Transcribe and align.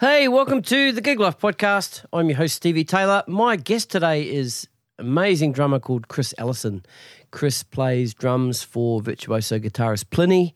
Hey, 0.00 0.28
welcome 0.28 0.62
to 0.62 0.92
the 0.92 1.02
Gig 1.02 1.20
Life 1.20 1.38
podcast. 1.38 2.06
I'm 2.10 2.30
your 2.30 2.38
host, 2.38 2.56
Stevie 2.56 2.84
Taylor. 2.84 3.22
My 3.26 3.56
guest 3.56 3.90
today 3.90 4.22
is 4.22 4.66
amazing 4.98 5.52
drummer 5.52 5.78
called 5.78 6.08
Chris 6.08 6.32
Allison. 6.38 6.86
Chris 7.32 7.62
plays 7.62 8.14
drums 8.14 8.62
for 8.62 9.02
virtuoso 9.02 9.58
guitarist 9.58 10.06
Plini. 10.06 10.54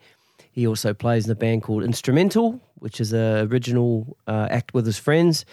He 0.50 0.66
also 0.66 0.94
plays 0.94 1.26
in 1.26 1.30
a 1.30 1.34
band 1.34 1.62
called 1.62 1.84
Instrumental, 1.84 2.58
which 2.76 3.02
is 3.02 3.12
a 3.12 3.46
original 3.50 4.16
uh, 4.26 4.48
act 4.50 4.72
with 4.72 4.86
his 4.86 4.98
friends. 4.98 5.44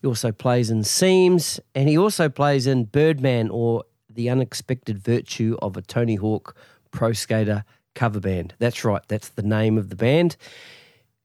He 0.00 0.06
also 0.06 0.30
plays 0.30 0.70
in 0.70 0.82
Seims, 0.82 1.58
and 1.74 1.88
he 1.88 1.98
also 1.98 2.28
plays 2.28 2.68
in 2.68 2.84
Birdman 2.84 3.50
or 3.50 3.82
The 4.08 4.30
Unexpected 4.30 4.96
Virtue 4.96 5.56
of 5.60 5.76
a 5.76 5.82
Tony 5.82 6.14
Hawk 6.14 6.54
Pro 6.92 7.12
Skater 7.14 7.64
cover 7.96 8.20
band. 8.20 8.54
That's 8.60 8.84
right, 8.84 9.02
that's 9.08 9.30
the 9.30 9.42
name 9.42 9.76
of 9.76 9.88
the 9.88 9.96
band 9.96 10.36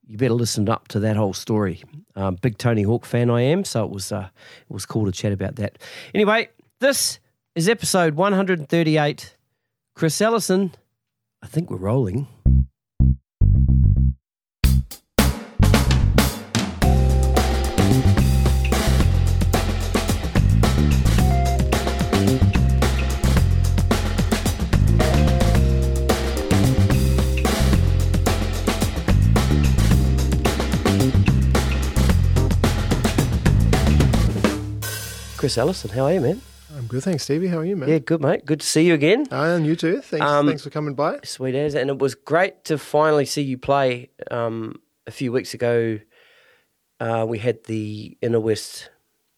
you 0.08 0.18
better 0.18 0.34
listen 0.34 0.70
up 0.70 0.88
to 0.90 1.00
that 1.00 1.16
whole 1.16 1.34
story. 1.34 1.84
Um, 2.16 2.36
big 2.36 2.58
Tony 2.58 2.84
Hawk 2.84 3.06
fan 3.06 3.30
I 3.30 3.42
am, 3.42 3.64
so 3.64 3.84
it 3.84 3.92
was 3.92 4.12
uh, 4.12 4.30
it 4.70 4.74
was 4.74 4.86
cool 4.86 5.06
to 5.06 5.12
chat 5.12 5.32
about 5.32 5.56
that. 5.56 5.78
Anyway, 6.14 6.50
this 6.80 7.20
is 7.56 7.68
episode 7.70 8.16
138. 8.16 9.36
Chris 9.96 10.22
Allison, 10.22 10.74
I 11.42 11.48
think 11.48 11.70
we're 11.70 11.78
rolling. 11.78 12.28
Chris 35.46 35.60
Allison, 35.60 35.92
how 35.92 36.06
are 36.06 36.14
you, 36.14 36.22
man? 36.22 36.42
I'm 36.76 36.88
good, 36.88 37.04
thanks, 37.04 37.22
Stevie. 37.26 37.46
How 37.50 37.60
are 37.60 37.66
you, 37.66 37.76
man? 37.76 37.88
Yeah, 37.88 38.00
good, 38.00 38.20
mate. 38.20 38.48
Good 38.48 38.62
to 38.62 38.66
see 38.66 38.88
you 38.88 38.96
again. 38.96 39.28
Uh, 39.32 39.44
and 39.56 39.64
you 39.64 39.76
too. 39.76 40.02
Thanks, 40.02 40.26
Um, 40.26 40.48
thanks 40.48 40.64
for 40.64 40.72
coming 40.72 40.96
by. 40.96 41.20
Sweet 41.24 41.54
as, 41.54 41.76
and 41.76 41.92
it 41.92 42.00
was 42.00 42.16
great 42.16 42.64
to 42.64 42.80
finally 42.80 43.26
see 43.26 43.44
you 43.44 43.56
play. 43.60 44.10
Um, 44.32 44.80
a 45.06 45.12
few 45.12 45.32
weeks 45.32 45.54
ago, 45.54 46.00
uh, 47.00 47.28
we 47.30 47.38
had 47.38 47.64
the 47.66 48.18
Inner 48.24 48.40
West 48.40 48.90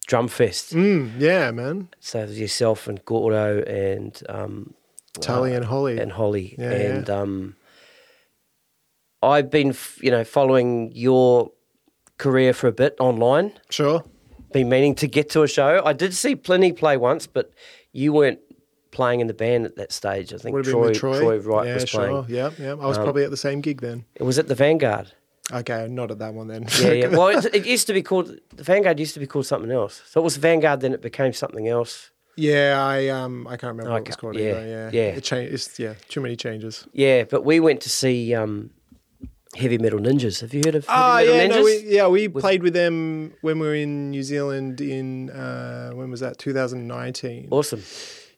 Drum 0.05 0.29
Fest. 0.29 0.73
Mm, 0.73 1.19
yeah, 1.19 1.51
man. 1.51 1.89
So 1.99 2.21
it 2.21 2.27
was 2.29 2.39
yourself 2.39 2.87
and 2.87 3.03
Gordo 3.03 3.61
and 3.63 4.17
um, 4.29 4.75
Tully 5.19 5.53
and 5.55 5.65
Holly. 5.65 5.99
and 5.99 6.13
Holly, 6.13 6.55
Yeah, 6.57 6.71
and 6.71 7.09
um, 7.09 7.55
I've 9.21 9.49
been, 9.51 9.71
f- 9.71 9.99
you 10.01 10.11
know, 10.11 10.23
following 10.23 10.89
your 10.95 11.51
career 12.17 12.53
for 12.53 12.67
a 12.67 12.71
bit 12.71 12.95
online. 12.97 13.51
sure. 13.69 14.05
Been 14.51 14.69
meaning 14.69 14.95
to 14.95 15.07
get 15.07 15.29
to 15.31 15.43
a 15.43 15.47
show. 15.47 15.81
I 15.85 15.93
did 15.93 16.13
see 16.13 16.35
Plini 16.35 16.75
play 16.75 16.97
once, 16.97 17.27
but 17.27 17.51
you 17.91 18.13
weren't 18.13 18.39
playing 18.91 19.19
in 19.19 19.27
the 19.27 19.33
band 19.33 19.65
at 19.65 19.75
that 19.75 19.91
stage. 19.91 20.33
I 20.33 20.37
think 20.37 20.63
Troy, 20.63 20.93
Troy. 20.93 21.19
Troy 21.19 21.37
Wright 21.39 21.67
yeah, 21.67 21.73
was 21.75 21.89
sure. 21.89 21.99
playing. 22.07 22.25
Yeah, 22.29 22.49
yeah. 22.57 22.71
I 22.71 22.85
was 22.85 22.97
Um, 22.97 23.03
probably 23.03 23.23
at 23.23 23.29
the 23.31 23.37
same 23.37 23.61
gig 23.61 23.81
then. 23.81 24.05
It 24.15 24.23
was 24.23 24.39
at 24.39 24.47
the 24.47 24.55
Vanguard. 24.55 25.11
Okay, 25.51 25.87
not 25.89 26.11
at 26.11 26.19
that 26.19 26.33
one 26.33 26.47
then. 26.47 26.65
Yeah, 26.81 26.91
yeah. 26.91 27.07
Well, 27.07 27.27
it, 27.29 27.45
it 27.53 27.65
used 27.65 27.87
to 27.87 27.93
be 27.93 28.01
called 28.01 28.31
the 28.55 28.63
Vanguard. 28.63 28.99
Used 28.99 29.13
to 29.13 29.19
be 29.19 29.27
called 29.27 29.45
something 29.45 29.71
else. 29.71 30.01
So 30.07 30.19
it 30.21 30.23
was 30.23 30.37
Vanguard, 30.37 30.81
then 30.81 30.93
it 30.93 31.01
became 31.01 31.33
something 31.33 31.67
else. 31.67 32.11
yeah, 32.35 32.75
I 32.79 33.07
um, 33.09 33.47
I 33.47 33.51
can't 33.57 33.71
remember 33.71 33.91
what 33.91 34.01
it 34.01 34.07
was 34.07 34.15
called 34.15 34.35
yeah, 34.35 34.49
either. 34.51 34.67
Yeah, 34.67 34.89
yeah. 34.91 35.17
It 35.17 35.23
changed. 35.23 35.79
Yeah, 35.79 35.93
too 36.09 36.21
many 36.21 36.35
changes. 36.35 36.85
Yeah, 36.93 37.23
but 37.23 37.43
we 37.45 37.59
went 37.59 37.81
to 37.81 37.89
see 37.89 38.33
um, 38.33 38.71
Heavy 39.57 39.77
Metal 39.77 39.99
Ninjas. 39.99 40.41
Have 40.41 40.53
you 40.53 40.61
heard 40.65 40.75
of 40.75 40.85
Heavy 40.85 40.99
Ah, 41.01 41.17
Metal 41.17 41.35
yeah, 41.35 41.45
Ninjas? 41.47 41.49
no, 41.49 41.63
we, 41.63 41.83
yeah, 41.87 42.07
we 42.07 42.27
With- 42.27 42.41
played 42.41 42.63
with 42.63 42.73
them 42.73 43.33
when 43.41 43.59
we 43.59 43.67
were 43.67 43.75
in 43.75 44.11
New 44.11 44.23
Zealand 44.23 44.79
in 44.81 45.29
uh, 45.31 45.91
when 45.91 46.09
was 46.11 46.19
that? 46.21 46.37
2019. 46.37 47.47
Awesome. 47.51 47.81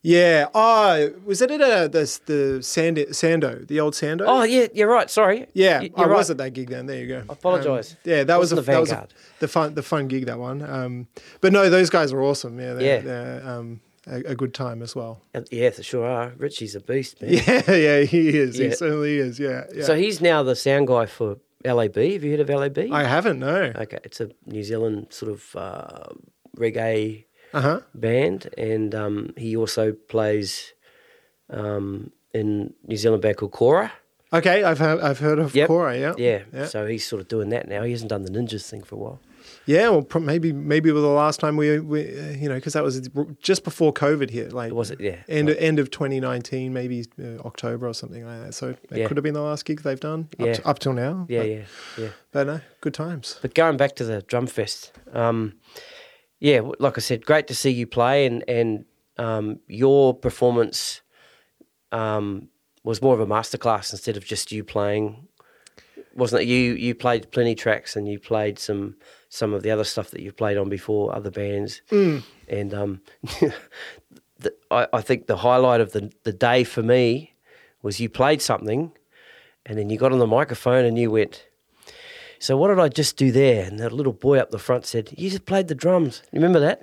Yeah. 0.01 0.47
Oh, 0.55 1.11
was 1.25 1.41
it 1.41 1.51
at 1.51 1.59
uh, 1.59 1.87
the 1.89 2.19
the 2.25 2.63
Sand, 2.63 2.95
Sando, 3.11 3.67
the 3.67 3.81
old 3.81 3.93
Sando? 3.95 4.23
Oh 4.25 4.43
yeah, 4.43 4.67
you're 4.73 4.87
right. 4.87 5.09
Sorry. 5.09 5.47
Yeah, 5.53 5.79
Y- 5.81 5.89
I 5.93 6.01
you're 6.01 6.09
right. 6.09 6.17
was 6.17 6.29
at 6.31 6.37
that 6.37 6.51
gig 6.53 6.69
then. 6.69 6.85
There 6.85 6.99
you 7.01 7.07
go. 7.07 7.23
I 7.29 7.33
apologise. 7.33 7.97
yeah, 8.05 8.23
that 8.23 8.39
was 8.39 8.53
a, 8.53 8.55
the 8.55 8.61
that 8.61 8.79
was 8.79 8.91
a, 8.91 8.95
Vanguard. 8.95 9.13
the 9.39 9.47
fun 9.49 9.73
the 9.73 9.83
fun 9.83 10.07
gig 10.07 10.25
that 10.27 10.39
one. 10.39 10.61
Um, 10.61 11.07
but 11.41 11.51
no, 11.51 11.69
those 11.69 11.89
guys 11.89 12.13
are 12.13 12.21
awesome. 12.21 12.57
Yeah, 12.59 12.75
they're, 12.75 12.95
Yeah. 12.95 13.01
they're 13.01 13.49
um, 13.49 13.81
a, 14.09 14.31
a 14.31 14.35
good 14.35 14.53
time 14.53 14.81
as 14.81 14.95
well. 14.95 15.21
Uh, 15.33 15.41
Yeah, 15.51 15.69
they 15.69 15.83
sure 15.83 16.05
are. 16.05 16.33
Richie's 16.37 16.75
a 16.75 16.79
beast, 16.79 17.21
man. 17.21 17.31
Yeah, 17.47 17.71
yeah, 17.71 17.99
he 18.01 18.29
is. 18.29 18.57
Yeah. 18.59 18.67
He 18.69 18.73
certainly 18.75 19.17
is. 19.17 19.39
Yeah, 19.39 19.63
yeah. 19.73 19.83
So 19.85 19.95
he's 19.95 20.19
now 20.21 20.43
the 20.43 20.55
sound 20.55 20.87
guy 20.87 21.05
for 21.05 21.37
LAB. 21.65 21.95
Have 21.95 22.23
you 22.23 22.31
heard 22.31 22.39
of 22.39 22.49
LAB? 22.49 22.77
I 22.91 23.03
haven't 23.03 23.39
no. 23.39 23.71
okay, 23.83 23.99
it's 24.03 24.19
a 24.21 24.29
New 24.45 24.63
Zealand 24.63 25.07
sort 25.09 25.31
of 25.31 25.55
uh, 25.55 26.07
reggae 26.57 27.25
Uh 27.53 27.61
huh. 27.61 27.79
band, 27.93 28.49
and 28.57 28.93
um, 28.95 29.33
he 29.37 29.55
also 29.55 29.93
plays 30.07 30.73
um, 31.49 32.11
in 32.33 32.73
New 32.87 32.97
Zealand 32.97 33.21
band 33.21 33.37
called 33.37 33.51
Kora. 33.51 33.91
Okay, 34.31 34.63
I've 34.63 34.77
heard, 34.79 34.99
I've 35.01 35.19
heard 35.19 35.39
of 35.39 35.55
Yep. 35.55 35.67
Kora. 35.67 35.97
Yeah. 35.97 36.13
Yeah, 36.17 36.41
Yeah. 36.53 36.65
so 36.67 36.85
he's 36.85 37.05
sort 37.07 37.21
of 37.21 37.27
doing 37.27 37.49
that 37.49 37.67
now. 37.67 37.81
He 37.83 37.91
hasn't 37.91 38.09
done 38.11 38.23
the 38.23 38.31
ninjas 38.31 38.69
thing 38.69 38.83
for 38.83 38.95
a 38.95 38.99
while. 38.99 39.19
Yeah. 39.69 39.89
Well, 39.89 40.01
pro- 40.01 40.21
maybe 40.21 40.51
maybe 40.51 40.89
it 40.89 40.93
was 40.93 41.03
the 41.03 41.07
last 41.09 41.39
time 41.39 41.55
we, 41.55 41.79
we 41.79 42.01
uh, 42.19 42.29
you 42.31 42.49
know, 42.49 42.55
because 42.55 42.73
that 42.73 42.83
was 42.83 43.07
just 43.39 43.63
before 43.63 43.93
COVID 43.93 44.29
hit. 44.31 44.51
Like 44.51 44.73
Was 44.73 44.89
it? 44.89 44.99
Yeah. 44.99 45.17
End 45.27 45.47
end 45.51 45.77
of 45.77 45.91
2019, 45.91 46.73
maybe 46.73 47.05
uh, 47.23 47.37
October 47.45 47.87
or 47.87 47.93
something 47.93 48.25
like 48.25 48.39
that. 48.45 48.53
So 48.55 48.69
it 48.69 48.79
Yeah. 48.91 49.07
could 49.07 49.17
have 49.17 49.23
been 49.23 49.35
the 49.35 49.41
last 49.41 49.65
gig 49.65 49.81
they've 49.83 49.99
done 49.99 50.29
Yeah. 50.39 50.47
up, 50.47 50.53
to, 50.55 50.67
up 50.69 50.79
till 50.79 50.93
now. 50.93 51.27
Yeah, 51.29 51.39
but, 51.39 51.49
yeah, 51.49 51.63
yeah. 51.99 52.09
But 52.31 52.47
no, 52.47 52.61
good 52.81 52.95
times. 52.95 53.37
But 53.43 53.53
going 53.53 53.77
back 53.77 53.95
to 53.97 54.03
the 54.03 54.21
drum 54.23 54.47
fest, 54.47 54.91
um, 55.13 55.53
yeah, 56.39 56.61
like 56.79 56.97
I 56.97 57.01
said, 57.01 57.25
great 57.25 57.45
to 57.47 57.55
see 57.55 57.69
you 57.71 57.85
play, 57.85 58.25
and 58.25 58.43
and 58.47 58.85
um, 59.17 59.59
your 59.67 60.15
performance 60.15 61.01
um, 61.91 62.49
was 62.83 63.01
more 63.01 63.13
of 63.13 63.19
a 63.19 63.27
masterclass 63.27 63.91
instead 63.93 64.17
of 64.17 64.25
just 64.25 64.51
you 64.51 64.63
playing. 64.63 65.27
Wasn't 66.19 66.43
it? 66.43 66.47
You 66.47 66.73
you 66.73 66.93
played 66.93 67.31
Plini 67.31 67.57
tracks, 67.57 67.95
and 67.95 68.07
you 68.07 68.19
played 68.19 68.59
some 68.59 68.95
some 69.29 69.53
of 69.53 69.63
the 69.63 69.71
other 69.71 69.83
stuff 69.83 70.11
that 70.11 70.21
you've 70.21 70.37
played 70.37 70.57
on 70.57 70.69
before, 70.69 71.15
other 71.15 71.31
bands, 71.31 71.81
and 72.47 72.73
um, 72.73 73.01
the, 74.39 74.53
I, 74.69 74.87
I 74.93 75.01
think 75.01 75.27
the 75.27 75.37
highlight 75.37 75.81
of 75.81 75.93
the 75.93 76.11
the 76.23 76.33
day 76.33 76.63
for 76.63 76.83
me 76.83 77.33
was 77.81 77.99
you 77.99 78.09
played 78.09 78.41
something, 78.41 78.91
and 79.65 79.77
then 79.77 79.89
you 79.89 79.97
got 79.97 80.11
on 80.11 80.19
the 80.19 80.27
microphone 80.27 80.85
and 80.85 80.97
you 80.97 81.09
went. 81.11 81.45
So 82.41 82.55
what 82.55 82.69
did 82.69 82.79
I 82.79 82.87
just 82.87 83.17
do 83.17 83.31
there? 83.33 83.65
And 83.65 83.79
that 83.79 83.91
little 83.91 84.13
boy 84.13 84.39
up 84.39 84.49
the 84.49 84.59
front 84.59 84.85
said, 84.85 85.09
"You 85.17 85.29
just 85.29 85.45
played 85.45 85.67
the 85.67 85.75
drums. 85.75 86.21
You 86.31 86.37
remember 86.37 86.59
that?" 86.61 86.81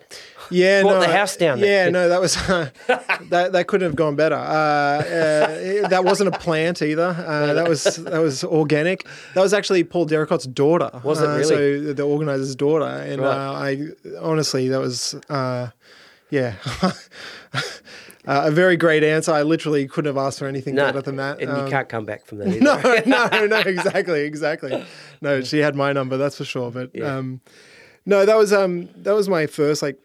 Yeah, 0.51 0.83
Brought 0.83 0.95
no, 0.95 1.01
the 1.01 1.09
house 1.17 1.35
down 1.37 1.61
there. 1.61 1.87
Yeah, 1.87 1.91
no, 1.91 2.09
that 2.11 2.21
was 2.21 2.35
that. 3.31 3.53
That 3.53 3.67
couldn't 3.67 3.87
have 3.89 3.97
gone 3.97 4.17
better. 4.17 4.35
Uh, 4.37 4.39
uh, 4.39 5.89
that 5.89 6.05
wasn't 6.05 6.35
a 6.35 6.39
plant 6.39 6.83
either. 6.83 7.09
Uh, 7.27 7.55
that 7.55 7.69
was 7.69 7.85
that 7.85 8.21
was 8.21 8.45
organic. 8.45 9.07
That 9.35 9.41
was 9.41 9.55
actually 9.55 9.83
Paul 9.85 10.05
Derricott's 10.05 10.47
daughter. 10.47 10.91
Was 11.03 11.23
it 11.23 11.29
Uh, 11.29 11.37
really? 11.37 11.87
So 11.87 11.93
the 11.95 12.03
organizer's 12.03 12.55
daughter, 12.55 12.85
and 12.85 13.23
Right. 13.23 13.37
uh, 13.37 13.53
I 13.53 13.89
honestly, 14.21 14.69
that 14.69 14.81
was 14.81 15.15
uh, 15.31 15.69
yeah. 16.31 16.55
Uh, 18.27 18.43
a 18.47 18.51
very 18.51 18.77
great 18.77 19.05
answer. 19.05 19.33
I 19.33 19.43
literally 19.43 19.87
couldn't 19.87 20.09
have 20.15 20.17
asked 20.17 20.39
for 20.41 20.47
anything 20.47 20.75
No, 20.75 20.87
better 20.87 21.03
than 21.03 21.17
that. 21.17 21.41
and 21.41 21.49
Um, 21.51 21.65
you 21.65 21.71
can't 21.71 21.89
come 21.89 22.05
back 22.05 22.27
from 22.27 22.39
that. 22.39 22.49
Either. 22.49 22.61
no, 22.61 23.27
no, 23.31 23.47
no, 23.47 23.59
exactly, 23.61 24.23
exactly. 24.23 24.85
No, 25.21 25.41
she 25.43 25.59
had 25.59 25.77
my 25.77 25.93
number, 25.93 26.17
that's 26.17 26.37
for 26.37 26.45
sure. 26.45 26.71
But 26.71 26.91
Yeah. 26.93 27.17
um, 27.17 27.41
no, 28.05 28.25
that 28.27 28.37
was 28.37 28.53
um, 28.53 28.89
that 28.97 29.15
was 29.15 29.29
my 29.29 29.47
first 29.47 29.81
like 29.83 29.99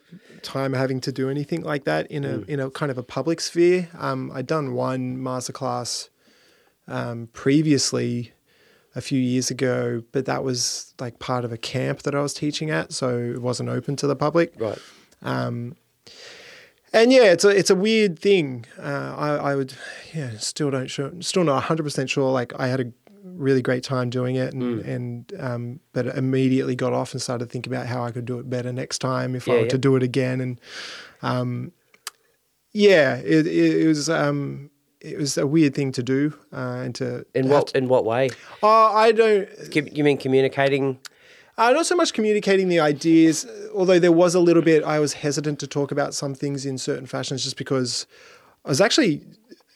time 0.44 0.74
having 0.74 1.00
to 1.02 1.12
do 1.12 1.30
anything 1.30 1.62
like 1.64 1.84
that 1.86 2.10
in 2.12 2.24
a 2.26 2.40
Mm. 2.40 2.50
in 2.50 2.60
a 2.60 2.70
kind 2.72 2.92
of 2.92 2.98
a 2.98 3.04
public 3.04 3.40
sphere. 3.42 3.90
Um, 3.98 4.32
I'd 4.34 4.48
done 4.48 4.74
one 4.74 5.18
masterclass 5.18 6.10
um, 6.88 7.28
previously 7.34 8.34
a 8.96 9.02
few 9.02 9.20
years 9.20 9.50
ago, 9.52 10.04
but 10.12 10.26
that 10.26 10.44
was 10.44 10.94
like 11.00 11.20
part 11.20 11.46
of 11.46 11.52
a 11.52 11.58
camp 11.58 12.02
that 12.04 12.14
I 12.16 12.22
was 12.22 12.34
teaching 12.34 12.70
at, 12.72 12.92
so 12.92 13.18
it 13.18 13.42
wasn't 13.42 13.70
open 13.70 13.96
to 13.98 14.08
the 14.08 14.16
public. 14.16 14.54
Right. 14.60 14.80
Um, 15.22 15.76
and 16.94 17.12
yeah, 17.12 17.32
it's 17.32 17.44
a 17.46 17.50
it's 17.50 17.70
a 17.70 17.76
weird 17.76 18.20
thing. 18.20 18.66
Uh, 18.80 19.16
I 19.18 19.30
I 19.52 19.56
would 19.56 19.74
yeah 20.14 20.32
still 20.38 20.70
don't 20.72 20.88
sure 20.88 21.12
still 21.22 21.44
not 21.44 21.64
hundred 21.64 21.84
percent 21.84 22.10
sure. 22.10 22.32
Like 22.32 22.54
I 22.60 22.68
had 22.68 22.80
a 22.82 22.92
really 23.24 23.62
great 23.62 23.84
time 23.84 24.10
doing 24.10 24.36
it, 24.36 24.54
and 24.54 24.82
and 24.82 25.34
um, 25.40 25.80
but 25.94 26.06
immediately 26.08 26.76
got 26.76 26.94
off 26.94 27.14
and 27.14 27.22
started 27.22 27.50
thinking 27.50 27.72
about 27.74 27.88
how 27.88 28.04
I 28.04 28.12
could 28.12 28.26
do 28.26 28.40
it 28.40 28.50
better 28.50 28.72
next 28.74 29.00
time 29.00 29.36
if 29.36 29.48
Yeah, 29.48 29.54
I 29.54 29.58
were 29.58 29.64
yeah. 29.64 29.70
to 29.70 29.78
do 29.78 29.96
it 29.96 30.04
again. 30.04 30.42
And 30.42 30.62
um, 31.22 31.72
yeah, 32.74 33.16
it, 33.18 33.48
it, 33.48 33.82
it 33.84 33.88
was 33.88 34.10
um, 34.10 34.70
it 35.00 35.18
was 35.18 35.38
a 35.38 35.48
weird 35.48 35.74
thing 35.74 35.92
to 35.94 36.04
do 36.04 36.34
uh, 36.54 36.82
and 36.84 36.96
to 36.96 37.26
In 37.34 37.50
what 37.50 37.68
to- 37.68 37.78
in 37.78 37.88
what 37.88 38.06
way? 38.06 38.30
oh, 38.64 38.92
I 38.94 39.12
don't. 39.12 39.48
You 39.96 40.04
mean 40.04 40.18
communicating? 40.18 41.00
Uh, 41.62 41.72
not 41.74 41.86
so 41.86 41.96
much 41.96 42.12
communicating 42.12 42.70
the 42.70 42.80
ideas, 42.80 43.46
although 43.76 44.00
there 44.00 44.12
was 44.12 44.34
a 44.34 44.40
little 44.40 44.64
bit. 44.64 44.84
I 44.84 44.98
was 44.98 45.14
hesitant 45.14 45.60
to 45.60 45.68
talk 45.68 45.92
about 45.92 46.16
some 46.16 46.34
things 46.34 46.66
in 46.66 46.80
certain 46.80 47.06
fashions, 47.06 47.44
just 47.44 47.56
because 47.56 48.08
I 48.66 48.70
was 48.70 48.82
actually 48.82 49.22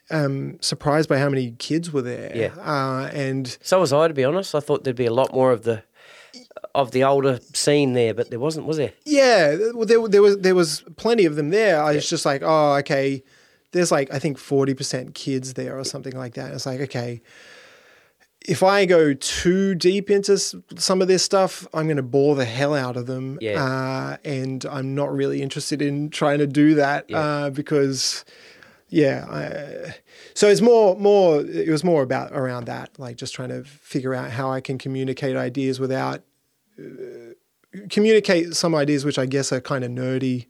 um, 0.09 0.57
surprised 0.61 1.07
by 1.07 1.19
how 1.19 1.29
many 1.29 1.51
kids 1.59 1.93
were 1.93 2.01
there. 2.01 2.31
Yeah. 2.35 2.55
uh, 2.59 3.11
and 3.13 3.55
So 3.61 3.79
was 3.79 3.93
I, 3.93 4.07
to 4.07 4.15
be 4.15 4.23
honest. 4.23 4.55
I 4.55 4.61
thought 4.61 4.83
there'd 4.83 4.95
be 4.95 5.05
a 5.05 5.13
lot 5.13 5.31
more 5.31 5.51
of 5.51 5.61
the 5.61 5.83
of 6.73 6.89
the 6.89 7.03
older 7.03 7.39
scene 7.53 7.93
there, 7.93 8.15
but 8.15 8.31
there 8.31 8.39
wasn't, 8.39 8.65
was 8.65 8.77
there? 8.77 8.93
Yeah, 9.05 9.55
well, 9.75 9.85
there, 9.85 10.07
there 10.07 10.23
was 10.23 10.39
there 10.39 10.55
was 10.55 10.83
plenty 10.97 11.25
of 11.25 11.35
them 11.35 11.51
there. 11.51 11.83
I 11.83 11.93
was 11.93 12.09
just 12.09 12.25
like, 12.25 12.41
oh, 12.43 12.77
okay. 12.77 13.23
There's 13.73 13.91
like 13.91 14.11
I 14.11 14.17
think 14.17 14.39
forty 14.39 14.73
percent 14.73 15.13
kids 15.13 15.53
there 15.53 15.77
or 15.77 15.83
something 15.83 16.17
like 16.17 16.33
that. 16.33 16.51
It's 16.51 16.65
like 16.65 16.81
okay, 16.81 17.21
if 18.47 18.61
I 18.63 18.85
go 18.85 19.13
too 19.13 19.75
deep 19.75 20.09
into 20.09 20.37
some 20.37 21.01
of 21.01 21.07
this 21.07 21.23
stuff, 21.23 21.67
I'm 21.73 21.85
going 21.87 21.97
to 21.97 22.03
bore 22.03 22.35
the 22.35 22.45
hell 22.45 22.73
out 22.73 22.95
of 22.97 23.07
them. 23.07 23.37
Yeah. 23.41 23.63
Uh, 23.63 24.17
and 24.23 24.65
I'm 24.65 24.93
not 24.95 25.13
really 25.13 25.41
interested 25.41 25.81
in 25.81 26.09
trying 26.09 26.39
to 26.39 26.47
do 26.47 26.75
that 26.75 27.09
Yeah. 27.09 27.19
uh, 27.19 27.49
because, 27.49 28.23
yeah. 28.89 29.25
I, 29.29 29.95
so 30.33 30.47
it's 30.47 30.61
more, 30.61 30.95
more. 30.97 31.41
It 31.41 31.69
was 31.69 31.83
more 31.83 32.03
about 32.03 32.31
around 32.33 32.65
that, 32.65 32.91
like 32.99 33.17
just 33.17 33.33
trying 33.33 33.49
to 33.49 33.63
figure 33.63 34.13
out 34.13 34.31
how 34.31 34.51
I 34.51 34.61
can 34.61 34.77
communicate 34.77 35.35
ideas 35.35 35.79
without 35.79 36.21
uh, 36.79 37.33
communicate 37.89 38.55
some 38.55 38.73
ideas 38.75 39.03
which 39.03 39.19
I 39.19 39.25
guess 39.25 39.51
are 39.51 39.59
kind 39.61 39.83
of 39.83 39.91
nerdy 39.91 40.45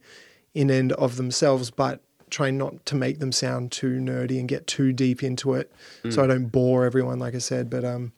in 0.54 0.70
and 0.70 0.92
of 0.94 1.16
themselves, 1.18 1.72
but 1.72 2.02
trying 2.30 2.58
not 2.58 2.86
to 2.88 2.96
make 2.96 3.20
them 3.20 3.32
sound 3.32 3.72
too 3.72 4.00
nerdy 4.00 4.40
and 4.40 4.48
get 4.48 4.68
too 4.68 4.94
deep 4.94 5.24
into 5.24 5.54
it, 5.54 5.72
so 6.10 6.24
I 6.24 6.28
don't 6.28 6.48
bore 6.48 6.86
everyone. 6.86 7.20
Like 7.20 7.36
I 7.36 7.40
said, 7.40 7.70
but 7.70 7.84
um, 7.86 8.14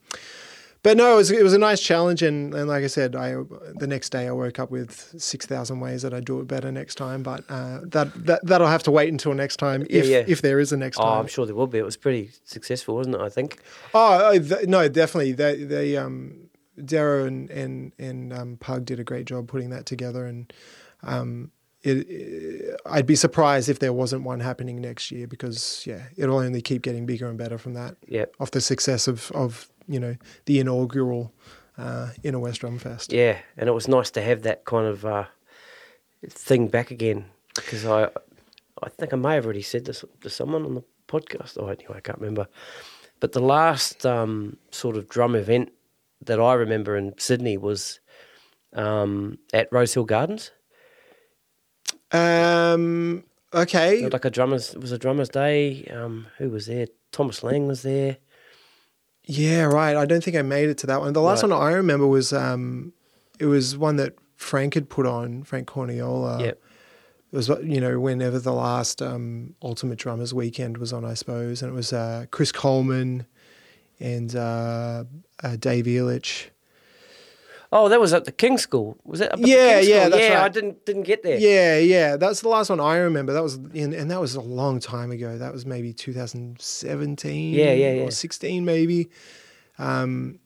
but 0.83 0.95
no, 0.95 1.13
it 1.13 1.15
was 1.17 1.31
it 1.31 1.43
was 1.43 1.53
a 1.53 1.57
nice 1.57 1.81
challenge, 1.81 2.21
and, 2.21 2.53
and 2.53 2.67
like 2.69 2.83
I 2.83 2.87
said, 2.87 3.15
I 3.15 3.35
the 3.75 3.87
next 3.87 4.09
day 4.11 4.27
I 4.27 4.31
woke 4.31 4.59
up 4.59 4.71
with 4.71 5.13
six 5.17 5.45
thousand 5.45 5.79
ways 5.81 6.01
that 6.03 6.13
I 6.13 6.19
do 6.19 6.39
it 6.39 6.47
better 6.47 6.71
next 6.71 6.95
time. 6.95 7.23
But 7.23 7.43
uh, 7.49 7.79
that 7.83 8.13
that 8.25 8.45
that'll 8.45 8.67
have 8.67 8.83
to 8.83 8.91
wait 8.91 9.11
until 9.11 9.33
next 9.33 9.57
time 9.57 9.85
if 9.89 10.05
yeah. 10.05 10.23
if 10.27 10.41
there 10.41 10.59
is 10.59 10.71
a 10.71 10.77
next 10.77 10.97
Oh, 10.99 11.03
time. 11.03 11.19
I'm 11.21 11.27
sure 11.27 11.45
there 11.45 11.55
will 11.55 11.67
be. 11.67 11.79
It 11.79 11.85
was 11.85 11.97
pretty 11.97 12.31
successful, 12.45 12.95
wasn't 12.95 13.15
it? 13.15 13.21
I 13.21 13.29
think. 13.29 13.59
Oh, 13.93 14.31
oh, 14.33 14.39
th- 14.39 14.67
no, 14.67 14.87
definitely. 14.87 15.33
They, 15.33 15.63
they, 15.63 15.97
um, 15.97 16.49
Darrow 16.83 17.25
and 17.25 17.49
and 17.49 17.91
and 17.99 18.31
um, 18.31 18.57
Pug 18.57 18.85
did 18.85 18.99
a 18.99 19.03
great 19.03 19.25
job 19.25 19.47
putting 19.47 19.71
that 19.71 19.85
together, 19.85 20.25
and 20.25 20.53
um, 21.03 21.51
it, 21.83 21.97
it- 22.09 22.81
I'd 22.85 23.05
be 23.05 23.15
surprised 23.15 23.69
if 23.69 23.79
there 23.79 23.93
wasn't 23.93 24.23
one 24.23 24.39
happening 24.39 24.79
next 24.81 25.11
year 25.11 25.27
because 25.27 25.83
yeah, 25.85 26.03
it'll 26.17 26.37
only 26.39 26.61
keep 26.61 26.81
getting 26.81 27.05
bigger 27.05 27.27
and 27.27 27.37
better 27.37 27.57
from 27.57 27.73
that. 27.73 27.95
Yeah. 28.07 28.25
Off 28.39 28.51
the 28.51 28.61
success 28.61 29.07
of 29.07 29.31
of 29.33 29.69
you 29.87 29.99
know 29.99 30.15
the 30.45 30.59
inaugural 30.59 31.33
uh, 31.77 32.09
Inner 32.23 32.39
West 32.39 32.61
Drum 32.61 32.79
Fest. 32.79 33.13
Yeah, 33.13 33.37
and 33.57 33.69
it 33.69 33.73
was 33.73 33.87
nice 33.87 34.09
to 34.11 34.21
have 34.21 34.41
that 34.43 34.65
kind 34.65 34.87
of 34.87 35.05
uh, 35.05 35.25
thing 36.29 36.67
back 36.67 36.91
again 36.91 37.25
because 37.55 37.85
I, 37.85 38.05
I 38.83 38.89
think 38.89 39.13
I 39.13 39.15
may 39.17 39.35
have 39.35 39.45
already 39.45 39.61
said 39.61 39.85
this 39.85 40.03
to 40.21 40.29
someone 40.29 40.65
on 40.65 40.75
the 40.75 40.83
podcast. 41.07 41.57
Oh, 41.59 41.67
anyway, 41.67 41.97
I 41.97 41.99
can't 42.01 42.19
remember. 42.19 42.47
But 43.19 43.31
the 43.33 43.41
last 43.41 44.05
um, 44.05 44.57
sort 44.71 44.95
of 44.97 45.07
drum 45.09 45.35
event 45.35 45.71
that 46.25 46.39
I 46.39 46.53
remember 46.53 46.95
in 46.97 47.13
Sydney 47.17 47.57
was 47.57 47.99
um, 48.73 49.37
at 49.53 49.67
Rosehill 49.71 50.05
Gardens. 50.05 50.51
Um. 52.11 53.23
Okay. 53.53 54.07
Like 54.07 54.25
a 54.25 54.29
drummers, 54.29 54.73
it 54.73 54.81
was 54.81 54.91
a 54.91 54.97
drummers' 54.97 55.29
day. 55.29 55.85
Um, 55.85 56.27
who 56.37 56.49
was 56.49 56.65
there? 56.67 56.87
Thomas 57.11 57.43
Lang 57.43 57.67
was 57.67 57.81
there. 57.81 58.17
Yeah, 59.23 59.63
right. 59.63 59.95
I 59.95 60.05
don't 60.05 60.23
think 60.23 60.37
I 60.37 60.41
made 60.41 60.69
it 60.69 60.77
to 60.79 60.87
that 60.87 60.99
one. 61.01 61.13
The 61.13 61.21
last 61.21 61.43
Right. 61.43 61.51
one 61.51 61.61
I 61.61 61.71
remember 61.73 62.07
was 62.07 62.31
um, 62.33 62.93
it 63.39 63.45
was 63.45 63.77
one 63.77 63.95
that 63.97 64.15
Frank 64.35 64.73
had 64.73 64.89
put 64.89 65.05
on, 65.05 65.43
Frank 65.43 65.67
Corniola. 65.67 66.39
Yep. 66.41 66.61
It 67.31 67.35
was 67.35 67.49
you 67.63 67.81
know 67.81 67.99
whenever 67.99 68.39
the 68.39 68.53
last 68.53 69.01
um, 69.01 69.55
Ultimate 69.61 69.97
Drummers 69.99 70.33
weekend 70.33 70.77
was 70.77 70.93
on, 70.93 71.03
I 71.03 71.13
suppose, 71.13 71.61
and 71.61 71.71
it 71.71 71.75
was 71.75 71.91
uh, 71.93 72.25
Chris 72.31 72.51
Coleman 72.51 73.25
and 73.99 74.33
uh, 74.35 75.03
uh, 75.43 75.55
Dave 75.57 75.87
Ehrlich. 75.87 76.51
Oh, 77.71 77.89
that 77.89 77.99
was 77.99 78.13
at 78.13 78.25
the 78.25 78.31
King 78.31 78.57
School. 78.57 78.97
Was 79.03 79.19
it? 79.21 79.27
Up 79.31 79.39
at 79.39 79.41
the 79.43 79.49
Yeah, 79.49 79.81
King 79.81 79.89
yeah, 79.89 79.99
School? 80.01 80.11
that's 80.11 80.29
yeah. 80.29 80.43
I 80.43 80.49
didn't 80.49 80.85
didn't 80.85 81.03
get 81.03 81.23
there. 81.23 81.37
Yeah, 81.37 81.77
yeah, 81.77 82.15
that's 82.15 82.41
the 82.41 82.49
last 82.49 82.69
one 82.69 82.79
I 82.79 82.97
remember. 82.97 83.33
That 83.33 83.43
was 83.43 83.55
in, 83.73 83.93
and 83.93 84.09
that 84.09 84.21
was 84.21 84.35
a 84.35 84.41
long 84.41 84.79
time 84.79 85.11
ago. 85.11 85.37
That 85.37 85.51
was 85.51 85.65
maybe 85.65 85.91
2017. 85.93 87.53
Yeah, 87.53 87.73
yeah, 87.73 87.93
yeah. 87.93 88.01
or 88.03 88.11
16 88.11 88.63
maybe. 88.63 89.09
Um, 89.77 90.39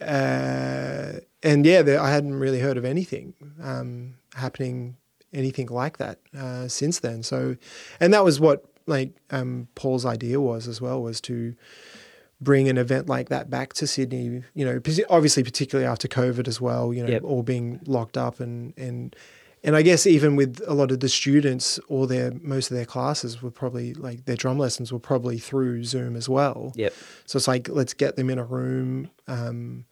uh, 0.00 1.12
and 1.42 1.64
yeah, 1.66 1.82
there, 1.82 2.00
I 2.00 2.10
hadn't 2.10 2.34
really 2.34 2.60
heard 2.60 2.76
of 2.76 2.84
anything 2.84 3.34
um, 3.62 4.14
happening, 4.34 4.96
anything 5.32 5.66
like 5.68 5.98
that 5.98 6.18
uh, 6.36 6.68
since 6.68 7.00
then. 7.00 7.22
So, 7.22 7.56
and 8.00 8.12
that 8.14 8.24
was 8.24 8.38
what 8.40 8.64
like 8.86 9.12
um, 9.30 9.68
Paul's 9.74 10.06
idea 10.06 10.40
was 10.40 10.68
as 10.68 10.80
well 10.80 11.02
was 11.02 11.20
to 11.22 11.54
bring 12.40 12.68
an 12.68 12.78
event 12.78 13.08
like 13.08 13.28
that 13.30 13.50
back 13.50 13.72
to 13.74 13.86
Sydney. 13.86 14.42
You 14.54 14.64
know, 14.64 14.80
obviously 15.10 15.42
particularly 15.42 15.86
after 15.88 16.08
COVID 16.08 16.46
as 16.48 16.60
well. 16.60 16.92
You 16.92 17.04
know, 17.04 17.10
Yep. 17.10 17.24
all 17.24 17.42
being 17.42 17.80
locked 17.86 18.16
up 18.16 18.40
and 18.40 18.74
and 18.76 19.14
and 19.64 19.74
I 19.74 19.82
guess 19.82 20.06
even 20.06 20.36
with 20.36 20.62
a 20.68 20.72
lot 20.74 20.92
of 20.92 21.00
the 21.00 21.08
students, 21.08 21.80
all 21.88 22.06
their 22.06 22.30
most 22.40 22.70
of 22.70 22.76
their 22.76 22.86
classes 22.86 23.42
were 23.42 23.50
probably 23.50 23.92
like 23.92 24.24
their 24.24 24.36
drum 24.36 24.56
lessons 24.56 24.92
were 24.92 25.00
probably 25.00 25.38
through 25.38 25.82
Zoom 25.82 26.14
as 26.14 26.28
well. 26.28 26.72
Yep. 26.76 26.94
So 27.26 27.38
it's 27.38 27.48
like 27.48 27.68
let's 27.68 27.92
get 27.92 28.14
them 28.14 28.30
in 28.30 28.38
a 28.38 28.44
room 28.44 29.10
um, 29.26 29.84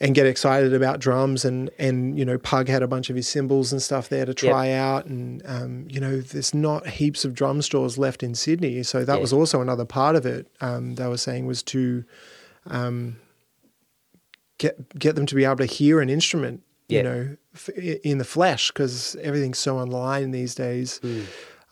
and 0.00 0.14
get 0.14 0.26
excited 0.26 0.74
about 0.74 1.00
drums 1.00 1.44
and 1.44 1.70
and 1.78 2.18
you 2.18 2.24
know 2.24 2.36
Pug 2.38 2.68
had 2.68 2.82
a 2.82 2.88
bunch 2.88 3.08
of 3.10 3.16
his 3.16 3.26
cymbals 3.28 3.72
and 3.72 3.80
stuff 3.80 4.08
there 4.08 4.26
to 4.26 4.34
try 4.34 4.70
out 4.72 5.06
and 5.06 5.42
um, 5.46 5.86
you 5.90 6.00
know 6.00 6.20
there's 6.20 6.52
not 6.54 6.86
heaps 6.86 7.24
of 7.24 7.32
drum 7.34 7.62
stores 7.62 7.96
left 7.96 8.22
in 8.22 8.34
Sydney, 8.34 8.82
so 8.82 9.04
that 9.04 9.14
Yeah. 9.14 9.20
was 9.20 9.32
also 9.32 9.60
another 9.60 9.84
part 9.86 10.14
of 10.16 10.26
it. 10.26 10.48
Um, 10.60 10.96
they 10.96 11.06
were 11.08 11.16
saying 11.16 11.46
was 11.46 11.62
to 11.64 12.04
um, 12.66 13.16
get 14.58 14.98
get 14.98 15.14
them 15.16 15.26
to 15.26 15.34
be 15.34 15.44
able 15.44 15.56
to 15.56 15.66
hear 15.66 16.00
an 16.00 16.10
instrument, 16.10 16.62
Yeah. 16.88 16.98
you 16.98 17.02
know, 17.04 17.36
f- 17.54 17.68
in 17.70 18.18
the 18.18 18.24
flesh 18.24 18.70
because 18.70 19.16
everything's 19.22 19.58
so 19.58 19.78
online 19.78 20.30
these 20.30 20.54
days. 20.54 21.00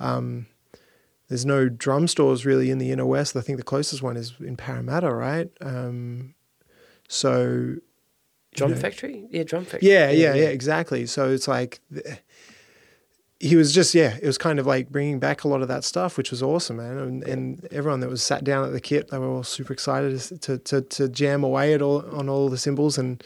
Um, 0.01 0.47
there's 1.29 1.47
no 1.47 1.69
drum 1.69 2.07
stores 2.09 2.45
really 2.45 2.71
in 2.71 2.79
the 2.79 2.91
inner 2.91 3.07
west. 3.07 3.35
I 3.37 3.41
think 3.41 3.59
the 3.59 3.65
closest 3.65 4.03
one 4.03 4.17
is 4.17 4.35
in 4.41 4.57
Parramatta, 4.57 5.11
right? 5.15 5.51
Um, 5.61 6.35
so 7.09 7.77
Drum 8.55 8.71
know- 8.71 8.77
Factory? 8.77 9.27
Yeah, 9.31 9.43
Drum 9.45 9.65
Factory. 9.65 9.89
yeah, 9.91 10.11
yeah, 10.11 10.35
yeah, 10.35 10.45
exactly. 10.47 11.07
So 11.07 11.31
it's 11.31 11.47
like 11.49 11.81
he 13.41 13.57
was 13.57 13.75
just 13.75 13.95
yeah, 13.95 14.17
it 14.23 14.27
was 14.27 14.39
kind 14.39 14.59
of 14.59 14.67
like 14.67 14.89
bringing 14.91 15.19
back 15.19 15.45
a 15.45 15.49
lot 15.49 15.61
of 15.61 15.69
that 15.69 15.85
stuff, 15.85 16.17
which 16.17 16.31
was 16.31 16.43
awesome, 16.43 16.77
man. 16.77 16.97
And, 16.99 17.23
and 17.25 17.69
everyone 17.73 18.01
that 18.01 18.09
was 18.09 18.23
sat 18.23 18.45
down 18.45 18.65
at 18.65 18.73
the 18.73 18.81
kit, 18.81 19.11
they 19.11 19.19
were 19.19 19.27
all 19.29 19.43
super 19.43 19.73
excited 19.73 20.19
to 20.43 20.59
to, 20.59 20.81
to 20.83 21.09
jam 21.09 21.45
away 21.45 21.75
at 21.75 21.83
all 21.83 22.05
on 22.17 22.29
all 22.29 22.49
the 22.49 22.57
cymbals 22.59 22.97
and 22.97 23.23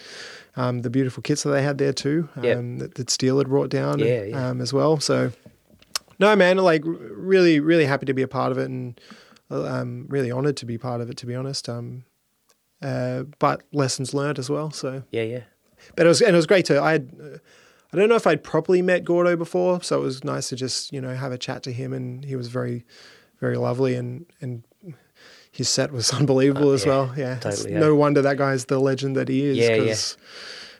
um, 0.57 0.81
the 0.81 0.91
beautiful 0.91 1.23
kits 1.23 1.45
that 1.45 1.51
they 1.51 1.63
had 1.63 1.79
there 1.79 1.93
too. 1.93 2.29
Um, 2.37 2.45
Yep. 2.45 2.79
that, 2.79 2.95
that 2.97 3.11
Steel 3.11 3.39
had 3.39 3.49
brought 3.49 3.71
down, 3.71 4.01
Yeah, 4.01 4.25
yeah. 4.25 4.49
Um, 4.49 4.61
as 4.61 4.73
well. 4.73 4.99
So 4.99 5.31
no, 6.19 6.35
man, 6.35 6.57
like 6.57 6.83
really, 6.85 7.61
really 7.61 7.85
happy 7.85 8.07
to 8.07 8.15
be 8.15 8.23
a 8.23 8.29
part 8.29 8.51
of 8.51 8.59
it, 8.59 8.69
and 8.69 9.01
um, 9.51 10.07
really 10.09 10.33
honored 10.33 10.57
to 10.57 10.67
be 10.67 10.79
part 10.79 11.01
of 11.01 11.11
it. 11.11 11.17
To 11.19 11.27
be 11.27 11.35
honest, 11.37 11.69
um, 11.69 12.03
uh, 12.83 13.25
but 13.39 13.63
lessons 13.73 14.15
learned 14.15 14.39
as 14.39 14.49
well. 14.51 14.71
So 14.71 15.03
Yeah, 15.11 15.23
yeah. 15.23 15.41
but 15.97 16.07
it 16.07 16.09
was 16.09 16.21
and 16.21 16.33
it 16.35 16.37
was 16.37 16.47
great 16.47 16.65
to 16.67 16.81
I 16.81 16.93
had 16.93 17.11
uh, 17.23 17.39
I 17.93 17.97
don't 17.97 18.09
know 18.11 18.17
if 18.17 18.27
I'd 18.27 18.43
properly 18.45 18.83
met 18.83 19.05
Gordo 19.05 19.35
before, 19.37 19.83
so 19.83 20.01
it 20.01 20.05
was 20.05 20.23
nice 20.25 20.49
to 20.51 20.57
just 20.57 20.93
you 20.93 21.01
know 21.01 21.15
have 21.15 21.33
a 21.33 21.39
chat 21.39 21.63
to 21.65 21.73
him, 21.73 21.93
and 21.93 22.25
he 22.25 22.37
was 22.37 22.49
very 22.49 22.85
very 23.41 23.57
lovely 23.57 23.95
and 23.95 24.27
and 24.41 24.63
his 25.51 25.69
set 25.69 25.91
was 25.93 26.13
unbelievable 26.21 26.71
Uh, 26.71 26.75
as 26.75 26.85
yeah, 26.85 26.91
well. 26.91 27.15
Yeah, 27.17 27.39
totally, 27.39 27.73
yeah. 27.73 27.81
no 27.81 27.95
wonder 27.95 28.23
that 28.23 28.37
guy's 28.37 28.67
the 28.67 28.79
legend 28.79 29.17
that 29.17 29.29
he 29.29 29.45
is. 29.45 29.57
Yeah, 29.59 29.75
yeah. 29.77 29.95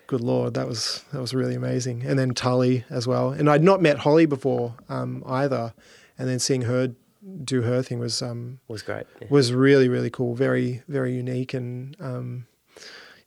Good 0.07 0.21
lord, 0.23 0.55
that 0.55 0.67
was 0.67 1.05
that 1.13 1.21
was 1.21 1.35
really 1.35 1.55
amazing. 1.55 2.03
And 2.07 2.19
then 2.19 2.33
Tully 2.33 2.85
as 2.91 3.07
well, 3.07 3.31
and 3.31 3.49
I'd 3.51 3.63
not 3.63 3.83
met 3.83 3.99
Holly 3.99 4.25
before 4.27 4.75
um, 4.89 5.23
either, 5.27 5.75
and 6.19 6.29
then 6.29 6.39
seeing 6.39 6.63
her 6.63 6.95
do 7.45 7.63
her 7.63 7.83
thing 7.83 7.99
was 7.99 8.23
um, 8.23 8.61
Was 8.69 8.83
great. 8.83 9.07
Yeah. 9.21 9.29
was 9.31 9.53
really 9.53 9.89
really 9.89 10.11
cool 10.11 10.35
very 10.35 10.83
very 10.89 11.13
unique 11.15 11.53
and 11.55 11.97
um 12.01 12.47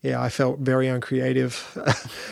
yeah 0.02 0.22
i 0.22 0.30
felt 0.30 0.60
very 0.60 0.88
uncreative 0.88 1.54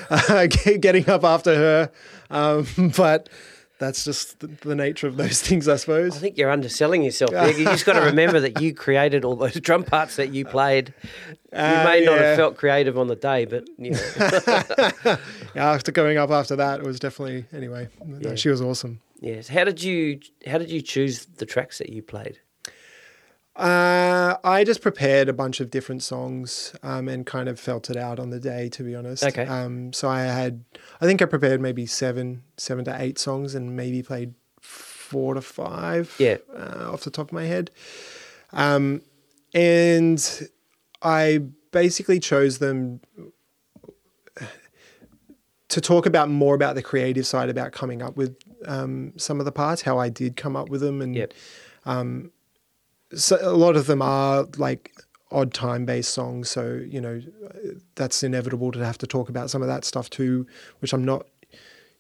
getting 0.80 1.10
up 1.10 1.24
after 1.24 1.56
her 1.56 1.92
um 2.30 2.66
but 2.98 3.30
that's 3.78 4.04
just 4.04 4.40
the, 4.42 4.48
the 4.62 4.76
nature 4.76 5.08
of 5.08 5.16
those 5.18 5.42
things 5.48 5.68
i 5.68 5.76
suppose. 5.78 6.16
I 6.18 6.20
think 6.20 6.38
you're 6.38 6.50
underselling 6.52 7.02
yourself. 7.04 7.32
There. 7.32 7.50
You 7.58 7.64
just 7.66 7.86
got 7.86 7.94
to 7.94 8.02
remember 8.02 8.40
that 8.42 8.62
you 8.62 8.74
created 8.74 9.24
all 9.24 9.38
those 9.38 9.54
drum 9.62 9.84
parts 9.84 10.18
that 10.18 10.34
you 10.34 10.44
played. 10.44 10.94
You 11.54 11.60
Uh, 11.60 11.84
may 11.86 12.04
not 12.04 12.16
yeah. 12.20 12.22
have 12.28 12.38
felt 12.38 12.58
creative 12.58 12.98
on 12.98 13.08
the 13.08 13.16
day, 13.16 13.46
but 13.46 13.64
you 13.78 13.92
know, 13.92 15.18
yeah, 15.56 15.72
after 15.72 15.92
going 15.94 16.18
up 16.18 16.30
after 16.30 16.58
that 16.58 16.82
it 16.82 16.86
was 16.86 17.00
definitely 17.00 17.46
anyway 17.54 17.88
no, 18.06 18.30
Yeah. 18.32 18.36
she 18.36 18.50
was 18.50 18.62
awesome 18.62 19.00
yes. 19.20 19.48
How 19.48 19.64
did 19.64 19.84
you 19.84 20.20
How 20.46 20.58
did 20.58 20.70
you 20.70 20.82
choose 20.82 21.26
the 21.26 21.46
tracks 21.46 21.78
that 21.78 21.90
you 21.90 22.02
played? 22.02 22.40
Uh, 23.56 24.38
I 24.42 24.64
just 24.64 24.82
prepared 24.82 25.28
a 25.28 25.34
bunch 25.34 25.60
of 25.60 25.70
different 25.70 26.02
songs 26.02 26.74
um, 26.82 27.10
and 27.10 27.26
kind 27.26 27.50
of 27.50 27.60
felt 27.60 27.90
it 27.90 27.98
out 27.98 28.18
on 28.18 28.30
the 28.30 28.40
day, 28.40 28.70
to 28.70 28.84
be 28.84 28.96
honest. 28.96 29.22
Okay. 29.22 29.46
Um, 29.46 29.92
so 29.92 30.08
I 30.08 30.22
had, 30.22 30.64
I 31.02 31.06
think 31.06 31.22
I 31.22 31.26
prepared 31.26 31.60
maybe 31.60 31.86
seven, 31.86 32.44
seven 32.56 32.86
to 32.86 33.02
eight 33.02 33.20
songs, 33.20 33.56
and 33.56 33.76
maybe 33.76 34.02
played 34.02 34.34
four 34.62 35.34
to 35.34 35.42
five. 35.42 36.16
Yeah. 36.20 36.38
Uh, 36.56 36.94
off 36.94 37.04
the 37.04 37.12
top 37.12 37.28
of 37.28 37.34
my 37.34 37.44
head. 37.44 37.70
Um, 38.54 39.02
and 39.54 40.50
I 41.02 41.40
basically 41.72 42.22
chose 42.22 42.60
them. 42.60 43.02
to 45.68 45.82
talk 45.82 46.06
about 46.06 46.30
more 46.30 46.56
about 46.56 46.76
the 46.76 46.82
creative 46.82 47.28
side, 47.28 47.50
about 47.50 47.72
coming 47.72 48.02
up 48.02 48.18
with 48.18 48.36
um, 48.66 49.14
some 49.18 49.40
of 49.40 49.46
the 49.46 49.52
parts, 49.52 49.82
how 49.84 49.98
I 49.98 50.10
did 50.10 50.36
come 50.36 50.56
up 50.56 50.70
with 50.70 50.82
them, 50.82 51.02
and 51.02 51.16
Yep. 51.16 51.34
so 53.14 53.38
a 53.42 53.56
lot 53.56 53.76
of 53.76 53.88
them 53.88 54.02
are 54.02 54.46
like 54.58 54.92
odd 55.32 55.54
time 55.54 55.86
based 55.86 56.12
songs. 56.14 56.50
So 56.50 56.82
you 56.86 57.02
know 57.02 57.22
that's 57.96 58.24
inevitable 58.24 58.72
to 58.74 58.84
have 58.86 58.98
to 59.00 59.08
talk 59.08 59.30
about 59.30 59.50
some 59.50 59.62
of 59.62 59.68
that 59.68 59.86
stuff 59.86 60.10
too, 60.10 60.46
which 60.80 60.94
I'm 60.94 61.04
not 61.06 61.26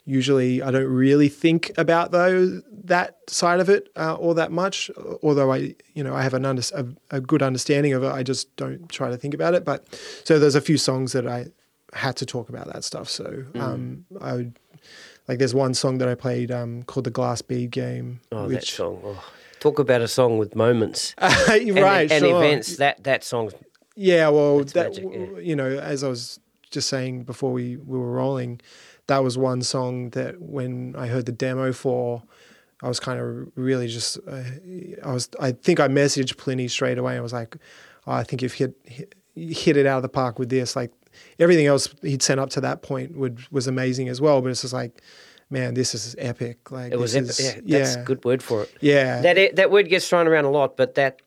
usually. 0.06 0.62
I 0.62 0.72
don't 0.72 0.88
really 0.92 1.30
think 1.30 1.72
about 1.78 2.12
those 2.12 2.62
that 2.86 3.18
side 3.28 3.60
of 3.60 3.70
it 3.70 3.90
uh, 3.96 4.16
all 4.16 4.34
that 4.36 4.52
much. 4.52 4.92
Although 5.24 5.52
I 5.52 5.76
you 5.94 6.04
know 6.04 6.16
I 6.16 6.22
have 6.24 6.34
an 6.34 6.46
under, 6.46 6.64
a, 6.76 6.86
a 7.12 7.22
good 7.22 7.42
understanding 7.42 7.94
of 7.94 8.04
it, 8.04 8.12
I 8.12 8.24
just 8.24 8.56
don't 8.56 8.90
try 8.90 9.10
to 9.10 9.18
think 9.18 9.34
about 9.34 9.54
it. 9.54 9.66
But 9.66 9.86
so 10.24 10.40
there's 10.40 10.56
a 10.56 10.62
few 10.62 10.78
songs 10.78 11.14
that 11.14 11.28
I 11.28 11.48
had 11.94 12.16
to 12.18 12.26
talk 12.26 12.50
about 12.50 12.72
that 12.72 12.84
stuff. 12.84 13.10
So 13.10 13.46
um, 13.56 14.06
I 14.22 14.36
would. 14.36 14.60
Like 15.30 15.38
there's 15.38 15.54
one 15.54 15.76
song 15.76 16.00
that 16.00 16.10
I 16.10 16.16
played 16.16 16.50
um, 16.50 16.82
called 16.84 17.04
the 17.04 17.12
Glass 17.12 17.44
Bead 17.44 17.70
Game, 17.70 18.20
Oh, 18.32 18.48
that 18.48 18.56
which 18.56 18.74
song. 18.74 19.00
Oh. 19.06 19.24
Talk 19.60 19.78
about 19.78 20.02
a 20.02 20.08
song 20.08 20.40
with 20.40 20.56
moments 20.56 21.14
right, 21.22 21.62
and, 21.62 22.12
and 22.12 22.26
sure. 22.26 22.44
events. 22.44 22.78
That 22.78 23.04
that 23.04 23.24
song's 23.24 23.54
Yeah, 23.96 24.30
well, 24.30 24.64
that 24.64 24.96
magic, 24.96 25.06
yeah. 25.12 25.40
you 25.40 25.56
know, 25.56 25.70
as 25.70 26.04
I 26.04 26.08
was 26.08 26.40
just 26.72 26.90
saying 26.90 27.26
before 27.26 27.52
we, 27.52 27.78
we 27.78 28.00
were 28.00 28.12
rolling, 28.12 28.60
that 29.06 29.20
was 29.20 29.38
one 29.38 29.62
song 29.62 30.10
that 30.12 30.42
when 30.42 30.96
I 30.98 31.06
heard 31.06 31.28
the 31.28 31.32
demo 31.32 31.74
for, 31.74 32.24
I 32.82 32.88
was 32.88 33.00
kind 33.00 33.20
of 33.20 33.52
really 33.56 33.88
just, 33.88 34.18
uh, 34.28 34.42
I 35.04 35.14
was, 35.14 35.30
I 35.40 35.52
think 35.52 35.80
I 35.80 35.90
messaged 35.90 36.38
Plini 36.38 36.68
straight 36.72 36.98
away. 36.98 37.18
I 37.18 37.22
was 37.22 37.34
like, 37.34 37.56
oh, 38.08 38.14
I 38.14 38.24
think 38.24 38.42
you've 38.42 38.54
hit, 38.54 38.74
hit 38.84 39.14
hit 39.36 39.78
it 39.78 39.86
out 39.86 39.98
of 39.98 40.02
the 40.02 40.10
park 40.10 40.40
with 40.40 40.50
this. 40.50 40.76
Like 40.76 40.92
everything 41.40 41.66
else 41.66 41.88
he'd 42.02 42.22
sent 42.22 42.40
up 42.40 42.50
to 42.52 42.62
that 42.62 42.82
point 42.82 43.16
would 43.18 43.40
was 43.52 43.68
amazing 43.68 44.10
as 44.10 44.20
well. 44.22 44.42
But 44.42 44.50
it's 44.50 44.62
just 44.62 44.74
like, 44.74 45.02
man, 45.50 45.74
this 45.74 45.94
is 45.96 46.16
epic. 46.18 46.72
Like 46.72 46.92
it 46.92 47.00
was 47.00 47.16
epic. 47.16 47.30
is- 47.30 47.62
yeah, 47.66 47.80
that's 47.80 47.96
a 47.96 48.04
good 48.04 48.24
word 48.26 48.42
for 48.44 48.64
it. 48.64 48.74
Yeah, 48.82 49.22
That 49.22 49.56
that 49.56 49.72
word 49.72 49.90
gets 49.90 50.08
thrown 50.08 50.28
around 50.28 50.46
a 50.46 50.52
lot, 50.52 50.78
but 50.78 50.96
that 50.96 51.22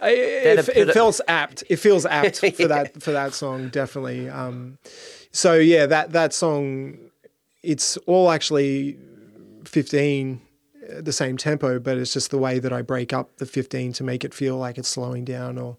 I- 0.00 0.10
it, 0.10 0.68
it 0.68 0.88
it- 0.88 0.92
feels 0.92 1.20
apt. 1.28 1.64
It 1.68 1.76
feels 1.76 2.06
apt 2.06 2.42
Yeah. 2.42 2.50
for 2.62 2.68
that 2.68 3.02
for 3.02 3.12
that 3.12 3.34
song, 3.34 3.68
definitely. 3.68 4.28
Um, 4.28 4.78
so 5.32 5.54
yeah, 5.54 5.86
that 5.86 6.12
that 6.12 6.32
song, 6.32 6.98
it's 7.62 7.96
all 8.06 8.30
actually 8.30 8.96
fifteen, 9.64 10.40
uh, 10.88 11.00
the 11.02 11.12
same 11.12 11.36
tempo, 11.36 11.78
but 11.78 11.98
it's 11.98 12.12
just 12.12 12.30
the 12.30 12.38
way 12.38 12.58
that 12.58 12.72
I 12.72 12.82
break 12.82 13.12
up 13.12 13.36
the 13.38 13.46
fifteen 13.46 13.92
to 13.94 14.04
make 14.04 14.24
it 14.24 14.32
feel 14.32 14.56
like 14.56 14.78
it's 14.78 14.88
slowing 14.88 15.24
down 15.24 15.58
or 15.58 15.76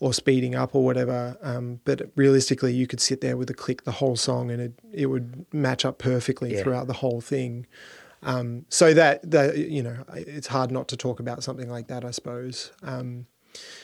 or 0.00 0.12
speeding 0.12 0.54
up 0.54 0.74
or 0.74 0.84
whatever. 0.84 1.36
Um, 1.42 1.80
but 1.84 2.02
realistically, 2.16 2.72
you 2.74 2.86
could 2.86 3.00
sit 3.00 3.20
there 3.20 3.36
with 3.36 3.48
a 3.50 3.54
click 3.54 3.84
the 3.84 3.92
whole 3.92 4.16
song, 4.16 4.50
and 4.50 4.60
it 4.60 4.72
it 4.92 5.06
would 5.06 5.46
match 5.52 5.84
up 5.84 5.98
perfectly 5.98 6.54
Yeah. 6.54 6.62
throughout 6.62 6.86
the 6.86 6.94
whole 6.94 7.20
thing. 7.20 7.66
Um, 8.22 8.66
so 8.68 8.92
that 8.94 9.30
that 9.30 9.56
you 9.56 9.82
know, 9.82 10.04
it's 10.14 10.48
hard 10.48 10.70
not 10.70 10.88
to 10.88 10.96
talk 10.96 11.20
about 11.20 11.42
something 11.42 11.68
like 11.70 11.88
that, 11.88 12.04
I 12.04 12.10
suppose. 12.10 12.72
Um, 12.82 13.26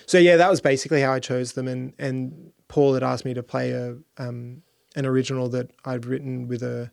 so 0.06 0.18
yeah, 0.18 0.36
that 0.36 0.50
was 0.50 0.60
basically 0.60 1.00
how 1.00 1.12
I 1.12 1.20
chose 1.20 1.52
them, 1.52 1.68
and 1.68 1.92
and 1.98 2.52
Paul 2.68 2.94
had 2.94 3.02
asked 3.02 3.24
me 3.24 3.34
to 3.34 3.42
play 3.42 3.70
a 3.72 3.96
um, 4.18 4.62
an 4.96 5.06
original 5.06 5.48
that 5.50 5.70
I'd 5.84 6.04
written 6.06 6.48
with 6.48 6.62
a 6.62 6.90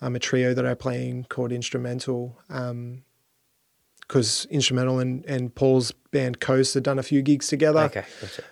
um, 0.00 0.16
a 0.16 0.18
trio 0.18 0.52
that 0.52 0.66
I'm 0.66 0.76
playing 0.76 1.24
called 1.30 1.50
Instrumental, 1.52 2.38
because 4.08 4.46
Instrumental 4.50 4.98
and 4.98 5.24
and 5.26 5.54
Paul's 5.54 5.92
band 6.10 6.40
Coast 6.40 6.74
had 6.74 6.82
done 6.82 6.98
a 6.98 7.02
few 7.02 7.22
gigs 7.22 7.48
together, 7.48 7.80
okay. 7.80 8.04
That's 8.20 8.38
it. 8.38 8.44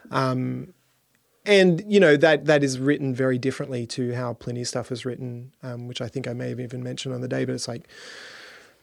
and 1.44 1.82
you 1.86 1.98
know 1.98 2.16
that 2.16 2.44
that 2.46 2.62
is 2.62 2.78
written 2.78 3.14
very 3.14 3.38
differently 3.38 3.86
to 3.86 4.14
how 4.14 4.34
Plini 4.34 4.66
stuff 4.66 4.92
is 4.92 5.04
written, 5.04 5.52
um, 5.62 5.88
which 5.88 6.00
I 6.00 6.08
think 6.08 6.28
I 6.28 6.32
may 6.32 6.48
have 6.50 6.60
even 6.60 6.82
mentioned 6.82 7.14
on 7.14 7.20
the 7.20 7.28
day. 7.28 7.44
But 7.44 7.54
it's 7.54 7.68
like 7.68 7.88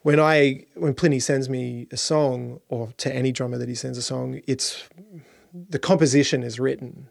when 0.01 0.19
I 0.19 0.65
when 0.75 0.93
Plini 0.93 1.21
sends 1.21 1.49
me 1.49 1.87
a 1.91 1.97
song, 1.97 2.59
or 2.69 2.89
to 2.97 3.13
any 3.13 3.31
drummer 3.31 3.57
that 3.57 3.69
he 3.69 3.75
sends 3.75 3.97
a 3.97 4.01
song, 4.01 4.41
it's 4.47 4.83
the 5.53 5.79
composition 5.79 6.43
is 6.43 6.59
written 6.59 7.07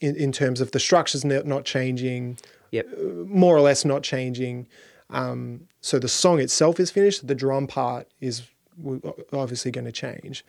in, 0.00 0.16
in 0.16 0.32
terms 0.32 0.60
of 0.60 0.70
the 0.72 0.80
structures 0.80 1.24
not 1.24 1.46
not 1.46 1.64
changing, 1.64 2.38
Yep. 2.70 2.86
more 3.26 3.56
or 3.56 3.60
less 3.60 3.84
not 3.84 4.02
changing. 4.02 4.66
Um, 5.10 5.68
so 5.80 5.98
the 5.98 6.08
song 6.08 6.38
itself 6.38 6.78
is 6.78 6.90
finished. 6.90 7.26
The 7.26 7.34
drum 7.34 7.66
part 7.66 8.08
is 8.20 8.42
w- 8.82 9.00
obviously 9.32 9.70
going 9.70 9.84
to 9.84 9.92
change. 9.92 10.44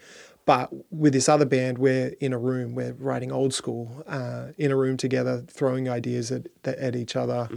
But 0.45 0.69
with 0.91 1.13
this 1.13 1.29
other 1.29 1.45
band, 1.45 1.77
we're 1.77 2.15
in 2.19 2.33
a 2.33 2.38
room. 2.38 2.74
We're 2.74 2.93
writing 2.93 3.31
old 3.31 3.53
school 3.53 4.03
uh, 4.07 4.48
in 4.57 4.71
a 4.71 4.75
room 4.75 4.98
together, 4.98 5.43
throwing 5.48 5.88
ideas 5.89 6.31
at 6.31 6.48
at 6.65 6.95
each 6.95 7.15
other. 7.15 7.50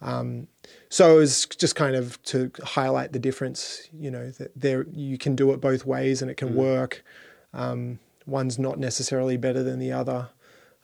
Um, 0.00 0.48
so 0.88 1.16
it 1.16 1.18
was 1.20 1.46
just 1.46 1.76
kind 1.76 1.94
of 1.94 2.22
to 2.24 2.50
highlight 2.64 3.12
the 3.12 3.18
difference. 3.18 3.88
You 3.92 4.10
know 4.10 4.30
that 4.30 4.52
there 4.56 4.86
you 4.92 5.18
can 5.18 5.36
do 5.36 5.52
it 5.52 5.60
both 5.60 5.84
ways, 5.84 6.22
and 6.22 6.30
it 6.30 6.36
can 6.36 6.54
work. 6.54 7.04
Um, 7.52 7.98
one's 8.26 8.58
not 8.58 8.78
necessarily 8.78 9.36
better 9.36 9.62
than 9.62 9.78
the 9.78 9.92
other. 9.92 10.30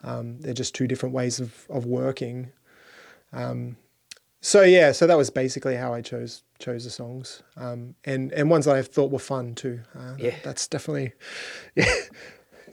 Um, 0.04 0.40
they're 0.40 0.54
just 0.54 0.74
two 0.74 0.86
different 0.86 1.14
ways 1.14 1.40
of 1.40 1.66
of 1.70 1.86
working. 1.86 2.50
Um, 3.32 3.76
so 4.40 4.62
yeah, 4.62 4.92
so 4.92 5.06
that 5.06 5.16
was 5.16 5.30
basically 5.30 5.76
how 5.76 5.92
I 5.94 6.00
chose 6.02 6.42
chose 6.58 6.84
the 6.84 6.90
songs, 6.90 7.42
um, 7.56 7.94
and 8.04 8.32
and 8.32 8.50
ones 8.50 8.64
that 8.64 8.76
I 8.76 8.82
thought 8.82 9.10
were 9.10 9.18
fun 9.18 9.54
too. 9.54 9.80
Uh, 9.94 10.14
Yeah. 10.18 10.34
that's 10.42 10.66
definitely. 10.68 11.12
Yeah, 11.76 11.92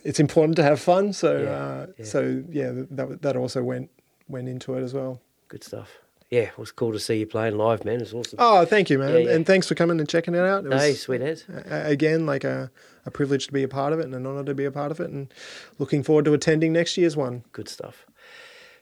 it's 0.04 0.20
important 0.20 0.56
to 0.58 0.64
have 0.64 0.80
fun. 0.80 1.14
So 1.14 1.38
Yeah, 1.42 1.50
uh, 1.50 1.88
yeah. 1.98 2.06
so 2.06 2.44
yeah, 2.50 2.72
that 2.92 3.22
that 3.22 3.36
also 3.36 3.64
went 3.64 3.90
went 4.28 4.48
into 4.50 4.76
it 4.76 4.84
as 4.84 4.94
well. 4.94 5.22
Good 5.48 5.64
stuff. 5.64 5.90
Yeah, 6.32 6.42
it 6.42 6.58
was 6.58 6.72
cool 6.72 6.92
to 6.92 7.00
see 7.00 7.20
you 7.20 7.28
playing 7.28 7.56
live, 7.56 7.86
man. 7.86 8.02
It's 8.02 8.12
awesome. 8.12 8.38
Oh, 8.42 8.66
thank 8.66 8.90
you, 8.90 8.98
man, 8.98 9.24
Yeah, 9.26 9.32
and 9.36 9.46
thanks 9.46 9.68
for 9.68 9.76
coming 9.76 10.00
and 10.00 10.10
checking 10.10 10.34
it 10.34 10.40
out. 10.40 10.66
It 10.66 10.70
was, 10.70 10.82
hey, 10.82 10.94
sweet 10.96 11.22
as. 11.22 11.46
again 11.70 12.26
like 12.26 12.44
a, 12.44 12.72
a 13.06 13.12
privilege 13.12 13.46
to 13.48 13.54
be 13.54 13.62
a 13.62 13.68
part 13.68 13.94
of 13.94 14.00
it 14.00 14.06
and 14.06 14.16
an 14.16 14.26
honor 14.26 14.44
to 14.44 14.56
be 14.56 14.66
a 14.66 14.72
part 14.72 14.92
of 14.92 15.00
it, 15.00 15.12
and 15.12 15.32
looking 15.78 16.02
forward 16.02 16.26
to 16.26 16.34
attending 16.34 16.74
next 16.74 16.98
year's 16.98 17.16
one. 17.16 17.44
Good 17.52 17.70
stuff. 17.70 18.08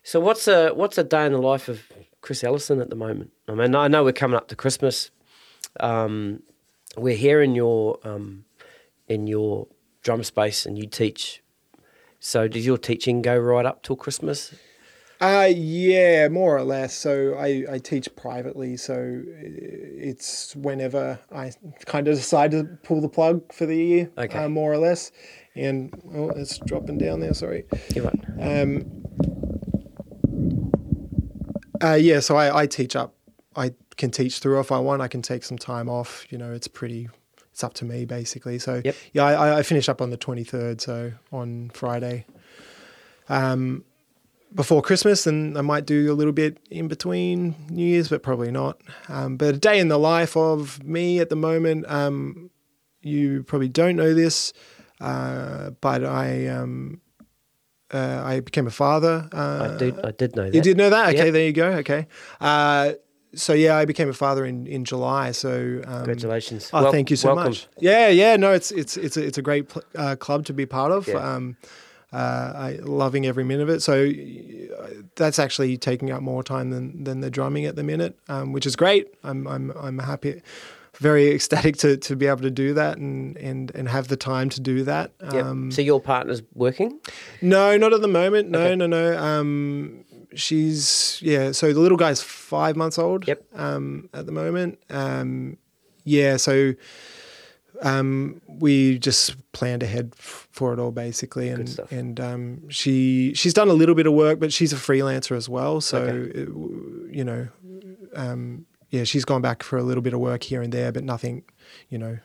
So 0.04 0.20
what's 0.22 0.48
a 0.48 0.70
what's 0.70 0.98
a 0.98 1.04
day 1.04 1.26
in 1.26 1.34
the 1.34 1.38
life 1.42 1.68
of 1.68 1.82
Chris 2.24 2.44
Allison 2.44 2.82
at 2.82 2.90
the 2.90 2.96
moment? 2.96 3.32
I 3.48 3.54
mean, 3.54 3.76
I 3.76 3.88
know 3.88 4.04
we're 4.04 4.14
coming 4.14 4.38
up 4.38 4.48
to 4.48 4.56
Christmas. 4.56 5.12
Um, 5.80 6.42
we're 6.98 7.18
here 7.18 7.42
in 7.42 7.54
your 7.54 8.00
um, 8.04 8.46
in 9.08 9.28
your 9.28 9.68
drum 10.02 10.24
space, 10.24 10.66
and 10.66 10.78
you 10.78 10.88
teach. 10.88 11.44
So 12.20 12.48
does 12.48 12.66
your 12.66 12.78
teaching 12.78 13.22
go 13.22 13.38
right 13.38 13.66
up 13.66 13.84
till 13.84 13.98
Christmas? 13.98 14.56
Uh, 15.20 15.50
yeah, 15.54 16.28
more 16.30 16.56
or 16.58 16.64
less. 16.64 16.94
So 16.94 17.36
I, 17.36 17.66
I 17.70 17.78
teach 17.78 18.08
privately, 18.16 18.78
so 18.78 19.22
it's 19.26 20.56
whenever 20.56 21.20
I 21.32 21.52
kind 21.86 22.08
of 22.08 22.16
decide 22.16 22.52
to 22.52 22.64
pull 22.84 23.00
the 23.02 23.10
plug 23.10 23.52
for 23.54 23.66
the 23.66 23.76
year, 23.76 24.10
Okay. 24.18 24.38
uh, 24.38 24.50
more 24.50 24.72
or 24.72 24.78
less. 24.78 25.12
And 25.56 25.94
oh, 26.16 26.30
it's 26.32 26.58
dropping 26.60 26.98
down 26.98 27.20
there. 27.20 27.34
Sorry. 27.34 27.66
You're 27.94 28.06
right. 28.06 28.20
Um, 28.40 29.04
uh, 31.84 31.94
yeah, 31.96 32.20
so 32.20 32.36
I, 32.38 32.62
I 32.62 32.68
teach 32.68 32.96
up. 32.96 33.14
I 33.56 33.72
can 33.98 34.10
teach 34.12 34.40
through 34.40 34.60
if 34.60 34.72
I 34.72 34.80
want. 34.80 35.02
I 35.02 35.08
can 35.08 35.22
take 35.22 35.44
some 35.44 35.58
time 35.58 35.90
off. 35.90 36.26
You 36.32 36.38
know, 36.38 36.52
it's 36.54 36.68
pretty. 36.68 37.10
It's 37.52 37.64
up 37.64 37.76
to 37.76 37.86
me 37.86 38.06
basically. 38.06 38.58
So 38.58 38.82
Yep. 38.84 38.96
yeah, 39.14 39.26
I, 39.26 39.60
I 39.60 39.64
finish 39.64 39.88
up 39.88 40.02
on 40.02 40.10
the 40.10 40.18
twenty 40.18 40.44
third, 40.44 40.82
so 40.82 41.12
on 41.32 41.70
Friday. 41.74 42.26
Um, 43.30 43.84
before 44.56 44.82
Christmas, 44.84 45.26
and 45.26 45.58
I 45.58 45.62
might 45.62 45.86
do 45.86 46.12
a 46.12 46.16
little 46.16 46.34
bit 46.34 46.60
in 46.70 46.88
between 46.88 47.56
New 47.70 47.86
Year's, 47.86 48.10
but 48.10 48.22
probably 48.22 48.52
not. 48.52 48.80
Um, 49.10 49.36
but 49.38 49.56
a 49.56 49.58
day 49.58 49.80
in 49.80 49.88
the 49.88 49.98
life 49.98 50.38
of 50.38 50.84
me 50.84 51.20
at 51.20 51.30
the 51.30 51.36
moment. 51.36 51.86
Um, 51.90 52.50
you 53.02 53.44
probably 53.44 53.70
don't 53.70 53.96
know 53.96 54.14
this, 54.14 54.54
uh, 55.02 55.72
but 55.82 56.04
I 56.06 56.48
um, 56.48 57.02
uh, 57.94 58.22
I 58.26 58.40
became 58.40 58.68
a 58.68 58.72
father. 58.72 59.30
Uh, 59.32 59.70
I 59.74 59.78
did. 59.78 60.06
I 60.06 60.12
did 60.12 60.36
know 60.36 60.44
that. 60.44 60.54
you 60.56 60.62
did 60.62 60.78
know 60.78 60.90
that? 60.90 61.14
Okay, 61.14 61.30
there 61.30 61.46
you 61.46 61.54
go. 61.54 61.68
Okay. 61.74 62.08
Uh, 62.42 62.94
so 63.36 63.54
yeah, 63.54 63.76
I 63.78 63.86
became 63.86 64.10
a 64.10 64.14
father 64.14 64.46
in, 64.46 64.68
in 64.68 64.86
July. 64.86 65.32
So 65.32 65.82
um, 65.86 66.04
Congratulations. 66.04 66.70
Oh, 66.74 66.84
Wel- 66.84 66.92
thank 66.92 67.10
you 67.10 67.16
so 67.18 67.30
welcome. 67.34 67.52
much. 67.52 67.68
Yeah, 67.80 68.08
yeah. 68.10 68.36
No, 68.36 68.52
it's 68.54 68.72
it's 68.72 68.98
it's 68.98 69.18
a, 69.18 69.26
it's 69.26 69.38
a 69.38 69.42
great 69.42 69.70
pl- 69.70 69.84
uh, 69.96 70.16
club 70.16 70.46
to 70.46 70.54
be 70.54 70.66
part 70.66 70.92
of. 70.92 71.08
Yeah. 71.08 71.16
Um, 71.16 71.58
uh, 72.12 72.54
I 72.56 72.72
loving 72.84 73.26
every 73.26 73.44
minute 73.44 73.64
of 73.64 73.70
it. 73.70 73.82
So 73.82 74.06
uh, 74.06 74.88
that's 75.16 75.40
actually 75.40 75.78
taking 75.78 76.12
up 76.12 76.22
more 76.22 76.44
time 76.44 76.70
than 76.70 77.04
than 77.04 77.22
the 77.22 77.32
drumming 77.32 77.66
at 77.66 77.76
the 77.76 77.84
minute, 77.84 78.16
um, 78.30 78.52
which 78.54 78.68
is 78.68 78.76
great. 78.76 79.08
I'm 79.24 79.48
I'm 79.48 79.72
I'm 79.72 79.98
happy, 79.98 80.42
very 81.00 81.32
ecstatic 81.34 81.78
to 81.78 81.98
to 81.98 82.16
be 82.16 82.28
able 82.28 82.42
to 82.42 82.52
do 82.52 82.74
that 82.76 82.98
and 82.98 83.36
and 83.38 83.72
and 83.76 83.88
have 83.90 84.08
the 84.08 84.18
time 84.18 84.50
to 84.50 84.62
do 84.62 84.84
that. 84.84 85.12
Yep. 85.22 85.46
Um, 85.46 85.72
so 85.72 85.82
your 85.82 86.00
partner's 86.02 86.42
working. 86.54 87.00
no, 87.42 87.78
not 87.78 87.94
at 87.94 88.02
the 88.02 88.08
moment. 88.08 88.50
No, 88.50 88.60
Okay. 88.62 88.76
no, 88.76 88.88
no. 88.88 89.18
Um, 89.18 90.06
she's 90.36 91.20
yeah. 91.22 91.52
So 91.52 91.74
the 91.74 91.80
little 91.80 91.98
guy's 91.98 92.22
five 92.22 92.76
months 92.76 92.98
old. 93.00 93.28
Yep. 93.28 93.44
Um, 93.56 94.10
at 94.14 94.26
the 94.26 94.32
moment. 94.32 94.80
Um, 94.90 95.58
yeah. 96.06 96.38
So, 96.38 96.74
um, 97.82 98.42
we 98.48 99.00
just 99.00 99.36
planned 99.52 99.84
ahead 99.84 100.14
f- 100.18 100.48
for 100.52 100.74
it 100.74 100.80
all 100.80 100.92
basically, 100.92 101.50
and 101.50 101.80
and 101.92 102.20
um, 102.20 102.70
she 102.70 103.34
she's 103.36 103.54
done 103.54 103.70
a 103.70 103.74
little 103.74 103.96
bit 103.96 104.06
of 104.06 104.14
work, 104.14 104.40
but 104.40 104.54
she's 104.54 104.74
a 104.74 104.76
freelancer 104.78 105.36
as 105.36 105.50
well. 105.50 105.82
So, 105.82 106.00
Okay. 106.02 106.40
it- 106.42 106.50
you 107.16 107.24
know, 107.24 107.48
um, 108.16 108.66
yeah, 108.94 109.04
she's 109.06 109.26
gone 109.26 109.42
back 109.42 109.64
for 109.64 109.76
a 109.78 109.82
little 109.82 110.04
bit 110.04 110.14
of 110.14 110.20
work 110.20 110.44
here 110.44 110.62
and 110.62 110.72
there, 110.72 110.92
but 110.92 111.04
nothing, 111.04 111.44
you 111.90 111.98
know, 111.98 112.20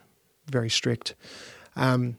very 0.50 0.68
strict. 0.68 1.14
Um, 1.76 2.18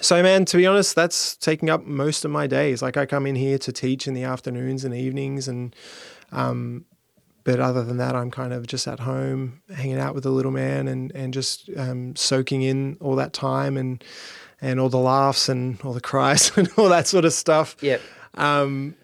so, 0.00 0.22
man, 0.22 0.46
to 0.46 0.56
be 0.56 0.66
honest, 0.66 0.94
that's 0.94 1.36
taking 1.36 1.68
up 1.68 1.84
most 1.84 2.24
of 2.24 2.30
my 2.30 2.46
days. 2.46 2.80
Like, 2.80 2.96
I 2.96 3.04
come 3.04 3.26
in 3.26 3.34
here 3.34 3.58
to 3.58 3.72
teach 3.72 4.08
in 4.08 4.14
the 4.14 4.22
afternoons 4.22 4.82
and 4.86 4.94
evenings, 4.94 5.46
and 5.46 5.76
um, 6.32 6.86
but 7.44 7.60
other 7.60 7.84
than 7.84 7.98
that, 7.98 8.16
I'm 8.16 8.30
kind 8.30 8.54
of 8.54 8.66
just 8.66 8.88
at 8.88 9.00
home, 9.00 9.60
hanging 9.74 9.98
out 9.98 10.14
with 10.14 10.24
the 10.24 10.30
little 10.30 10.52
man, 10.52 10.88
and 10.88 11.12
and 11.14 11.34
just 11.34 11.68
um, 11.76 12.16
soaking 12.16 12.62
in 12.62 12.96
all 13.02 13.16
that 13.16 13.34
time 13.34 13.76
and 13.76 14.02
and 14.62 14.80
all 14.80 14.88
the 14.88 14.96
laughs 14.96 15.50
and 15.50 15.78
all 15.82 15.92
the 15.92 16.00
cries 16.00 16.50
and 16.56 16.70
all 16.78 16.88
that 16.88 17.06
sort 17.06 17.26
of 17.26 17.34
stuff. 17.34 17.76
Yep. 17.82 18.00
Um, 18.36 18.96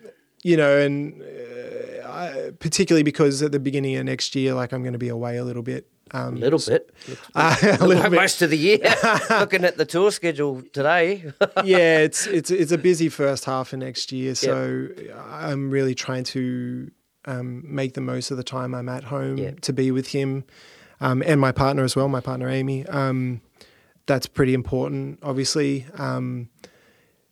you 0.42 0.56
know, 0.56 0.78
and 0.78 1.20
uh, 1.20 1.81
I, 2.12 2.50
particularly 2.58 3.02
because 3.02 3.42
at 3.42 3.52
the 3.52 3.58
beginning 3.60 3.96
of 3.96 4.04
next 4.04 4.34
year, 4.36 4.54
like 4.54 4.72
I'm 4.72 4.82
going 4.82 4.92
to 4.92 4.98
be 4.98 5.08
away 5.08 5.36
a 5.38 5.44
little 5.44 5.62
bit. 5.62 5.88
Um, 6.10 6.36
A 6.36 6.40
little 6.40 6.58
bit. 6.58 6.90
uh, 7.34 7.56
a 7.80 7.86
little 7.86 8.02
bit. 8.10 8.12
Most 8.16 8.42
of 8.42 8.50
the 8.50 8.58
year. 8.58 8.78
Looking 9.30 9.64
at 9.64 9.78
the 9.78 9.86
tour 9.86 10.10
schedule 10.10 10.62
today. 10.72 11.32
yeah, 11.64 11.98
it's 12.00 12.26
it's 12.26 12.50
it's 12.50 12.70
a 12.72 12.76
busy 12.78 13.08
first 13.08 13.44
half 13.46 13.72
of 13.72 13.78
next 13.78 14.12
year, 14.12 14.34
so 14.34 14.88
I'm 15.30 15.70
really 15.70 15.94
trying 15.94 16.24
to 16.24 16.90
um, 17.24 17.62
make 17.64 17.94
the 17.94 18.00
most 18.02 18.30
of 18.30 18.36
the 18.36 18.44
time 18.44 18.74
I'm 18.74 18.88
at 18.90 19.04
home 19.04 19.38
Yeah. 19.38 19.52
to 19.62 19.72
be 19.72 19.90
with 19.90 20.08
him 20.08 20.44
um, 21.00 21.22
and 21.24 21.40
my 21.40 21.52
partner 21.52 21.82
as 21.84 21.96
well, 21.96 22.08
my 22.08 22.20
partner 22.20 22.48
Amy. 22.48 22.84
Um, 22.88 23.40
that's 24.06 24.26
pretty 24.26 24.52
important, 24.52 25.18
obviously. 25.22 25.86
Um, 25.96 26.50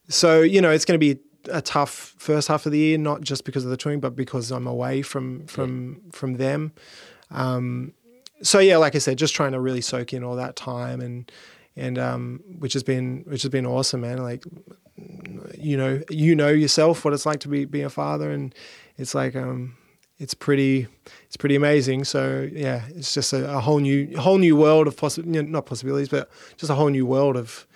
so 0.09 0.41
you 0.41 0.61
know, 0.63 0.71
it's 0.71 0.85
going 0.87 0.99
to 0.99 1.15
be 1.15 1.21
a 1.51 1.63
tough 1.63 2.15
first 2.19 2.49
half 2.49 2.67
of 2.67 2.73
the 2.73 2.79
year, 2.79 2.99
not 2.99 3.21
just 3.23 3.45
because 3.45 3.65
of 3.65 3.71
the 3.71 3.77
touring, 3.77 4.01
but 4.01 4.17
because 4.17 4.51
I'm 4.51 4.67
away 4.67 5.03
from 5.03 5.47
from 5.47 6.01
from 6.13 6.35
them. 6.35 6.73
Um, 7.31 7.95
so 8.43 8.59
yeah, 8.59 8.77
like 8.79 8.95
I 8.95 8.99
said, 8.99 9.19
just 9.19 9.35
trying 9.35 9.53
to 9.53 9.61
really 9.61 9.81
soak 9.81 10.13
in 10.13 10.25
all 10.25 10.37
that 10.37 10.57
time 10.57 11.01
and 11.01 11.31
and 11.77 11.99
um, 11.99 12.41
which 12.59 12.73
has 12.73 12.83
been 12.83 13.25
which 13.27 13.43
has 13.43 13.51
been 13.51 13.67
awesome, 13.67 14.03
man. 14.03 14.19
Like 14.19 14.45
you 15.57 15.77
know, 15.77 16.03
you 16.11 16.35
know 16.35 16.49
yourself 16.49 17.05
what 17.05 17.15
it's 17.15 17.27
like 17.27 17.41
to 17.41 17.49
be 17.49 17.65
be 17.65 17.83
a 17.83 17.91
father, 17.91 18.31
and 18.31 18.55
it's 18.97 19.15
like 19.15 19.37
um, 19.37 19.77
it's 20.19 20.35
pretty 20.35 20.87
it's 21.27 21.37
pretty 21.37 21.57
amazing. 21.57 22.05
So 22.05 22.49
yeah, 22.53 22.83
it's 22.95 23.15
just 23.15 23.33
a, 23.33 23.57
a 23.57 23.61
whole 23.61 23.79
new 23.79 24.17
whole 24.19 24.39
new 24.39 24.57
world 24.57 24.87
of 24.87 24.97
possi- 24.97 25.25
you 25.25 25.43
know, 25.43 25.49
not 25.49 25.67
possibilities, 25.67 26.09
but 26.09 26.31
just 26.57 26.71
a 26.71 26.75
whole 26.75 26.91
new 26.91 27.07
world 27.07 27.37
of 27.37 27.67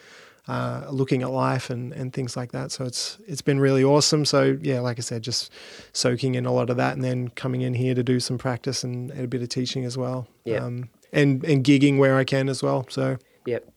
uh, 0.47 0.87
looking 0.91 1.23
at 1.23 1.31
life 1.31 1.71
and, 1.71 1.93
and 1.93 2.13
things 2.13 2.37
like 2.37 2.53
that. 2.53 2.71
So 2.71 2.85
it's 2.85 3.19
it's 3.27 3.43
been 3.43 3.61
really 3.61 3.83
awesome. 3.83 4.25
So 4.25 4.59
yeah, 4.61 4.81
like 4.81 4.99
I 4.99 5.03
said, 5.03 5.23
just 5.23 5.51
soaking 5.93 6.35
in 6.35 6.47
a 6.47 6.53
lot 6.53 6.71
of 6.71 6.77
that, 6.77 6.95
and 6.95 7.03
then 7.03 7.29
coming 7.29 7.63
in 7.63 7.75
here 7.75 7.95
to 7.95 8.03
do 8.03 8.21
some 8.21 8.39
practice 8.39 8.85
and, 8.85 9.11
and 9.11 9.25
a 9.25 9.29
bit 9.29 9.43
of 9.43 9.49
teaching 9.49 9.85
as 9.85 9.97
well. 9.97 10.27
Yeah. 10.45 10.65
Um, 10.65 10.91
and 11.13 11.45
and 11.45 11.65
gigging 11.65 11.99
where 11.99 12.17
I 12.17 12.25
can 12.25 12.49
as 12.49 12.63
well. 12.63 12.87
So 12.91 13.19
Yep. 13.47 13.71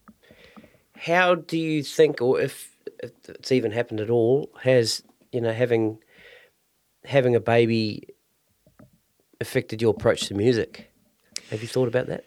How 0.96 1.34
do 1.36 1.58
you 1.58 1.82
think, 1.82 2.20
or 2.20 2.40
if, 2.40 2.74
if 3.02 3.12
it's 3.28 3.52
even 3.52 3.70
happened 3.70 4.00
at 4.00 4.10
all, 4.10 4.50
has 4.62 5.02
you 5.32 5.40
know 5.40 5.52
having 5.52 5.98
having 7.04 7.36
a 7.36 7.40
baby 7.40 8.08
affected 9.40 9.80
your 9.80 9.92
approach 9.92 10.26
to 10.28 10.34
music? 10.34 10.90
Have 11.50 11.62
you 11.62 11.68
thought 11.68 11.88
about 11.88 12.06
that? 12.08 12.24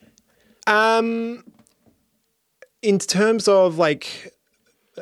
um, 0.68 1.44
in 2.82 3.00
terms 3.00 3.48
of 3.48 3.78
like. 3.78 4.34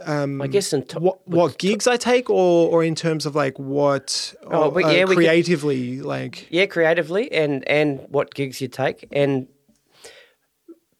Um, 0.06 0.40
I 0.42 0.48
guess 0.48 0.72
in 0.72 0.86
to- 0.88 1.00
what 1.00 1.28
what 1.28 1.58
gigs 1.58 1.88
I 1.88 1.98
take, 1.98 2.30
or 2.30 2.70
or 2.70 2.84
in 2.84 2.94
terms 2.96 3.26
of 3.26 3.36
like 3.36 3.58
what 3.58 4.34
Oh, 4.46 4.70
but 4.72 4.86
uh, 4.86 4.90
yeah, 4.90 5.04
could- 5.06 5.16
creatively 5.16 6.00
like 6.02 6.48
Yeah, 6.52 6.68
creatively, 6.68 7.30
and 7.32 7.68
and 7.68 8.06
what 8.10 8.34
gigs 8.36 8.62
you 8.62 8.68
take, 8.68 9.08
and 9.12 9.48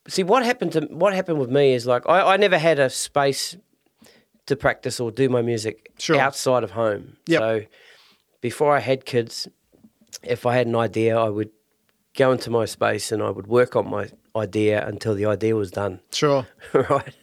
see 0.08 0.24
what 0.24 0.44
happened 0.44 0.72
to 0.74 0.82
what 0.90 1.14
happened 1.14 1.40
with 1.40 1.52
me 1.52 1.74
is 1.74 1.86
like 1.86 2.04
I, 2.10 2.34
I 2.34 2.38
never 2.38 2.58
had 2.58 2.80
a 2.80 2.90
space 2.90 3.56
to 4.48 4.56
practice 4.56 5.00
or 5.00 5.12
do 5.12 5.30
my 5.30 5.44
music 5.44 5.92
Sure. 6.00 6.20
outside 6.20 6.64
of 6.64 6.72
home. 6.72 7.18
Yep. 7.28 7.40
So 7.40 7.62
before 8.42 8.76
I 8.76 8.80
had 8.80 9.06
kids, 9.06 9.48
if 10.24 10.46
I 10.48 10.56
had 10.56 10.66
an 10.66 10.76
idea, 10.76 11.16
I 11.18 11.30
would 11.30 11.52
go 12.18 12.32
into 12.32 12.50
my 12.50 12.66
space 12.66 13.12
and 13.12 13.22
I 13.22 13.30
would 13.30 13.46
work 13.48 13.76
on 13.76 13.88
my 13.88 14.10
idea 14.36 14.86
until 14.86 15.16
the 15.16 15.26
idea 15.26 15.56
was 15.56 15.72
done. 15.72 16.00
sure 16.14 16.48
right? 16.74 17.16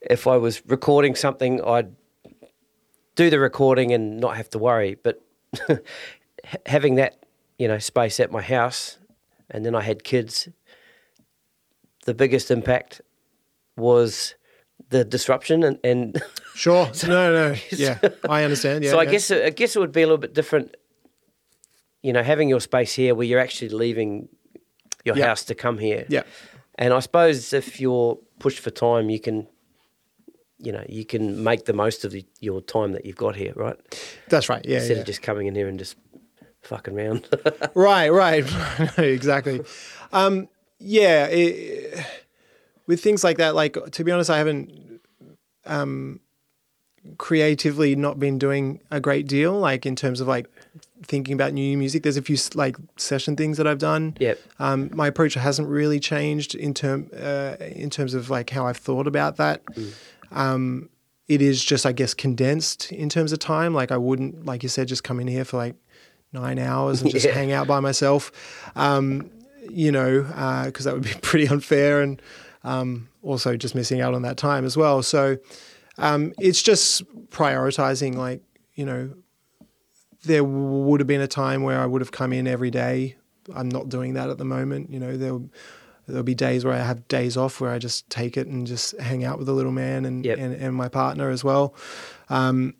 If 0.00 0.26
I 0.26 0.36
was 0.36 0.62
recording 0.66 1.14
something, 1.14 1.62
I'd 1.64 1.94
do 3.16 3.30
the 3.30 3.38
recording 3.38 3.92
and 3.92 4.18
not 4.20 4.36
have 4.36 4.48
to 4.50 4.58
worry. 4.58 4.96
But 5.02 5.20
having 6.66 6.94
that, 6.96 7.24
you 7.58 7.68
know, 7.68 7.78
space 7.78 8.20
at 8.20 8.30
my 8.30 8.42
house, 8.42 8.98
and 9.50 9.64
then 9.66 9.74
I 9.74 9.82
had 9.82 10.02
kids, 10.04 10.48
the 12.06 12.14
biggest 12.14 12.50
impact 12.50 13.00
was 13.76 14.34
the 14.88 15.04
disruption 15.04 15.62
and, 15.62 15.78
and 15.84 16.22
sure 16.54 16.90
no 17.06 17.32
no 17.32 17.54
yeah 17.70 17.98
I 18.28 18.42
understand 18.44 18.84
yeah 18.84 18.90
so 18.90 18.98
I 18.98 19.04
yeah. 19.04 19.10
guess 19.10 19.30
I 19.30 19.48
guess 19.50 19.74
it 19.74 19.78
would 19.78 19.92
be 19.92 20.02
a 20.02 20.06
little 20.06 20.18
bit 20.18 20.34
different. 20.34 20.76
You 22.02 22.12
know, 22.12 22.22
having 22.22 22.48
your 22.48 22.60
space 22.60 22.92
here 22.92 23.14
where 23.14 23.24
you're 23.26 23.38
actually 23.40 23.68
leaving 23.70 24.28
your 25.04 25.16
Yeah. 25.16 25.26
house 25.28 25.44
to 25.44 25.54
come 25.54 25.78
here. 25.78 26.04
yeah 26.08 26.24
And 26.82 26.92
I 26.92 26.98
suppose 26.98 27.52
if 27.52 27.78
you're 27.80 28.18
pushed 28.40 28.58
for 28.58 28.70
time, 28.70 29.08
you 29.08 29.20
can, 29.20 29.46
you 30.58 30.72
know, 30.72 30.84
you 30.88 31.04
can 31.04 31.44
make 31.44 31.66
the 31.66 31.72
most 31.72 32.04
of 32.04 32.10
the, 32.10 32.26
your 32.40 32.60
time 32.60 32.90
that 32.90 33.06
you've 33.06 33.14
got 33.14 33.36
here, 33.36 33.52
right? 33.54 33.76
that's 34.28 34.48
right 34.48 34.64
yeah 34.64 34.78
Instead 34.78 34.94
yeah. 34.96 35.00
of 35.02 35.06
just 35.06 35.22
coming 35.22 35.46
in 35.46 35.54
here 35.54 35.68
and 35.68 35.78
just 35.78 35.96
fucking 36.62 36.98
around. 36.98 37.28
right 37.74 38.08
right 38.08 38.44
exactly 38.98 39.60
um 40.12 40.48
yeah 40.80 41.26
it, 41.26 42.04
with 42.88 43.00
things 43.00 43.22
like 43.22 43.38
that 43.38 43.54
like 43.54 43.76
to 43.92 44.02
be 44.02 44.10
honest 44.10 44.30
i 44.30 44.38
haven't 44.38 45.00
um 45.66 46.18
creatively 47.18 47.94
not 47.94 48.18
been 48.18 48.38
doing 48.38 48.80
a 48.90 49.00
great 49.00 49.28
deal 49.28 49.52
like 49.52 49.86
in 49.86 49.94
terms 49.94 50.20
of 50.20 50.26
like 50.26 50.48
thinking 51.02 51.34
about 51.34 51.52
new 51.52 51.76
music 51.76 52.02
there's 52.02 52.16
a 52.16 52.22
few 52.22 52.36
like 52.54 52.76
session 52.96 53.36
things 53.36 53.56
that 53.58 53.66
i've 53.66 53.78
done 53.78 54.16
yep. 54.20 54.38
um, 54.58 54.90
my 54.94 55.06
approach 55.06 55.34
hasn't 55.34 55.68
really 55.68 55.98
changed 56.00 56.54
in 56.54 56.72
term 56.74 57.08
uh, 57.18 57.56
in 57.60 57.90
terms 57.90 58.14
of 58.14 58.30
like 58.30 58.50
how 58.50 58.66
I've 58.66 58.76
thought 58.76 59.06
about 59.06 59.36
that. 59.36 59.62
Um, 60.30 60.88
it 61.28 61.40
is 61.40 61.64
just, 61.64 61.86
I 61.86 61.92
guess, 61.92 62.14
condensed 62.14 62.90
in 62.92 63.08
terms 63.08 63.32
of 63.32 63.38
time. 63.38 63.74
Like 63.74 63.90
I 63.90 63.96
wouldn't, 63.96 64.44
like 64.44 64.62
you 64.62 64.68
said, 64.68 64.88
just 64.88 65.04
come 65.04 65.20
in 65.20 65.26
here 65.28 65.44
for 65.44 65.56
like 65.56 65.76
nine 66.32 66.58
hours 66.58 67.00
and 67.02 67.10
just 67.16 67.26
Yeah. 67.26 67.32
hang 67.32 67.52
out 67.52 67.66
by 67.66 67.80
myself. 67.80 68.32
Um, 68.76 69.30
you 69.70 69.92
know, 69.92 70.22
because 70.66 70.84
that 70.84 70.94
would 70.94 71.04
be 71.04 71.14
pretty 71.22 71.48
unfair 71.48 72.00
and 72.02 72.20
um, 72.64 73.08
also 73.22 73.56
just 73.56 73.74
missing 73.74 74.00
out 74.00 74.14
on 74.14 74.22
that 74.22 74.36
time 74.36 74.64
as 74.64 74.76
well. 74.76 75.02
So 75.02 75.38
um, 75.98 76.32
it's 76.38 76.62
just 76.62 77.04
prioritizing, 77.30 78.14
like 78.16 78.42
you 78.74 78.84
know, 78.86 79.10
there 80.24 80.44
would 80.44 81.00
have 81.00 81.06
been 81.06 81.20
a 81.20 81.28
time 81.28 81.62
where 81.62 81.80
I 81.80 81.86
would 81.86 82.00
have 82.00 82.12
come 82.12 82.32
in 82.32 82.46
every 82.46 82.70
day. 82.70 83.16
I'm 83.54 83.68
not 83.68 83.88
doing 83.88 84.14
that 84.14 84.30
at 84.30 84.38
the 84.38 84.44
moment. 84.44 84.90
You 84.90 85.00
know, 85.00 85.16
there 85.16 85.38
there'll 86.06 86.22
be 86.24 86.34
days 86.34 86.64
where 86.64 86.74
I 86.74 86.78
have 86.78 87.06
days 87.08 87.36
off 87.36 87.60
where 87.60 87.70
I 87.70 87.78
just 87.78 88.08
take 88.10 88.36
it 88.36 88.46
and 88.46 88.66
just 88.66 88.98
hang 89.00 89.24
out 89.24 89.38
with 89.38 89.46
the 89.46 89.52
little 89.52 89.72
man 89.72 90.04
and 90.04 90.24
Yep. 90.24 90.38
and, 90.38 90.54
and 90.54 90.74
my 90.74 90.88
partner 90.88 91.30
as 91.30 91.42
well. 91.44 91.74
Um, 92.28 92.74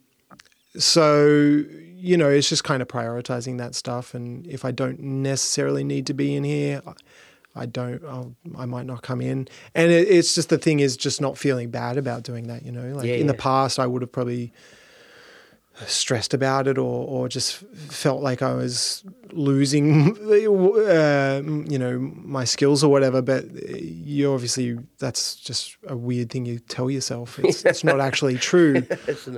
so 0.77 1.65
you 2.05 2.17
know, 2.17 2.29
it's 2.29 2.49
just 2.49 2.65
kind 2.65 2.83
of 2.83 2.89
prioritizing 2.89 3.59
that 3.59 3.77
stuff. 3.77 4.13
And 4.13 4.45
if 4.49 4.65
I 4.65 4.73
don't 4.73 4.99
necessarily 4.99 5.85
need 5.85 6.07
to 6.07 6.15
be 6.15 6.35
in 6.35 6.43
here, 6.43 6.83
I 7.55 7.67
don't. 7.67 8.03
I'll, 8.05 8.35
I 8.59 8.67
might 8.67 8.87
not 8.87 9.03
come 9.03 9.21
in. 9.21 9.47
And 9.75 9.93
it, 9.93 10.09
it's 10.09 10.35
just 10.35 10.49
the 10.49 10.59
thing 10.59 10.81
is 10.81 10.97
just 10.97 11.21
not 11.21 11.39
feeling 11.39 11.71
bad 11.71 11.97
about 11.99 12.25
doing 12.25 12.49
that. 12.49 12.65
You 12.65 12.73
know, 12.73 12.97
like 12.97 13.07
Yeah, 13.07 13.15
in 13.15 13.29
the 13.29 13.35
past, 13.35 13.79
I 13.79 13.87
would 13.87 14.03
have 14.03 14.11
probably 14.11 14.53
stressed 15.87 16.35
about 16.35 16.69
it 16.69 16.79
or, 16.79 17.07
or 17.07 17.29
just 17.29 17.57
felt 17.57 18.23
like 18.23 18.43
I 18.43 18.55
was 18.55 19.05
losing, 19.33 20.17
uh, 20.31 21.43
you 21.45 21.79
know, 21.79 21.99
my 21.99 22.45
skills 22.45 22.85
or 22.85 22.91
whatever. 22.91 23.23
But 23.23 23.51
you 23.71 24.33
obviously, 24.33 24.79
that's 24.99 25.37
just 25.37 25.77
a 25.87 25.97
weird 25.97 26.31
thing 26.31 26.47
you 26.47 26.59
tell 26.59 26.91
yourself. 26.91 27.39
It's, 27.39 27.65
it's 27.65 27.85
not 27.91 28.01
actually 28.01 28.37
true. 28.37 28.87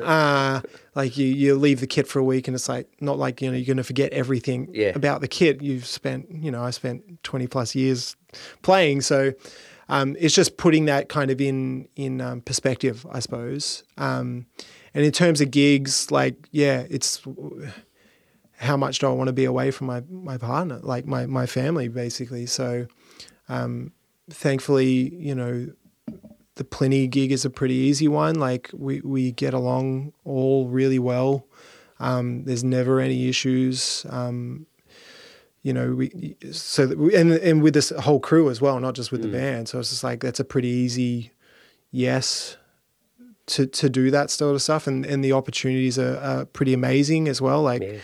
Uh, 0.02 0.60
like 0.94 1.16
you, 1.16 1.26
you 1.26 1.54
leave 1.54 1.80
the 1.80 1.86
kit 1.86 2.06
for 2.08 2.18
a 2.18 2.24
week 2.24 2.48
and 2.48 2.54
it's 2.54 2.68
like, 2.68 2.88
not 3.00 3.18
like, 3.18 3.40
you 3.40 3.50
know, 3.50 3.56
you're 3.56 3.66
going 3.66 3.76
to 3.76 3.84
forget 3.84 4.12
everything 4.12 4.68
Yeah. 4.72 4.92
about 4.94 5.20
the 5.20 5.28
kit. 5.28 5.62
You've 5.62 5.86
spent, 5.86 6.26
you 6.30 6.50
know, 6.50 6.62
I 6.64 6.70
spent 6.70 7.22
20 7.22 7.46
plus 7.46 7.74
years 7.74 8.16
playing. 8.62 9.00
So, 9.02 9.32
um, 9.88 10.16
it's 10.18 10.34
just 10.34 10.56
putting 10.56 10.86
that 10.86 11.08
kind 11.08 11.30
of 11.30 11.40
in, 11.40 11.88
in, 11.94 12.20
um, 12.20 12.40
perspective, 12.40 13.06
I 13.10 13.20
suppose. 13.20 13.84
Um, 13.98 14.46
and 14.94 15.04
in 15.04 15.12
terms 15.12 15.40
of 15.40 15.50
gigs, 15.50 16.10
like, 16.10 16.48
yeah, 16.52 16.86
it's 16.88 17.20
how 18.56 18.76
much 18.76 19.00
do 19.00 19.08
I 19.08 19.10
want 19.10 19.26
to 19.26 19.32
be 19.32 19.44
away 19.44 19.72
from 19.72 19.88
my, 19.88 20.02
my 20.08 20.38
partner, 20.38 20.78
like 20.82 21.04
my, 21.04 21.26
my 21.26 21.46
family, 21.46 21.88
basically. 21.88 22.46
So, 22.46 22.86
um, 23.48 23.92
thankfully, 24.30 25.14
you 25.14 25.34
know, 25.34 25.68
the 26.54 26.64
Plini 26.64 27.10
gig 27.10 27.32
is 27.32 27.44
a 27.44 27.50
pretty 27.50 27.74
easy 27.74 28.06
one. 28.06 28.36
Like 28.36 28.70
we, 28.72 29.00
we 29.00 29.32
get 29.32 29.54
along 29.54 30.12
all 30.24 30.68
really 30.68 31.00
well. 31.00 31.46
Um, 31.98 32.44
there's 32.44 32.62
never 32.62 33.00
any 33.00 33.28
issues. 33.28 34.06
Um, 34.08 34.66
you 35.62 35.72
know, 35.72 35.92
we 35.92 36.36
so 36.52 36.86
that 36.86 36.98
we, 36.98 37.16
and 37.16 37.32
and 37.32 37.62
with 37.62 37.72
this 37.72 37.88
whole 37.88 38.20
crew 38.20 38.50
as 38.50 38.60
well, 38.60 38.78
not 38.80 38.94
just 38.94 39.10
with 39.10 39.22
the 39.22 39.28
band. 39.28 39.66
So 39.66 39.78
it's 39.78 39.88
just 39.88 40.04
like 40.04 40.20
that's 40.20 40.38
a 40.38 40.44
pretty 40.44 40.68
easy 40.68 41.32
yes 41.90 42.58
to 43.46 43.66
to 43.66 43.88
do 43.88 44.10
that 44.10 44.30
sort 44.30 44.54
of 44.54 44.62
stuff, 44.62 44.86
and 44.86 45.04
and 45.06 45.22
the 45.24 45.32
opportunities 45.32 45.98
are, 45.98 46.16
are 46.18 46.44
pretty 46.46 46.72
amazing 46.74 47.28
as 47.28 47.40
well. 47.40 47.62
Like 47.62 47.82
Yeah. 47.82 47.98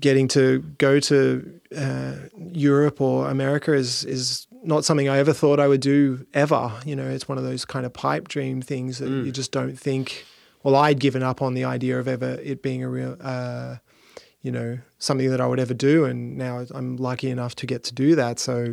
getting 0.00 0.28
to 0.28 0.60
go 0.78 1.00
to 1.00 1.60
uh, 1.76 2.14
Europe 2.52 3.00
or 3.00 3.28
America 3.28 3.72
is 3.72 4.04
is 4.04 4.46
not 4.62 4.84
something 4.84 5.08
I 5.08 5.18
ever 5.18 5.32
thought 5.32 5.60
I 5.60 5.68
would 5.68 5.80
do 5.80 6.26
ever. 6.34 6.72
You 6.84 6.96
know, 6.96 7.08
it's 7.08 7.28
one 7.28 7.38
of 7.38 7.44
those 7.44 7.64
kind 7.64 7.86
of 7.86 7.92
pipe 7.92 8.28
dream 8.28 8.60
things 8.62 8.98
that 8.98 9.08
you 9.08 9.32
just 9.32 9.52
don't 9.52 9.76
think. 9.78 10.24
Well, 10.62 10.74
I'd 10.74 10.98
given 11.00 11.22
up 11.22 11.40
on 11.40 11.54
the 11.54 11.64
idea 11.64 11.98
of 12.00 12.08
ever 12.08 12.38
it 12.42 12.62
being 12.62 12.82
a 12.82 12.88
real, 12.88 13.16
uh, 13.20 13.76
you 14.42 14.50
know, 14.50 14.78
something 14.98 15.30
that 15.30 15.40
I 15.40 15.46
would 15.46 15.60
ever 15.60 15.74
do, 15.74 16.04
and 16.04 16.36
now 16.36 16.64
I'm 16.74 16.96
lucky 16.96 17.30
enough 17.30 17.54
to 17.56 17.66
get 17.66 17.84
to 17.84 17.94
do 17.94 18.16
that. 18.16 18.38
So, 18.40 18.72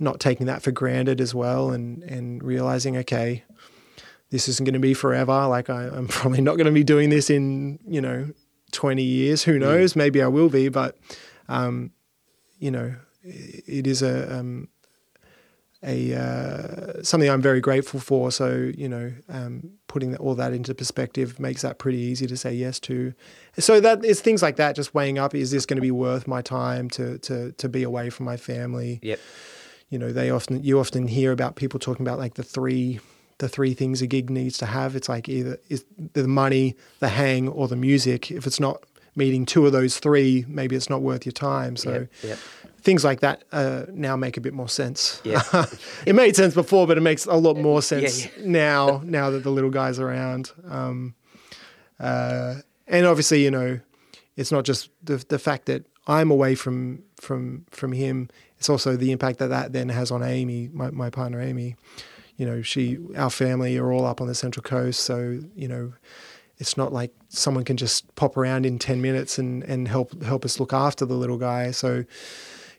not 0.00 0.18
taking 0.18 0.46
that 0.46 0.62
for 0.62 0.72
granted 0.72 1.20
as 1.20 1.34
well, 1.34 1.70
and 1.70 2.02
and 2.02 2.42
realizing, 2.42 2.96
okay, 2.98 3.44
this 4.32 4.48
isn't 4.48 4.64
going 4.66 4.74
to 4.74 4.80
be 4.80 4.94
forever. 4.94 5.46
Like 5.46 5.70
I, 5.70 5.84
I'm 5.86 6.08
probably 6.18 6.40
not 6.40 6.56
going 6.56 6.66
to 6.66 6.72
be 6.72 6.82
doing 6.84 7.10
this 7.10 7.30
in 7.30 7.78
you 7.86 8.00
know 8.00 8.28
20 8.72 9.02
years. 9.02 9.44
Who 9.44 9.58
knows? 9.58 9.94
Maybe 9.94 10.20
I 10.22 10.26
will 10.26 10.48
be, 10.48 10.68
but 10.68 10.98
um, 11.48 11.92
you 12.58 12.70
know, 12.72 12.94
i- 13.24 13.62
it 13.66 13.86
is 13.86 14.02
a 14.02 14.34
um, 14.38 14.68
a 15.84 16.14
uh, 16.14 17.02
something 17.02 17.28
I'm 17.28 17.42
very 17.42 17.60
grateful 17.60 17.98
for. 18.00 18.30
So 18.30 18.70
you 18.76 18.88
know, 18.88 19.12
um, 19.28 19.72
putting 19.88 20.16
all 20.16 20.34
that 20.36 20.52
into 20.52 20.74
perspective 20.74 21.40
makes 21.40 21.62
that 21.62 21.78
pretty 21.78 21.98
easy 21.98 22.26
to 22.28 22.36
say 22.36 22.54
yes 22.54 22.78
to. 22.80 23.12
So 23.58 23.80
that 23.80 24.04
it's 24.04 24.20
things 24.20 24.42
like 24.42 24.56
that, 24.56 24.76
just 24.76 24.94
weighing 24.94 25.18
up: 25.18 25.34
is 25.34 25.50
this 25.50 25.66
going 25.66 25.76
to 25.78 25.82
be 25.82 25.90
worth 25.90 26.26
my 26.28 26.40
time 26.42 26.88
to 26.90 27.18
to 27.18 27.52
to 27.52 27.68
be 27.68 27.82
away 27.82 28.10
from 28.10 28.26
my 28.26 28.36
family? 28.36 29.00
Yep. 29.02 29.18
you 29.90 29.98
know 29.98 30.12
they 30.12 30.30
often 30.30 30.62
you 30.62 30.78
often 30.78 31.08
hear 31.08 31.32
about 31.32 31.56
people 31.56 31.78
talking 31.80 32.06
about 32.06 32.18
like 32.18 32.34
the 32.34 32.42
three 32.44 33.00
the 33.42 33.48
three 33.48 33.74
things 33.74 34.00
a 34.02 34.06
gig 34.06 34.30
needs 34.30 34.56
to 34.58 34.66
have 34.66 34.94
it's 34.94 35.08
like 35.08 35.28
either 35.28 35.58
is 35.68 35.84
the 36.14 36.28
money 36.28 36.76
the 37.00 37.08
hang 37.08 37.48
or 37.48 37.66
the 37.66 37.76
music 37.88 38.30
if 38.30 38.46
it's 38.46 38.60
not 38.60 38.76
meeting 39.16 39.44
two 39.44 39.66
of 39.66 39.72
those 39.72 39.98
three 39.98 40.44
maybe 40.48 40.76
it's 40.76 40.88
not 40.88 41.02
worth 41.02 41.26
your 41.26 41.32
time 41.32 41.74
so 41.76 41.90
Yep. 41.92 42.08
Yep. 42.22 42.38
things 42.82 43.02
like 43.04 43.20
that 43.20 43.42
uh, 43.50 43.84
now 43.92 44.14
make 44.16 44.36
a 44.36 44.40
bit 44.40 44.54
more 44.54 44.68
sense 44.68 45.20
Yeah. 45.24 45.42
it 46.06 46.14
made 46.14 46.36
sense 46.36 46.54
before 46.54 46.86
but 46.86 46.96
it 46.96 47.02
makes 47.02 47.26
a 47.26 47.34
lot 47.34 47.56
more 47.56 47.82
sense 47.82 48.24
yeah. 48.24 48.30
now 48.44 49.02
now 49.04 49.30
that 49.30 49.42
the 49.42 49.50
little 49.50 49.70
guy's 49.70 49.98
around 49.98 50.52
um, 50.68 51.14
uh, 51.98 52.54
and 52.86 53.06
obviously 53.06 53.42
you 53.42 53.50
know 53.50 53.80
it's 54.36 54.52
not 54.52 54.64
just 54.64 54.88
the 55.02 55.16
the 55.28 55.38
fact 55.38 55.66
that 55.66 55.84
I'm 56.06 56.30
away 56.30 56.54
from 56.56 57.02
from 57.20 57.64
from 57.70 57.92
him. 57.92 58.28
It's 58.58 58.68
also 58.68 58.96
the 58.96 59.12
impact 59.12 59.38
that 59.38 59.48
that 59.48 59.72
then 59.72 59.88
has 59.88 60.10
on 60.10 60.22
Amy, 60.22 60.68
my 60.72 60.90
my 60.90 61.10
partner 61.10 61.40
Amy. 61.40 61.76
You 62.42 62.48
know, 62.48 62.60
she 62.62 62.98
our 63.16 63.30
family 63.30 63.78
are 63.78 63.92
all 63.92 64.04
up 64.04 64.20
on 64.20 64.26
the 64.26 64.34
Central 64.34 64.64
Coast, 64.64 64.98
so 65.04 65.38
you 65.54 65.68
know, 65.68 65.92
it's 66.58 66.76
not 66.76 66.92
like 66.92 67.12
someone 67.28 67.62
can 67.62 67.76
just 67.76 68.12
pop 68.16 68.36
around 68.36 68.66
in 68.66 68.80
ten 68.80 69.00
minutes 69.00 69.38
and 69.38 69.62
and 69.62 69.86
help 69.86 70.20
help 70.24 70.44
us 70.44 70.58
look 70.58 70.72
after 70.72 71.06
the 71.06 71.14
little 71.14 71.38
guy. 71.38 71.70
So 71.70 72.04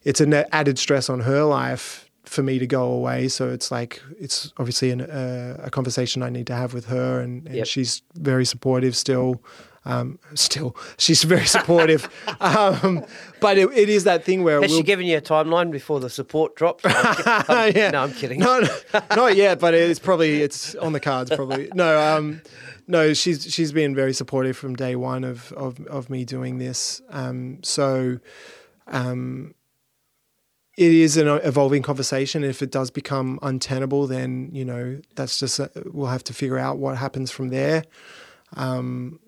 it's 0.03 0.19
an 0.19 0.33
added 0.33 0.77
stress 0.77 1.09
on 1.09 1.21
her 1.21 1.43
life 1.45 2.09
for 2.25 2.43
me 2.43 2.59
to 2.59 2.67
go 2.67 2.83
away. 2.91 3.29
So 3.29 3.49
it's 3.51 3.71
like 3.71 4.01
it's 4.19 4.51
obviously 4.57 4.91
an, 4.91 4.99
uh, 4.99 5.55
a 5.63 5.69
conversation 5.69 6.23
I 6.23 6.29
need 6.29 6.47
to 6.47 6.55
have 6.55 6.73
with 6.73 6.87
her, 6.87 7.21
and, 7.21 7.47
and 7.47 7.55
Yep. 7.55 7.67
she's 7.67 8.01
very 8.15 8.43
supportive 8.45 8.97
still. 8.97 9.41
Um, 9.85 10.17
still, 10.33 10.77
she's 10.97 11.23
very 11.23 11.45
supportive, 11.45 12.09
um, 12.39 13.03
but 13.41 13.57
it, 13.57 13.69
it 13.73 13.89
is 13.89 14.05
that 14.05 14.23
thing 14.23 14.43
where 14.43 14.61
Has 14.61 14.69
we'll, 14.71 14.79
she 14.79 14.83
given 14.83 15.05
you 15.05 15.17
a 15.17 15.21
timeline 15.21 15.71
before 15.71 15.99
the 15.99 16.09
support 16.09 16.55
drops? 16.55 16.83
I'm 16.87 17.43
I'm- 17.49 17.73
yeah. 17.75 17.91
No, 17.91 18.03
I'm 18.03 18.13
kidding. 18.13 18.39
No, 18.39 18.59
no, 18.61 19.01
not 19.15 19.35
yet, 19.35 19.59
but 19.59 19.73
it's 19.73 19.99
probably 19.99 20.41
it's 20.41 20.73
on 20.75 20.93
the 20.93 21.01
cards. 21.01 21.31
Probably 21.35 21.69
no. 21.73 21.99
Um, 21.99 22.41
no, 22.87 23.13
she's 23.13 23.53
she's 23.53 23.71
been 23.73 23.93
very 23.93 24.13
supportive 24.13 24.55
from 24.55 24.75
day 24.75 24.95
one 24.95 25.23
of 25.25 25.51
of, 25.53 25.85
of 25.87 26.09
me 26.09 26.23
doing 26.23 26.59
this. 26.59 27.01
Um, 27.09 27.59
so, 27.63 28.19
um, 28.87 29.53
it 30.77 30.91
is 30.91 31.17
an 31.17 31.27
evolving 31.27 31.83
conversation. 31.83 32.43
If 32.43 32.61
it 32.61 32.71
does 32.71 32.89
become 32.89 33.37
untenable, 33.41 34.07
then 34.07 34.49
you 34.53 34.63
know 34.65 34.99
that's 35.15 35.39
just 35.39 35.59
uh 35.59 35.67
we'll 35.87 36.07
have 36.07 36.23
to 36.25 36.33
figure 36.33 36.57
out 36.57 36.77
what 36.77 36.97
happens 36.97 37.31
from 37.31 37.49
there. 37.49 37.83
Um, 38.55 39.19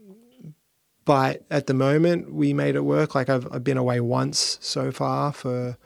but 1.05 1.43
at 1.51 1.67
the 1.67 1.73
moment, 1.73 2.33
we 2.33 2.53
made 2.53 2.75
it 2.75 2.81
work. 2.81 3.15
Like 3.15 3.29
I've 3.29 3.47
I've 3.51 3.63
been 3.63 3.77
away 3.77 3.99
once 3.99 4.57
so 4.59 4.91
far 4.91 5.31
for 5.31 5.77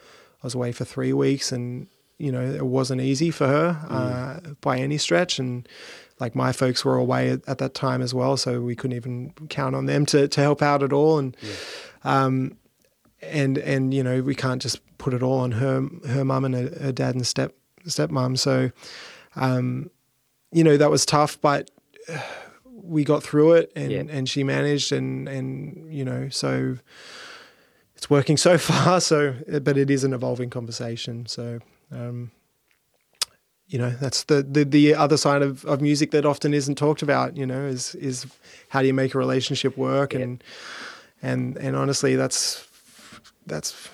I 0.42 0.46
was 0.46 0.56
away 0.56 0.72
for 0.72 0.86
three 0.86 1.14
weeks, 1.14 1.52
and 1.52 1.88
you 2.18 2.32
know 2.32 2.42
it 2.42 2.66
wasn't 2.66 3.02
easy 3.02 3.30
for 3.30 3.48
her 3.48 3.86
uh, 3.90 4.54
by 4.62 4.78
any 4.78 4.98
stretch. 4.98 5.38
And 5.38 5.68
like 6.20 6.36
my 6.36 6.54
folks 6.54 6.86
were 6.86 6.96
away 6.96 7.30
at, 7.30 7.48
at 7.48 7.58
that 7.58 7.74
time 7.74 8.02
as 8.02 8.14
well, 8.14 8.38
so 8.38 8.62
we 8.62 8.76
couldn't 8.76 8.96
even 8.96 9.34
count 9.50 9.76
on 9.76 9.86
them 9.86 10.06
to 10.08 10.28
to 10.30 10.42
help 10.42 10.62
out 10.62 10.84
at 10.84 10.94
all. 10.94 11.20
And 11.20 11.36
um, 12.04 12.58
and 13.22 13.58
and 13.58 13.94
you 13.94 14.04
know 14.04 14.22
we 14.22 14.36
can't 14.36 14.62
just 14.62 14.80
put 14.98 15.14
it 15.14 15.22
all 15.22 15.40
on 15.40 15.52
her 15.52 15.86
her 16.08 16.24
mum 16.24 16.46
and 16.46 16.56
her, 16.56 16.70
her 16.82 16.92
dad 16.94 17.16
and 17.16 17.28
step 17.28 17.54
stepmom. 17.86 18.38
So 18.38 18.72
um, 19.36 19.90
you 20.54 20.64
know 20.64 20.78
that 20.78 20.90
was 20.90 21.06
tough, 21.06 21.40
but 21.42 21.70
uh, 22.08 22.22
we 22.90 23.04
got 23.04 23.22
through 23.24 23.54
it, 23.54 23.72
and 23.76 23.92
Yeah. 23.92 24.04
and 24.10 24.28
she 24.28 24.44
managed, 24.44 24.92
and 24.92 25.28
and 25.30 25.94
you 25.94 26.04
know 26.04 26.30
so 26.30 26.78
it's 27.96 28.10
working 28.10 28.38
so 28.38 28.58
far. 28.70 29.00
So 29.02 29.36
but 29.62 29.78
it 29.78 29.90
is 29.90 30.04
an 30.04 30.14
evolving 30.14 30.50
conversation. 30.50 31.26
So. 31.28 31.60
Um, 31.92 32.32
you 33.72 33.78
know 33.78 33.92
that's 34.02 34.24
the, 34.24 34.42
the 34.42 34.64
the 34.66 34.96
other 34.96 35.16
side 35.16 35.44
of, 35.44 35.64
of 35.66 35.80
music 35.80 36.10
that 36.10 36.26
often 36.26 36.56
isn't 36.56 36.74
talked 36.74 37.04
about 37.04 37.38
you 37.38 37.46
know 37.46 37.68
is 37.68 37.94
is 37.96 38.26
how 38.70 38.82
do 38.82 38.88
you 38.88 38.96
make 38.96 39.14
a 39.14 39.18
relationship 39.20 39.78
work 39.78 40.14
Yeah. 40.14 40.22
and 40.22 40.44
and 41.22 41.56
and 41.58 41.76
honestly 41.76 42.16
that's 42.16 42.68
that's 43.46 43.88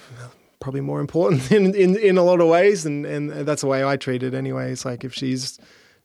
probably 0.62 0.80
more 0.80 1.02
important 1.02 1.52
in, 1.58 1.76
in 1.76 1.98
in 1.98 2.18
a 2.18 2.24
lot 2.24 2.40
of 2.40 2.48
ways 2.48 2.86
and 2.86 3.06
and 3.06 3.30
that's 3.46 3.62
the 3.64 3.68
way 3.68 3.84
I 3.84 3.98
treat 3.98 4.24
it 4.24 4.34
anyway 4.34 4.72
it's 4.72 4.86
like 4.86 5.04
if 5.04 5.14
she's 5.14 5.60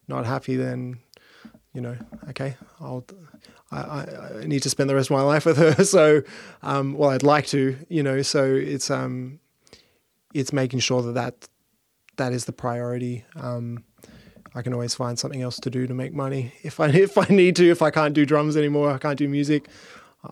not 0.09 0.27
happy 0.27 0.57
then 0.57 0.99
you 1.73 1.81
know 1.81 1.97
okay 2.29 2.57
I'll 2.81 3.05
I, 3.71 3.79
I, 3.79 4.41
I 4.41 4.45
need 4.45 4.63
to 4.63 4.71
spend 4.71 4.91
the 4.91 4.95
rest 4.95 5.11
of 5.11 5.17
my 5.17 5.23
life 5.23 5.47
with 5.47 5.57
her 5.57 5.85
so 5.85 6.23
um 6.63 6.95
well 6.95 7.11
I'd 7.11 7.23
like 7.23 7.47
to 7.49 7.77
you 7.89 8.03
know 8.03 8.23
so 8.23 8.45
it's 8.45 8.91
um 8.91 9.41
it's 10.35 10.53
making 10.53 10.81
sure 10.81 11.03
that 11.03 11.13
that 11.13 11.49
that 12.17 12.33
is 12.33 12.45
the 12.45 12.53
priority 12.53 13.25
um 13.37 13.85
I 14.53 14.63
can 14.63 14.73
always 14.73 14.95
find 14.95 15.17
something 15.17 15.43
else 15.43 15.61
to 15.61 15.71
do 15.71 15.87
to 15.87 15.95
make 15.95 16.13
money 16.13 16.53
if 16.63 16.81
I 16.81 16.89
if 16.89 17.17
I 17.17 17.27
need 17.29 17.57
to 17.57 17.71
if 17.71 17.83
I 17.83 17.91
can't 17.91 18.15
do 18.15 18.27
drums 18.27 18.57
anymore 18.57 18.91
I 18.91 18.99
can't 18.99 19.19
do 19.19 19.29
music 19.29 19.69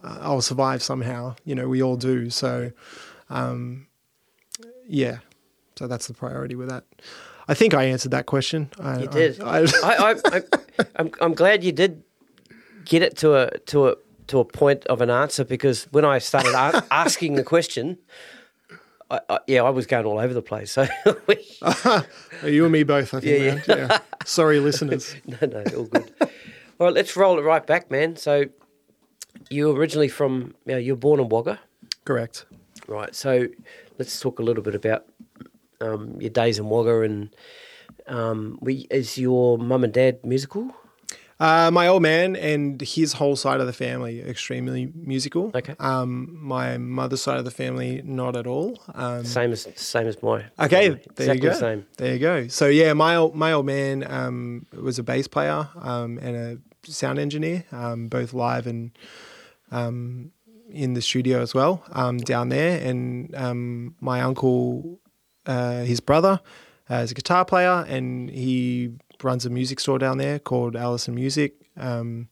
I'll 0.03 0.43
survive 0.43 0.83
somehow. 0.83 1.37
You 1.45 1.55
know, 1.55 1.69
we 1.69 1.83
all 1.83 1.97
do. 1.97 2.31
So, 2.31 2.73
um, 3.31 3.87
yeah. 4.87 5.19
So 5.77 5.87
that's 5.87 6.09
the 6.09 6.15
priority 6.15 6.55
with 6.55 6.69
that. 6.69 6.85
I 7.49 7.55
think 7.55 7.73
I 7.75 7.85
answered 7.85 8.11
that 8.13 8.27
question. 8.27 8.71
I, 8.79 9.01
You 9.01 9.07
did. 9.09 9.41
I, 9.43 9.61
I, 9.83 10.15
I, 10.27 10.43
I'm, 10.97 11.11
I'm 11.21 11.35
glad 11.35 11.65
you 11.65 11.73
did 11.73 12.03
get 12.85 13.03
it 13.03 13.17
to 13.19 13.35
a 13.35 13.59
to 13.67 13.89
a 13.89 13.95
to 14.29 14.39
a 14.41 14.45
point 14.45 14.87
of 14.87 15.01
an 15.01 15.09
answer 15.11 15.45
because 15.45 15.85
when 15.91 16.05
I 16.05 16.19
started 16.19 16.53
a- 16.55 16.85
asking 16.91 17.35
the 17.37 17.43
question, 17.43 17.99
I, 19.11 19.21
I, 19.31 19.39
yeah, 19.47 19.63
I 19.63 19.71
was 19.71 19.87
going 19.87 20.05
all 20.05 20.19
over 20.19 20.35
the 20.35 20.43
place. 20.43 20.73
So 20.73 20.87
we, 21.27 21.37
you 22.45 22.65
and 22.65 22.73
me 22.73 22.83
both. 22.83 23.15
I 23.15 23.21
think. 23.21 23.67
Yeah, 23.69 23.75
man. 23.77 23.89
yeah. 23.89 23.99
Sorry, 24.27 24.61
listeners. 24.61 25.17
no, 25.27 25.39
no, 25.47 25.65
all 25.77 25.85
good. 25.85 26.13
All 26.79 26.87
right, 26.87 26.95
let's 26.95 27.17
roll 27.17 27.39
it 27.39 27.43
right 27.43 27.67
back, 27.67 27.91
man. 27.91 28.17
So 28.17 28.45
you're 29.51 29.75
originally 29.75 30.09
from, 30.09 30.55
you 30.67 30.73
know, 30.73 30.79
you're 30.79 30.97
born 30.97 31.19
in 31.21 31.29
Wagga, 31.29 31.59
Correct. 32.05 32.45
right? 32.87 33.15
So 33.15 33.49
let's 33.99 34.21
talk 34.21 34.39
a 34.39 34.43
little 34.43 34.63
bit 34.63 34.75
about 34.75 35.07
um, 35.81 36.21
your 36.21 36.31
days 36.31 36.59
in 36.59 36.69
Wagga 36.69 37.03
and 37.03 37.35
um, 38.07 38.59
we, 38.61 38.87
is 38.91 39.19
your 39.19 39.59
mum 39.59 39.85
and 39.85 39.93
dad 39.93 40.25
musical? 40.25 40.75
Uh, 41.41 41.71
my 41.71 41.87
old 41.87 42.03
man 42.03 42.35
and 42.35 42.81
his 42.81 43.13
whole 43.13 43.37
side 43.37 43.61
of 43.61 43.67
the 43.69 43.73
family 43.73 44.21
extremely 44.23 44.93
musical. 44.97 45.53
Okay. 45.55 45.77
Um, 45.79 46.37
my 46.41 46.79
mother's 46.79 47.23
side 47.23 47.39
of 47.39 47.45
the 47.45 47.53
family 47.53 48.03
not 48.05 48.35
at 48.35 48.47
all. 48.49 48.81
Um, 48.93 49.25
Same 49.25 49.53
as 49.53 49.69
same 49.77 50.09
as 50.09 50.21
my 50.21 50.47
Okay, 50.59 50.89
family. 50.89 51.01
there 51.15 51.27
exactly 51.31 51.35
you 51.37 51.41
go. 51.43 51.49
the 51.51 51.55
same. 51.55 51.87
There 51.97 52.13
you 52.15 52.19
go. 52.19 52.49
So 52.49 52.67
yeah, 52.67 52.93
my 52.93 53.15
old, 53.15 53.37
my 53.37 53.53
old 53.53 53.67
man 53.67 54.05
um, 54.11 54.67
was 54.73 54.99
a 54.99 55.05
bass 55.05 55.29
player 55.29 55.69
um, 55.81 56.19
and 56.19 56.35
a 56.37 56.91
sound 56.91 57.21
engineer, 57.21 57.65
um, 57.71 58.09
both 58.09 58.33
live 58.33 58.67
and 58.67 58.91
um, 59.71 60.33
in 60.71 60.95
the 60.95 61.03
studio 61.03 61.41
as 61.41 61.55
well 61.55 61.85
um, 61.93 62.19
down 62.19 62.49
there. 62.49 62.81
And 62.85 63.33
um, 63.37 63.95
my 64.01 64.23
uncle, 64.23 64.99
uh, 65.49 65.81
his 65.81 65.99
brother, 65.99 66.41
uh, 66.89 66.97
is 66.97 67.11
a 67.11 67.15
guitar 67.15 67.45
player, 67.45 67.85
and 67.89 68.31
he 68.31 68.93
runs 69.23 69.45
a 69.45 69.51
music 69.51 69.81
store 69.81 69.99
down 69.99 70.19
there 70.19 70.39
called 70.39 70.77
Allison 70.77 71.15
Music. 71.15 71.55
Um, 71.77 72.29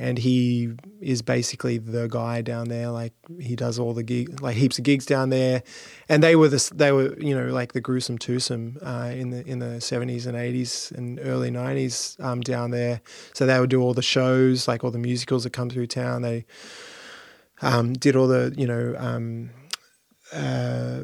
and 0.00 0.16
he 0.16 0.70
is 1.02 1.20
basically 1.20 1.76
the 1.76 2.08
guy 2.08 2.40
down 2.40 2.68
there. 2.68 2.88
Like 2.88 3.12
he 3.38 3.54
does 3.54 3.78
all 3.78 3.92
the 3.92 4.02
gig, 4.02 4.40
like 4.40 4.56
heaps 4.56 4.78
of 4.78 4.84
gigs 4.84 5.04
down 5.04 5.28
there, 5.28 5.62
and 6.08 6.22
they 6.22 6.36
were 6.36 6.48
the 6.48 6.70
they 6.74 6.90
were 6.90 7.14
you 7.20 7.38
know 7.38 7.52
like 7.52 7.74
the 7.74 7.82
gruesome 7.82 8.16
twosome 8.16 8.78
uh, 8.80 9.12
in 9.14 9.28
the 9.28 9.46
in 9.46 9.58
the 9.58 9.78
seventies 9.78 10.24
and 10.24 10.38
eighties 10.38 10.90
and 10.96 11.20
early 11.22 11.50
nineties 11.50 12.16
um, 12.18 12.40
down 12.40 12.70
there. 12.70 13.02
So 13.34 13.44
they 13.44 13.60
would 13.60 13.68
do 13.68 13.82
all 13.82 13.92
the 13.92 14.00
shows, 14.00 14.66
like 14.66 14.82
all 14.82 14.90
the 14.90 14.98
musicals 14.98 15.44
that 15.44 15.52
come 15.52 15.68
through 15.68 15.88
town. 15.88 16.22
They 16.22 16.46
um, 17.60 17.92
did 17.92 18.16
all 18.16 18.26
the 18.26 18.54
you 18.56 18.66
know. 18.66 18.94
Um, 18.96 19.50
uh, 20.32 21.02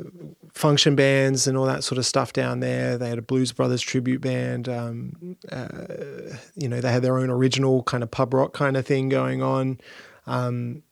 function 0.52 0.96
bands 0.96 1.46
and 1.46 1.56
all 1.56 1.66
that 1.66 1.84
sort 1.84 1.98
of 1.98 2.06
stuff 2.06 2.32
down 2.32 2.60
there. 2.60 2.96
They 2.96 3.08
had 3.08 3.18
a 3.18 3.22
Blues 3.22 3.52
Brothers 3.52 3.82
tribute 3.82 4.20
band. 4.20 4.68
Um, 4.68 5.36
uh, 5.50 6.36
you 6.54 6.68
know, 6.68 6.80
they 6.80 6.90
had 6.90 7.02
their 7.02 7.18
own 7.18 7.30
original 7.30 7.82
kind 7.82 8.02
of 8.02 8.10
pub 8.10 8.34
rock 8.34 8.52
kind 8.52 8.76
of 8.76 8.86
thing 8.86 9.08
going 9.08 9.42
on. 9.42 9.78
Um, 10.26 10.82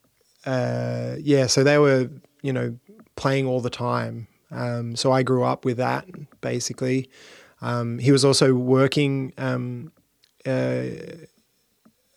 uh, 0.46 1.16
yeah, 1.20 1.46
so 1.46 1.64
they 1.64 1.78
were, 1.78 2.10
you 2.42 2.52
know, 2.52 2.78
playing 3.16 3.46
all 3.46 3.60
the 3.60 3.70
time. 3.70 4.28
Um, 4.50 4.96
so 4.96 5.12
I 5.12 5.22
grew 5.22 5.44
up 5.44 5.64
with 5.64 5.78
that 5.78 6.06
basically. 6.40 7.08
Um, 7.62 7.98
he 7.98 8.12
was 8.12 8.24
also 8.24 8.54
working 8.54 9.32
um, 9.38 9.92
uh, 10.46 10.82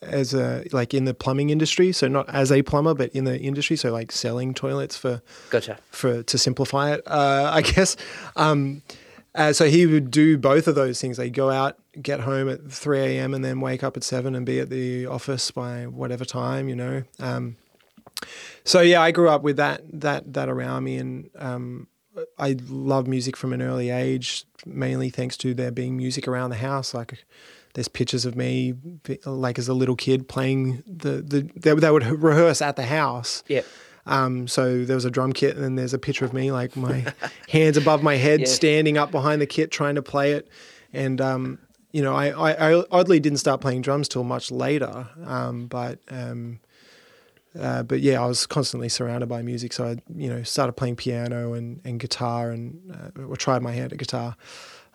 as 0.01 0.33
a 0.33 0.63
like 0.71 0.93
in 0.93 1.05
the 1.05 1.13
plumbing 1.13 1.49
industry 1.49 1.91
so 1.91 2.07
not 2.07 2.29
as 2.29 2.51
a 2.51 2.61
plumber 2.61 2.93
but 2.93 3.09
in 3.15 3.23
the 3.23 3.39
industry 3.39 3.75
so 3.75 3.91
like 3.91 4.11
selling 4.11 4.53
toilets 4.53 4.95
for 4.95 5.21
Gotcha. 5.49 5.79
for 5.89 6.23
to 6.23 6.37
simplify 6.37 6.93
it 6.93 7.01
uh, 7.07 7.49
i 7.53 7.61
guess. 7.73 7.97
Um, 8.35 8.81
uh, 9.35 9.53
so 9.53 9.65
he 9.65 9.85
would 9.85 10.09
do 10.09 10.35
both 10.35 10.67
of 10.67 10.73
those 10.73 10.99
things. 10.99 11.17
They 11.17 11.29
go 11.29 11.51
out 11.51 11.77
get 12.01 12.21
home 12.21 12.49
at 12.49 12.71
3 12.71 12.99
a.m 12.99 13.33
and 13.33 13.45
then 13.45 13.59
wake 13.61 13.83
up 13.83 13.95
at 13.97 14.03
7 14.03 14.35
and 14.35 14.45
be 14.45 14.59
at 14.59 14.69
the 14.69 15.05
office 15.05 15.51
by 15.51 15.85
whatever 15.85 16.25
time 16.25 16.69
you 16.69 16.75
know? 16.75 17.03
Um, 17.19 17.57
so 18.63 18.81
yeah 18.81 19.01
i 19.01 19.11
grew 19.11 19.29
up 19.29 19.43
with 19.43 19.57
that 19.57 19.81
that 19.91 20.33
that 20.33 20.49
around 20.49 20.83
me 20.83 20.97
and 20.97 21.29
um, 21.37 21.87
i 22.39 22.55
love 22.67 23.07
music 23.07 23.37
from 23.37 23.53
an 23.53 23.61
early 23.61 23.89
age 23.89 24.43
mainly 24.65 25.09
thanks 25.09 25.37
to 25.37 25.53
there 25.53 25.71
being 25.71 25.97
music 25.97 26.27
around 26.27 26.49
the 26.49 26.57
house 26.57 26.93
like 26.93 27.25
there's 27.77 27.87
pictures 27.87 28.25
of 28.25 28.35
me 28.35 28.73
like 29.25 29.59
as 29.59 29.67
a 29.67 29.73
little 29.75 29.95
kid 29.95 30.27
playing 30.27 30.81
the 30.87 31.21
the 31.21 31.41
they, 31.55 31.73
they 31.75 31.91
would 31.91 32.03
rehearse 32.05 32.59
at 32.59 32.75
the 32.75 32.85
house 32.85 33.43
Yeah. 33.47 33.61
um, 34.07 34.47
so 34.47 34.83
there 34.83 34.95
was 34.95 35.05
a 35.05 35.11
drum 35.11 35.31
kit, 35.31 35.53
and 35.55 35.63
then 35.63 35.75
there's 35.75 35.93
a 35.93 35.99
picture 35.99 36.25
of 36.25 36.33
me, 36.33 36.51
like 36.51 36.75
my 36.75 37.05
hands 37.49 37.77
above 37.77 38.01
my 38.01 38.15
head, 38.15 38.39
Yeah. 38.39 38.45
standing 38.47 38.97
up 38.97 39.11
behind 39.11 39.41
the 39.41 39.45
kit, 39.45 39.69
trying 39.69 39.93
to 39.95 40.01
play 40.01 40.31
it. 40.31 40.47
And 40.91 41.21
um, 41.21 41.59
you 41.91 42.01
know, 42.01 42.15
I, 42.15 42.27
I, 42.29 42.71
I 42.73 42.83
oddly 42.89 43.19
didn't 43.19 43.39
start 43.39 43.61
playing 43.61 43.81
drums 43.83 44.07
till 44.07 44.23
much 44.23 44.49
later. 44.49 45.07
Um, 45.25 45.67
but 45.67 45.99
um, 46.09 46.59
uh, 47.59 47.83
but 47.83 47.99
yeah, 48.01 48.21
I 48.23 48.25
was 48.27 48.45
constantly 48.45 48.89
surrounded 48.89 49.27
by 49.27 49.41
music. 49.41 49.73
So 49.73 49.85
I, 49.85 49.97
you 50.15 50.29
know, 50.29 50.43
started 50.43 50.73
playing 50.73 50.95
piano 50.95 51.53
and, 51.53 51.81
and 51.83 51.99
guitar, 51.99 52.49
and 52.51 52.91
uh, 53.17 53.21
or 53.23 53.35
tried 53.35 53.61
my 53.61 53.71
hand 53.73 53.91
at 53.93 53.99
guitar. 53.99 54.35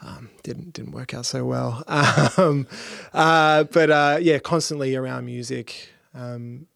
Um, 0.05 0.31
didn't 0.43 0.73
didn't 0.73 0.93
work 0.93 1.15
out 1.15 1.27
so 1.27 1.45
well. 1.45 1.83
Um, 2.37 2.67
uh, 3.13 3.65
but 3.65 3.91
uh, 3.91 4.19
yeah, 4.21 4.39
constantly 4.39 4.97
around 4.97 5.27
music. 5.27 5.91
Um, 6.15 6.67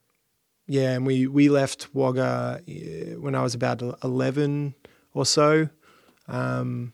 yeah, 0.69 0.93
and 0.93 1.07
we 1.07 1.27
we 1.27 1.49
left 1.49 1.89
Wagga 1.95 2.61
uh, 2.69 3.21
when 3.21 3.35
I 3.35 3.43
was 3.43 3.55
about 3.55 3.83
eleven 4.05 4.75
or 5.15 5.27
so, 5.27 5.69
um, 6.29 6.93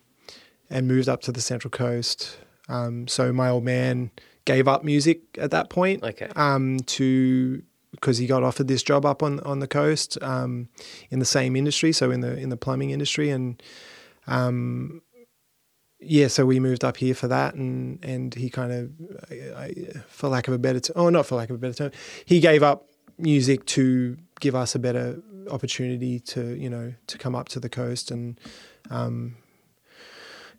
and 0.71 0.89
moved 0.89 1.09
up 1.09 1.21
to 1.23 1.33
the 1.33 1.41
Central 1.41 1.71
Coast. 1.71 2.39
Um, 2.69 3.09
so 3.09 3.33
my 3.33 3.49
old 3.51 3.65
man 3.65 4.11
gave 4.45 4.67
up 4.69 4.85
music 4.85 5.21
at 5.39 5.51
that 5.51 5.69
point 5.71 6.03
Okay. 6.03 6.29
um, 6.37 6.81
to 6.81 7.63
because 7.91 8.19
he 8.19 8.27
got 8.27 8.43
offered 8.43 8.69
this 8.69 8.83
job 8.83 9.05
up 9.05 9.23
on 9.23 9.41
on 9.41 9.59
the 9.61 9.69
coast 9.69 10.17
um, 10.23 10.69
in 11.11 11.19
the 11.19 11.25
same 11.27 11.57
industry, 11.57 11.93
so 11.93 12.11
in 12.11 12.21
the 12.21 12.37
in 12.39 12.49
the 12.49 12.57
plumbing 12.57 12.91
industry, 12.91 13.29
and 13.31 13.63
um, 14.27 15.03
yeah, 16.03 16.29
so 16.29 16.45
we 16.45 16.61
moved 16.61 16.85
up 16.85 16.97
here 16.97 17.15
for 17.15 17.29
that, 17.29 17.55
and 17.55 18.05
and 18.05 18.35
he 18.35 18.51
kind 18.51 18.73
of, 18.73 18.91
I, 19.31 19.65
I, 19.65 19.75
for 20.09 20.29
lack 20.29 20.49
of 20.49 20.55
a 20.55 20.59
better, 20.59 20.81
term, 20.81 20.95
oh, 20.97 21.09
not 21.09 21.27
for 21.27 21.37
lack 21.37 21.51
of 21.51 21.57
a 21.57 21.59
better 21.59 21.75
term, 21.75 21.93
he 22.25 22.41
gave 22.41 22.63
up 22.63 22.87
music 23.19 23.65
to 23.67 24.17
give 24.41 24.55
us 24.55 24.75
a 24.75 24.79
better 24.79 25.21
opportunity 25.51 26.21
to 26.21 26.57
you 26.57 26.71
know 26.71 26.93
to 27.07 27.19
come 27.19 27.35
up 27.35 27.49
to 27.49 27.61
the 27.61 27.69
coast 27.69 28.11
and 28.11 28.39
um, 28.91 29.37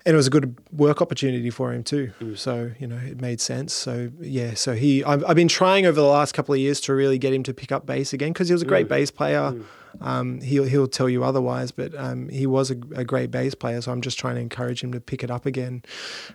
and 0.05 0.13
it 0.13 0.17
was 0.17 0.27
a 0.27 0.29
good 0.29 0.57
work 0.71 1.01
opportunity 1.01 1.49
for 1.49 1.73
him 1.73 1.83
too. 1.83 2.11
Mm. 2.19 2.37
So 2.37 2.71
you 2.79 2.87
know 2.87 2.97
it 2.97 3.21
made 3.21 3.39
sense. 3.39 3.73
So 3.73 4.11
yeah, 4.19 4.53
so 4.53 4.73
he 4.73 5.03
I've, 5.03 5.23
I've 5.25 5.35
been 5.35 5.47
trying 5.47 5.85
over 5.85 5.99
the 5.99 6.07
last 6.07 6.33
couple 6.33 6.53
of 6.53 6.59
years 6.59 6.81
to 6.81 6.93
really 6.93 7.17
get 7.17 7.33
him 7.33 7.43
to 7.43 7.53
pick 7.53 7.71
up 7.71 7.85
bass 7.85 8.13
again 8.13 8.33
because 8.33 8.49
he 8.49 8.53
was 8.53 8.61
a 8.61 8.65
great 8.65 8.87
mm. 8.87 8.89
bass 8.89 9.11
player. 9.11 9.51
Mm. 9.51 9.63
Um, 10.01 10.41
he'll 10.41 10.63
he'll 10.65 10.87
tell 10.87 11.09
you 11.09 11.23
otherwise, 11.23 11.71
but 11.71 11.93
um, 11.95 12.29
he 12.29 12.45
was 12.47 12.71
a, 12.71 12.75
a 12.95 13.03
great 13.03 13.31
bass 13.31 13.53
player. 13.55 13.81
So 13.81 13.91
I'm 13.91 14.01
just 14.01 14.17
trying 14.19 14.35
to 14.35 14.41
encourage 14.41 14.83
him 14.83 14.91
to 14.93 14.99
pick 14.99 15.23
it 15.23 15.31
up 15.31 15.45
again. 15.45 15.83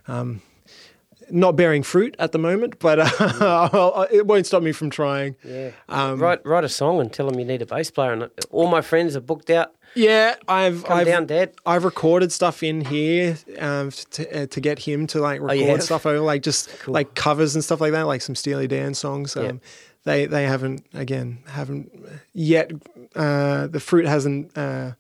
Um, 0.07 0.40
not 1.31 1.57
bearing 1.57 1.83
fruit 1.83 2.14
at 2.18 2.33
the 2.33 2.38
moment, 2.38 2.79
but 2.79 2.99
uh, 3.21 4.07
it 4.11 4.27
won't 4.27 4.47
stop 4.47 4.62
me 4.62 4.73
from 4.73 4.90
trying. 4.90 5.37
Yeah. 5.44 5.73
Um, 5.88 6.21
write 6.21 6.44
write 6.47 6.64
a 6.64 6.68
song 6.68 7.01
and 7.01 7.12
tell 7.12 7.29
him 7.29 7.38
you 7.38 7.44
need 7.44 7.62
a 7.62 7.66
bass 7.66 7.90
player. 7.90 8.12
And 8.12 8.31
all 8.51 8.68
my 8.68 8.81
friends 8.81 9.16
are 9.16 9.21
booked 9.21 9.51
out. 9.51 9.75
Yeah, 9.94 10.37
I've 10.47 10.85
Come 10.85 10.99
I've, 10.99 11.07
down, 11.07 11.27
Dad. 11.27 11.53
I've 11.64 11.83
recorded 11.85 12.31
stuff 12.31 12.62
in 12.62 12.85
here 12.85 13.38
um, 13.59 13.90
to, 13.90 14.42
uh, 14.42 14.47
to 14.47 14.61
get 14.61 14.79
him 14.79 15.07
to 15.09 15.21
like 15.21 15.40
record 15.40 15.59
you 15.59 15.66
have? 15.66 15.83
stuff 15.83 16.05
over 16.07 16.21
like 16.21 16.42
just 16.42 16.68
Cool. 16.81 16.94
like 16.94 17.14
covers 17.14 17.55
and 17.55 17.64
stuff 17.64 17.81
like 17.81 17.92
that, 17.92 18.03
like 18.07 18.21
some 18.21 18.35
Steely 18.35 18.68
Dan 18.68 18.94
songs. 18.94 19.35
Um, 19.37 19.44
Yeah. 19.44 19.53
They 20.09 20.25
they 20.25 20.44
haven't 20.44 20.87
again 20.94 21.38
haven't 21.47 21.92
yet. 22.33 22.73
Uh, 23.14 23.66
the 23.66 23.79
fruit 23.81 24.07
hasn't. 24.07 24.57
Uh, 24.57 24.92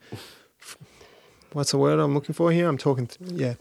what's 1.52 1.70
the 1.70 1.78
word 1.78 1.98
I'm 1.98 2.12
looking 2.14 2.34
for 2.34 2.52
here? 2.52 2.68
I'm 2.68 2.76
talking. 2.78 3.06
Th- 3.06 3.30
yeah. 3.32 3.54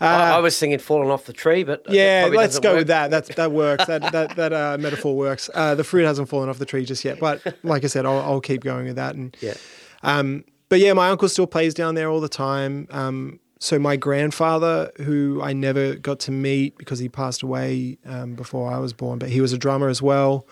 Uh, 0.00 0.04
I, 0.04 0.30
I 0.32 0.38
was 0.38 0.58
thinking 0.58 0.78
"Falling 0.78 1.10
Off 1.10 1.26
the 1.26 1.32
Tree," 1.34 1.62
but 1.64 1.82
yeah, 1.88 2.28
let's 2.32 2.58
go 2.58 2.70
work. 2.70 2.78
with 2.78 2.86
that. 2.88 3.10
That 3.10 3.26
that 3.36 3.52
works. 3.52 3.84
that 3.86 4.12
that 4.12 4.36
that 4.36 4.52
uh, 4.52 4.78
metaphor 4.80 5.14
works. 5.14 5.50
Uh, 5.52 5.74
the 5.74 5.84
fruit 5.84 6.04
hasn't 6.04 6.28
fallen 6.28 6.48
off 6.48 6.58
the 6.58 6.64
tree 6.66 6.84
just 6.84 7.04
yet, 7.04 7.18
but 7.20 7.42
like 7.62 7.84
I 7.84 7.88
said, 7.88 8.06
I'll, 8.06 8.20
I'll 8.20 8.40
keep 8.40 8.62
going 8.64 8.86
with 8.86 8.96
that. 8.96 9.14
And 9.14 9.36
Yeah. 9.40 9.54
um, 10.02 10.44
but 10.70 10.80
yeah, 10.80 10.94
my 10.94 11.10
uncle 11.10 11.28
still 11.28 11.46
plays 11.46 11.74
down 11.74 11.94
there 11.96 12.08
all 12.08 12.20
the 12.20 12.28
time. 12.30 12.88
Um, 12.90 13.40
so 13.58 13.78
my 13.78 13.96
grandfather, 13.96 14.90
who 15.02 15.40
I 15.42 15.52
never 15.52 15.94
got 15.96 16.18
to 16.20 16.30
meet 16.30 16.76
because 16.78 16.98
he 16.98 17.08
passed 17.08 17.42
away 17.42 17.98
um, 18.06 18.34
before 18.34 18.72
I 18.72 18.78
was 18.78 18.92
born, 18.92 19.18
but 19.18 19.28
he 19.28 19.40
was 19.42 19.52
a 19.52 19.58
drummer 19.58 19.88
as 19.88 20.00
well. 20.02 20.46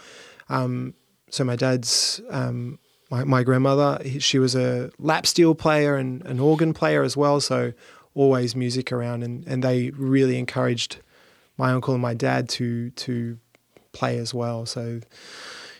Um, 0.48 0.94
so 1.30 1.44
my 1.44 1.56
dad's 1.56 2.20
um, 2.30 2.78
my, 3.10 3.24
my 3.24 3.42
grandmother, 3.42 4.00
she 4.20 4.38
was 4.38 4.54
a 4.54 4.90
lap 4.98 5.26
steel 5.26 5.54
player 5.54 5.96
and 5.96 6.24
an 6.26 6.40
organ 6.40 6.72
player 6.72 7.02
as 7.02 7.16
well. 7.16 7.40
So 7.40 7.74
always 8.14 8.56
music 8.56 8.90
around, 8.90 9.22
and, 9.22 9.46
and 9.46 9.62
they 9.62 9.90
really 9.90 10.38
encouraged 10.38 10.98
my 11.58 11.72
uncle 11.72 11.94
and 11.94 12.02
my 12.02 12.14
dad 12.14 12.48
to 12.48 12.90
to 12.90 13.38
play 13.92 14.16
as 14.16 14.32
well. 14.32 14.64
So 14.64 15.00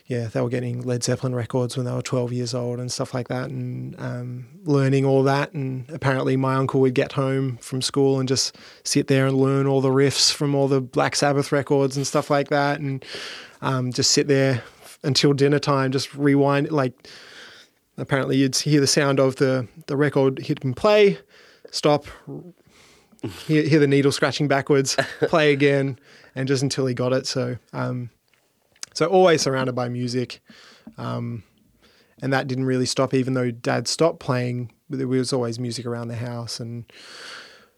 yeah, 0.05 0.27
they 0.27 0.41
were 0.41 0.49
getting 0.49 0.81
Led 0.81 1.03
Zeppelin 1.03 1.33
records 1.33 1.77
when 1.77 1.85
they 1.85 1.91
were 1.91 2.01
12 2.01 2.33
years 2.33 2.53
old 2.53 2.79
and 2.79 2.91
stuff 2.91 3.13
like 3.13 3.29
that, 3.29 3.49
and 3.49 3.95
um, 3.99 4.45
learning 4.63 5.05
all 5.05 5.23
that. 5.23 5.53
And 5.53 5.89
apparently, 5.89 6.35
my 6.35 6.55
uncle 6.55 6.81
would 6.81 6.93
get 6.93 7.13
home 7.13 7.57
from 7.57 7.81
school 7.81 8.19
and 8.19 8.27
just 8.27 8.55
sit 8.83 9.07
there 9.07 9.25
and 9.25 9.37
learn 9.37 9.65
all 9.65 9.81
the 9.81 9.89
riffs 9.89 10.31
from 10.31 10.53
all 10.55 10.67
the 10.67 10.81
Black 10.81 11.15
Sabbath 11.15 11.51
records 11.51 11.95
and 11.95 12.05
stuff 12.05 12.29
like 12.29 12.49
that, 12.49 12.79
and 12.79 13.03
um, 13.63 13.91
just 13.91 14.11
sit 14.11 14.27
there 14.27 14.61
until 15.03 15.33
dinner 15.33 15.59
time, 15.59 15.91
just 15.91 16.13
rewind. 16.13 16.71
Like, 16.71 17.07
apparently, 17.97 18.37
you'd 18.37 18.55
hear 18.55 18.79
the 18.79 18.87
sound 18.87 19.19
of 19.19 19.37
the, 19.37 19.67
the 19.87 19.97
record 19.97 20.39
hit 20.39 20.63
and 20.63 20.75
play, 20.75 21.17
stop, 21.71 22.05
hear, 23.47 23.63
hear 23.63 23.79
the 23.79 23.87
needle 23.87 24.11
scratching 24.11 24.47
backwards, 24.47 24.95
play 25.21 25.51
again, 25.51 25.97
and 26.35 26.47
just 26.47 26.63
until 26.63 26.85
he 26.85 26.93
got 26.93 27.13
it. 27.13 27.25
So, 27.27 27.57
um, 27.73 28.09
so 28.93 29.05
always 29.07 29.41
surrounded 29.41 29.73
by 29.73 29.89
music, 29.89 30.39
um, 30.97 31.43
and 32.21 32.31
that 32.33 32.47
didn't 32.47 32.65
really 32.65 32.85
stop. 32.85 33.13
Even 33.13 33.33
though 33.33 33.51
Dad 33.51 33.87
stopped 33.87 34.19
playing, 34.19 34.71
there 34.89 35.07
was 35.07 35.33
always 35.33 35.59
music 35.59 35.85
around 35.85 36.09
the 36.09 36.15
house, 36.15 36.59
and 36.59 36.85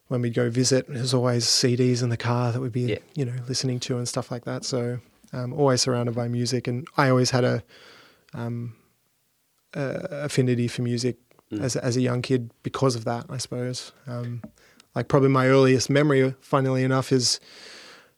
when 0.08 0.22
we'd 0.22 0.34
go 0.36 0.50
visit, 0.50 0.86
there's 0.88 1.14
always 1.14 1.46
CDs 1.46 2.04
in 2.04 2.10
the 2.10 2.18
car 2.18 2.52
that 2.52 2.60
we'd 2.62 2.72
be, 2.72 2.82
Yeah. 2.82 2.98
you 3.16 3.26
know, 3.26 3.34
listening 3.48 3.80
to 3.82 3.98
and 3.98 4.08
stuff 4.08 4.30
like 4.30 4.46
that. 4.46 4.64
So, 4.64 5.00
um, 5.36 5.54
always 5.54 5.82
surrounded 5.82 6.16
by 6.16 6.28
music, 6.28 6.68
and 6.68 6.88
I 6.98 7.10
always 7.10 7.32
had 7.32 7.44
a 7.44 7.64
um, 8.34 8.76
uh, 9.74 10.00
affinity 10.10 10.68
for 10.68 10.82
music 10.82 11.18
as 11.60 11.76
as 11.76 11.98
a 11.98 12.02
young 12.02 12.22
kid 12.22 12.52
because 12.64 12.96
of 12.96 13.06
that, 13.06 13.26
I 13.30 13.38
suppose. 13.38 13.92
Um, 14.08 14.42
like 14.96 15.10
probably 15.10 15.30
my 15.30 15.48
earliest 15.48 15.90
memory, 15.90 16.34
funnily 16.40 16.84
enough, 16.84 17.12
is 17.12 17.40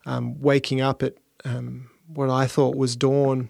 um, 0.06 0.40
waking 0.40 0.80
up 0.80 1.02
at 1.02 1.16
um, 1.44 1.90
what 2.08 2.30
I 2.30 2.46
thought 2.46 2.76
was 2.76 2.96
dawn 2.96 3.50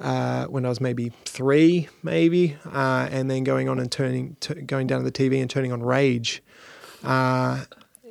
uh, 0.00 0.46
when 0.46 0.64
I 0.64 0.68
was 0.68 0.80
maybe 0.80 1.10
three, 1.24 1.88
maybe, 2.04 2.56
uh, 2.72 3.08
and 3.10 3.28
then 3.28 3.42
going 3.42 3.68
on 3.68 3.80
and 3.80 3.90
turning, 3.90 4.36
t- 4.40 4.54
going 4.62 4.86
down 4.86 5.00
to 5.00 5.04
the 5.04 5.12
TV 5.12 5.40
and 5.40 5.50
turning 5.50 5.72
on 5.72 5.82
Rage, 5.82 6.42
uh, 7.02 7.64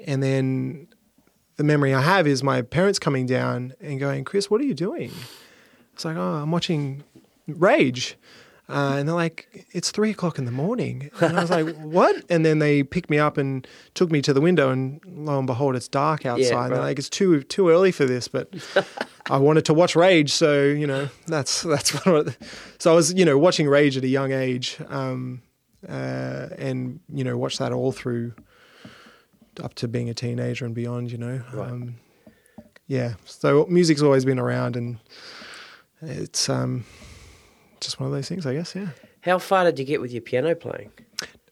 and 0.05 0.21
then 0.21 0.87
the 1.61 1.67
memory 1.67 1.93
I 1.93 2.01
have 2.01 2.25
is 2.25 2.41
my 2.41 2.63
parents 2.63 2.97
coming 2.97 3.27
down 3.27 3.73
and 3.79 3.99
going, 3.99 4.23
"Chris, 4.23 4.49
what 4.49 4.59
are 4.61 4.63
you 4.63 4.73
doing?" 4.73 5.11
It's 5.93 6.03
like, 6.03 6.17
oh, 6.17 6.33
I'm 6.41 6.49
watching 6.49 7.03
Rage. 7.47 8.17
Uh, 8.67 8.95
and 8.97 9.07
they're 9.07 9.13
like, 9.13 9.67
it's 9.71 9.91
three 9.91 10.09
o'clock 10.09 10.39
in 10.39 10.45
the 10.45 10.51
morning. 10.51 11.11
And 11.19 11.37
I 11.37 11.41
was 11.41 11.51
like, 11.51 11.75
what? 11.81 12.23
And 12.27 12.43
then 12.43 12.57
they 12.57 12.81
picked 12.81 13.11
me 13.11 13.19
up 13.19 13.37
and 13.37 13.67
took 13.93 14.09
me 14.09 14.19
to 14.23 14.33
the 14.33 14.41
window, 14.41 14.71
and 14.71 14.99
lo 15.05 15.37
and 15.37 15.45
behold, 15.45 15.75
it's 15.75 15.87
dark 15.87 16.25
outside. 16.25 16.65
And 16.65 16.73
they're 16.73 16.81
like, 16.81 16.97
it's 16.97 17.09
too 17.09 17.43
too 17.43 17.69
early 17.69 17.91
for 17.91 18.05
this, 18.05 18.27
but 18.27 18.49
I 19.29 19.37
wanted 19.37 19.65
to 19.65 19.75
watch 19.75 19.95
Rage, 19.95 20.31
so 20.31 20.63
you 20.63 20.87
know, 20.87 21.09
that's 21.27 21.61
that's 21.61 21.91
what. 22.05 22.29
I, 22.29 22.35
so 22.79 22.93
I 22.93 22.95
was, 22.95 23.13
you 23.13 23.25
know, 23.25 23.37
watching 23.37 23.67
Rage 23.67 23.95
at 23.95 24.03
a 24.03 24.07
young 24.07 24.31
age, 24.31 24.77
um, 24.87 25.43
uh, 25.87 26.47
and 26.57 27.01
you 27.13 27.23
know, 27.23 27.37
watched 27.37 27.59
that 27.59 27.73
all 27.73 27.91
through 27.91 28.33
up 29.61 29.73
to 29.75 29.87
being 29.87 30.09
a 30.09 30.13
teenager 30.13 30.65
and 30.65 30.73
beyond. 30.75 31.11
You 31.11 31.17
know, 31.17 31.41
Right. 31.53 31.69
um, 31.71 31.95
yeah. 32.87 33.13
So 33.25 33.65
music's 33.69 34.01
always 34.01 34.25
been 34.25 34.39
around, 34.39 34.75
and 34.75 34.97
it's 36.01 36.49
um, 36.49 36.85
just 37.79 37.99
one 37.99 38.07
of 38.07 38.13
those 38.13 38.27
things, 38.27 38.45
I 38.45 38.53
guess. 38.53 38.75
Yeah. 38.75 38.89
How 39.21 39.37
far 39.37 39.65
did 39.65 39.77
you 39.79 39.85
get 39.85 40.01
with 40.01 40.11
your 40.11 40.21
piano 40.21 40.55
playing? 40.55 40.91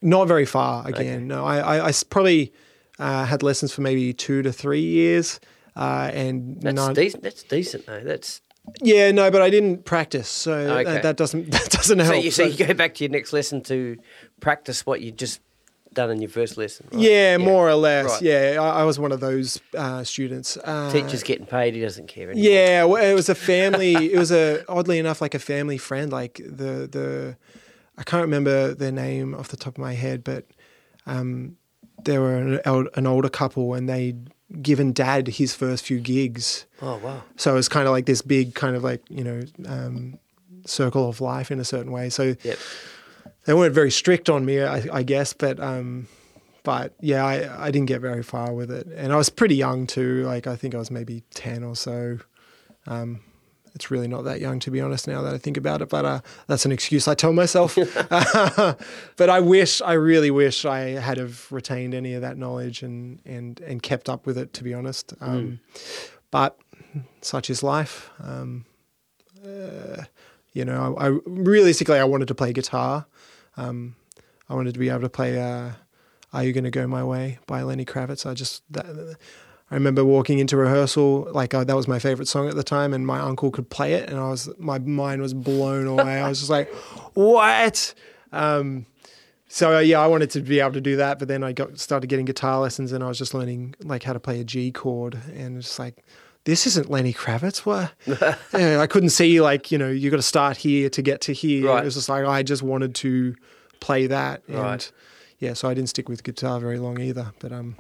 Not 0.02 0.28
very 0.28 0.46
far. 0.46 0.88
Again, 0.88 1.28
no. 1.28 1.46
I 1.46 1.88
I 1.90 1.92
probably 2.10 2.54
uh, 2.98 3.26
had 3.26 3.44
lessons 3.44 3.74
for 3.74 3.82
maybe 3.82 4.14
two 4.14 4.42
to 4.42 4.52
three 4.52 4.82
years, 4.82 5.40
uh, 5.76 6.10
and 6.14 6.62
That's 6.62 6.76
none- 6.76 6.94
decent. 6.94 7.24
That's 7.24 7.44
decent 7.44 7.86
though. 7.86 8.02
That's 8.04 8.42
yeah, 8.82 9.12
no, 9.12 9.30
but 9.32 9.42
I 9.42 9.50
didn't 9.50 9.84
practice, 9.86 10.30
so 10.30 10.54
Okay. 10.54 10.84
that, 10.84 11.04
that 11.04 11.18
doesn't 11.18 11.52
that 11.52 11.70
doesn't 11.70 11.98
so 12.00 12.04
help. 12.06 12.24
you, 12.24 12.32
so 12.32 12.44
you 12.44 12.66
go 12.66 12.74
back 12.74 12.94
to 12.96 13.04
your 13.04 13.12
next 13.12 13.34
lesson 13.34 13.62
to 13.64 13.98
practice 14.40 14.86
what 14.86 15.02
you 15.02 15.12
just 15.12 15.42
done 15.94 16.12
in 16.12 16.22
your 16.22 16.30
first 16.30 16.58
lesson. 16.58 16.88
Right? 16.92 17.02
yeah, 17.02 17.38
more 17.38 17.68
or 17.68 17.76
less. 17.76 18.06
Right. 18.06 18.22
Yeah, 18.22 18.58
I, 18.60 18.82
I 18.82 18.84
was 18.84 19.00
one 19.00 19.12
of 19.12 19.20
those 19.20 19.60
uh, 19.76 20.04
students. 20.04 20.58
Uh, 20.58 20.92
Teacher's 20.92 21.24
getting 21.24 21.46
paid. 21.46 21.76
He 21.76 21.82
doesn't 21.82 22.08
care 22.08 22.32
anymore. 22.32 22.50
Yeah, 22.50 22.84
well, 22.86 23.04
it 23.04 23.14
was 23.14 23.30
a 23.30 23.36
family. 23.36 24.14
it 24.14 24.18
was 24.18 24.32
a 24.32 24.64
oddly 24.70 25.00
enough 25.00 25.22
like 25.22 25.34
a 25.34 25.40
family 25.40 25.78
friend. 25.78 26.12
Like 26.12 26.36
the 26.46 26.88
the 26.88 27.38
I 27.98 28.04
can't 28.04 28.22
remember 28.22 28.74
their 28.74 28.92
name 28.92 29.36
off 29.36 29.50
the 29.50 29.58
top 29.58 29.74
of 29.74 29.80
my 29.80 29.94
head, 29.94 30.24
but 30.24 30.46
um, 31.06 31.58
they 32.04 32.18
were 32.18 32.60
an, 32.66 32.88
an 32.96 33.08
older 33.08 33.30
couple, 33.30 33.74
and 33.74 33.90
they'd 33.90 34.30
given 34.62 34.94
dad 34.94 35.28
his 35.28 35.54
first 35.54 35.86
few 35.86 36.00
gigs. 36.00 36.66
Oh 36.82 36.98
wow. 36.98 37.24
So 37.36 37.52
it 37.52 37.56
was 37.56 37.70
kind 37.70 37.88
of 37.88 37.92
like 37.92 38.06
this 38.06 38.22
big 38.22 38.56
kind 38.56 38.76
of 38.76 38.84
like 38.84 39.02
you 39.10 39.24
know 39.24 39.42
um, 39.68 40.20
circle 40.66 41.10
of 41.10 41.22
life 41.22 41.52
in 41.52 41.60
a 41.60 41.66
certain 41.66 41.92
way. 41.92 42.10
So 42.10 42.36
Yep. 42.44 42.58
They 43.50 43.56
weren't 43.56 43.74
very 43.74 43.90
strict 43.90 44.30
on 44.30 44.46
me, 44.46 44.62
I, 44.62 44.86
I 44.94 45.02
guess, 45.02 45.34
but 45.34 45.60
um, 45.60 46.08
but 46.62 46.94
yeah, 47.00 47.26
I, 47.26 47.66
I 47.66 47.72
didn't 47.72 47.88
get 47.88 48.00
very 48.00 48.22
far 48.22 48.54
with 48.54 48.70
it, 48.70 48.86
and 48.96 49.12
I 49.12 49.16
was 49.16 49.32
pretty 49.32 49.56
young 49.56 49.88
too. 49.88 50.24
Like 50.24 50.46
I 50.46 50.56
think 50.56 50.76
I 50.76 50.78
was 50.78 50.92
maybe 50.92 51.24
ten 51.34 51.64
or 51.64 51.76
so. 51.76 52.20
Um, 52.86 53.22
it's 53.74 53.90
really 53.90 54.08
not 54.08 54.26
that 54.26 54.40
young 54.40 54.60
to 54.60 54.70
be 54.70 54.80
honest. 54.80 55.08
Now 55.08 55.24
that 55.24 55.34
I 55.34 55.40
think 55.40 55.58
about 55.58 55.82
it, 55.82 55.90
but 55.90 56.06
uh, 56.06 56.20
that's 56.46 56.64
an 56.64 56.72
excuse 56.72 57.08
I 57.08 57.16
tell 57.16 57.34
myself. 57.34 57.76
but 59.18 59.30
I 59.32 59.40
wish, 59.40 59.82
I 59.82 59.94
really 59.94 60.30
wish 60.30 60.64
I 60.64 60.82
had 61.00 61.18
have 61.18 61.52
retained 61.52 61.96
any 61.96 62.14
of 62.14 62.22
that 62.22 62.38
knowledge 62.38 62.84
and 62.84 63.20
and 63.26 63.60
and 63.62 63.82
kept 63.82 64.10
up 64.10 64.28
with 64.28 64.38
it. 64.38 64.54
To 64.54 64.64
be 64.64 64.76
honest, 64.76 65.16
um, 65.22 65.60
but 66.30 66.56
such 67.22 67.50
is 67.50 67.64
life. 67.64 68.12
Um, 68.20 68.66
uh, 69.44 70.04
you 70.54 70.66
know, 70.66 70.96
I, 71.00 71.08
I 71.08 71.18
realistically 71.26 71.98
I 71.98 72.04
wanted 72.04 72.28
to 72.28 72.36
play 72.36 72.54
guitar. 72.54 73.08
Um, 73.60 73.96
I 74.48 74.56
wanted 74.56 74.74
to 74.74 74.80
be 74.80 74.90
able 74.90 75.02
to 75.02 75.10
play 75.10 75.40
uh, 75.40 75.72
"Are 76.34 76.44
You 76.44 76.54
Gonna 76.54 76.72
Go 76.72 76.88
My 76.88 77.04
Way" 77.04 77.40
by 77.46 77.62
Lenny 77.62 77.86
Kravitz. 77.86 78.26
I 78.26 78.34
just 78.34 78.64
that, 78.72 78.86
I 79.70 79.76
remember 79.76 80.04
walking 80.04 80.40
into 80.40 80.58
rehearsal 80.58 81.28
like 81.32 81.54
uh, 81.54 81.64
that 81.64 81.76
was 81.76 81.88
my 81.88 82.00
favorite 82.00 82.28
song 82.28 82.48
at 82.48 82.56
the 82.56 82.64
time, 82.64 82.94
and 82.94 83.06
my 83.06 83.20
uncle 83.20 83.52
could 83.52 83.70
play 83.70 83.94
it, 83.94 84.10
and 84.10 84.20
I 84.20 84.30
was 84.30 84.50
my 84.58 84.80
mind 84.80 85.22
was 85.22 85.34
blown 85.34 85.88
away. 85.88 86.22
I 86.22 86.30
was 86.30 86.40
just 86.40 86.50
like, 86.50 86.74
"What?" 87.14 87.94
Um, 88.32 88.86
so 89.48 89.76
uh, 89.78 89.80
yeah, 89.80 90.00
I 90.00 90.08
wanted 90.08 90.30
to 90.32 90.42
be 90.42 90.60
able 90.60 90.74
to 90.74 90.82
do 90.82 90.96
that, 90.96 91.20
but 91.20 91.28
then 91.28 91.44
I 91.44 91.52
got 91.52 91.78
started 91.80 92.08
getting 92.08 92.26
guitar 92.26 92.60
lessons, 92.60 92.92
and 92.94 93.04
I 93.04 93.08
was 93.08 93.18
just 93.18 93.34
learning 93.34 93.76
like 93.84 94.04
how 94.04 94.14
to 94.14 94.20
play 94.20 94.40
a 94.40 94.44
G 94.44 94.72
chord, 94.72 95.20
and 95.36 95.62
just 95.62 95.78
like. 95.80 96.04
This 96.46 96.66
isn't 96.68 96.90
Lenny 96.90 97.14
Kravitz. 97.14 97.60
What? 97.60 97.92
yeah, 98.54 98.80
I 98.82 98.88
couldn't 98.88 99.10
see 99.10 99.40
like 99.42 99.72
you 99.72 99.78
know 99.78 99.90
you 99.90 100.10
got 100.10 100.18
to 100.18 100.22
start 100.24 100.58
here 100.58 100.90
to 100.90 101.02
get 101.02 101.22
to 101.22 101.34
here. 101.34 101.68
Right. 101.68 101.82
It 101.82 101.86
was 101.86 101.96
just 101.96 102.10
like 102.10 102.26
I 102.26 102.44
just 102.44 102.64
wanted 102.64 102.96
to 102.96 103.36
play 103.80 104.08
that, 104.08 104.42
and 104.48 104.58
Right. 104.58 104.92
yeah, 105.40 105.54
so 105.54 105.70
I 105.70 105.74
didn't 105.74 105.90
stick 105.90 106.10
with 106.10 106.24
guitar 106.24 106.60
very 106.60 106.80
long 106.80 107.00
either. 107.00 107.34
But 107.40 107.52
um, 107.52 107.76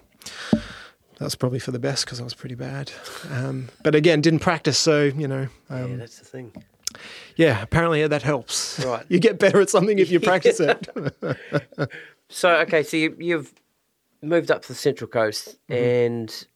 that's 1.18 1.36
probably 1.36 1.60
for 1.60 1.72
the 1.72 1.80
best 1.80 2.06
because 2.06 2.20
I 2.20 2.24
was 2.24 2.34
pretty 2.34 2.56
bad. 2.56 2.92
Um, 3.32 3.70
but 3.84 3.96
again, 3.96 4.22
didn't 4.22 4.40
practice, 4.40 4.78
so 4.78 5.04
you 5.04 5.28
know, 5.28 5.48
yeah, 5.70 5.84
um, 5.84 5.98
that's 5.98 6.20
the 6.20 6.26
thing. 6.26 6.52
yeah, 7.38 7.62
apparently 7.62 8.06
that 8.06 8.22
helps. 8.24 8.84
Right. 8.86 9.06
you 9.10 9.20
get 9.20 9.40
better 9.40 9.62
at 9.62 9.70
something 9.70 9.98
if 10.00 10.12
you 10.12 10.20
practice 10.20 10.60
it. 10.60 10.88
So 12.32 12.58
okay, 12.58 12.84
so 12.84 12.96
you, 12.96 13.16
you've 13.18 13.52
moved 14.22 14.52
up 14.52 14.62
to 14.62 14.68
the 14.68 14.76
Central 14.76 15.08
Coast, 15.08 15.58
Mm-hmm. 15.68 15.74
and 15.74 16.48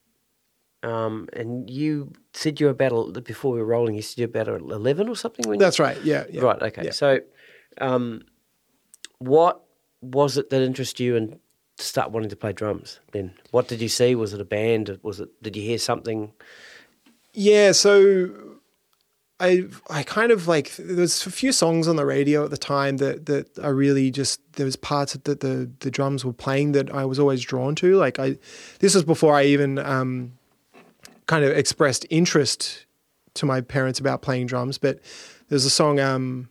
um, 0.84 1.28
and 1.32 1.68
you 1.70 2.12
said 2.32 2.60
you 2.60 2.66
were 2.66 2.72
about 2.72 3.24
before 3.24 3.52
we 3.52 3.58
were 3.60 3.66
rolling. 3.66 3.94
You 3.94 4.02
said 4.02 4.18
you 4.18 4.26
were 4.32 4.40
about 4.42 4.60
eleven 4.60 5.08
or 5.08 5.16
something. 5.16 5.48
When 5.48 5.58
you- 5.58 5.64
That's 5.64 5.78
right. 5.80 5.96
Yeah. 6.04 6.24
yeah. 6.30 6.42
right. 6.42 6.62
Okay. 6.62 6.84
Yeah. 6.84 6.90
So, 6.92 7.20
um, 7.80 8.22
what 9.18 9.62
was 10.02 10.36
it 10.36 10.50
that 10.50 10.62
interested 10.62 11.02
you 11.02 11.16
and 11.16 11.38
to 11.78 11.84
start 11.84 12.10
wanting 12.12 12.30
to 12.30 12.36
play 12.36 12.52
drums? 12.52 13.00
Then, 13.12 13.32
what 13.50 13.68
did 13.68 13.80
you 13.80 13.88
see? 13.88 14.14
Was 14.14 14.32
it 14.34 14.40
a 14.40 14.44
band? 14.44 14.98
Was 15.02 15.20
it? 15.20 15.28
Did 15.42 15.56
you 15.56 15.62
hear 15.62 15.78
something? 15.78 16.32
Yeah, 17.32 17.72
so 17.72 18.30
I 19.40 19.64
I 19.90 20.02
kind 20.04 20.30
of 20.30 20.46
like 20.46 20.76
there 20.76 20.96
was 20.96 21.26
a 21.26 21.30
few 21.30 21.50
songs 21.52 21.88
on 21.88 21.96
the 21.96 22.06
radio 22.06 22.44
at 22.44 22.50
the 22.50 22.56
time 22.56 22.98
that 22.98 23.26
that 23.26 23.58
I 23.58 23.68
really 23.68 24.10
just 24.12 24.40
there 24.52 24.64
was 24.66 24.76
parts 24.76 25.14
that 25.14 25.40
the 25.40 25.68
the 25.80 25.90
drums 25.90 26.24
were 26.24 26.32
playing 26.32 26.72
that 26.72 26.92
I 26.92 27.04
was 27.04 27.18
always 27.18 27.42
drawn 27.42 27.74
to. 27.76 27.96
Like 27.96 28.18
I 28.20 28.36
this 28.78 28.94
was 28.94 29.02
before 29.04 29.34
I 29.34 29.44
even 29.44 29.78
um, 29.80 30.32
kind 31.26 31.44
of 31.44 31.56
expressed 31.56 32.06
interest 32.10 32.86
to 33.34 33.46
my 33.46 33.60
parents 33.60 33.98
about 33.98 34.22
playing 34.22 34.46
drums, 34.46 34.78
but 34.78 35.00
there's 35.48 35.64
a 35.64 35.70
song 35.70 36.00
um 36.00 36.48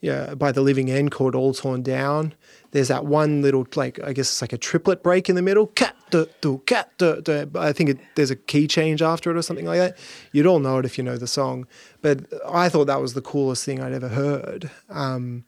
yeah 0.00 0.34
by 0.34 0.52
the 0.52 0.60
Living 0.60 0.90
End 0.90 1.10
called 1.10 1.34
All 1.34 1.54
Torn 1.54 1.82
Down. 1.82 2.34
There's 2.70 2.88
that 2.88 3.06
one 3.06 3.42
little 3.42 3.66
like 3.76 4.00
I 4.02 4.12
guess 4.12 4.28
it's 4.28 4.42
like 4.42 4.52
a 4.52 4.58
triplet 4.58 5.02
break 5.02 5.28
in 5.28 5.36
the 5.36 5.42
middle. 5.42 5.72
I 6.12 7.72
think 7.72 7.90
it, 7.90 7.98
there's 8.14 8.30
a 8.30 8.36
key 8.36 8.66
change 8.66 9.02
after 9.02 9.30
it 9.30 9.36
or 9.36 9.42
something 9.42 9.66
like 9.66 9.78
that. 9.78 9.98
You'd 10.32 10.46
all 10.46 10.58
know 10.58 10.78
it 10.78 10.84
if 10.84 10.98
you 10.98 11.04
know 11.04 11.16
the 11.16 11.26
song. 11.26 11.66
But 12.02 12.26
I 12.48 12.68
thought 12.68 12.86
that 12.86 13.00
was 13.00 13.14
the 13.14 13.22
coolest 13.22 13.64
thing 13.64 13.80
I'd 13.80 13.92
ever 13.92 14.08
heard. 14.08 14.70
Um, 14.88 15.44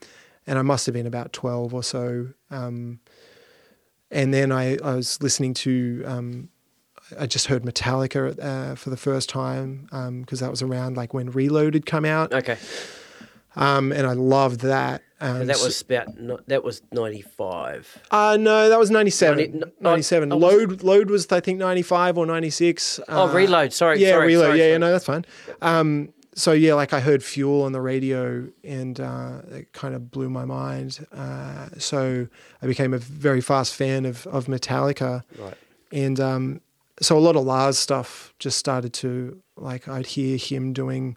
and 0.46 0.58
I 0.58 0.62
must 0.62 0.86
have 0.86 0.94
been 0.94 1.06
about 1.06 1.32
twelve 1.32 1.74
or 1.74 1.82
so. 1.82 2.28
Um, 2.50 3.00
and 4.10 4.34
then 4.34 4.50
I, 4.50 4.76
I 4.82 4.96
was 4.96 5.22
listening 5.22 5.54
to 5.54 6.02
um, 6.04 6.48
I 7.18 7.26
just 7.26 7.46
heard 7.46 7.62
Metallica 7.64 8.38
uh, 8.42 8.74
for 8.74 8.90
the 8.90 8.96
first 8.96 9.28
time 9.28 9.86
because 10.20 10.40
that 10.40 10.50
was 10.50 10.62
around 10.62 10.96
like 10.96 11.12
when 11.14 11.30
Reload 11.30 11.74
had 11.74 11.86
come 11.86 12.04
out, 12.04 12.32
Okay, 12.32 12.56
um, 13.56 13.92
and 13.92 14.06
I 14.06 14.12
loved 14.12 14.60
that. 14.60 15.02
Um, 15.22 15.42
and 15.42 15.50
that 15.50 15.58
was 15.62 15.82
about 15.82 16.18
no- 16.18 16.40
that 16.46 16.64
was 16.64 16.80
ninety 16.92 17.20
five. 17.22 17.98
uh, 18.10 18.38
no, 18.40 18.70
that 18.70 18.78
was 18.78 18.90
97. 18.90 19.36
Ninety- 19.38 19.58
no, 19.58 19.90
97. 19.90 20.32
oh, 20.32 20.36
was 20.36 20.54
Load 20.54 20.82
Load 20.82 21.10
was, 21.10 21.30
I 21.30 21.40
think, 21.40 21.58
95 21.58 22.16
or 22.16 22.24
96. 22.24 23.00
Oh, 23.08 23.28
Uh, 23.28 23.32
Reload. 23.32 23.72
Sorry, 23.74 23.98
Yeah, 24.00 24.12
sorry, 24.12 24.28
Reload. 24.28 24.46
sorry, 24.46 24.58
yeah, 24.60 24.66
yeah, 24.68 24.78
no, 24.78 24.90
that's 24.90 25.04
fine. 25.04 25.26
Um, 25.60 26.14
so, 26.34 26.52
yeah, 26.52 26.72
like 26.72 26.94
I 26.94 27.00
heard 27.00 27.22
Fuel 27.22 27.64
on 27.64 27.72
the 27.72 27.82
radio 27.82 28.48
and 28.64 28.98
uh, 28.98 29.42
it 29.50 29.72
kind 29.74 29.94
of 29.94 30.10
blew 30.10 30.30
my 30.30 30.46
mind. 30.46 31.04
Uh, 31.12 31.66
so 31.76 32.26
I 32.62 32.66
became 32.66 32.94
a 32.94 32.98
very 32.98 33.42
fast 33.42 33.74
fan 33.74 34.06
of, 34.06 34.26
of 34.28 34.46
Metallica. 34.46 35.22
Right. 35.38 35.54
And 35.92 36.18
um, 36.18 36.60
so 37.00 37.16
a 37.16 37.20
lot 37.20 37.36
of 37.36 37.44
Lars 37.44 37.78
stuff 37.78 38.34
just 38.38 38.58
started 38.58 38.92
to, 38.94 39.40
like, 39.56 39.88
I'd 39.88 40.06
hear 40.06 40.36
him 40.36 40.72
doing 40.72 41.16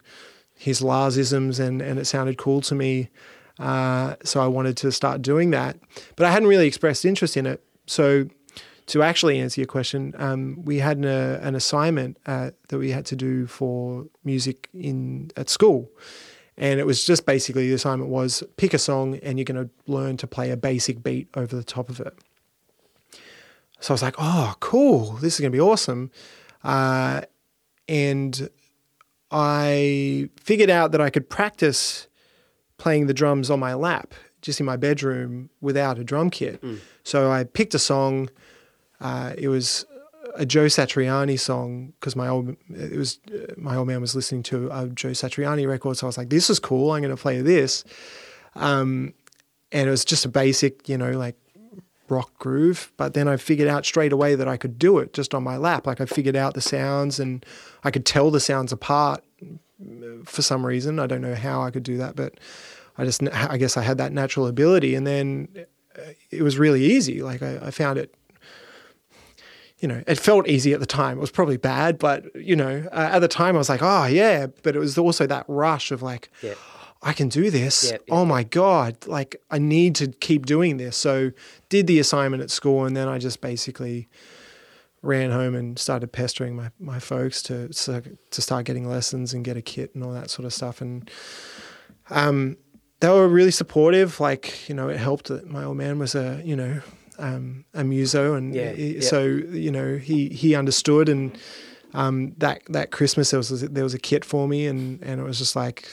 his 0.56 0.80
Larsisms 0.80 1.60
and, 1.60 1.82
and 1.82 1.98
it 1.98 2.06
sounded 2.06 2.38
cool 2.38 2.60
to 2.62 2.74
me. 2.74 3.10
Uh, 3.58 4.16
so 4.24 4.40
I 4.40 4.46
wanted 4.46 4.76
to 4.78 4.90
start 4.92 5.22
doing 5.22 5.50
that. 5.50 5.76
But 6.16 6.26
I 6.26 6.30
hadn't 6.30 6.48
really 6.48 6.66
expressed 6.66 7.04
interest 7.04 7.36
in 7.36 7.46
it. 7.46 7.62
So 7.86 8.28
to 8.86 9.02
actually 9.02 9.38
answer 9.40 9.60
your 9.60 9.66
question, 9.66 10.14
um, 10.18 10.62
we 10.64 10.78
had 10.78 10.98
an, 10.98 11.04
uh, 11.04 11.40
an 11.42 11.54
assignment 11.54 12.18
uh, 12.26 12.50
that 12.68 12.78
we 12.78 12.90
had 12.90 13.06
to 13.06 13.16
do 13.16 13.46
for 13.46 14.06
music 14.24 14.68
in 14.72 15.30
at 15.36 15.48
school. 15.48 15.90
And 16.56 16.78
it 16.78 16.86
was 16.86 17.04
just 17.04 17.26
basically 17.26 17.68
the 17.68 17.74
assignment 17.74 18.10
was 18.10 18.42
pick 18.56 18.74
a 18.74 18.78
song 18.78 19.18
and 19.22 19.38
you're 19.38 19.44
going 19.44 19.64
to 19.64 19.70
learn 19.90 20.16
to 20.18 20.26
play 20.26 20.50
a 20.50 20.56
basic 20.56 21.02
beat 21.02 21.28
over 21.34 21.54
the 21.54 21.64
top 21.64 21.90
of 21.90 22.00
it. 22.00 22.16
So 23.80 23.92
I 23.92 23.94
was 23.94 24.02
like, 24.02 24.14
oh, 24.18 24.54
cool. 24.60 25.12
This 25.20 25.34
is 25.34 25.40
going 25.40 25.52
to 25.52 25.56
be 25.56 25.60
awesome. 25.60 26.10
Uh, 26.62 27.22
and 27.88 28.48
I 29.30 30.30
figured 30.40 30.70
out 30.70 30.92
that 30.92 31.00
I 31.00 31.10
could 31.10 31.28
practice 31.28 32.08
playing 32.78 33.06
the 33.06 33.14
drums 33.14 33.50
on 33.50 33.60
my 33.60 33.74
lap, 33.74 34.14
just 34.42 34.60
in 34.60 34.66
my 34.66 34.76
bedroom 34.76 35.50
without 35.60 35.98
a 35.98 36.04
drum 36.04 36.30
kit. 36.30 36.62
So 37.02 37.30
I 37.30 37.44
picked 37.44 37.74
a 37.74 37.78
song. 37.78 38.30
Uh, 39.00 39.34
it 39.36 39.48
was 39.48 39.84
a 40.34 40.46
Joe 40.46 40.66
Satriani 40.66 41.38
song 41.38 41.92
because 42.00 42.16
my 42.16 42.28
old 42.28 42.56
it 42.70 42.96
was 42.96 43.20
uh, 43.32 43.52
my 43.56 43.76
old 43.76 43.86
man 43.86 44.00
was 44.00 44.14
listening 44.14 44.42
to 44.44 44.68
a 44.72 44.88
Joe 44.88 45.10
Satriani 45.10 45.68
record, 45.68 45.96
so 45.96 46.06
I 46.06 46.08
was 46.08 46.18
like, 46.18 46.30
"This 46.30 46.48
is 46.48 46.58
cool. 46.58 46.92
I'm 46.92 47.02
going 47.02 47.14
to 47.14 47.20
play 47.20 47.40
this." 47.40 47.84
Um, 48.54 49.14
and 49.72 49.88
it 49.88 49.90
was 49.90 50.04
just 50.04 50.24
a 50.24 50.28
basic, 50.28 50.88
you 50.88 50.96
know, 50.96 51.10
like 51.12 51.36
rock 52.08 52.36
groove. 52.38 52.92
But 52.96 53.14
then 53.14 53.28
I 53.28 53.36
figured 53.36 53.68
out 53.68 53.84
straight 53.86 54.12
away 54.12 54.34
that 54.34 54.48
I 54.48 54.56
could 54.56 54.78
do 54.78 54.98
it 54.98 55.12
just 55.12 55.34
on 55.34 55.42
my 55.42 55.56
lap. 55.56 55.86
Like 55.86 56.00
I 56.00 56.06
figured 56.06 56.36
out 56.36 56.54
the 56.54 56.60
sounds 56.60 57.18
and 57.18 57.44
I 57.82 57.90
could 57.90 58.06
tell 58.06 58.30
the 58.30 58.40
sounds 58.40 58.72
apart 58.72 59.24
for 60.24 60.42
some 60.42 60.64
reason. 60.64 60.98
I 60.98 61.06
don't 61.06 61.20
know 61.20 61.34
how 61.34 61.62
I 61.62 61.70
could 61.70 61.82
do 61.82 61.96
that, 61.98 62.16
but 62.16 62.34
I 62.98 63.04
just 63.04 63.22
I 63.32 63.56
guess 63.56 63.76
I 63.76 63.82
had 63.82 63.98
that 63.98 64.12
natural 64.12 64.46
ability. 64.46 64.94
And 64.94 65.06
then 65.06 65.48
uh, 65.98 66.02
it 66.30 66.42
was 66.42 66.58
really 66.58 66.84
easy. 66.84 67.22
Like 67.22 67.42
I, 67.42 67.58
I 67.62 67.70
found 67.70 67.98
it 67.98 68.14
you 69.84 69.88
know, 69.88 70.02
it 70.06 70.18
felt 70.18 70.48
easy 70.48 70.72
at 70.72 70.80
the 70.80 70.86
time. 70.86 71.18
It 71.18 71.20
was 71.20 71.30
probably 71.30 71.58
bad, 71.58 71.98
but 71.98 72.24
you 72.34 72.56
know, 72.56 72.88
uh, 72.90 73.10
at 73.12 73.18
the 73.18 73.28
time 73.28 73.54
I 73.54 73.58
was 73.58 73.68
like, 73.68 73.82
oh 73.82 74.06
yeah. 74.06 74.46
But 74.62 74.76
it 74.76 74.78
was 74.78 74.96
also 74.96 75.26
that 75.26 75.44
rush 75.46 75.90
of 75.90 76.00
like, 76.00 76.30
Yeah. 76.42 76.54
I 77.06 77.12
can 77.12 77.28
do 77.28 77.50
this. 77.50 77.92
Oh 78.10 78.24
my 78.24 78.42
god! 78.44 79.06
Like 79.06 79.36
I 79.50 79.58
need 79.58 79.94
to 79.96 80.08
keep 80.08 80.46
doing 80.46 80.78
this. 80.78 80.96
So 80.96 81.30
did 81.68 81.86
the 81.86 81.98
assignment 82.00 82.42
at 82.42 82.50
school, 82.50 82.84
and 82.86 82.96
then 82.96 83.08
I 83.08 83.18
just 83.18 83.40
basically 83.40 84.08
ran 85.02 85.30
home 85.30 85.54
and 85.54 85.78
started 85.78 86.10
pestering 86.12 86.56
my, 86.56 86.70
my 86.80 86.98
folks 86.98 87.42
to 87.42 87.68
to 87.68 88.40
start 88.42 88.64
getting 88.64 88.88
lessons 88.88 89.34
and 89.34 89.44
get 89.44 89.56
a 89.56 89.62
kit 89.62 89.94
and 89.94 90.02
all 90.02 90.12
that 90.12 90.30
sort 90.30 90.46
of 90.46 90.52
stuff. 90.54 90.80
And 90.80 91.10
um, 92.10 92.56
they 93.00 93.08
were 93.08 93.28
really 93.28 93.50
supportive. 93.50 94.18
Like 94.20 94.68
you 94.68 94.74
know, 94.74 94.88
it 94.88 94.96
helped 94.98 95.28
that 95.28 95.46
my 95.48 95.64
old 95.64 95.76
man 95.76 95.98
was 95.98 96.14
a 96.14 96.40
you 96.44 96.56
know 96.56 96.80
um, 97.18 97.64
a 97.74 97.84
muso, 97.84 98.34
and 98.34 98.54
Yeah, 98.54 98.72
he- 98.72 98.94
yeah. 98.96 99.00
so 99.02 99.24
you 99.24 99.70
know 99.70 99.96
he 99.98 100.28
he 100.30 100.54
understood. 100.54 101.08
And 101.08 101.36
um, 101.92 102.32
that 102.38 102.62
that 102.70 102.90
Christmas 102.90 103.30
there 103.30 103.38
was 103.38 103.60
there 103.60 103.84
was 103.84 103.94
a 103.94 103.98
kit 103.98 104.24
for 104.24 104.48
me, 104.48 104.66
and 104.66 105.02
and 105.02 105.20
it 105.20 105.24
was 105.24 105.38
just 105.38 105.54
like 105.54 105.88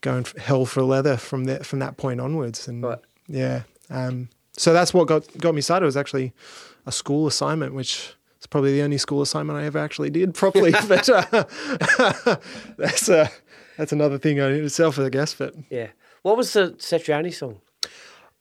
going 0.00 0.24
hell 0.38 0.64
for 0.66 0.82
leather 0.82 1.16
from 1.16 1.44
that 1.44 1.66
from 1.66 1.78
that 1.80 1.96
point 1.96 2.20
onwards. 2.20 2.68
And 2.68 2.82
Right. 2.82 2.98
yeah, 3.28 3.62
um, 3.90 4.28
so 4.56 4.72
that's 4.72 4.92
what 4.94 5.06
got 5.08 5.26
got 5.38 5.54
me 5.54 5.60
started. 5.60 5.84
It 5.84 5.86
was 5.86 5.96
actually 5.96 6.32
a 6.86 6.92
school 6.92 7.26
assignment, 7.26 7.74
which 7.74 8.14
is 8.40 8.46
probably 8.46 8.72
the 8.72 8.82
only 8.82 8.98
school 8.98 9.22
assignment 9.22 9.58
I 9.58 9.64
ever 9.64 9.78
actually 9.78 10.10
did 10.10 10.34
properly. 10.34 10.72
but 10.88 11.08
uh, 11.08 11.24
that's 12.76 13.08
uh, 13.08 13.28
that's 13.76 13.92
another 13.92 14.18
thing 14.18 14.38
in 14.38 14.64
itself, 14.64 14.98
I 14.98 15.08
guess. 15.08 15.34
But 15.34 15.54
Yeah. 15.70 15.88
What 16.22 16.36
was 16.36 16.52
the 16.52 16.72
Satriani 16.78 17.32
song? 17.32 17.60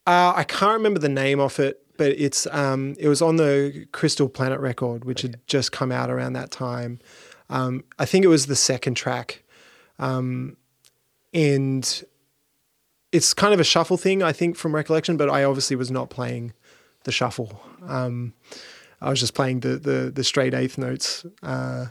uh, 0.05 0.33
I 0.35 0.43
can't 0.43 0.73
remember 0.73 0.99
the 0.99 1.07
name 1.09 1.39
of 1.39 1.59
it, 1.59 1.81
but 1.97 2.11
it's 2.11 2.45
um, 2.47 2.95
it 2.99 3.07
was 3.07 3.21
on 3.21 3.37
the 3.37 3.85
Crystal 3.93 4.27
Planet 4.27 4.59
record, 4.59 5.05
which 5.05 5.21
had 5.21 5.39
just 5.47 5.71
come 5.71 5.91
out 5.91 6.09
around 6.09 6.33
that 6.33 6.51
time. 6.51 6.99
Um, 7.49 7.83
I 7.97 8.05
think 8.05 8.25
it 8.25 8.27
was 8.27 8.45
the 8.47 8.55
second 8.55 8.95
track, 8.95 9.43
um, 9.97 10.57
and 11.33 12.03
it's 13.11 13.33
kind 13.33 13.53
of 13.53 13.59
a 13.59 13.63
shuffle 13.63 13.97
thing, 13.97 14.21
I 14.21 14.31
think, 14.31 14.55
from 14.55 14.75
recollection. 14.75 15.17
But 15.17 15.29
I 15.29 15.43
obviously 15.43 15.75
was 15.75 15.91
not 15.91 16.09
playing 16.09 16.53
the 17.03 17.11
shuffle. 17.11 17.61
Um, 17.87 18.33
I 19.01 19.09
was 19.09 19.19
just 19.19 19.33
playing 19.33 19.61
the 19.61 19.77
the, 19.77 20.11
the 20.13 20.23
straight 20.23 20.53
eighth 20.53 20.77
notes. 20.77 21.25
Uh, 21.41 21.87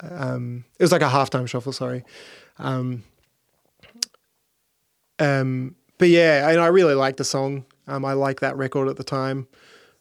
um, 0.00 0.64
it 0.78 0.82
was 0.82 0.92
like 0.92 1.02
a 1.02 1.08
halftime 1.08 1.48
shuffle. 1.48 1.72
Sorry. 1.72 2.04
Um, 2.58 3.04
um, 5.18 5.76
but 5.98 6.08
yeah, 6.08 6.48
and 6.50 6.60
I 6.60 6.66
really 6.66 6.94
like 6.94 7.16
the 7.16 7.24
song. 7.24 7.64
Um, 7.86 8.04
I 8.04 8.14
like 8.14 8.40
that 8.40 8.56
record 8.56 8.88
at 8.88 8.96
the 8.96 9.04
time. 9.04 9.46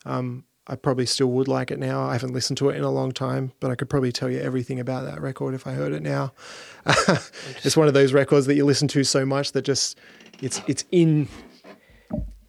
Um, 0.06 0.44
I 0.66 0.76
probably 0.76 1.06
still 1.06 1.28
would 1.28 1.50
like 1.50 1.72
it 1.72 1.80
now. 1.80 2.04
I 2.04 2.14
haven't 2.14 2.34
listened 2.34 2.58
to 2.60 2.70
it 2.70 2.78
in 2.78 2.84
a 2.84 2.90
long 2.90 3.12
time, 3.12 3.52
but 3.60 3.70
I 3.70 3.76
could 3.76 3.90
probably 3.90 4.14
tell 4.14 4.30
you 4.30 4.40
everything 4.40 4.80
about 4.80 5.04
that 5.04 5.22
record 5.22 5.54
if 5.54 5.68
I 5.68 5.74
heard 5.74 5.92
it 5.92 6.02
now. 6.02 6.32
it's 7.64 7.76
one 7.76 7.90
of 7.90 7.94
those 7.94 8.14
records 8.14 8.46
that 8.46 8.56
you 8.56 8.64
listen 8.64 8.88
to 8.90 9.04
so 9.04 9.26
much 9.26 9.52
that 9.52 9.64
just 9.64 10.00
it's 10.42 10.62
it's 10.68 10.86
in 10.92 11.28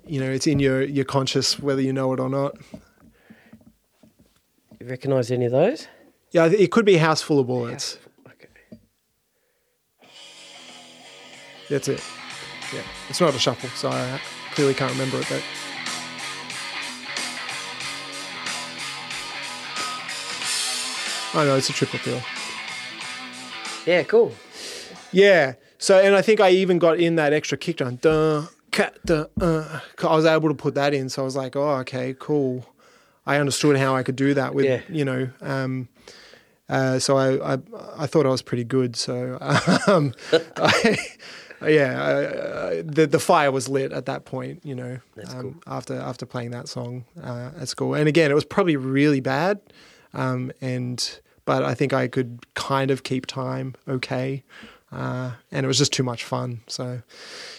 you 0.06 0.20
know 0.20 0.30
it's 0.30 0.46
in 0.46 0.60
your 0.60 0.82
your 0.82 1.04
conscious 1.04 1.58
whether 1.58 1.80
you 1.80 1.92
know 1.92 2.12
it 2.12 2.20
or 2.20 2.28
not. 2.28 2.56
You 4.80 4.86
recognise 4.86 5.32
any 5.32 5.46
of 5.46 5.52
those? 5.52 5.88
Yeah, 6.30 6.46
it 6.46 6.70
could 6.70 6.84
be 6.84 6.96
House 6.96 7.20
Full 7.20 7.40
of 7.40 7.48
Bullets. 7.48 7.98
Okay. 8.26 8.48
That's 11.68 11.88
it. 11.88 12.02
Yeah, 12.72 12.82
it's 13.08 13.20
not 13.20 13.34
a 13.34 13.38
shuffle, 13.38 13.70
so 13.70 13.88
I 13.88 14.20
clearly 14.52 14.74
can't 14.74 14.92
remember 14.92 15.18
it. 15.18 15.26
But 15.28 15.42
I 21.34 21.44
know 21.44 21.56
it's 21.56 21.68
a 21.68 21.72
triplet 21.72 22.02
feel. 22.02 22.20
Yeah, 23.86 24.02
cool. 24.04 24.32
Yeah. 25.12 25.54
So, 25.78 25.98
and 26.00 26.14
I 26.14 26.22
think 26.22 26.40
I 26.40 26.50
even 26.50 26.78
got 26.78 26.98
in 26.98 27.16
that 27.16 27.32
extra 27.32 27.58
kick 27.58 27.76
drum. 27.78 27.96
Duh, 27.96 28.46
cat, 28.70 28.96
duh, 29.04 29.26
uh, 29.40 29.80
I 30.02 30.14
was 30.16 30.24
able 30.24 30.48
to 30.48 30.54
put 30.54 30.74
that 30.76 30.94
in. 30.94 31.08
So 31.08 31.22
I 31.22 31.24
was 31.24 31.36
like, 31.36 31.56
oh, 31.56 31.76
okay, 31.78 32.14
cool. 32.18 32.66
I 33.26 33.36
understood 33.38 33.76
how 33.76 33.94
I 33.96 34.02
could 34.02 34.16
do 34.16 34.34
that 34.34 34.54
with, 34.54 34.64
Yeah. 34.66 34.80
you 34.88 35.04
know. 35.04 35.28
Um, 35.40 35.88
uh, 36.68 36.98
so 36.98 37.16
I, 37.18 37.54
I, 37.54 37.58
I 37.98 38.06
thought 38.06 38.26
I 38.26 38.30
was 38.30 38.42
pretty 38.42 38.64
good. 38.64 38.96
So, 38.96 39.38
um, 39.86 40.14
I, 40.56 40.96
yeah, 41.66 42.02
uh, 42.02 42.82
the 42.84 43.06
the 43.10 43.18
fire 43.18 43.50
was 43.52 43.68
lit 43.68 43.92
at 43.92 44.06
that 44.06 44.24
point. 44.24 44.60
You 44.64 44.74
know, 44.74 44.98
um, 45.28 45.60
after 45.66 45.94
after 45.94 46.24
playing 46.24 46.52
that 46.52 46.68
song 46.68 47.04
uh, 47.22 47.50
at 47.60 47.68
school. 47.68 47.94
And 47.94 48.08
again, 48.08 48.30
it 48.30 48.34
was 48.34 48.44
probably 48.46 48.76
really 48.76 49.20
bad, 49.20 49.60
um, 50.14 50.52
and 50.62 51.20
but 51.44 51.62
I 51.62 51.74
think 51.74 51.92
I 51.92 52.08
could 52.08 52.44
kind 52.54 52.90
of 52.90 53.02
keep 53.02 53.26
time 53.26 53.74
okay. 53.88 54.42
Uh, 54.92 55.32
and 55.50 55.64
it 55.64 55.66
was 55.66 55.78
just 55.78 55.92
too 55.92 56.04
much 56.04 56.22
fun. 56.22 56.60
So, 56.68 57.02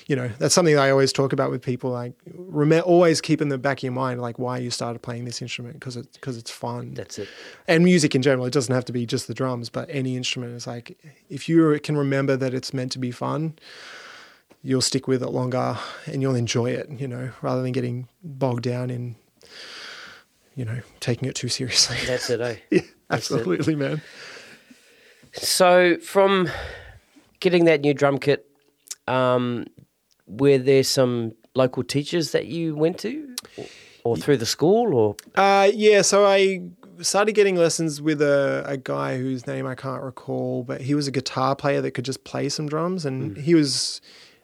you 0.07 0.15
know, 0.15 0.29
that's 0.39 0.55
something 0.55 0.75
that 0.75 0.81
I 0.81 0.89
always 0.89 1.11
talk 1.11 1.33
about 1.33 1.51
with 1.51 1.61
people. 1.61 1.89
Like, 1.91 2.13
rem- 2.33 2.81
always 2.85 3.19
keep 3.19 3.41
in 3.41 3.49
the 3.49 3.57
back 3.57 3.79
of 3.79 3.83
your 3.83 3.91
mind, 3.91 4.21
like 4.21 4.39
why 4.39 4.57
you 4.59 4.71
started 4.71 4.99
playing 5.01 5.25
this 5.25 5.41
instrument 5.41 5.77
because 5.77 5.97
it 5.97 6.07
because 6.13 6.37
it's 6.37 6.49
fun 6.49 6.93
That's 6.93 7.19
it. 7.19 7.27
and 7.67 7.83
music 7.83 8.15
in 8.15 8.21
general. 8.21 8.45
It 8.45 8.53
doesn't 8.53 8.73
have 8.73 8.85
to 8.85 8.93
be 8.93 9.05
just 9.05 9.27
the 9.27 9.33
drums, 9.33 9.67
but 9.67 9.89
any 9.91 10.15
instrument 10.15 10.53
is 10.55 10.65
like 10.65 10.97
if 11.29 11.49
you 11.49 11.77
can 11.83 11.97
remember 11.97 12.37
that 12.37 12.53
it's 12.53 12.73
meant 12.73 12.93
to 12.93 12.99
be 12.99 13.11
fun, 13.11 13.55
you'll 14.63 14.79
stick 14.79 15.05
with 15.05 15.21
it 15.21 15.29
longer 15.31 15.77
and 16.05 16.21
you'll 16.21 16.35
enjoy 16.35 16.67
it. 16.71 16.89
You 16.89 17.09
know, 17.09 17.31
rather 17.41 17.61
than 17.61 17.73
getting 17.73 18.07
bogged 18.23 18.63
down 18.63 18.89
in, 18.89 19.17
you 20.55 20.65
know, 20.65 20.79
taking 20.99 21.27
it 21.29 21.35
too 21.35 21.47
seriously. 21.49 21.97
That's 22.07 22.29
it, 22.29 22.41
eh? 22.41 22.55
yeah, 22.71 22.79
That's 23.09 23.29
it. 23.31 23.35
absolutely, 23.35 23.75
man. 23.75 24.01
So 25.33 25.97
from 25.97 26.49
getting 27.39 27.65
that 27.65 27.81
new 27.81 27.93
drum 27.93 28.17
kit, 28.17 28.47
um, 29.07 29.65
were 30.27 30.57
there 30.57 30.83
some 30.83 31.33
local 31.53 31.83
teachers 31.83 32.31
that 32.31 32.47
you 32.47 32.75
went 32.75 32.97
to, 32.99 33.35
or, 33.57 33.65
or 34.03 34.17
through 34.17 34.37
the 34.37 34.45
school, 34.45 34.95
or 34.95 35.15
Uh, 35.35 35.69
yeah, 35.73 36.01
so 36.01 36.25
I 36.25 36.61
started 37.01 37.33
getting 37.33 37.55
lessons 37.57 38.01
with 38.01 38.21
a, 38.21 38.63
a 38.65 38.77
guy 38.77 39.17
whose 39.17 39.45
name 39.45 39.67
I 39.67 39.75
can't 39.75 40.01
recall, 40.01 40.63
but 40.63 40.81
he 40.81 40.95
was 40.95 41.07
a 41.07 41.11
guitar 41.11 41.55
player 41.55 41.81
that 41.81 41.91
could 41.91 42.05
just 42.05 42.23
play 42.23 42.47
some 42.49 42.67
drums, 42.67 43.05
and 43.05 43.35
he 43.37 43.53
was 43.55 43.99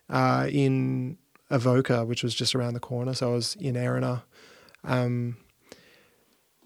uh, 0.09 0.47
in 0.51 1.18
Avoca, 1.49 2.05
which 2.05 2.22
was 2.22 2.36
just 2.36 2.53
around 2.53 2.74
the 2.74 2.80
corner. 2.82 3.14
So 3.14 3.32
I 3.32 3.34
was 3.34 3.55
in 3.59 3.76
Erina. 3.76 4.24
Um, 4.84 5.38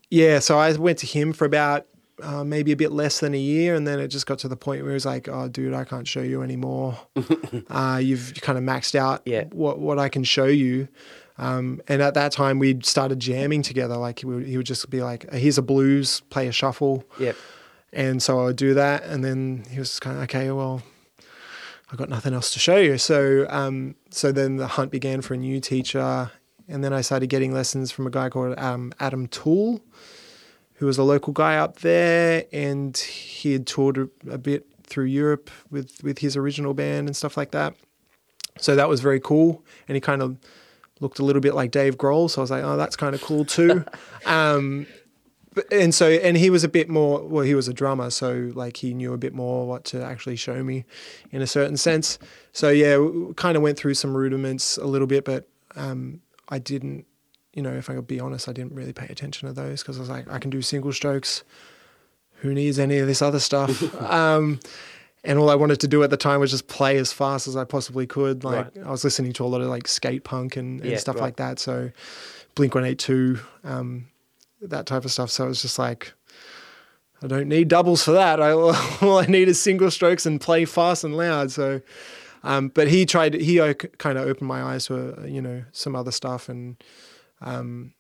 yeah, 0.10 0.40
so 0.40 0.58
I 0.58 0.72
went 0.74 1.00
to 1.00 1.06
him 1.06 1.34
for 1.34 1.46
about 1.46 1.86
uh, 2.22 2.44
maybe 2.44 2.72
a 2.72 2.76
bit 2.78 2.92
less 2.92 3.20
than 3.20 3.34
a 3.34 3.38
year, 3.40 3.76
and 3.76 3.86
then 3.88 4.00
it 4.00 4.08
just 4.08 4.26
got 4.26 4.40
to 4.40 4.48
the 4.48 4.56
point 4.56 4.82
where 4.84 4.92
he 4.92 4.94
was 4.96 5.06
like, 5.06 5.28
"Oh, 5.28 5.48
dude, 5.50 5.74
I 5.74 5.84
can't 5.84 6.08
show 6.08 6.22
you 6.22 6.42
anymore. 6.44 6.98
uh, 7.70 8.00
you've 8.02 8.34
kind 8.42 8.58
of 8.58 8.64
maxed 8.64 8.96
out 8.96 9.22
Yeah. 9.26 9.46
what 9.52 9.80
what 9.80 10.00
I 10.00 10.10
can 10.10 10.24
show 10.24 10.46
you." 10.46 10.88
Um, 11.38 11.82
and 11.90 12.02
at 12.02 12.14
that 12.14 12.32
time, 12.32 12.60
we'd 12.60 12.86
started 12.86 13.20
jamming 13.20 13.62
together. 13.62 13.98
Like 13.98 14.20
he 14.20 14.26
would, 14.26 14.46
he 14.46 14.56
would 14.56 14.66
just 14.66 14.90
be 14.90 15.02
like, 15.04 15.30
"Here's 15.34 15.58
a 15.58 15.62
blues, 15.62 16.22
play 16.30 16.48
a 16.48 16.54
shuffle," 16.54 17.04
yep, 17.20 17.36
and 17.92 18.24
so 18.24 18.40
I 18.40 18.46
would 18.46 18.56
do 18.56 18.74
that. 18.76 19.04
And 19.04 19.22
then 19.24 19.66
he 19.70 19.78
was 19.80 20.00
kind 20.00 20.16
of 20.16 20.24
okay. 20.24 20.50
Well, 20.52 20.82
I've 21.92 21.98
got 21.98 22.08
nothing 22.10 22.34
else 22.34 22.52
to 22.54 22.60
show 22.60 22.78
you. 22.78 22.98
So, 22.98 23.46
um, 23.50 23.96
so 24.10 24.32
then 24.32 24.56
the 24.56 24.68
hunt 24.68 24.92
began 24.92 25.22
for 25.22 25.34
a 25.34 25.38
new 25.38 25.60
teacher, 25.60 26.32
and 26.68 26.84
then 26.84 26.94
I 26.94 27.02
started 27.02 27.28
getting 27.28 27.54
lessons 27.54 27.92
from 27.92 28.08
a 28.08 28.10
guy 28.10 28.30
called 28.30 28.58
um, 28.58 28.94
Adam 29.00 29.28
Toole, 29.28 29.82
who 30.76 30.86
was 30.86 30.98
a 30.98 31.04
local 31.04 31.34
guy 31.34 31.58
up 31.58 31.80
there, 31.80 32.46
and 32.52 32.96
he 32.98 33.54
had 33.54 33.68
toured 33.68 33.98
a, 33.98 34.10
a 34.32 34.38
bit 34.38 34.66
through 34.84 35.06
Europe 35.06 35.50
with 35.72 36.04
with 36.04 36.20
his 36.20 36.36
original 36.36 36.74
band 36.74 37.08
and 37.08 37.16
stuff 37.16 37.38
like 37.38 37.52
that. 37.52 37.76
So 38.58 38.76
that 38.76 38.88
was 38.88 39.02
very 39.02 39.20
cool, 39.20 39.64
and 39.88 39.96
he 39.96 40.02
kind 40.02 40.22
of 40.22 40.38
looked 41.00 41.20
a 41.20 41.26
little 41.26 41.42
bit 41.42 41.54
like 41.56 41.72
Dave 41.72 41.98
Grohl. 41.98 42.30
So 42.30 42.42
I 42.42 42.44
was 42.44 42.52
like, 42.52 42.64
oh, 42.64 42.78
that's 42.78 42.96
kind 42.96 43.14
of 43.14 43.22
cool 43.22 43.44
too. 43.46 43.84
um, 44.26 44.88
but- 45.54 45.72
and 45.72 45.96
so 45.96 46.10
and 46.10 46.36
he 46.38 46.50
was 46.50 46.64
a 46.66 46.68
bit 46.68 46.90
more 46.90 47.22
well 47.24 47.46
he 47.46 47.56
was 47.56 47.70
a 47.70 47.74
drummer 47.74 48.10
so 48.10 48.52
like 48.56 48.76
he 48.76 48.94
knew 48.94 49.14
a 49.14 49.18
bit 49.18 49.34
more 49.34 49.66
what 49.66 49.86
to 49.86 50.04
actually 50.04 50.36
show 50.36 50.62
me 50.62 50.84
in 51.32 51.42
a 51.42 51.48
certain 51.48 51.78
sense 51.78 52.20
so 52.52 52.68
yeah 52.70 52.98
kind 53.38 53.56
of 53.56 53.64
went 53.64 53.78
through 53.78 53.94
some 53.94 54.16
rudiments 54.18 54.76
a 54.76 54.86
little 54.86 55.08
bit 55.08 55.24
but 55.24 55.48
um, 55.78 56.20
i 56.50 56.60
didn't 56.60 57.06
you 57.56 57.62
know, 57.62 57.72
if 57.72 57.90
I 57.90 57.96
could 57.96 58.06
be 58.06 58.20
honest, 58.20 58.50
I 58.50 58.52
didn't 58.52 58.74
really 58.74 58.92
pay 58.92 59.06
attention 59.06 59.48
to 59.48 59.54
those 59.54 59.82
because 59.82 59.96
I 59.98 60.02
was 60.02 60.10
like, 60.10 60.30
I 60.30 60.40
can 60.40 60.50
do 60.50 60.62
single 60.62 60.92
strokes. 60.92 61.44
Who 62.42 62.54
needs 62.54 62.78
any 62.78 62.98
of 62.98 63.08
this 63.08 63.22
other 63.22 63.40
stuff? 63.40 63.82
um, 64.12 64.60
and 65.24 65.40
all 65.40 65.50
I 65.50 65.56
wanted 65.56 65.80
to 65.80 65.88
do 65.88 66.04
at 66.04 66.10
the 66.10 66.18
time 66.18 66.42
was 66.42 66.52
just 66.52 66.68
play 66.68 66.98
as 66.98 67.14
fast 67.14 67.48
as 67.48 67.56
I 67.56 67.64
possibly 67.64 68.06
could. 68.08 68.44
Like 68.44 68.76
Right. 68.76 68.86
I 68.86 68.92
was 68.92 69.06
listening 69.06 69.32
to 69.34 69.46
a 69.46 69.48
lot 69.48 69.62
of 69.62 69.68
like 69.70 69.88
skate 69.88 70.26
punk 70.26 70.58
and, 70.58 70.82
and 70.82 70.92
Yeah, 70.92 70.98
stuff 70.98 71.16
right. 71.16 71.22
like 71.22 71.38
that. 71.38 71.60
So 71.60 71.92
Blink 72.56 72.76
One 72.76 72.84
Eight 72.84 73.00
Two, 73.00 73.40
um, 73.64 74.08
that 74.62 74.86
type 74.86 75.06
of 75.06 75.12
stuff. 75.14 75.32
So 75.32 75.46
it 75.46 75.48
was 75.48 75.62
just 75.62 75.80
like. 75.80 76.12
I 77.24 77.28
don't 77.28 77.48
need 77.48 77.70
doubles 77.70 78.04
for 78.04 78.12
that. 78.12 78.42
I, 78.42 78.52
all 79.02 79.18
I 79.18 79.26
need 79.28 79.48
is 79.48 79.60
single 79.62 79.90
strokes 79.90 80.26
and 80.26 80.42
play 80.42 80.66
fast 80.66 81.06
and 81.06 81.16
loud. 81.16 81.50
So, 81.52 81.82
um, 82.46 82.70
but 82.70 82.88
he 82.88 83.06
tried. 83.06 83.34
He 83.34 83.58
kind 83.98 84.18
of 84.18 84.28
opened 84.28 84.48
my 84.48 84.62
eyes 84.62 84.86
to 84.86 85.20
uh, 85.20 85.26
you 85.26 85.42
know 85.42 85.64
some 85.72 85.96
other 85.96 86.12
stuff, 86.12 86.48
and 86.48 86.82
um, 87.42 87.94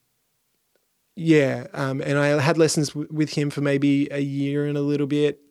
yeah, 1.16 1.66
um, 1.74 2.00
and 2.02 2.20
I 2.20 2.40
had 2.40 2.58
lessons 2.58 2.90
w- 2.90 3.10
with 3.12 3.34
him 3.34 3.50
for 3.50 3.62
maybe 3.62 4.08
a 4.12 4.20
year 4.20 4.68
and 4.68 4.78
a 4.78 4.82
little 4.82 5.08
bit, 5.08 5.42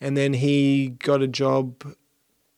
and 0.00 0.16
then 0.16 0.32
he 0.32 0.96
got 1.00 1.20
a 1.20 1.28
job, 1.28 1.84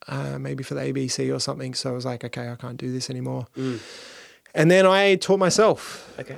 uh, 0.07 0.39
maybe 0.39 0.63
for 0.63 0.75
the 0.75 0.83
ABC 0.83 1.35
or 1.35 1.41
something. 1.41 1.75
So 1.75 1.91
I 1.91 1.93
was 1.95 2.05
like, 2.05 2.25
okay, 2.25 2.49
I 2.49 2.55
can't 2.55 2.77
do 2.77 2.93
this 2.93 3.11
anymore. 3.11 3.49
Mm. 3.57 3.81
And 4.55 4.71
then 4.71 4.87
I 4.87 5.17
taught 5.17 5.39
myself 5.39 6.15
Okay. 6.19 6.37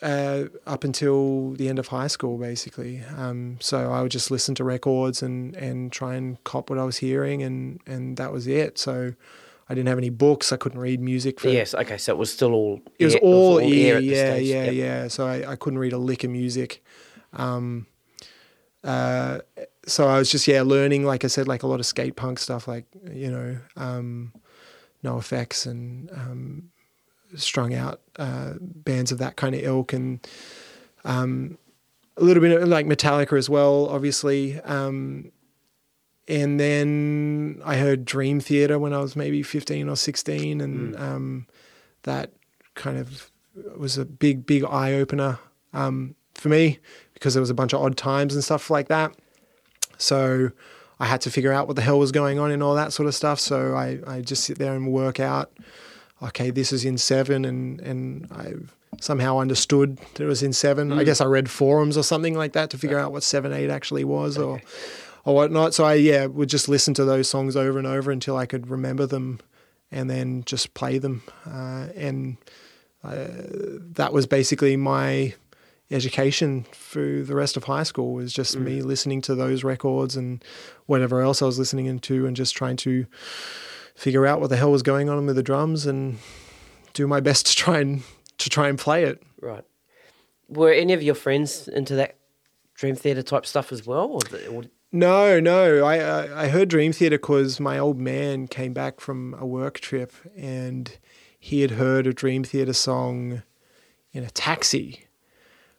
Uh, 0.00 0.44
up 0.64 0.84
until 0.84 1.50
the 1.54 1.68
end 1.68 1.78
of 1.78 1.88
high 1.88 2.06
school, 2.06 2.38
basically. 2.38 3.02
Um, 3.16 3.56
so 3.60 3.90
I 3.92 4.00
would 4.00 4.12
just 4.12 4.30
listen 4.30 4.54
to 4.54 4.62
records 4.64 5.24
and, 5.24 5.56
and 5.56 5.90
try 5.90 6.14
and 6.14 6.42
cop 6.44 6.70
what 6.70 6.78
I 6.78 6.84
was 6.84 6.98
hearing, 6.98 7.42
and, 7.42 7.80
and 7.84 8.16
that 8.16 8.32
was 8.32 8.46
it. 8.46 8.78
So 8.78 9.14
I 9.68 9.74
didn't 9.74 9.88
have 9.88 9.98
any 9.98 10.10
books. 10.10 10.52
I 10.52 10.56
couldn't 10.56 10.78
read 10.78 11.00
music 11.00 11.40
for 11.40 11.48
yes. 11.48 11.74
Okay. 11.74 11.98
So 11.98 12.12
it 12.12 12.16
was 12.18 12.32
still 12.32 12.52
all. 12.52 12.80
it 12.98 13.06
was 13.06 13.14
ear- 13.16 13.20
all 13.22 13.58
ear 13.60 13.66
ear, 13.66 13.96
at 13.96 14.04
yeah, 14.04 14.36
yeah, 14.36 14.64
Yep. 14.66 14.74
yeah. 14.74 15.08
So 15.08 15.26
I, 15.26 15.52
I 15.52 15.56
couldn't 15.56 15.80
read 15.80 15.92
a 15.92 15.98
lick 15.98 16.22
of 16.22 16.30
music. 16.30 16.84
Um, 17.32 17.86
uh, 18.84 19.40
so 19.86 20.06
I 20.06 20.18
was 20.18 20.30
just 20.30 20.46
yeah 20.46 20.62
learning, 20.62 21.04
like 21.04 21.24
I 21.24 21.26
said, 21.26 21.48
like 21.48 21.64
a 21.64 21.66
lot 21.66 21.80
of 21.80 21.86
skate 21.86 22.14
punk 22.14 22.38
stuff, 22.38 22.68
like 22.68 22.84
you 23.12 23.30
know, 23.32 23.58
um, 23.76 24.32
NOFX 25.02 25.66
and 25.66 26.08
um, 26.12 26.70
strung 27.36 27.74
out 27.74 28.00
uh, 28.16 28.54
bands 28.60 29.12
of 29.12 29.18
that 29.18 29.36
kind 29.36 29.54
of 29.54 29.62
ilk, 29.62 29.92
and 29.92 30.26
um, 31.04 31.58
a 32.16 32.22
little 32.22 32.40
bit 32.40 32.60
of 32.60 32.68
like 32.68 32.86
Metallica 32.86 33.36
as 33.36 33.48
well, 33.48 33.88
obviously. 33.88 34.60
Um, 34.60 35.30
and 36.26 36.60
then 36.60 37.62
I 37.64 37.76
heard 37.76 38.04
Dream 38.04 38.40
Theater 38.40 38.78
when 38.78 38.92
I 38.92 38.98
was 38.98 39.16
maybe 39.16 39.42
fifteen 39.42 39.88
or 39.88 39.96
sixteen, 39.96 40.60
and 40.60 40.96
um, 40.96 41.46
that 42.02 42.32
kind 42.74 42.98
of 42.98 43.30
was 43.76 43.98
a 43.98 44.04
big, 44.04 44.46
big 44.46 44.64
eye 44.64 44.94
opener 44.94 45.38
um, 45.72 46.14
for 46.34 46.48
me 46.48 46.78
because 47.14 47.34
there 47.34 47.40
was 47.40 47.50
a 47.50 47.54
bunch 47.54 47.72
of 47.72 47.82
odd 47.82 47.96
times 47.96 48.34
and 48.34 48.44
stuff 48.44 48.70
like 48.70 48.88
that. 48.88 49.14
So 49.96 50.50
I 51.00 51.06
had 51.06 51.20
to 51.22 51.30
figure 51.30 51.52
out 51.52 51.66
what 51.66 51.76
the 51.76 51.82
hell 51.82 51.98
was 51.98 52.12
going 52.12 52.38
on 52.38 52.50
and 52.50 52.62
all 52.62 52.74
that 52.76 52.92
sort 52.92 53.08
of 53.08 53.14
stuff. 53.14 53.40
So 53.40 53.74
I, 53.74 53.98
I 54.06 54.20
just 54.20 54.44
sit 54.44 54.58
there 54.58 54.74
and 54.74 54.92
work 54.92 55.18
out, 55.18 55.52
okay, 56.22 56.50
this 56.50 56.72
is 56.72 56.84
in 56.84 56.98
seven, 56.98 57.44
and 57.44 57.80
and 57.80 58.26
I 58.32 58.54
somehow 59.00 59.38
understood 59.38 59.98
that 60.14 60.24
it 60.24 60.26
was 60.26 60.42
in 60.42 60.52
seven. 60.52 60.92
I 60.92 61.04
guess 61.04 61.20
I 61.20 61.26
read 61.26 61.50
forums 61.50 61.96
or 61.96 62.02
something 62.02 62.36
like 62.36 62.52
that 62.52 62.70
to 62.70 62.78
figure 62.78 62.98
out 62.98 63.12
what 63.12 63.22
seven 63.22 63.52
eight 63.52 63.70
actually 63.70 64.04
was, 64.04 64.38
or 64.38 64.60
or 65.24 65.34
whatnot. 65.34 65.74
So 65.74 65.84
I 65.84 65.94
yeah 65.94 66.26
would 66.26 66.48
just 66.48 66.68
listen 66.68 66.94
to 66.94 67.04
those 67.04 67.28
songs 67.28 67.56
over 67.56 67.78
and 67.78 67.86
over 67.86 68.10
until 68.10 68.36
I 68.36 68.46
could 68.46 68.68
remember 68.68 69.06
them, 69.06 69.40
and 69.90 70.08
then 70.10 70.42
just 70.44 70.74
play 70.74 70.98
them. 70.98 71.22
Uh, 71.46 71.88
and 71.94 72.36
uh, 73.04 73.26
that 73.94 74.12
was 74.12 74.26
basically 74.26 74.76
my 74.76 75.34
education 75.90 76.66
through 76.72 77.24
the 77.24 77.34
rest 77.34 77.56
of 77.56 77.64
high 77.64 77.82
school 77.82 78.12
was 78.12 78.32
just 78.32 78.58
me 78.58 78.82
listening 78.82 79.22
to 79.22 79.34
those 79.34 79.64
records 79.64 80.16
and 80.16 80.44
whatever 80.84 81.22
else 81.22 81.40
I 81.40 81.46
was 81.46 81.58
listening 81.58 81.86
into 81.86 82.26
and 82.26 82.36
just 82.36 82.54
trying 82.54 82.76
to 82.78 83.06
figure 83.98 84.26
out 84.26 84.40
what 84.40 84.48
the 84.48 84.56
hell 84.56 84.70
was 84.70 84.84
going 84.84 85.08
on 85.08 85.26
with 85.26 85.34
the 85.34 85.42
drums 85.42 85.84
and 85.84 86.18
do 86.92 87.08
my 87.08 87.18
best 87.18 87.46
to 87.46 87.56
try 87.56 87.80
and 87.80 88.02
to 88.38 88.48
try 88.48 88.68
and 88.68 88.78
play 88.78 89.02
it. 89.02 89.20
Right. 89.40 89.64
Were 90.48 90.72
any 90.72 90.92
of 90.92 91.02
your 91.02 91.16
friends 91.16 91.66
into 91.66 91.96
that 91.96 92.16
Dream 92.74 92.94
Theater 92.94 93.22
type 93.22 93.44
stuff 93.44 93.72
as 93.72 93.84
well, 93.84 94.06
or, 94.06 94.20
the, 94.20 94.46
or 94.46 94.62
No, 94.92 95.40
no. 95.40 95.84
I 95.84 95.96
I, 95.96 96.44
I 96.44 96.48
heard 96.48 96.68
Dream 96.68 96.92
Theater 96.92 97.18
because 97.18 97.58
my 97.58 97.76
old 97.76 97.98
man 97.98 98.46
came 98.46 98.72
back 98.72 99.00
from 99.00 99.34
a 99.34 99.44
work 99.44 99.80
trip 99.80 100.12
and 100.36 100.96
he 101.38 101.62
had 101.62 101.72
heard 101.72 102.06
a 102.06 102.12
Dream 102.12 102.44
Theater 102.44 102.72
song 102.72 103.42
in 104.12 104.22
a 104.22 104.30
taxi 104.30 105.06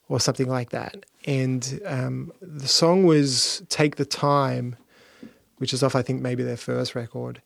or 0.09 0.19
something 0.19 0.47
like 0.47 0.71
that. 0.71 1.05
And 1.25 1.81
um, 1.85 2.33
the 2.41 2.67
song 2.67 3.05
was 3.05 3.63
"Take 3.69 3.95
the 3.95 4.05
Time," 4.05 4.75
which 5.57 5.73
is 5.73 5.83
off 5.83 5.95
I 5.95 6.01
think 6.01 6.21
maybe 6.21 6.43
their 6.43 6.57
first 6.57 6.95
record, 6.95 7.41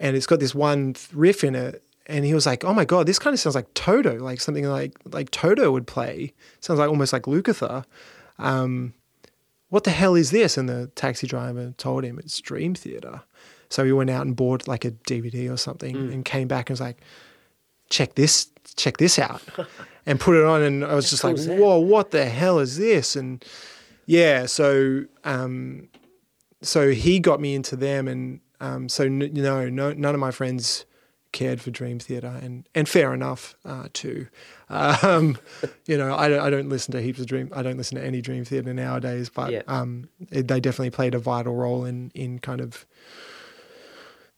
and 0.00 0.16
it's 0.16 0.26
got 0.26 0.40
this 0.40 0.54
one 0.54 0.96
riff 1.12 1.44
in 1.44 1.54
it. 1.54 1.82
And 2.06 2.24
he 2.24 2.32
was 2.32 2.46
like, 2.46 2.64
"Oh 2.64 2.72
my 2.72 2.86
god, 2.86 3.06
this 3.06 3.18
kind 3.18 3.34
of 3.34 3.40
sounds 3.40 3.54
like 3.54 3.72
Toto, 3.74 4.18
like 4.18 4.40
something 4.40 4.64
like 4.64 4.96
like 5.04 5.30
Toto 5.30 5.70
would 5.72 5.86
play. 5.86 6.32
Sounds 6.60 6.78
like 6.78 6.88
almost 6.88 7.12
like 7.12 7.24
Lukather." 7.24 7.84
Um, 8.38 8.94
what 9.68 9.84
the 9.84 9.90
hell 9.90 10.14
is 10.14 10.30
this? 10.30 10.56
And 10.56 10.68
the 10.68 10.86
taxi 10.94 11.26
driver 11.26 11.74
told 11.76 12.04
him 12.04 12.18
it's 12.18 12.40
Dream 12.40 12.74
Theater. 12.74 13.22
So 13.68 13.84
he 13.84 13.92
went 13.92 14.10
out 14.10 14.24
and 14.24 14.34
bought 14.34 14.66
like 14.66 14.84
a 14.84 14.92
DVD 14.92 15.52
or 15.52 15.56
something 15.56 15.94
and 16.12 16.24
came 16.24 16.48
back 16.48 16.70
and 16.70 16.74
was 16.74 16.80
like, 16.80 17.02
check 17.90 18.14
this, 18.14 18.50
check 18.76 18.96
this 18.96 19.18
out. 19.18 19.42
and 20.06 20.18
put 20.18 20.36
it 20.36 20.44
on. 20.44 20.62
And 20.62 20.84
I 20.84 20.94
was 20.94 21.10
just 21.10 21.22
cool 21.22 21.34
like, 21.34 21.58
whoa, 21.58 21.78
what 21.78 22.10
the 22.10 22.26
hell 22.26 22.58
is 22.58 22.78
this? 22.78 23.14
And 23.14 23.44
yeah, 24.06 24.46
so, 24.46 25.04
um, 25.24 25.88
so 26.62 26.90
he 26.90 27.20
got 27.20 27.40
me 27.40 27.54
into 27.54 27.76
them. 27.76 28.08
And 28.08 28.40
um, 28.60 28.88
so, 28.88 29.04
n- 29.04 29.30
no, 29.32 29.68
no, 29.68 29.92
none 29.92 30.14
of 30.14 30.20
my 30.20 30.30
friends 30.30 30.84
cared 31.30 31.60
for 31.60 31.70
Dream 31.70 31.98
Theater 31.98 32.38
and, 32.42 32.66
and 32.74 32.88
fair 32.88 33.12
enough 33.12 33.54
uh, 33.64 33.88
too. 33.92 34.28
Um, 34.70 35.36
you 35.86 35.96
know, 35.98 36.14
I 36.14 36.28
don't, 36.28 36.40
I 36.40 36.48
don't 36.50 36.68
listen 36.68 36.92
to 36.92 37.02
heaps 37.02 37.20
of 37.20 37.26
Dream. 37.26 37.50
I 37.54 37.62
don't 37.62 37.76
listen 37.76 37.98
to 37.98 38.04
any 38.04 38.20
Dream 38.22 38.44
Theater 38.44 38.72
nowadays, 38.72 39.28
but 39.28 39.52
Yeah. 39.52 39.62
um, 39.68 40.08
it, 40.30 40.48
they 40.48 40.58
definitely 40.60 40.90
played 40.90 41.14
a 41.14 41.18
vital 41.18 41.54
role 41.54 41.84
in 41.84 42.10
in 42.14 42.38
kind 42.38 42.60
of. 42.60 42.86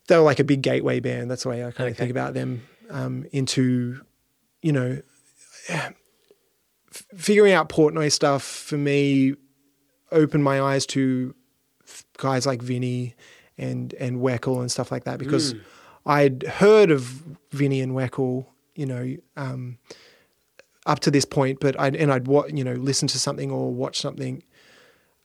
They 0.09 0.17
were 0.17 0.23
like 0.23 0.41
a 0.41 0.45
big 0.45 0.63
gateway 0.63 0.99
band. 0.99 1.31
That's 1.31 1.45
the 1.45 1.49
way 1.51 1.65
I 1.65 1.71
kind 1.71 1.89
of 1.89 1.97
think 1.97 2.11
about 2.11 2.35
them. 2.35 2.67
Um, 2.91 3.25
into, 3.31 4.01
you 4.63 4.73
know, 4.73 5.01
f- 5.69 5.95
figuring 7.17 7.53
out 7.53 7.69
Portnoy 7.69 8.11
stuff 8.11 8.43
for 8.43 8.77
me 8.77 9.35
opened 10.11 10.43
my 10.43 10.61
eyes 10.61 10.87
to 10.87 11.35
guys 12.19 12.47
like 12.47 12.61
Vinny 12.63 13.15
and 13.61 13.95
and 13.95 14.21
Weckl 14.21 14.61
and 14.61 14.71
stuff 14.71 14.91
like 14.91 15.05
that 15.05 15.19
because 15.19 15.55
I'd 16.07 16.43
heard 16.45 16.91
of 16.91 17.03
Vinny 17.53 17.81
and 17.81 17.93
Weckl, 17.93 18.47
you 18.75 18.87
know, 18.87 19.17
um, 19.37 19.79
up 20.87 21.01
to 21.01 21.11
this 21.11 21.25
point, 21.25 21.61
but 21.61 21.79
I'd 21.79 21.95
and 21.95 22.11
I'd 22.13 22.27
wa- 22.27 22.47
you 22.53 22.65
know 22.65 22.73
listen 22.75 23.07
to 23.09 23.19
something 23.19 23.51
or 23.51 23.73
watch 23.73 24.01
something, 24.01 24.43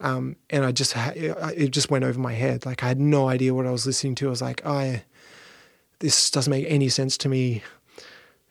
um, 0.02 0.36
and 0.50 0.66
I 0.66 0.72
just 0.72 0.94
ha- 0.94 1.14
it 1.16 1.70
just 1.72 1.90
went 1.90 2.04
over 2.04 2.20
my 2.20 2.34
head. 2.34 2.66
Like 2.66 2.84
I 2.84 2.88
had 2.88 3.00
no 3.00 3.30
idea 3.30 3.54
what 3.54 3.66
I 3.66 3.72
was 3.72 3.86
listening 3.86 4.16
to. 4.16 4.28
I 4.28 4.30
was 4.30 4.42
like, 4.42 4.66
I 4.66 5.04
this 6.00 6.30
doesn't 6.30 6.52
make 6.52 6.66
any 6.68 6.90
sense 6.90 7.18
to 7.20 7.30
me. 7.30 7.64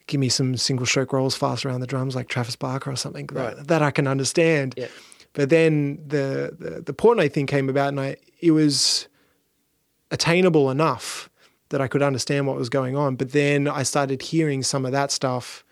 Give 0.07 0.21
me 0.21 0.29
some 0.29 0.57
single 0.57 0.85
stroke 0.87 1.13
rolls 1.15 1.35
fast 1.35 1.65
around 1.65 1.81
the 1.81 1.87
drums 1.87 2.15
like 2.15 2.29
Travis 2.29 2.57
Barker 2.57 2.91
or 2.91 2.97
something 2.97 3.27
Right. 3.33 3.57
that, 3.57 3.69
that 3.69 3.83
I 3.83 3.91
can 3.91 4.07
understand. 4.07 4.75
Yeah. 4.77 4.89
But 5.33 5.49
then 5.51 5.97
the, 6.07 6.55
the 6.59 6.83
the 6.83 6.93
Portnoy 6.95 7.33
thing 7.33 7.47
came 7.47 7.69
about, 7.69 7.89
and 7.89 8.01
I 8.01 8.17
it 8.41 8.51
was 8.53 9.09
attainable 10.15 10.71
enough 10.71 11.29
that 11.71 11.81
I 11.81 11.89
could 11.89 12.03
understand 12.03 12.47
what 12.47 12.57
was 12.57 12.69
going 12.69 12.97
on. 12.97 13.17
But 13.17 13.33
then 13.33 13.67
I 13.67 13.83
started 13.83 14.23
hearing 14.23 14.63
some 14.63 14.87
of 14.87 14.93
that 14.93 15.11
stuff 15.11 15.65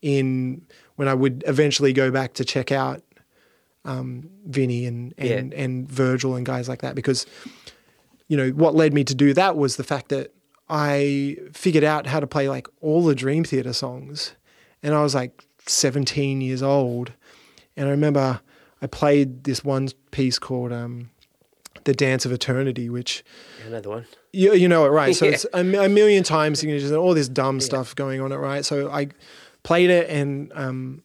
in 0.00 0.64
when 0.96 1.08
I 1.08 1.14
would 1.14 1.42
eventually 1.46 1.92
go 1.92 2.10
back 2.10 2.34
to 2.34 2.44
check 2.44 2.70
out 2.70 3.02
um, 3.84 4.30
Vinny 4.46 4.86
and 4.86 5.12
and, 5.18 5.52
and 5.52 5.88
Virgil 5.88 6.36
and 6.36 6.46
guys 6.46 6.68
like 6.68 6.82
that 6.82 6.94
because 6.94 7.26
you 8.28 8.36
know 8.36 8.50
what 8.50 8.76
led 8.76 8.94
me 8.94 9.02
to 9.04 9.14
do 9.14 9.34
that 9.34 9.56
was 9.56 9.76
the 9.76 9.84
fact 9.84 10.08
that 10.10 10.32
I 10.68 11.36
figured 11.52 11.84
out 11.84 12.06
how 12.06 12.20
to 12.20 12.26
play 12.26 12.48
like 12.48 12.68
all 12.80 13.04
the 13.04 13.14
Dream 13.14 13.42
Theater 13.44 13.72
songs, 13.72 14.36
and 14.82 14.94
I 14.94 15.02
was 15.02 15.14
like 15.14 15.44
17 15.66 16.40
years 16.40 16.62
old, 16.62 17.12
and 17.76 17.88
I 17.88 17.90
remember 17.90 18.40
I 18.80 18.86
played 18.86 19.44
this 19.44 19.64
one 19.64 19.88
piece 20.12 20.38
called 20.38 20.72
um, 20.72 21.10
"The 21.84 21.94
Dance 21.94 22.24
of 22.26 22.32
Eternity," 22.32 22.88
which 22.88 23.24
another 23.66 23.88
one? 23.90 24.06
you, 24.32 24.54
you 24.54 24.68
know 24.68 24.84
it, 24.84 24.88
right? 24.88 25.14
So 25.14 25.24
Yeah. 25.26 25.32
it's 25.32 25.46
a, 25.52 25.60
a 25.60 25.88
million 25.88 26.22
times, 26.24 26.62
you 26.62 26.72
know, 26.72 26.78
just 26.78 26.92
all 26.92 27.14
this 27.14 27.28
dumb 27.28 27.60
stuff 27.60 27.94
going 27.94 28.20
on 28.20 28.32
it, 28.32 28.36
right? 28.36 28.64
So 28.64 28.90
I 28.90 29.08
played 29.62 29.90
it 29.90 30.08
and 30.10 30.50
um 30.54 31.02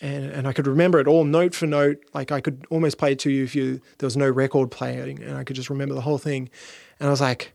and 0.00 0.24
and 0.30 0.48
I 0.48 0.52
could 0.52 0.66
remember 0.66 0.98
it 1.00 1.06
all 1.06 1.24
note 1.24 1.54
for 1.54 1.66
note. 1.66 1.98
Like 2.14 2.32
I 2.32 2.40
could 2.40 2.64
almost 2.70 2.98
play 2.98 3.12
it 3.12 3.18
to 3.20 3.30
you 3.30 3.44
if 3.44 3.54
you 3.54 3.80
there 3.98 4.06
was 4.06 4.16
no 4.16 4.28
record 4.28 4.70
playing, 4.70 5.22
and 5.22 5.36
I 5.36 5.44
could 5.44 5.56
just 5.56 5.70
remember 5.70 5.94
the 5.94 6.00
whole 6.02 6.18
thing. 6.18 6.50
And 6.98 7.08
I 7.08 7.10
was 7.10 7.20
like, 7.20 7.52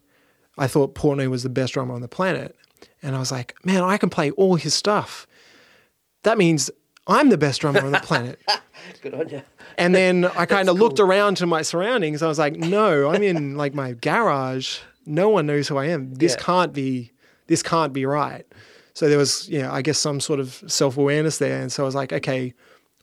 I 0.58 0.68
thought 0.68 0.96
Portnoy 0.96 1.28
was 1.30 1.44
the 1.44 1.50
best 1.50 1.74
drummer 1.74 1.94
on 1.94 2.02
the 2.02 2.08
planet, 2.08 2.56
and 3.02 3.16
I 3.16 3.20
was 3.20 3.32
like, 3.32 3.56
man, 3.66 3.84
I 3.84 3.98
can 3.98 4.10
play 4.10 4.32
all 4.32 4.56
his 4.56 4.74
stuff. 4.74 5.28
that 6.24 6.38
means 6.38 6.70
I'm 7.08 7.30
the 7.30 7.38
best 7.38 7.62
drummer 7.62 7.82
on 7.82 7.92
the 7.92 8.00
planet. 8.00 8.40
Good 9.02 9.14
on 9.14 9.30
you. 9.30 9.42
And 9.78 9.94
then 9.96 10.26
I 10.38 10.46
kind 10.46 10.70
of 10.70 10.78
cool. 10.78 10.88
looked 10.88 11.00
around 11.00 11.38
to 11.38 11.46
my 11.46 11.62
surroundings. 11.62 12.22
I 12.22 12.28
was 12.28 12.40
like, 12.40 12.56
no, 12.58 13.10
I'm 13.10 13.24
in 13.24 13.56
like 13.56 13.74
my 13.74 13.94
garage. 13.94 14.80
No 15.06 15.30
one 15.30 15.46
knows 15.46 15.68
who 15.68 15.78
I 15.78 15.86
am. 15.86 16.14
This 16.16 16.34
Yeah. 16.38 16.44
can't 16.44 16.74
be. 16.74 17.12
This 17.48 17.64
can't 17.64 17.94
be 17.94 18.06
right. 18.06 18.46
So 18.94 19.08
there 19.08 19.18
was, 19.18 19.48
you 19.48 19.62
know, 19.62 19.72
I 19.72 19.82
guess 19.82 19.98
some 20.00 20.20
sort 20.20 20.40
of 20.40 20.62
self 20.68 20.98
awareness 20.98 21.38
there. 21.38 21.62
And 21.62 21.72
so 21.72 21.84
I 21.84 21.86
was 21.86 21.96
like, 21.96 22.12
okay, 22.12 22.54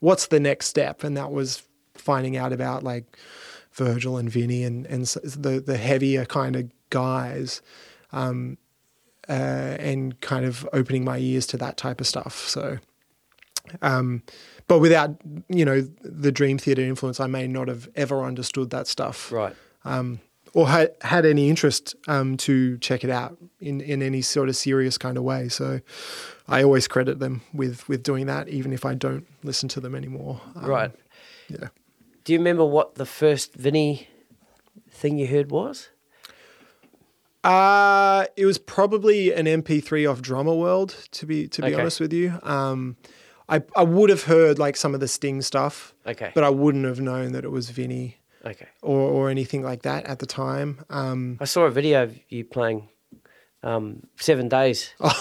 what's 0.01 0.27
the 0.27 0.41
next 0.41 0.67
step? 0.67 1.03
And 1.05 1.17
that 1.17 1.31
was 1.33 1.63
finding 1.95 2.37
out 2.37 2.53
about 2.53 2.83
like 2.83 3.17
Virgil 3.73 4.19
and 4.19 4.31
Vinny 4.31 4.65
and 4.65 4.85
and 4.87 5.07
the 5.07 5.63
the 5.65 5.77
heavier 5.79 6.27
kind 6.27 6.57
of 6.57 6.71
guys, 6.91 7.63
um, 8.13 8.59
uh, 9.29 9.33
and 9.81 10.21
kind 10.21 10.45
of 10.45 10.69
opening 10.73 11.05
my 11.05 11.19
ears 11.19 11.47
to 11.49 11.57
that 11.57 11.77
type 11.77 12.01
of 12.01 12.07
stuff. 12.07 12.47
So 12.49 12.79
um, 13.83 14.23
but 14.69 14.79
without 14.79 15.17
you 15.49 15.65
know 15.65 15.81
the 16.03 16.33
Dream 16.33 16.59
Theater 16.59 16.83
influence, 16.83 17.21
I 17.21 17.27
may 17.27 17.47
not 17.47 17.69
have 17.69 17.89
ever 17.95 18.23
understood 18.23 18.71
that 18.71 18.87
stuff, 18.87 19.31
Right. 19.33 19.55
um, 19.85 20.21
or 20.53 20.69
had 20.69 20.95
had 21.01 21.27
any 21.27 21.49
interest 21.49 21.95
um, 22.09 22.37
to 22.39 22.79
check 22.79 23.05
it 23.05 23.11
out 23.11 23.37
in, 23.61 23.81
in 23.81 24.03
any 24.03 24.23
sort 24.23 24.49
of 24.49 24.57
serious 24.57 24.97
kind 24.99 25.17
of 25.17 25.25
way. 25.25 25.49
So 25.49 25.81
I 26.49 26.63
always 26.63 26.87
credit 26.89 27.19
them 27.19 27.43
with 27.53 27.89
with 27.89 28.03
doing 28.03 28.27
that, 28.27 28.49
even 28.49 28.73
if 28.73 28.85
I 28.85 28.95
don't 28.95 29.27
listen 29.43 29.69
to 29.71 29.81
them 29.81 29.95
anymore. 29.95 30.41
Um, 30.57 30.67
right. 30.67 30.93
Yeah. 31.49 31.69
Do 32.25 32.33
you 32.33 32.39
remember 32.39 32.65
what 32.65 32.95
the 32.95 33.05
first 33.07 33.55
Vinny 33.55 34.09
thing 34.91 35.19
you 35.19 35.27
heard 35.27 35.51
was? 35.51 35.89
Uh, 37.43 38.25
it 38.37 38.47
was 38.47 38.57
probably 38.57 39.33
an 39.35 39.45
MP3 39.47 40.11
off 40.11 40.23
Drummer 40.23 40.55
World, 40.55 40.97
to 41.11 41.27
be 41.27 41.47
to 41.49 41.61
be 41.61 41.69
Okay. 41.69 41.81
honest 41.81 42.01
with 42.01 42.13
you. 42.13 42.39
Um, 42.43 42.97
I 43.49 43.63
I 43.77 43.83
would 43.83 44.11
have 44.11 44.25
heard 44.25 44.59
like 44.59 44.77
some 44.77 44.95
of 44.95 45.01
the 45.01 45.09
Sting 45.09 45.43
stuff, 45.43 45.95
Okay. 46.07 46.33
but 46.35 46.45
I 46.45 46.51
wouldn't 46.51 46.85
have 46.87 47.01
known 47.01 47.33
that 47.33 47.45
it 47.45 47.51
was 47.51 47.71
Vinny. 47.71 48.17
okay. 48.47 48.69
or, 48.83 48.99
or 49.01 49.31
anything 49.31 49.63
like 49.63 49.83
that 49.83 50.05
at 50.07 50.19
the 50.19 50.27
time. 50.27 50.85
Um, 50.91 51.39
I 51.41 51.45
saw 51.47 51.63
a 51.65 51.71
video 51.71 52.03
of 52.05 52.19
you 52.29 52.45
playing 52.45 52.89
um, 53.63 54.03
Seven 54.17 54.49
Days. 54.49 54.95
but 54.99 55.15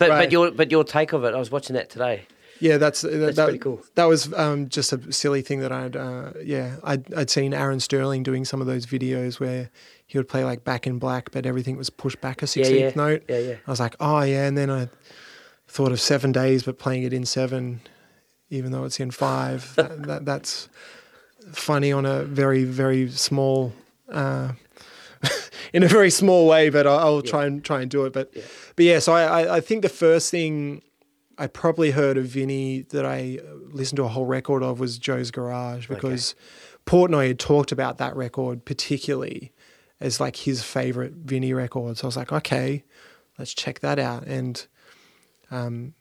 Right. 0.00 0.08
but 0.08 0.32
your 0.32 0.50
but 0.50 0.70
your 0.70 0.84
take 0.84 1.12
of 1.12 1.24
it, 1.24 1.34
I 1.34 1.38
was 1.38 1.50
watching 1.50 1.74
that 1.74 1.90
today. 1.90 2.26
yeah, 2.60 2.78
that's 2.78 3.02
that, 3.02 3.10
That's 3.10 3.36
that- 3.36 3.44
pretty 3.44 3.58
cool. 3.58 3.82
That 3.96 4.06
was 4.06 4.32
um, 4.34 4.68
just 4.68 4.92
a 4.92 5.12
silly 5.12 5.42
thing 5.42 5.60
that 5.60 5.72
I'd 5.72 5.96
uh, 5.96 6.32
yeah 6.42 6.76
I'd, 6.84 7.12
I'd 7.14 7.30
seen 7.30 7.52
Aaron 7.54 7.80
Sterling 7.80 8.22
doing 8.22 8.44
some 8.44 8.60
of 8.60 8.66
those 8.66 8.86
videos 8.86 9.38
where 9.40 9.70
he 10.06 10.18
would 10.18 10.28
play 10.28 10.44
like 10.44 10.64
Back 10.64 10.86
in 10.86 10.98
Black, 10.98 11.30
but 11.32 11.46
everything 11.46 11.76
was 11.76 11.90
pushed 11.90 12.20
back 12.20 12.42
a 12.42 12.44
Yeah, 12.44 12.46
sixteenth 12.46 12.96
yeah. 12.96 13.02
note. 13.02 13.22
Yeah, 13.28 13.38
yeah. 13.38 13.54
I 13.66 13.70
was 13.70 13.80
like, 13.80 13.94
oh 14.00 14.22
yeah, 14.22 14.46
and 14.46 14.56
then 14.56 14.70
I 14.70 14.88
thought 15.76 15.92
of 15.92 16.00
Seven 16.00 16.32
Days, 16.32 16.62
but 16.62 16.78
playing 16.78 17.02
it 17.02 17.12
in 17.12 17.26
seven, 17.26 17.80
even 18.48 18.72
though 18.72 18.84
it's 18.84 18.98
in 18.98 19.10
five. 19.10 19.72
that, 19.76 20.02
that, 20.04 20.24
that's 20.24 20.68
funny 21.52 21.92
on 21.92 22.06
a 22.06 22.22
very 22.24 22.64
very 22.64 23.10
small. 23.10 23.72
Uh, 24.10 24.52
in 25.72 25.82
a 25.82 25.88
very 25.88 26.10
small 26.10 26.46
way, 26.46 26.68
but 26.70 26.86
I'll, 26.86 26.98
I'll 26.98 27.22
try 27.22 27.46
and 27.46 27.62
try 27.64 27.82
and 27.82 27.90
do 27.90 28.04
it. 28.04 28.12
But 28.12 28.30
Yeah. 28.34 28.42
but 28.76 28.84
yeah, 28.84 28.98
so 29.00 29.12
I, 29.12 29.42
I, 29.42 29.56
I 29.56 29.60
think 29.60 29.82
the 29.82 29.88
first 29.88 30.30
thing 30.30 30.82
I 31.38 31.46
probably 31.46 31.90
heard 31.90 32.16
of 32.16 32.26
Vinny 32.26 32.82
that 32.90 33.04
I 33.04 33.40
listened 33.70 33.96
to 33.96 34.04
a 34.04 34.08
whole 34.08 34.26
record 34.26 34.62
of 34.62 34.80
was 34.80 34.98
Joe's 34.98 35.30
Garage 35.30 35.88
because 35.88 36.34
Portnoy 36.86 37.28
had 37.28 37.38
talked 37.38 37.72
about 37.72 37.98
that 37.98 38.16
record 38.16 38.64
particularly 38.64 39.52
as 40.00 40.20
like 40.20 40.36
his 40.36 40.62
favorite 40.62 41.12
Vinny 41.12 41.52
record. 41.52 41.98
So 41.98 42.04
I 42.04 42.08
was 42.08 42.16
like, 42.16 42.32
okay, 42.32 42.84
let's 43.38 43.52
check 43.52 43.80
that 43.80 43.98
out. 43.98 44.24
And 44.26 44.66
um, 45.50 45.94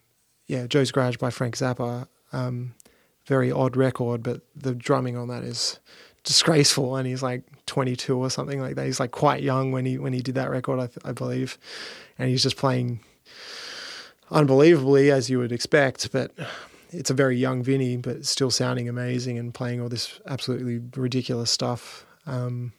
yeah, 0.48 0.68
Joe's 0.68 0.92
Garage 0.92 1.18
by 1.18 1.30
Frank 1.30 1.58
Zappa, 1.58 2.08
um, 2.32 2.74
very 3.26 3.52
odd 3.52 3.76
record, 3.76 4.24
but 4.24 4.42
the 4.56 4.76
drumming 4.76 5.18
on 5.18 5.28
that 5.30 5.44
is 5.44 5.80
disgraceful. 6.24 6.96
And 6.96 7.08
he's 7.08 7.24
like 7.24 7.44
22 7.66 8.18
or 8.18 8.30
something 8.30 8.60
like 8.60 8.76
that. 8.76 8.86
He's 8.86 9.00
like 9.00 9.12
quite 9.12 9.42
young 9.42 9.72
when 9.72 9.86
he 9.86 9.98
when 9.98 10.14
he 10.14 10.22
did 10.22 10.36
that 10.36 10.50
record, 10.50 10.80
I, 10.80 10.88
th- 10.88 11.00
I 11.04 11.12
believe, 11.12 11.58
and 12.18 12.30
he's 12.30 12.44
just 12.44 12.58
playing 12.58 13.00
unbelievably 14.32 15.12
as 15.12 15.30
you 15.30 15.40
would 15.40 15.52
expect, 15.52 16.12
but. 16.12 16.32
It's 16.92 17.10
a 17.10 17.16
very 17.16 17.36
young 17.36 17.62
Vinny, 17.62 17.98
but 17.98 18.26
still 18.26 18.50
sounding 18.50 18.88
amazing 18.88 19.38
and 19.38 19.54
playing 19.54 19.82
all 19.82 19.90
this 19.90 20.22
absolutely 20.28 20.80
ridiculous 20.96 21.52
stuff. 21.52 22.06
Um, 22.26 22.72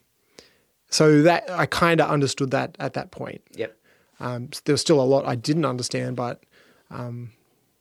so 0.89 1.23
that 1.23 1.51
I 1.51 1.67
kind 1.67 2.01
of 2.01 2.09
understood 2.09 2.51
that 2.53 2.77
at 2.79 2.95
that 2.95 3.11
point. 3.11 3.43
Yep. 3.57 3.77
Um, 4.21 4.49
there 4.65 4.73
was 4.73 4.81
still 4.81 5.01
a 5.01 5.05
lot 5.05 5.27
I 5.27 5.35
didn't 5.35 5.65
understand, 5.65 6.17
but 6.17 6.43
um, 6.91 7.33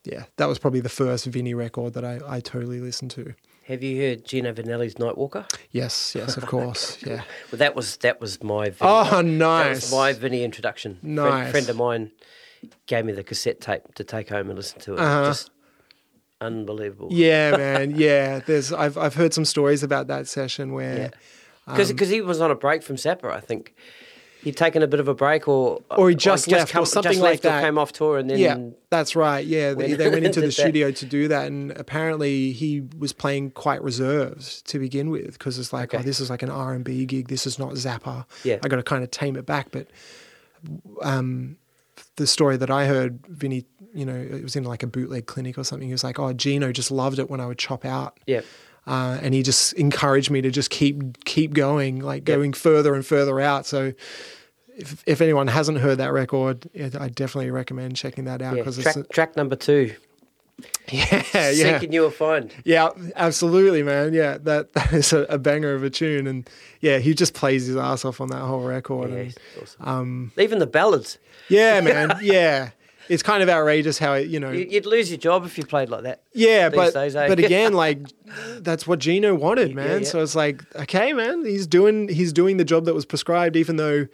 yeah, 0.04 0.24
that 0.38 0.48
was 0.48 0.60
probably 0.60 0.82
the 0.82 0.90
first 0.90 1.26
Vinnie 1.26 1.54
record 1.54 1.94
that 1.94 2.06
I, 2.06 2.20
I 2.28 2.40
totally 2.40 2.80
listened 2.80 3.12
to. 3.12 3.34
Have 3.66 3.82
you 3.82 4.00
heard 4.00 4.26
Gino 4.26 4.54
Vannelli's 4.54 4.96
Nightwalker? 4.96 5.50
Yes, 5.72 6.14
yes, 6.16 6.38
of 6.38 6.46
course, 6.46 6.98
yeah. 7.06 7.24
Well, 7.52 7.58
that 7.60 7.76
was 7.76 7.98
that 7.98 8.22
was 8.22 8.44
my 8.44 8.66
Vinny. 8.66 8.78
Oh, 8.82 9.10
That 9.18 9.26
nice. 9.26 9.76
was 9.82 9.92
my 9.92 10.14
Vinny 10.14 10.44
introduction. 10.44 10.98
Friend, 11.02 11.16
Nice. 11.16 11.52
friend 11.52 11.70
of 11.70 11.76
mine 11.78 12.12
gave 12.86 13.06
me 13.06 13.14
the 13.14 13.24
cassette 13.24 13.62
tape 13.62 13.94
to 13.96 14.04
take 14.04 14.30
home 14.30 14.50
and 14.50 14.58
listen 14.58 14.80
to 14.82 14.94
it. 14.94 15.00
Uh-huh. 15.00 15.26
Just 15.26 15.50
unbelievable. 16.42 17.10
Yeah, 17.12 17.52
man. 17.58 17.96
Yeah, 17.96 18.40
there's 18.46 18.72
I've 18.74 18.98
I've 18.98 19.16
heard 19.16 19.34
some 19.34 19.46
stories 19.46 19.84
about 19.84 20.08
that 20.08 20.28
session 20.28 20.74
where 20.74 21.12
Because 21.66 21.92
Um, 21.92 21.98
he 21.98 22.22
was 22.22 22.42
on 22.42 22.52
a 22.52 22.56
break 22.56 22.84
from 22.84 22.96
Zappa, 22.98 23.32
I 23.32 23.40
think. 23.40 23.74
He'd 24.46 24.56
taken 24.56 24.82
a 24.82 24.88
bit 24.88 25.00
of 25.02 25.08
a 25.10 25.14
break, 25.14 25.48
or 25.48 25.82
Or 25.90 26.08
he 26.10 26.16
just 26.16 26.48
left 26.48 26.74
or 26.76 26.86
something 26.86 27.12
just 27.14 27.22
like 27.22 27.40
or 27.40 27.50
that. 27.50 27.62
came 27.64 27.78
off 27.78 27.92
tour, 27.92 28.18
and 28.18 28.30
then 28.30 28.38
yeah, 28.40 28.58
that's 28.90 29.16
right. 29.16 29.46
Yeah, 29.46 29.74
they, 29.74 29.88
Went- 29.88 29.98
they 29.98 30.10
went 30.10 30.26
into 30.26 30.40
the 30.40 30.46
did 30.48 30.56
that. 30.56 30.62
studio 30.62 30.92
to 30.92 31.06
do 31.06 31.28
that, 31.28 31.48
and 31.48 31.72
apparently 31.72 32.52
he 32.54 32.82
was 32.98 33.12
playing 33.12 33.52
quite 33.52 33.82
reserved 33.84 34.66
to 34.68 34.80
begin 34.80 35.10
with 35.10 35.34
because 35.34 35.60
it's 35.60 35.74
like, 35.74 35.94
Okay. 35.94 36.02
oh, 36.02 36.06
this 36.06 36.20
is 36.22 36.30
like 36.30 36.44
an 36.44 36.50
R 36.52 36.74
and 36.74 36.86
B 36.86 37.06
gig. 37.06 37.28
This 37.28 37.46
is 37.46 37.60
not 37.60 37.74
Zappa. 37.74 38.26
Yeah. 38.46 38.60
I 38.64 38.68
got 38.70 38.78
to 38.78 38.84
kind 38.84 39.04
of 39.04 39.12
tame 39.12 39.36
it 39.36 39.46
back. 39.46 39.72
But 39.72 39.88
um, 41.02 41.58
the 42.16 42.28
story 42.28 42.58
that 42.58 42.70
I 42.72 42.86
heard, 42.86 43.26
Vinny, 43.28 43.66
you 43.94 44.06
know, 44.06 44.16
it 44.16 44.44
was 44.44 44.56
in 44.56 44.64
like 44.64 44.84
a 44.84 44.88
bootleg 44.88 45.26
clinic 45.26 45.58
or 45.58 45.64
something. 45.64 45.88
He 45.88 45.92
was 45.94 46.04
like, 46.04 46.20
oh, 46.20 46.34
Gino 46.34 46.72
just 46.72 46.92
loved 46.92 47.20
it 47.20 47.30
when 47.30 47.40
I 47.40 47.46
would 47.46 47.58
chop 47.58 47.86
out. 47.86 48.20
yeah, 48.28 48.42
uh, 48.88 49.18
and 49.22 49.34
he 49.34 49.44
just 49.44 49.74
encouraged 49.74 50.30
me 50.30 50.42
to 50.42 50.52
just 50.52 50.70
keep 50.70 51.24
keep 51.26 51.54
going, 51.54 52.00
like 52.00 52.24
going 52.24 52.54
further 52.54 52.96
and 52.96 53.06
further 53.06 53.40
out. 53.40 53.66
So, 53.66 53.94
if 54.76 55.04
if 55.06 55.22
anyone 55.22 55.48
hasn't 55.48 55.80
heard 55.80 55.98
that 55.98 56.14
record, 56.14 56.70
I 56.76 57.10
definitely 57.10 57.52
recommend 57.52 57.96
checking 57.96 58.26
that 58.26 58.42
out 58.42 58.58
yeah. 58.58 58.64
Track, 58.64 59.10
track 59.10 59.36
number 59.36 59.56
two, 59.56 59.96
yeah, 60.92 61.24
yeah, 61.34 61.52
Seeking 61.80 61.92
You 61.92 62.06
a 62.06 62.12
Find. 62.12 62.54
yeah, 62.64 62.90
absolutely, 63.16 63.84
man. 63.84 64.14
Yeah, 64.14 64.38
that 64.44 64.74
that 64.74 64.94
is 64.94 65.12
a, 65.14 65.24
a 65.24 65.38
banger 65.38 65.74
of 65.74 65.84
a 65.84 65.90
tune, 65.90 66.28
and 66.28 66.50
yeah, 66.80 67.00
he 67.00 67.14
just 67.14 67.34
plays 67.34 67.66
his 67.66 67.76
ass 67.76 68.06
off 68.06 68.22
on 68.22 68.30
that 68.30 68.42
whole 68.42 68.62
record. 68.64 69.12
Yeah, 69.12 69.18
and, 69.18 69.38
awesome. 69.62 69.88
um, 69.88 70.32
Even 70.38 70.60
the 70.60 70.68
ballads. 70.68 71.18
yeah, 71.50 71.82
man, 71.82 72.18
yeah. 72.22 72.70
It's 73.10 73.24
kind 73.24 73.44
of 73.44 73.50
outrageous 73.50 73.98
how 74.00 74.14
it, 74.14 74.28
you 74.28 74.40
know, 74.40 74.52
You- 74.52 74.68
You'd 74.70 74.86
lose 74.86 75.10
your 75.10 75.18
job 75.20 75.46
if 75.46 75.58
you 75.58 75.66
played 75.66 75.90
like 75.90 76.04
that. 76.04 76.24
Yeah, 76.34 76.70
but 76.70 76.94
days, 76.94 77.16
eh? 77.16 77.28
but 77.28 77.40
again, 77.48 77.74
like 77.74 78.00
that's 78.60 78.88
what 78.88 79.00
Gino 79.00 79.36
wanted, 79.36 79.76
man. 79.76 80.02
yeah. 80.02 80.08
So 80.08 80.22
it's 80.22 80.36
like, 80.36 80.64
okay, 80.76 81.14
man, 81.14 81.46
he's 81.46 81.68
doing 81.68 82.08
he's 82.08 82.34
doing 82.34 82.58
the 82.58 82.66
job 82.66 82.86
that 82.86 82.94
was 82.96 83.06
prescribed, 83.06 83.56
even 83.56 83.76
though 83.76 84.08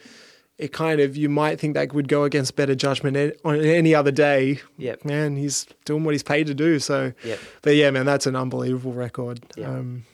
it 0.58 0.72
kind 0.74 1.00
of 1.02 1.18
you 1.18 1.28
might 1.30 1.60
think 1.60 1.74
that 1.74 1.92
would 1.94 2.08
go 2.08 2.24
against 2.24 2.56
better 2.56 2.76
judgment 2.76 3.36
on 3.44 3.60
any 3.62 3.96
other 3.96 4.12
day. 4.12 4.60
Yep. 4.78 5.06
man, 5.06 5.36
he's 5.36 5.66
doing 5.86 6.04
what 6.04 6.14
he's 6.14 6.22
paid 6.24 6.46
to 6.48 6.54
do. 6.54 6.78
So, 6.78 7.14
Yep. 7.24 7.40
but 7.64 7.76
yeah, 7.76 7.90
man, 7.92 8.06
that's 8.06 8.28
an 8.28 8.36
unbelievable 8.36 8.94
record. 8.94 9.40
Yeah. 9.58 9.70
Um, 9.70 10.06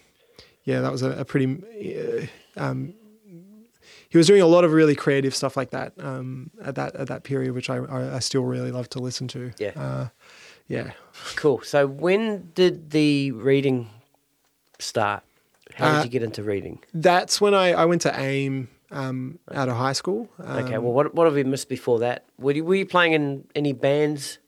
yeah, 0.63 0.81
that 0.81 0.91
was 0.91 1.01
a, 1.01 1.11
a 1.11 1.25
pretty. 1.25 1.57
Uh, 2.57 2.61
um, 2.61 2.93
he 4.17 4.19
was 4.19 4.27
doing 4.27 4.41
a 4.41 4.47
lot 4.47 4.63
of 4.63 4.71
really 4.73 4.95
creative 4.95 5.35
stuff 5.35 5.55
like 5.55 5.69
that 5.71 5.93
um, 5.99 6.49
at 6.63 6.75
that 6.75 6.95
at 6.95 7.07
that 7.07 7.23
period, 7.23 7.53
which 7.53 7.69
I, 7.69 7.77
I 7.77 8.15
I 8.15 8.19
still 8.19 8.43
really 8.43 8.71
love 8.71 8.89
to 8.89 8.99
listen 8.99 9.27
to. 9.29 9.51
Yeah. 9.59 9.71
uh, 9.75 10.07
yeah. 10.67 10.91
Cool. 11.35 11.61
So 11.61 11.85
when 11.87 12.51
did 12.55 12.89
the 12.91 13.31
reading 13.31 13.89
start? 14.79 15.23
How 15.75 15.91
did 15.93 15.99
Uh, 15.99 16.03
you 16.05 16.09
get 16.09 16.23
into 16.23 16.43
reading? 16.43 16.79
That's 16.93 17.39
when 17.39 17.53
I, 17.53 17.73
I 17.73 17.85
went 17.85 18.01
to 18.01 18.19
AIM 18.19 18.67
um, 18.91 19.37
out 19.53 19.69
of 19.69 19.75
high 19.75 19.93
school. 19.93 20.29
Um, 20.43 20.65
Okay. 20.65 20.77
Well, 20.77 20.93
what 20.93 21.13
what 21.13 21.25
have 21.27 21.37
you 21.37 21.45
missed 21.45 21.69
before 21.69 21.99
that? 21.99 22.25
Were 22.39 22.53
you, 22.53 22.65
were 22.65 22.75
you 22.75 22.85
playing 22.85 23.13
in 23.13 23.43
any 23.55 23.73
bands 23.73 24.39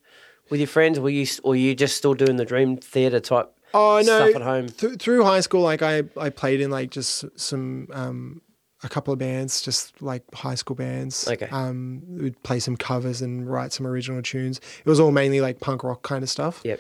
with 0.50 0.60
your 0.60 0.68
friends? 0.68 1.00
Were 1.00 1.10
you 1.10 1.26
or 1.44 1.56
you 1.56 1.76
just 1.76 1.96
still 1.98 2.14
doing 2.16 2.38
the 2.38 2.46
Dream 2.46 2.78
Theater 2.78 3.20
type 3.20 3.50
oh 3.74 3.98
no, 3.98 4.02
stuff 4.02 4.36
at 4.36 4.42
home? 4.42 4.68
Th- 4.70 4.98
through 4.98 5.24
high 5.24 5.42
school, 5.42 5.62
like 5.62 5.82
I, 5.82 6.04
I 6.18 6.30
played 6.32 6.60
in 6.62 6.72
like 6.72 6.90
just 6.90 7.26
some 7.40 7.88
um, 7.94 8.42
a 8.84 8.90
couple 8.90 9.12
of 9.12 9.20
bands, 9.20 9.62
just 9.62 10.02
like 10.02 10.24
high 10.34 10.56
school 10.56 10.76
bands. 10.76 11.28
Okay. 11.28 11.48
Um, 11.52 12.02
we'd 12.08 12.42
play 12.44 12.60
some 12.60 12.78
covers 12.78 13.22
and 13.22 13.50
write 13.50 13.74
some 13.74 13.86
original 13.86 14.22
tunes. 14.22 14.60
It 14.80 14.86
was 14.90 15.00
all 15.00 15.12
mainly 15.12 15.42
like 15.42 15.60
punk 15.60 15.84
rock 15.84 16.02
kind 16.04 16.24
of 16.24 16.30
stuff. 16.30 16.62
Yep. 16.64 16.80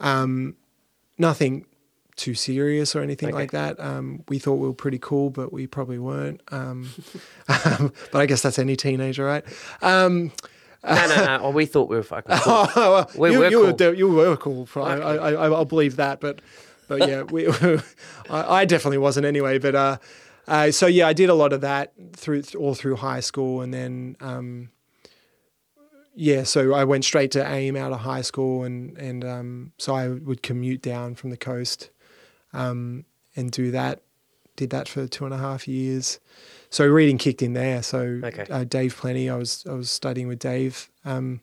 Um, 0.00 0.56
nothing 1.18 1.66
too 2.16 2.34
serious 2.34 2.94
or 2.96 3.00
anything 3.00 3.28
Okay. 3.28 3.36
like 3.36 3.52
that. 3.52 3.78
Um, 3.80 4.24
we 4.28 4.38
thought 4.38 4.56
we 4.56 4.66
were 4.66 4.74
pretty 4.74 4.98
cool, 4.98 5.30
but 5.30 5.52
we 5.52 5.66
probably 5.66 5.98
weren't. 5.98 6.40
Um, 6.50 6.90
um, 7.48 7.92
but 8.12 8.18
I 8.20 8.26
guess 8.26 8.42
that's 8.42 8.58
any 8.58 8.76
teenager, 8.76 9.24
right? 9.24 9.44
Um, 9.82 10.32
No, 10.82 10.94
no, 11.06 11.16
no. 11.16 11.38
Oh, 11.42 11.50
we 11.50 11.66
thought 11.66 11.88
we 11.88 11.96
were 11.96 12.02
fucking 12.02 12.36
cool. 12.38 12.52
Oh, 12.74 13.06
well, 13.14 13.30
We 13.30 13.32
you, 13.32 13.38
were 13.38 13.44
you 13.50 13.74
cool. 13.74 13.86
were 13.88 13.94
you 13.94 14.08
were 14.08 14.36
cool. 14.36 14.68
I, 14.76 14.80
I, 14.80 15.14
I, 15.32 15.44
I'll 15.44 15.64
believe 15.66 15.96
that, 15.96 16.20
but 16.20 16.40
but 16.88 17.06
yeah, 17.08 17.22
we, 17.22 17.46
I, 18.30 18.60
I 18.60 18.64
definitely 18.64 18.98
wasn't 18.98 19.26
anyway. 19.26 19.58
But 19.58 19.74
uh, 19.74 19.96
uh, 20.50 20.70
so 20.72 20.86
yeah, 20.86 21.06
I 21.06 21.12
did 21.12 21.30
a 21.30 21.34
lot 21.34 21.52
of 21.52 21.60
that 21.62 21.92
through 22.12 22.42
all 22.58 22.74
through 22.74 22.96
high 22.96 23.20
school, 23.20 23.62
and 23.62 23.72
then 23.72 24.16
um, 24.20 24.70
yeah, 26.14 26.42
so 26.42 26.74
I 26.74 26.84
went 26.84 27.04
straight 27.04 27.30
to 27.32 27.48
AIM 27.48 27.76
out 27.76 27.92
of 27.92 28.00
high 28.00 28.22
school, 28.22 28.64
and 28.64 28.98
and 28.98 29.24
um, 29.24 29.72
so 29.78 29.94
I 29.94 30.08
would 30.08 30.42
commute 30.42 30.82
down 30.82 31.14
from 31.14 31.30
the 31.30 31.36
coast 31.36 31.90
um, 32.52 33.04
and 33.36 33.50
do 33.50 33.70
that. 33.70 34.02
Did 34.56 34.70
that 34.70 34.88
for 34.88 35.06
two 35.06 35.24
and 35.24 35.32
a 35.32 35.38
half 35.38 35.66
years. 35.66 36.18
So 36.68 36.86
reading 36.86 37.16
kicked 37.16 37.42
in 37.42 37.54
there. 37.54 37.82
So 37.82 38.20
Okay. 38.24 38.46
uh, 38.50 38.64
Dave 38.64 38.96
Plenty, 38.96 39.30
I 39.30 39.36
was 39.36 39.64
I 39.68 39.72
was 39.72 39.90
studying 39.90 40.28
with 40.28 40.38
Dave 40.40 40.90
um, 41.04 41.40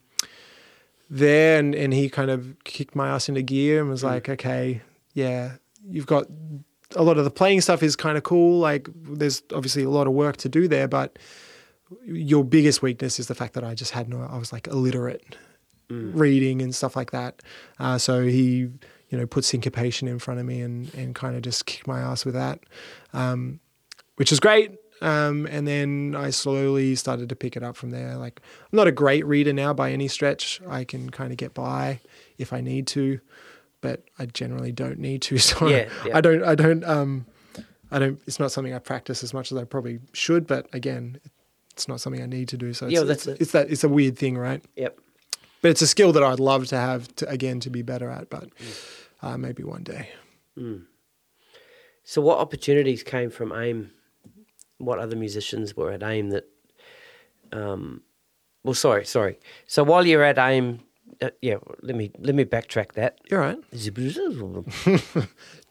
there, 1.10 1.58
and, 1.58 1.74
and 1.74 1.92
he 1.92 2.08
kind 2.10 2.30
of 2.30 2.56
kicked 2.64 2.94
my 2.94 3.08
ass 3.08 3.28
into 3.28 3.42
gear 3.42 3.80
and 3.80 3.88
was 3.90 4.04
like, 4.04 4.28
okay, 4.28 4.82
yeah, 5.14 5.52
you've 5.88 6.06
got 6.06 6.26
a 6.96 7.02
lot 7.02 7.18
of 7.18 7.24
the 7.24 7.30
playing 7.30 7.60
stuff 7.60 7.82
is 7.82 7.96
kind 7.96 8.16
of 8.16 8.24
cool. 8.24 8.58
Like 8.58 8.88
there's 8.94 9.42
obviously 9.54 9.84
a 9.84 9.90
lot 9.90 10.06
of 10.06 10.12
work 10.12 10.36
to 10.38 10.48
do 10.48 10.68
there, 10.68 10.88
but 10.88 11.18
your 12.04 12.44
biggest 12.44 12.82
weakness 12.82 13.18
is 13.18 13.28
the 13.28 13.34
fact 13.34 13.54
that 13.54 13.64
I 13.64 13.74
just 13.74 13.92
had 13.92 14.08
no, 14.08 14.26
I 14.30 14.38
was 14.38 14.52
like 14.52 14.66
illiterate 14.66 15.36
reading 15.90 16.60
and 16.62 16.74
stuff 16.74 16.96
like 16.96 17.12
that. 17.12 17.42
Uh, 17.78 17.98
so 17.98 18.22
he, 18.22 18.68
you 19.08 19.18
know, 19.18 19.26
put 19.26 19.44
syncopation 19.44 20.06
in 20.06 20.18
front 20.18 20.38
of 20.40 20.46
me 20.46 20.60
and, 20.60 20.92
and 20.94 21.14
kind 21.14 21.34
of 21.34 21.42
just 21.42 21.66
kicked 21.66 21.86
my 21.86 22.00
ass 22.00 22.24
with 22.24 22.34
that, 22.34 22.60
um, 23.12 23.60
which 24.16 24.32
is 24.32 24.40
great. 24.40 24.72
Um, 25.00 25.46
and 25.46 25.66
then 25.66 26.14
I 26.16 26.30
slowly 26.30 26.94
started 26.96 27.28
to 27.28 27.36
pick 27.36 27.56
it 27.56 27.62
up 27.62 27.76
from 27.76 27.90
there. 27.90 28.16
Like 28.16 28.40
I'm 28.70 28.76
not 28.76 28.88
a 28.88 28.92
great 28.92 29.24
reader 29.24 29.52
now 29.52 29.72
by 29.72 29.92
any 29.92 30.08
stretch. 30.08 30.60
I 30.68 30.84
can 30.84 31.10
kind 31.10 31.30
of 31.30 31.38
get 31.38 31.54
by 31.54 32.00
if 32.36 32.52
I 32.52 32.60
need 32.60 32.86
to, 32.88 33.20
but 33.80 34.04
I 34.18 34.26
generally 34.26 34.72
don't 34.72 34.98
need 34.98 35.22
to. 35.22 35.38
So 35.38 35.68
Yeah, 35.68 35.88
yeah. 36.06 36.16
I 36.16 36.20
don't, 36.20 36.42
I 36.44 36.54
don't, 36.54 36.84
um, 36.84 37.26
I 37.90 37.98
don't, 37.98 38.20
it's 38.26 38.38
not 38.38 38.52
something 38.52 38.74
I 38.74 38.78
practice 38.78 39.22
as 39.22 39.32
much 39.32 39.50
as 39.52 39.58
I 39.58 39.64
probably 39.64 40.00
should, 40.12 40.46
but 40.46 40.68
again, 40.72 41.18
it's 41.72 41.88
not 41.88 42.00
something 42.00 42.22
I 42.22 42.26
need 42.26 42.48
to 42.48 42.56
do. 42.56 42.72
So 42.72 42.86
it's, 42.86 42.92
Yeah, 42.92 43.00
well, 43.00 43.08
that's 43.08 43.26
it's, 43.26 43.40
it. 43.40 43.42
it's 43.42 43.52
that, 43.52 43.70
it's 43.70 43.84
a 43.84 43.88
weird 43.88 44.18
thing, 44.18 44.36
right? 44.36 44.62
Yep. 44.76 44.98
But 45.62 45.70
it's 45.72 45.82
a 45.82 45.86
skill 45.86 46.12
that 46.12 46.22
I'd 46.22 46.38
love 46.40 46.66
to 46.68 46.76
have 46.76 47.14
to, 47.16 47.28
again, 47.28 47.60
to 47.60 47.70
be 47.70 47.82
better 47.82 48.08
at, 48.10 48.30
but 48.30 48.48
uh, 49.22 49.36
maybe 49.36 49.64
one 49.64 49.82
day. 49.82 50.08
So, 52.04 52.20
what 52.22 52.38
opportunities 52.38 53.02
came 53.02 53.30
from 53.30 53.52
AIM? 53.52 53.90
What 54.78 54.98
other 54.98 55.16
musicians 55.16 55.76
were 55.76 55.90
at 55.92 56.02
AIM 56.02 56.30
that? 56.30 56.44
Um, 57.52 58.02
well, 58.64 58.74
sorry, 58.74 59.04
sorry. 59.04 59.38
So 59.66 59.82
while 59.84 60.06
you're 60.06 60.22
at 60.24 60.38
AIM, 60.38 60.80
uh, 61.22 61.30
yeah, 61.42 61.56
let 61.82 61.96
me 61.96 62.10
let 62.18 62.34
me 62.34 62.44
backtrack 62.44 62.92
that. 62.92 63.18
You're 63.30 63.40
right. 63.40 63.58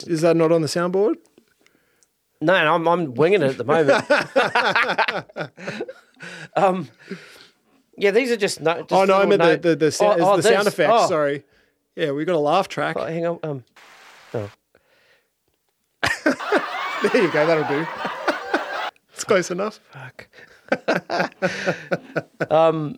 Is 0.08 0.22
that 0.22 0.36
not 0.36 0.52
on 0.52 0.62
the 0.62 0.68
soundboard? 0.68 1.16
no, 2.42 2.54
I'm 2.54 2.88
I'm 2.88 3.14
winging 3.16 3.42
it 3.42 3.50
at 3.52 3.58
the 3.58 3.64
moment. 3.64 4.04
um, 6.56 6.90
yeah, 7.98 8.12
these 8.12 8.32
are 8.32 8.38
just 8.38 8.62
no. 8.62 8.80
Just 8.82 8.92
oh, 8.92 9.06
no, 9.06 9.18
I 9.22 9.26
meant 9.26 9.42
note- 9.42 9.62
the, 9.62 9.70
the, 9.70 9.76
the, 9.76 9.92
sa- 9.92 10.16
Oh, 10.20 10.34
oh, 10.34 10.38
the 10.38 10.44
sound 10.44 10.68
effects. 10.68 10.92
Oh, 10.94 11.08
Sorry. 11.08 11.44
Yeah, 11.96 12.12
we 12.12 12.26
got 12.26 12.36
a 12.36 12.40
laugh 12.40 12.68
track. 12.68 12.96
oh, 13.00 13.06
hang 13.06 13.26
on. 13.26 13.40
Um, 13.42 13.64
oh. 14.36 14.52
There 17.04 17.22
you 17.24 17.32
go. 17.32 17.46
That'll 17.46 17.68
do. 17.68 17.88
it's 19.14 19.24
close 19.24 19.50
enough. 19.52 19.80
Fuck. 19.92 20.28
um, 22.50 22.98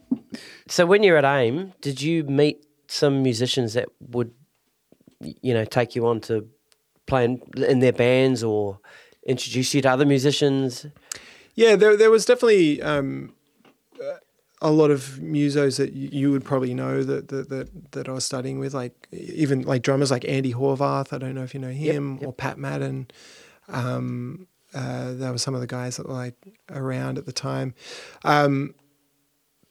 so 0.67 0.85
when 0.85 1.03
you're 1.03 1.17
at 1.17 1.25
AIM, 1.25 1.73
did 1.81 2.01
you 2.01 2.23
meet 2.23 2.65
some 2.87 3.21
musicians 3.23 3.73
that 3.73 3.89
would, 3.99 4.31
you 5.19 5.53
know, 5.53 5.65
take 5.65 5.95
you 5.95 6.07
on 6.07 6.21
to 6.21 6.47
play 7.05 7.25
in, 7.25 7.41
in 7.57 7.79
their 7.79 7.93
bands 7.93 8.43
or 8.43 8.79
introduce 9.25 9.73
you 9.73 9.81
to 9.81 9.89
other 9.89 10.05
musicians? 10.05 10.85
Yeah, 11.55 11.75
there 11.75 11.97
there 11.97 12.11
was 12.11 12.25
definitely 12.25 12.81
um, 12.81 13.33
a 14.61 14.71
lot 14.71 14.91
of 14.91 15.19
musos 15.21 15.77
that 15.77 15.93
you 15.93 16.31
would 16.31 16.43
probably 16.43 16.73
know 16.73 17.03
that, 17.03 17.29
that 17.29 17.49
that 17.49 17.91
that 17.91 18.09
I 18.09 18.11
was 18.11 18.25
studying 18.25 18.59
with, 18.59 18.73
like 18.73 19.07
even 19.11 19.61
like 19.61 19.81
drummers 19.81 20.11
like 20.11 20.25
Andy 20.27 20.53
Horvath. 20.53 21.13
I 21.13 21.17
don't 21.17 21.35
know 21.35 21.43
if 21.43 21.53
you 21.53 21.59
know 21.59 21.71
him 21.71 22.17
yep. 22.19 22.27
or 22.27 22.33
Pat 22.33 22.57
Madden. 22.57 23.09
Um, 23.67 24.47
uh, 24.73 25.13
that 25.13 25.31
was 25.31 25.41
some 25.41 25.55
of 25.55 25.61
the 25.61 25.67
guys 25.67 25.97
that 25.97 26.07
were 26.07 26.13
like 26.13 26.35
around 26.69 27.17
at 27.17 27.25
the 27.25 27.33
time. 27.33 27.73
Um, 28.23 28.75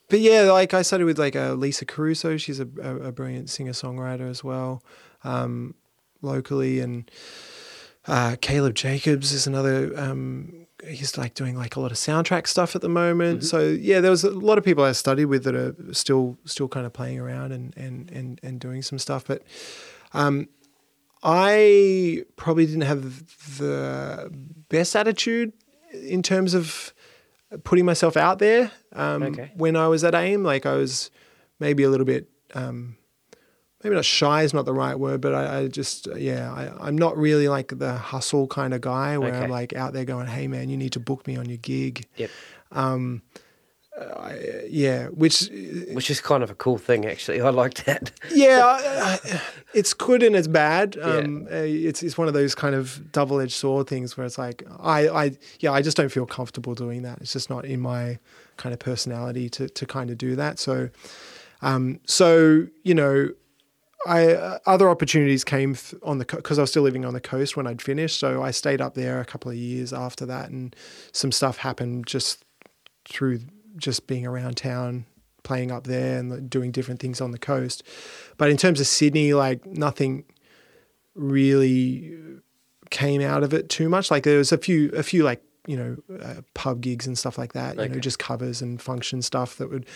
but 0.08 0.20
yeah, 0.20 0.42
like 0.52 0.74
I 0.74 0.82
studied 0.82 1.04
with 1.04 1.18
like 1.18 1.36
uh, 1.36 1.52
Lisa 1.52 1.84
Caruso. 1.84 2.36
She's 2.36 2.60
a, 2.60 2.68
a, 2.82 2.96
a 2.96 3.12
brilliant 3.12 3.50
singer 3.50 3.72
songwriter 3.72 4.28
as 4.28 4.42
well, 4.42 4.82
um, 5.22 5.74
locally, 6.22 6.80
and 6.80 7.10
uh, 8.06 8.36
Caleb 8.40 8.74
Jacobs 8.74 9.32
is 9.32 9.46
another. 9.46 9.92
Um, 9.98 10.66
he's 10.86 11.18
like 11.18 11.34
doing 11.34 11.56
like 11.56 11.76
a 11.76 11.80
lot 11.80 11.90
of 11.90 11.98
soundtrack 11.98 12.46
stuff 12.46 12.74
at 12.74 12.80
the 12.80 12.88
moment. 12.88 13.44
So 13.44 13.60
yeah, 13.60 14.00
there 14.00 14.10
was 14.10 14.24
a 14.24 14.30
lot 14.30 14.58
of 14.58 14.64
people 14.64 14.84
I 14.84 14.92
studied 14.92 15.26
with 15.26 15.44
that 15.44 15.54
are 15.54 15.74
still 15.92 16.38
still 16.44 16.68
kind 16.68 16.86
of 16.86 16.92
playing 16.92 17.18
around 17.18 17.52
and 17.52 17.76
and 17.76 18.10
and, 18.10 18.40
and 18.42 18.58
doing 18.60 18.80
some 18.82 18.98
stuff. 18.98 19.26
But 19.26 19.42
um, 20.14 20.48
I 21.22 22.24
probably 22.36 22.66
didn't 22.66 22.82
have 22.82 23.58
the 23.58 24.30
best 24.68 24.94
attitude 24.94 25.52
in 25.92 26.22
terms 26.22 26.54
of 26.54 26.92
putting 27.64 27.84
myself 27.84 28.16
out 28.16 28.38
there 28.38 28.70
um, 28.92 29.22
Okay. 29.22 29.50
when 29.54 29.74
I 29.76 29.88
was 29.88 30.04
at 30.04 30.14
AIM. 30.14 30.42
Like 30.44 30.66
I 30.66 30.74
was 30.74 31.10
maybe 31.58 31.82
a 31.82 31.88
little 31.90 32.06
bit. 32.06 32.28
Um, 32.54 32.96
maybe 33.82 33.94
not 33.94 34.04
shy 34.04 34.42
is 34.42 34.52
not 34.54 34.64
the 34.64 34.74
right 34.74 34.98
word, 34.98 35.20
but 35.20 35.34
I, 35.34 35.58
I 35.60 35.68
just 35.68 36.08
yeah, 36.16 36.52
I, 36.52 36.86
I'm 36.86 36.96
not 36.96 37.16
really 37.16 37.48
like 37.48 37.78
the 37.78 37.94
hustle 37.94 38.46
kind 38.46 38.74
of 38.74 38.80
guy 38.80 39.18
where 39.18 39.32
Okay. 39.34 39.44
I'm 39.44 39.50
like 39.50 39.74
out 39.74 39.92
there 39.92 40.04
going, 40.04 40.26
hey 40.26 40.46
man, 40.48 40.68
you 40.68 40.76
need 40.76 40.92
to 40.92 41.00
book 41.00 41.26
me 41.26 41.36
on 41.36 41.48
your 41.48 41.58
gig. 41.58 42.06
Yep. 42.16 42.30
Um, 42.72 43.22
I, 44.16 44.62
yeah, 44.68 45.06
which 45.08 45.50
Which 45.92 46.10
is 46.10 46.20
kind 46.20 46.42
of 46.42 46.50
a 46.50 46.54
cool 46.54 46.78
thing, 46.78 47.04
actually. 47.06 47.40
I 47.48 47.50
like 47.50 47.74
that. 47.84 48.10
yeah, 48.32 48.62
I- 48.64 49.18
I- 49.24 49.40
it's 49.74 49.92
good 49.94 50.22
and 50.22 50.34
it's 50.36 50.48
bad. 50.48 50.96
Um, 51.00 51.46
uh, 51.50 51.56
It's 51.56 52.02
it's 52.02 52.16
one 52.16 52.28
of 52.28 52.34
those 52.34 52.54
kind 52.54 52.74
of 52.74 53.12
double 53.12 53.40
edged 53.40 53.52
sword 53.52 53.86
things 53.86 54.16
where 54.16 54.24
it's 54.26 54.38
like 54.38 54.62
I, 54.80 55.08
I 55.08 55.32
yeah 55.60 55.72
I 55.72 55.82
just 55.82 55.96
don't 55.96 56.10
feel 56.10 56.26
comfortable 56.26 56.74
doing 56.74 57.02
that. 57.02 57.18
It's 57.20 57.32
just 57.32 57.50
not 57.50 57.64
in 57.64 57.80
my 57.80 58.18
kind 58.56 58.72
of 58.72 58.78
personality 58.78 59.48
to 59.50 59.68
to 59.68 59.86
kind 59.86 60.10
of 60.10 60.16
do 60.18 60.36
that. 60.36 60.58
So, 60.58 60.88
um, 61.62 62.00
so 62.06 62.66
you 62.82 62.94
know, 62.94 63.28
I 64.06 64.32
uh, 64.32 64.58
other 64.66 64.88
opportunities 64.88 65.44
came 65.44 65.76
on 66.02 66.18
the 66.18 66.24
because 66.24 66.58
I 66.58 66.62
was 66.62 66.70
still 66.70 66.82
living 66.84 67.04
on 67.04 67.12
the 67.14 67.20
coast 67.20 67.56
when 67.56 67.66
I'd 67.66 67.82
finished. 67.82 68.18
So 68.18 68.42
I 68.42 68.52
stayed 68.52 68.80
up 68.80 68.94
there 68.94 69.20
a 69.20 69.24
couple 69.24 69.50
of 69.50 69.56
years 69.56 69.92
after 69.92 70.24
that, 70.26 70.48
and 70.50 70.74
some 71.12 71.30
stuff 71.32 71.58
happened 71.58 72.06
just 72.06 72.44
through 73.08 73.40
just 73.76 74.06
being 74.06 74.26
around 74.26 74.56
town, 74.56 75.06
playing 75.42 75.70
up 75.70 75.84
there, 75.84 76.18
and 76.18 76.48
doing 76.48 76.70
different 76.70 77.00
things 77.00 77.20
on 77.20 77.30
the 77.30 77.38
coast. 77.38 77.82
But 78.36 78.50
in 78.50 78.56
terms 78.56 78.80
of 78.80 78.86
Sydney, 78.86 79.34
like 79.34 79.64
nothing 79.66 80.24
really 81.14 82.16
came 82.90 83.20
out 83.20 83.42
of 83.42 83.52
it 83.52 83.68
too 83.68 83.88
much. 83.88 84.10
Like 84.10 84.22
there 84.22 84.38
was 84.38 84.52
a 84.52 84.58
few, 84.58 84.90
a 84.90 85.02
few 85.02 85.22
like 85.22 85.42
you 85.66 85.76
know 85.76 85.96
uh, 86.20 86.40
pub 86.54 86.80
gigs 86.80 87.06
and 87.06 87.16
stuff 87.16 87.38
like 87.38 87.52
that. 87.52 87.76
You 87.76 87.88
know, 87.88 88.00
just 88.00 88.18
covers 88.18 88.62
and 88.62 88.80
function 88.80 89.22
stuff 89.22 89.56
that 89.56 89.70
would 89.70 89.86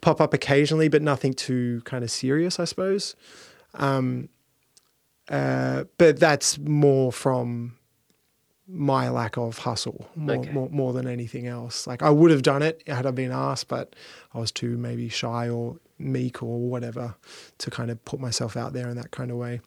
pop 0.00 0.20
up 0.20 0.32
occasionally, 0.32 0.88
but 0.88 1.02
nothing 1.02 1.34
too 1.34 1.82
kind 1.84 2.04
of 2.04 2.10
serious, 2.10 2.60
I 2.60 2.64
suppose. 2.64 3.16
Um, 3.74 4.28
uh, 5.28 5.84
but 5.98 6.20
that's 6.20 6.58
more 6.58 7.12
from 7.12 7.76
my 8.68 9.08
lack 9.08 9.36
of 9.36 9.58
hustle 9.58 10.08
more, 10.16 10.36
Okay. 10.36 10.50
more, 10.50 10.68
more 10.70 10.92
than 10.92 11.06
anything 11.06 11.46
else. 11.46 11.86
Like 11.86 12.02
I 12.02 12.10
would 12.10 12.30
have 12.30 12.42
done 12.42 12.62
it 12.62 12.82
had 12.86 13.06
I 13.06 13.10
been 13.12 13.30
asked, 13.32 13.68
but 13.68 13.94
I 14.34 14.38
was 14.40 14.50
too 14.50 14.76
maybe 14.76 15.08
shy 15.08 15.48
or 15.48 15.76
meek 15.98 16.42
or 16.42 16.58
whatever 16.68 17.14
to 17.58 17.70
kind 17.70 17.90
of 17.90 18.04
put 18.04 18.18
myself 18.20 18.56
out 18.56 18.72
there 18.72 18.88
in 18.88 18.96
that 18.96 19.12
kind 19.12 19.30
of 19.30 19.36
way. 19.36 19.60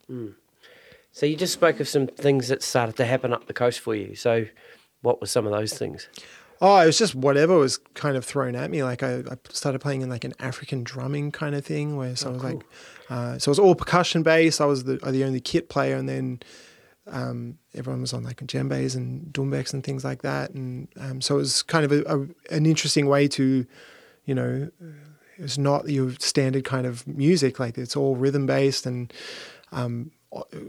So 1.11 1.25
you 1.25 1.35
just 1.35 1.53
spoke 1.53 1.79
of 1.79 1.87
some 1.87 2.07
things 2.07 2.49
that 2.49 2.61
started 2.61 2.95
to 2.97 3.05
happen 3.05 3.33
up 3.33 3.47
the 3.47 3.53
coast 3.53 3.79
for 3.79 3.95
you. 3.95 4.15
So 4.15 4.45
what 5.01 5.21
were 5.21 5.27
some 5.27 5.45
of 5.45 5.51
those 5.51 5.73
things? 5.73 6.07
Oh, 6.61 6.77
it 6.81 6.85
was 6.85 6.97
just 6.97 7.15
whatever 7.15 7.57
was 7.57 7.77
kind 7.93 8.17
of 8.17 8.25
thrown 8.25 8.53
at 8.55 8.69
me. 8.69 8.83
Like 8.83 9.01
I, 9.01 9.19
I 9.19 9.37
started 9.49 9.79
playing 9.79 10.01
in 10.01 10.09
like 10.09 10.25
an 10.25 10.33
African 10.39 10.83
drumming 10.83 11.31
kind 11.31 11.55
of 11.55 11.65
thing, 11.65 11.95
where 11.95 12.17
so 12.17 12.29
I 12.31 12.33
was 12.33 12.43
like, 12.43 12.65
uh, 13.09 13.37
so 13.39 13.47
it 13.49 13.53
was 13.53 13.59
all 13.59 13.75
percussion 13.75 14.23
based. 14.23 14.59
I 14.59 14.65
was 14.65 14.83
the 14.83 14.97
the 14.97 15.23
only 15.23 15.39
kit 15.39 15.69
player, 15.69 15.95
and 15.95 16.09
then 16.09 16.41
um, 17.11 17.57
everyone 17.73 18.01
was 18.01 18.13
on 18.13 18.23
like 18.23 18.37
djembes 18.37 18.95
and 18.95 19.31
doumbeks 19.33 19.73
and 19.73 19.83
things 19.83 20.03
like 20.03 20.21
that. 20.21 20.51
And 20.51 20.87
um, 20.99 21.21
so 21.21 21.35
it 21.35 21.39
was 21.39 21.63
kind 21.63 21.85
of 21.85 21.91
a, 21.91 22.03
a, 22.03 22.55
an 22.55 22.65
interesting 22.65 23.07
way 23.07 23.27
to, 23.29 23.65
you 24.25 24.35
know, 24.35 24.69
it 25.37 25.41
was 25.41 25.57
not 25.57 25.89
your 25.89 26.11
standard 26.19 26.65
kind 26.65 26.85
of 26.85 27.07
music. 27.07 27.59
Like 27.59 27.77
it's 27.77 27.95
all 27.95 28.15
rhythm 28.15 28.45
based 28.45 28.85
and 28.85 29.11
um, 29.71 30.11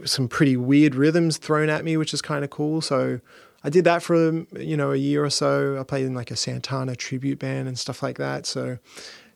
some 0.05 0.27
pretty 0.27 0.57
weird 0.57 0.95
rhythms 0.95 1.37
thrown 1.37 1.69
at 1.69 1.83
me, 1.83 1.97
which 1.97 2.13
is 2.13 2.21
kind 2.21 2.43
of 2.43 2.49
cool. 2.49 2.81
So 2.81 3.19
I 3.63 3.69
did 3.69 3.83
that 3.83 4.01
for 4.01 4.45
you 4.57 4.77
know 4.77 4.91
a 4.91 4.97
year 4.97 5.23
or 5.23 5.29
so. 5.29 5.79
I 5.79 5.83
played 5.83 6.05
in 6.05 6.13
like 6.13 6.31
a 6.31 6.35
Santana 6.35 6.95
tribute 6.95 7.39
band 7.39 7.67
and 7.67 7.77
stuff 7.77 8.01
like 8.01 8.17
that. 8.17 8.45
So 8.45 8.79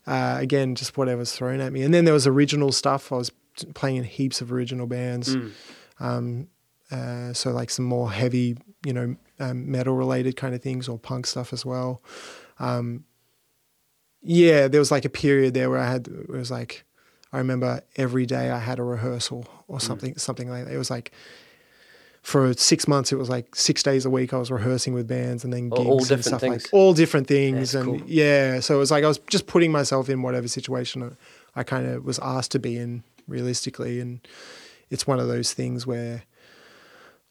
uh, 0.07 0.37
again, 0.39 0.75
just 0.75 0.97
whatever's 0.97 1.33
thrown 1.33 1.59
at 1.59 1.71
me. 1.71 1.83
And 1.83 1.93
then 1.93 2.05
there 2.05 2.13
was 2.13 2.27
original 2.27 2.71
stuff. 2.71 3.11
I 3.11 3.17
was 3.17 3.31
playing 3.73 3.97
in 3.97 4.03
heaps 4.03 4.41
of 4.41 4.51
original 4.51 4.87
bands. 4.87 5.35
Mm. 5.35 5.51
Um, 5.99 6.47
uh, 6.91 7.33
so 7.33 7.51
like 7.51 7.69
some 7.69 7.85
more 7.85 8.11
heavy, 8.11 8.57
you 8.85 8.93
know, 8.93 9.15
um, 9.39 9.69
metal 9.71 9.95
related 9.95 10.35
kind 10.35 10.53
of 10.55 10.61
things 10.61 10.87
or 10.87 10.97
punk 10.99 11.25
stuff 11.25 11.51
as 11.53 11.65
well. 11.65 12.01
Um, 12.59 13.03
yeah, 14.21 14.67
there 14.67 14.79
was 14.79 14.91
like 14.91 15.05
a 15.05 15.09
period 15.09 15.53
there 15.53 15.69
where 15.69 15.79
I 15.79 15.91
had 15.91 16.07
it 16.07 16.29
was 16.29 16.49
like 16.51 16.83
I 17.31 17.37
remember 17.37 17.81
every 17.95 18.25
day 18.25 18.49
I 18.49 18.59
had 18.59 18.79
a 18.79 18.83
rehearsal 18.83 19.45
or 19.67 19.79
something 19.79 20.17
something 20.17 20.49
like 20.49 20.65
that. 20.65 20.73
It 20.73 20.77
was 20.77 20.89
like 20.89 21.11
for 22.21 22.53
six 22.53 22.87
months 22.87 23.11
it 23.11 23.17
was 23.17 23.29
like 23.29 23.55
six 23.55 23.83
days 23.83 24.03
a 24.03 24.09
week 24.09 24.33
I 24.33 24.37
was 24.37 24.49
rehearsing 24.49 24.93
with 24.95 25.07
bands 25.07 25.43
and 25.43 25.53
then 25.53 25.69
gigs 25.69 25.79
All- 25.79 25.87
all 25.87 25.97
and 25.99 26.07
different 26.07 26.25
stuff 26.25 26.41
things. 26.41 26.63
like 26.65 26.73
all 26.73 26.93
different 26.93 27.27
things 27.27 27.73
That's 27.73 27.85
and 27.85 27.99
cool. 27.99 28.09
yeah, 28.09 28.59
so 28.61 28.75
it 28.75 28.79
was 28.79 28.89
like 28.89 29.03
I 29.03 29.07
was 29.07 29.19
just 29.29 29.45
putting 29.45 29.71
myself 29.71 30.09
in 30.09 30.23
whatever 30.23 30.47
situation 30.47 31.15
I 31.55 31.63
kind 31.63 31.85
of 31.85 32.03
was 32.03 32.17
asked 32.19 32.51
to 32.53 32.59
be 32.59 32.77
in 32.77 33.03
realistically 33.27 33.99
and 33.99 34.27
it's 34.89 35.05
one 35.05 35.19
of 35.19 35.27
those 35.27 35.53
things 35.53 35.85
where 35.85 36.23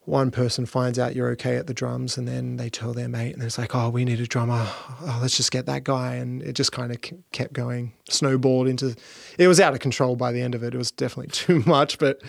one 0.06 0.30
person 0.30 0.66
finds 0.66 0.98
out 0.98 1.16
you're 1.16 1.30
okay 1.30 1.56
at 1.56 1.66
the 1.66 1.72
drums 1.72 2.18
and 2.18 2.28
then 2.28 2.56
they 2.56 2.68
tell 2.68 2.92
their 2.92 3.08
mate 3.08 3.32
and 3.32 3.42
it's 3.42 3.56
like 3.56 3.74
oh 3.74 3.88
we 3.88 4.04
need 4.04 4.20
a 4.20 4.26
drummer. 4.26 4.66
Oh 5.02 5.18
let's 5.22 5.36
just 5.36 5.50
get 5.50 5.66
that 5.66 5.84
guy. 5.84 6.16
And 6.16 6.42
it 6.42 6.52
just 6.52 6.72
kind 6.72 6.92
of 6.92 6.98
kept 7.32 7.54
going 7.54 7.92
snowballed 8.10 8.68
into 8.68 8.94
it 9.38 9.48
was 9.48 9.60
out 9.60 9.72
of 9.72 9.80
control 9.80 10.14
by 10.14 10.30
the 10.30 10.42
end 10.42 10.54
of 10.54 10.62
it. 10.62 10.74
It 10.74 10.78
was 10.78 10.90
definitely 10.90 11.28
too 11.32 11.62
much 11.66 11.98
but 11.98 12.20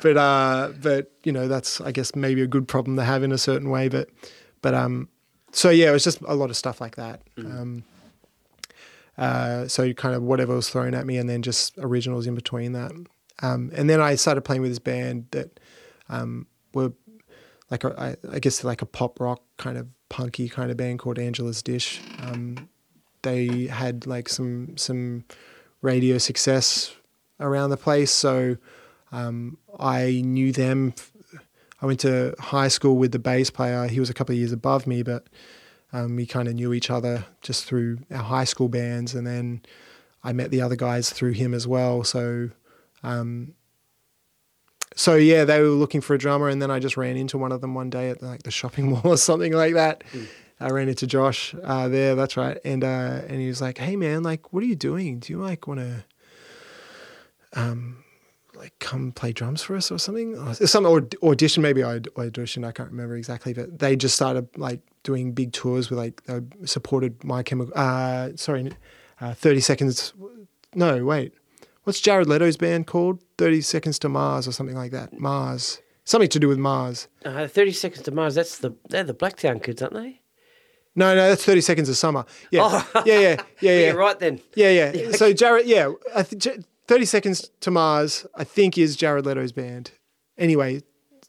but 0.00 0.16
uh 0.16 0.72
but 0.82 1.12
you 1.22 1.32
know 1.32 1.46
that's 1.46 1.80
i 1.80 1.92
guess 1.92 2.14
maybe 2.14 2.42
a 2.42 2.46
good 2.46 2.66
problem 2.66 2.96
to 2.96 3.04
have 3.04 3.22
in 3.22 3.32
a 3.32 3.38
certain 3.38 3.70
way 3.70 3.88
but 3.88 4.08
but 4.60 4.74
um 4.74 5.08
so 5.52 5.70
yeah 5.70 5.90
it 5.90 5.92
was 5.92 6.04
just 6.04 6.20
a 6.22 6.34
lot 6.34 6.50
of 6.50 6.56
stuff 6.56 6.80
like 6.80 6.96
that. 6.96 7.22
Um 7.38 7.84
uh 9.16 9.68
so 9.68 9.92
kind 9.92 10.16
of 10.16 10.22
whatever 10.22 10.56
was 10.56 10.68
thrown 10.68 10.94
at 10.94 11.06
me 11.06 11.16
and 11.16 11.28
then 11.28 11.42
just 11.42 11.78
originals 11.78 12.26
in 12.26 12.34
between 12.34 12.72
that. 12.72 12.90
Um 13.40 13.70
and 13.72 13.88
then 13.88 14.00
i 14.00 14.16
started 14.16 14.40
playing 14.40 14.62
with 14.62 14.72
this 14.72 14.80
band 14.80 15.26
that 15.30 15.60
um 16.08 16.48
were 16.74 16.92
like 17.70 17.84
a, 17.84 18.00
I, 18.00 18.36
I 18.36 18.38
guess 18.38 18.64
like 18.64 18.82
a 18.82 18.86
pop 18.86 19.20
rock 19.20 19.42
kind 19.56 19.78
of 19.78 19.86
punky 20.08 20.48
kind 20.48 20.70
of 20.70 20.76
band 20.76 20.98
called 20.98 21.18
Angela's 21.18 21.62
Dish. 21.62 22.00
Um, 22.20 22.68
they 23.22 23.66
had 23.66 24.06
like 24.06 24.28
some 24.28 24.76
some 24.76 25.24
radio 25.82 26.18
success 26.18 26.94
around 27.38 27.70
the 27.70 27.76
place, 27.76 28.10
so 28.10 28.56
um, 29.12 29.58
I 29.78 30.22
knew 30.24 30.52
them. 30.52 30.94
I 31.82 31.86
went 31.86 32.00
to 32.00 32.34
high 32.38 32.68
school 32.68 32.96
with 32.96 33.12
the 33.12 33.18
bass 33.18 33.48
player. 33.48 33.86
He 33.86 34.00
was 34.00 34.10
a 34.10 34.14
couple 34.14 34.34
of 34.34 34.38
years 34.38 34.52
above 34.52 34.86
me, 34.86 35.02
but 35.02 35.28
um, 35.92 36.16
we 36.16 36.26
kind 36.26 36.46
of 36.46 36.54
knew 36.54 36.74
each 36.74 36.90
other 36.90 37.24
just 37.40 37.64
through 37.64 38.00
our 38.10 38.22
high 38.22 38.44
school 38.44 38.68
bands, 38.68 39.14
and 39.14 39.26
then 39.26 39.62
I 40.22 40.32
met 40.32 40.50
the 40.50 40.60
other 40.60 40.76
guys 40.76 41.10
through 41.10 41.32
him 41.32 41.54
as 41.54 41.66
well. 41.66 42.04
So 42.04 42.50
um, 43.02 43.54
so 44.96 45.14
yeah, 45.14 45.44
they 45.44 45.60
were 45.60 45.68
looking 45.68 46.00
for 46.00 46.14
a 46.14 46.18
drummer, 46.18 46.48
and 46.48 46.60
then 46.60 46.70
I 46.70 46.78
just 46.78 46.96
ran 46.96 47.16
into 47.16 47.38
one 47.38 47.52
of 47.52 47.60
them 47.60 47.74
one 47.74 47.90
day 47.90 48.10
at 48.10 48.22
like 48.22 48.42
the 48.42 48.50
shopping 48.50 48.90
mall 48.90 49.02
or 49.04 49.16
something 49.16 49.52
like 49.52 49.74
that. 49.74 50.04
I 50.58 50.68
ran 50.70 50.88
into 50.88 51.06
Josh 51.06 51.54
uh, 51.64 51.88
there. 51.88 52.14
That's 52.14 52.36
right, 52.36 52.58
and 52.64 52.84
uh, 52.84 53.22
and 53.28 53.40
he 53.40 53.48
was 53.48 53.60
like, 53.60 53.78
"Hey 53.78 53.96
man, 53.96 54.22
like, 54.22 54.52
what 54.52 54.62
are 54.62 54.66
you 54.66 54.76
doing? 54.76 55.18
Do 55.20 55.32
you 55.32 55.40
like 55.40 55.66
want 55.66 55.80
to, 55.80 56.04
um, 57.54 58.04
like 58.54 58.78
come 58.78 59.12
play 59.12 59.32
drums 59.32 59.62
for 59.62 59.74
us 59.74 59.90
or 59.90 59.98
something? 59.98 60.36
Or 60.36 60.54
some 60.54 60.84
aud- 60.84 61.16
audition? 61.22 61.62
Maybe 61.62 61.82
I 61.82 62.00
auditioned. 62.00 62.66
I 62.66 62.72
can't 62.72 62.90
remember 62.90 63.16
exactly, 63.16 63.54
but 63.54 63.78
they 63.78 63.96
just 63.96 64.14
started 64.14 64.48
like 64.58 64.80
doing 65.02 65.32
big 65.32 65.52
tours 65.52 65.88
with 65.88 65.98
like 65.98 66.22
they 66.24 66.40
supported 66.66 67.24
My 67.24 67.42
Chemical. 67.42 67.72
Uh, 67.74 68.30
sorry, 68.36 68.70
uh, 69.20 69.32
Thirty 69.34 69.60
Seconds. 69.60 70.12
No, 70.74 71.04
wait. 71.04 71.32
What's 71.84 72.00
Jared 72.00 72.26
Leto's 72.28 72.56
band 72.56 72.86
called? 72.86 73.20
30 73.38 73.60
Seconds 73.62 73.98
to 74.00 74.08
Mars 74.08 74.46
or 74.46 74.52
something 74.52 74.76
like 74.76 74.90
that. 74.92 75.18
Mars. 75.18 75.80
Something 76.04 76.28
to 76.30 76.38
do 76.40 76.48
with 76.48 76.58
Mars. 76.58 77.08
Uh, 77.24 77.46
Thirty 77.46 77.72
Seconds 77.72 78.02
to 78.02 78.10
Mars. 78.10 78.34
That's 78.34 78.58
the 78.58 78.74
they're 78.88 79.04
the 79.04 79.14
Blacktown 79.14 79.62
kids, 79.62 79.80
aren't 79.80 79.94
they? 79.94 80.20
No, 80.96 81.14
no, 81.14 81.28
that's 81.28 81.44
30 81.44 81.60
Seconds 81.60 81.88
of 81.88 81.96
Summer. 81.96 82.24
Yeah. 82.50 82.62
Oh. 82.64 83.02
Yeah, 83.06 83.20
yeah, 83.20 83.20
yeah, 83.20 83.42
yeah. 83.60 83.86
You're 83.90 83.96
right 83.96 84.18
then. 84.18 84.40
Yeah, 84.56 84.70
yeah. 84.92 85.10
So 85.12 85.32
Jared, 85.32 85.66
yeah, 85.66 85.92
th- 86.24 86.58
30 86.88 87.04
Seconds 87.04 87.50
to 87.60 87.70
Mars, 87.70 88.26
I 88.34 88.42
think 88.42 88.76
is 88.76 88.96
Jared 88.96 89.24
Leto's 89.24 89.52
band. 89.52 89.92
Anyway, 90.36 90.80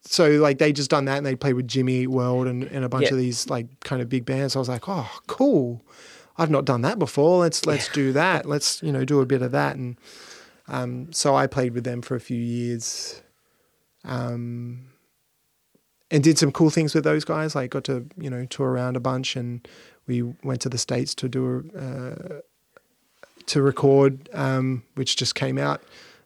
so 0.04 0.30
like 0.32 0.58
they 0.58 0.74
just 0.74 0.90
done 0.90 1.06
that 1.06 1.18
and 1.18 1.26
they 1.26 1.36
played 1.36 1.54
with 1.54 1.68
Jimmy 1.68 2.08
World 2.08 2.48
and, 2.48 2.64
and 2.64 2.84
a 2.84 2.90
bunch 2.90 3.04
Yeah. 3.06 3.12
of 3.12 3.18
these 3.18 3.50
like 3.50 3.68
kind 3.82 4.02
of 4.02 4.10
big 4.10 4.26
bands. 4.26 4.56
I 4.56 4.60
was 4.60 4.70
like, 4.70 4.90
oh, 4.90 5.12
cool. 5.28 5.86
I've 6.38 6.50
not 6.50 6.66
done 6.66 6.82
that 6.82 6.98
before. 6.98 7.38
Let's 7.40 7.66
let's 7.68 7.88
do 7.90 8.14
that. 8.14 8.48
Let's 8.48 8.82
you 8.82 8.92
know 8.92 9.06
do 9.06 9.20
a 9.20 9.26
bit 9.28 9.44
of 9.44 9.52
that. 9.52 9.76
And 9.76 9.98
um, 10.72 11.12
so 11.12 11.36
I 11.36 11.46
played 11.48 11.74
with 11.74 11.84
them 11.84 12.02
for 12.02 12.16
a 12.16 12.20
few 12.20 12.40
years, 12.40 13.22
um, 14.06 14.88
and 16.10 16.24
did 16.24 16.38
some 16.38 16.52
cool 16.52 16.70
things 16.70 16.96
with 16.96 17.04
those 17.04 17.26
guys. 17.26 17.56
Like 17.56 17.72
got 17.72 17.84
to 17.86 18.08
you 18.18 18.30
know 18.30 18.46
tour 18.46 18.70
around 18.72 18.96
a 18.96 19.00
bunch, 19.02 19.36
and 19.36 19.68
we 20.08 20.22
went 20.44 20.62
to 20.62 20.70
the 20.70 20.78
states 20.78 21.14
to 21.16 21.28
do 21.30 21.70
a, 21.76 21.80
uh, 21.80 22.40
to 23.48 23.62
record, 23.62 24.30
um, 24.34 24.84
which 24.96 25.16
just 25.18 25.36
came 25.36 25.58
out 25.58 25.84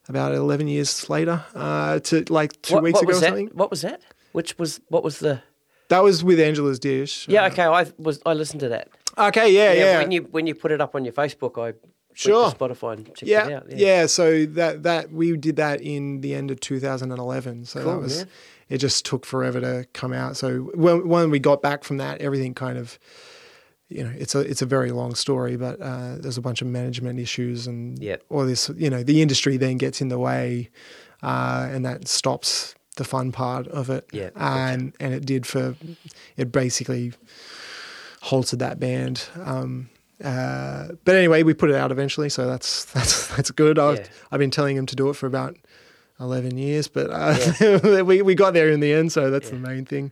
about 0.07 0.33
eleven 0.33 0.67
years 0.67 1.09
later. 1.09 1.43
Uh, 1.55 1.99
to 1.99 2.23
like 2.29 2.61
two 2.61 2.75
what, 2.75 2.83
weeks 2.83 2.95
what 2.95 3.03
ago 3.03 3.17
or 3.17 3.19
that? 3.19 3.27
something. 3.27 3.49
What 3.53 3.71
was 3.71 3.81
that? 3.81 4.01
Which 4.31 4.57
was 4.59 4.79
what 4.89 5.03
was 5.03 5.19
the? 5.19 5.41
That 5.89 6.03
was 6.03 6.23
with 6.23 6.39
Angela's 6.39 6.79
Dish. 6.79 7.27
Yeah, 7.27 7.43
Uh, 7.43 7.47
okay. 7.49 7.63
I 7.63 7.85
was 7.97 8.21
I 8.25 8.33
listened 8.33 8.59
to 8.61 8.69
that. 8.69 8.89
okay. 9.17 9.51
Yeah. 9.51 9.73
Yeah. 9.73 9.99
When 9.99 10.11
you 10.11 10.21
when 10.31 10.47
you 10.47 10.53
put 10.55 10.71
it 10.71 10.81
up 10.81 10.93
on 10.95 11.03
your 11.05 11.13
Facebook, 11.13 11.59
I 11.61 11.73
Sure. 12.15 12.49
Spotify 12.51 12.93
and 12.93 13.05
checked 13.07 13.23
yeah, 13.23 13.47
it 13.47 13.53
out. 13.53 13.71
yeah. 13.77 14.05
So 14.07 14.45
that 14.45 14.83
that 14.83 15.11
we 15.11 15.35
did 15.37 15.57
that 15.57 15.81
in 15.81 16.21
the 16.21 16.33
end 16.33 16.49
of 16.49 16.59
2011. 16.59 17.65
So 17.65 17.83
Cool, 17.83 17.91
that 17.93 17.99
was 18.01 18.17
yeah. 18.19 18.25
it. 18.69 18.77
Just 18.79 19.05
took 19.05 19.25
forever 19.25 19.59
to 19.61 19.85
come 19.93 20.13
out. 20.13 20.37
So 20.37 20.71
when 20.73 21.07
when 21.07 21.29
we 21.29 21.39
got 21.39 21.61
back 21.61 21.83
from 21.83 21.97
that, 21.97 22.21
everything 22.21 22.53
kind 22.53 22.77
of, 22.77 22.97
you 23.89 24.03
know, 24.03 24.13
it's 24.17 24.33
a 24.33 24.39
it's 24.39 24.61
a 24.61 24.65
very 24.65 24.91
long 24.91 25.13
story, 25.13 25.57
but 25.57 25.79
uh, 25.81 26.15
there's 26.17 26.37
a 26.37 26.41
bunch 26.41 26.61
of 26.61 26.67
management 26.67 27.19
issues 27.19 27.67
and 27.67 27.99
Yep. 28.01 28.23
all 28.29 28.45
this. 28.45 28.69
You 28.75 28.89
know, 28.89 29.03
the 29.03 29.21
industry 29.21 29.57
then 29.57 29.77
gets 29.77 30.01
in 30.01 30.07
the 30.07 30.17
way, 30.19 30.69
uh, 31.21 31.67
and 31.69 31.85
that 31.85 32.07
stops 32.07 32.75
the 32.95 33.03
fun 33.03 33.31
part 33.33 33.67
of 33.67 33.89
it. 33.89 34.05
Yeah, 34.13 34.29
and 34.35 34.93
and 35.01 35.13
it 35.13 35.25
did 35.25 35.45
for 35.45 35.75
it 36.37 36.51
basically 36.51 37.11
halted 38.21 38.59
that 38.59 38.79
band. 38.79 39.27
Um, 39.43 39.89
uh, 40.23 40.89
but 41.03 41.15
anyway, 41.15 41.43
we 41.43 41.53
put 41.53 41.69
it 41.69 41.75
out 41.75 41.91
eventually, 41.91 42.29
so 42.29 42.47
that's 42.47 42.85
that's 42.93 43.27
that's 43.35 43.51
good. 43.51 43.77
I've, 43.79 43.97
Yeah. 43.99 44.05
I've 44.31 44.39
been 44.39 44.51
telling 44.51 44.77
him 44.77 44.85
to 44.87 44.95
do 44.95 45.09
it 45.09 45.15
for 45.15 45.27
about 45.27 45.55
eleven 46.19 46.57
years, 46.57 46.87
but 46.87 47.09
uh, 47.11 48.03
we 48.05 48.21
we 48.21 48.35
got 48.35 48.53
there 48.53 48.69
in 48.69 48.79
the 48.79 48.93
end, 48.93 49.11
so 49.11 49.29
that's 49.29 49.49
the 49.49 49.57
main 49.57 49.85
thing. 49.85 50.11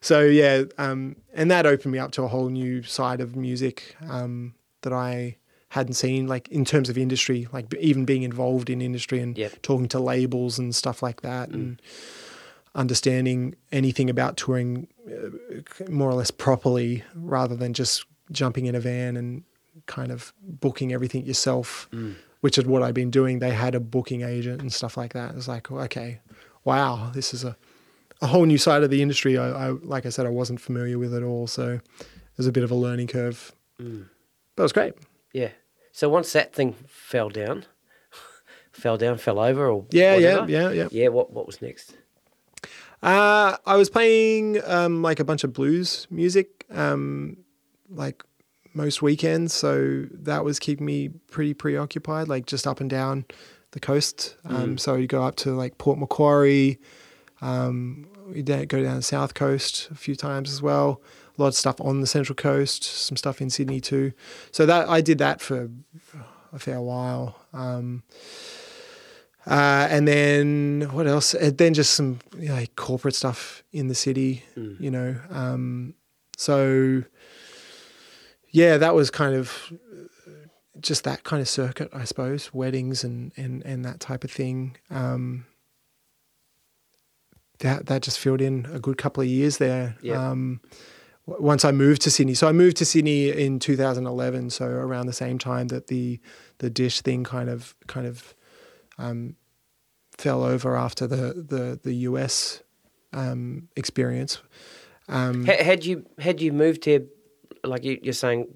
So 0.00 0.20
yeah, 0.22 0.64
um, 0.78 1.16
and 1.34 1.50
that 1.50 1.66
opened 1.66 1.92
me 1.92 1.98
up 1.98 2.12
to 2.12 2.22
a 2.22 2.28
whole 2.28 2.48
new 2.48 2.82
side 2.82 3.20
of 3.20 3.34
music 3.36 3.96
um, 4.08 4.54
that 4.82 4.92
I 4.92 5.36
hadn't 5.70 5.94
seen, 5.94 6.26
like 6.26 6.48
in 6.48 6.64
terms 6.64 6.88
of 6.88 6.96
industry, 6.96 7.48
like 7.52 7.72
even 7.74 8.04
being 8.04 8.22
involved 8.22 8.70
in 8.70 8.80
industry 8.80 9.20
and 9.20 9.36
Yep. 9.36 9.62
talking 9.62 9.88
to 9.88 9.98
labels 10.00 10.58
and 10.58 10.74
stuff 10.74 11.02
like 11.02 11.22
that, 11.22 11.48
and 11.50 11.80
understanding 12.74 13.54
anything 13.72 14.10
about 14.10 14.36
touring 14.36 14.86
uh, 15.08 15.90
more 15.90 16.10
or 16.10 16.14
less 16.14 16.30
properly 16.30 17.02
rather 17.14 17.56
than 17.56 17.72
just 17.72 18.04
jumping 18.32 18.66
in 18.66 18.74
a 18.74 18.80
van 18.80 19.16
and 19.16 19.42
kind 19.86 20.10
of 20.10 20.32
booking 20.42 20.92
everything 20.92 21.24
yourself, 21.24 21.88
which 22.40 22.58
is 22.58 22.64
what 22.64 22.82
I've 22.82 22.94
been 22.94 23.10
doing. 23.10 23.38
They 23.38 23.50
had 23.50 23.74
a 23.74 23.80
booking 23.80 24.22
agent 24.22 24.60
and 24.60 24.72
stuff 24.72 24.96
like 24.96 25.12
that. 25.12 25.34
It's 25.34 25.48
like, 25.48 25.70
okay, 25.70 26.20
wow, 26.64 27.10
this 27.14 27.32
is 27.34 27.44
a, 27.44 27.56
a 28.22 28.26
whole 28.26 28.44
new 28.46 28.58
side 28.58 28.82
of 28.82 28.90
the 28.90 29.02
industry. 29.02 29.36
I, 29.38 29.68
I 29.68 29.70
like 29.70 30.06
I 30.06 30.08
said, 30.10 30.26
I 30.26 30.30
wasn't 30.30 30.60
familiar 30.60 30.98
with 30.98 31.14
at 31.14 31.22
all. 31.22 31.46
So 31.46 31.80
there's 32.36 32.46
a 32.46 32.52
bit 32.52 32.64
of 32.64 32.70
a 32.70 32.74
learning 32.74 33.08
curve. 33.08 33.52
But 33.78 34.62
it 34.62 34.62
was 34.62 34.72
great. 34.72 34.94
yeah. 35.32 35.50
So 35.92 36.08
once 36.10 36.32
that 36.34 36.54
thing 36.54 36.74
fell 36.86 37.30
down, 37.30 37.64
fell 38.72 38.96
down, 38.98 39.16
fell 39.18 39.38
over, 39.38 39.66
or 39.68 39.86
Yeah, 39.90 40.14
whatever, 40.14 40.50
yeah, 40.50 40.60
yeah, 40.60 40.70
yeah. 40.70 40.88
yeah. 40.90 41.08
What 41.08 41.32
what 41.32 41.46
was 41.46 41.60
next? 41.62 41.94
Uh, 43.02 43.56
I 43.66 43.76
was 43.76 43.88
playing 43.90 44.60
um, 44.64 45.02
like 45.02 45.20
a 45.20 45.24
bunch 45.24 45.44
of 45.44 45.52
blues 45.52 46.06
music, 46.10 46.64
um, 46.70 47.36
like 47.90 48.22
most 48.74 49.02
weekends. 49.02 49.54
So 49.54 50.04
that 50.12 50.44
was 50.44 50.58
keeping 50.58 50.86
me 50.86 51.08
pretty 51.30 51.54
preoccupied, 51.54 52.28
like 52.28 52.46
just 52.46 52.66
up 52.66 52.80
and 52.80 52.90
down 52.90 53.24
the 53.72 53.80
coast. 53.80 54.36
Um, 54.44 54.78
So 54.78 54.94
you 54.94 55.06
go 55.06 55.22
up 55.22 55.36
to 55.36 55.52
like 55.54 55.78
Port 55.78 55.98
Macquarie. 55.98 56.78
Um, 57.40 58.08
we 58.28 58.42
go 58.42 58.64
down 58.82 58.96
the 58.96 59.02
south 59.02 59.34
coast 59.34 59.88
a 59.90 59.94
few 59.94 60.16
times 60.16 60.52
as 60.52 60.60
well. 60.62 61.00
A 61.38 61.42
lot 61.42 61.48
of 61.48 61.54
stuff 61.54 61.80
on 61.80 62.00
the 62.00 62.06
central 62.06 62.34
coast, 62.34 62.82
some 62.82 63.16
stuff 63.16 63.40
in 63.40 63.50
Sydney 63.50 63.80
too. 63.80 64.12
So 64.52 64.64
that 64.66 64.88
I 64.88 65.00
did 65.00 65.18
that 65.18 65.40
for 65.40 65.68
a 66.52 66.58
fair 66.58 66.80
while. 66.80 67.36
Um, 67.52 68.02
uh, 69.46 69.86
and 69.90 70.08
then 70.08 70.88
what 70.92 71.06
else? 71.06 71.34
And 71.34 71.56
then 71.56 71.74
just 71.74 71.94
some 71.94 72.18
you 72.38 72.48
know, 72.48 72.54
like 72.54 72.74
corporate 72.74 73.14
stuff 73.14 73.62
in 73.72 73.88
the 73.88 73.94
city, 73.94 74.42
you 74.56 74.90
know. 74.90 75.16
Um, 75.30 75.94
so 76.36 77.04
yeah, 78.56 78.78
that 78.78 78.94
was 78.94 79.10
kind 79.10 79.34
of, 79.34 79.72
just 80.80 81.04
that 81.04 81.24
kind 81.24 81.40
of 81.40 81.48
circuit, 81.48 81.88
I 81.92 82.04
suppose, 82.04 82.52
weddings 82.54 83.04
and 83.04 83.32
and 83.36 83.62
and 83.70 83.84
that 83.84 83.98
type 84.00 84.24
of 84.24 84.30
thing. 84.30 84.76
Um, 84.90 85.46
that 87.58 87.86
that 87.86 88.02
just 88.02 88.18
filled 88.18 88.40
in 88.40 88.66
a 88.72 88.78
good 88.78 88.98
couple 88.98 89.22
of 89.22 89.28
years 89.28 89.58
there. 89.58 89.96
Yeah. 90.02 90.30
Um, 90.30 90.60
once 91.26 91.64
I 91.64 91.72
moved 91.72 92.02
to 92.02 92.10
Sydney, 92.10 92.34
so 92.34 92.46
I 92.48 92.52
moved 92.52 92.76
to 92.76 92.84
Sydney 92.84 93.30
in 93.30 93.58
2011, 93.58 94.50
so 94.50 94.64
around 94.66 95.06
the 95.06 95.12
same 95.12 95.38
time 95.38 95.68
that 95.68 95.86
the 95.88 96.20
the 96.58 96.70
dish 96.70 97.00
thing 97.02 97.24
kind 97.24 97.48
of 97.48 97.74
kind 97.86 98.06
of 98.06 98.34
um, 98.98 99.36
fell 100.18 100.42
over 100.44 100.76
after 100.76 101.06
the 101.06 101.44
the 101.52 101.80
the 101.82 101.94
US 102.10 102.62
um, 103.12 103.68
experience. 103.76 104.40
Um, 105.08 105.46
Ha- 105.46 105.62
Had 105.64 105.84
you 105.84 106.06
had 106.18 106.40
you 106.40 106.52
moved 106.52 106.84
here, 106.84 107.02
like 107.64 107.84
you, 107.84 107.98
you're 108.02 108.12
saying, 108.12 108.46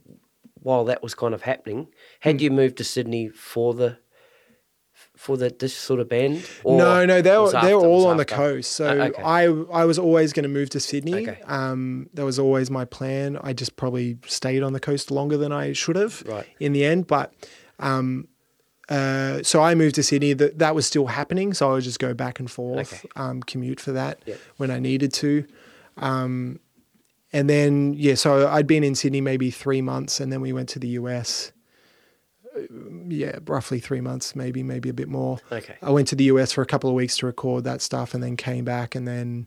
while 0.62 0.84
that 0.86 1.02
was 1.02 1.14
kind 1.14 1.34
of 1.34 1.42
happening, 1.42 1.88
had 2.20 2.36
Hmm. 2.36 2.42
you 2.44 2.50
moved 2.50 2.76
to 2.78 2.84
Sydney 2.84 3.28
for 3.28 3.74
the 3.74 3.98
for 5.16 5.36
the 5.36 5.54
this 5.58 5.74
sort 5.74 6.00
of 6.00 6.08
band? 6.08 6.46
no, 6.64 7.04
no, 7.06 7.20
they 7.22 7.36
were 7.38 7.52
they 7.62 7.74
were 7.74 7.86
all 7.86 8.06
on 8.06 8.16
the 8.16 8.24
coast. 8.24 8.72
So 8.72 8.86
Uh, 8.86 9.04
okay. 9.08 9.22
I 9.22 9.44
I 9.72 9.84
was 9.84 9.98
always 9.98 10.32
going 10.32 10.42
to 10.44 10.48
move 10.48 10.70
to 10.70 10.80
Sydney. 10.80 11.28
Okay. 11.28 11.40
Um, 11.46 12.08
that 12.14 12.24
was 12.24 12.38
always 12.38 12.70
my 12.70 12.84
plan. 12.84 13.38
I 13.42 13.52
just 13.52 13.76
probably 13.76 14.18
stayed 14.26 14.62
on 14.62 14.72
the 14.72 14.80
coast 14.80 15.10
longer 15.10 15.36
than 15.36 15.52
I 15.52 15.72
should 15.72 15.96
have. 15.96 16.22
Right. 16.26 16.46
In 16.58 16.72
the 16.72 16.84
end, 16.84 17.06
but 17.06 17.32
um, 17.78 18.28
uh, 18.88 19.42
so 19.42 19.62
I 19.62 19.74
moved 19.74 19.94
to 19.96 20.02
Sydney. 20.02 20.32
That 20.34 20.58
that 20.58 20.74
was 20.74 20.86
still 20.86 21.06
happening. 21.06 21.54
So 21.54 21.70
I 21.70 21.72
would 21.74 21.84
just 21.84 21.98
go 22.00 22.12
back 22.12 22.38
and 22.40 22.50
forth, 22.50 22.92
Okay. 22.92 23.08
um, 23.16 23.42
commute 23.42 23.80
for 23.80 23.92
that 23.92 24.20
Yep. 24.26 24.38
when 24.58 24.70
I 24.70 24.78
needed 24.78 25.12
to. 25.14 25.44
Um, 25.96 26.60
and 27.32 27.48
then 27.48 27.94
yeah, 27.96 28.14
so 28.14 28.48
I'd 28.48 28.66
been 28.66 28.84
in 28.84 28.94
Sydney 28.94 29.20
maybe 29.20 29.50
three 29.50 29.82
months, 29.82 30.20
and 30.20 30.32
then 30.32 30.40
we 30.40 30.52
went 30.52 30.68
to 30.70 30.78
the 30.78 30.88
US. 31.00 31.52
Uh, 32.56 32.60
Yeah, 33.08 33.38
roughly 33.46 33.80
three 33.80 34.00
months, 34.00 34.34
maybe 34.36 34.62
maybe 34.62 34.88
a 34.88 34.94
bit 34.94 35.08
more. 35.08 35.38
Okay. 35.52 35.76
I 35.82 35.90
went 35.90 36.08
to 36.08 36.16
the 36.16 36.24
US 36.24 36.52
for 36.52 36.62
a 36.62 36.66
couple 36.66 36.88
of 36.90 36.94
weeks 36.96 37.16
to 37.18 37.26
record 37.26 37.64
that 37.64 37.80
stuff, 37.80 38.14
and 38.14 38.22
then 38.22 38.36
came 38.36 38.64
back, 38.64 38.94
and 38.94 39.06
then 39.06 39.46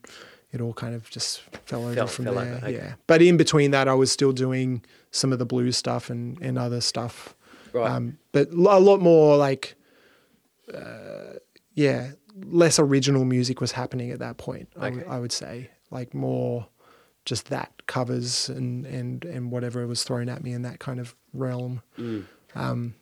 it 0.51 0.61
all 0.61 0.73
kind 0.73 0.93
of 0.95 1.09
just 1.09 1.41
fell 1.65 1.83
over 1.85 1.95
Fell- 1.95 2.07
from 2.07 2.25
fell 2.25 2.35
there. 2.35 2.55
over, 2.55 2.65
okay. 2.67 2.75
Yeah, 2.75 2.93
but 3.07 3.21
in 3.21 3.37
between 3.37 3.71
that, 3.71 3.87
I 3.87 3.93
was 3.95 4.11
still 4.11 4.31
doing 4.33 4.83
some 5.11 5.33
of 5.33 5.39
the 5.39 5.45
blues 5.45 5.75
stuff 5.77 6.09
and 6.09 6.37
and 6.41 6.57
other 6.57 6.79
stuff. 6.81 7.35
Right. 7.73 7.89
Um, 7.91 8.17
but 8.31 8.49
a 8.51 8.79
lot 8.79 9.01
more 9.01 9.35
like, 9.35 9.75
uh, 10.73 11.39
yeah, 11.73 12.11
less 12.45 12.77
original 12.79 13.25
music 13.25 13.59
was 13.61 13.71
happening 13.71 14.11
at 14.11 14.19
that 14.19 14.37
point. 14.37 14.69
Okay. 14.77 15.03
I 15.09 15.19
would 15.19 15.31
say 15.31 15.71
like 15.91 16.13
more 16.13 16.67
just 17.25 17.49
that 17.49 17.85
covers 17.87 18.49
and 18.49 18.85
and 18.85 19.25
and 19.25 19.51
whatever 19.51 19.85
was 19.87 20.03
thrown 20.03 20.29
at 20.29 20.43
me 20.43 20.51
in 20.53 20.61
that 20.63 20.79
kind 20.79 20.99
of 20.99 21.15
realm. 21.33 21.81
Mm. 21.97 22.25
Um, 22.55 22.95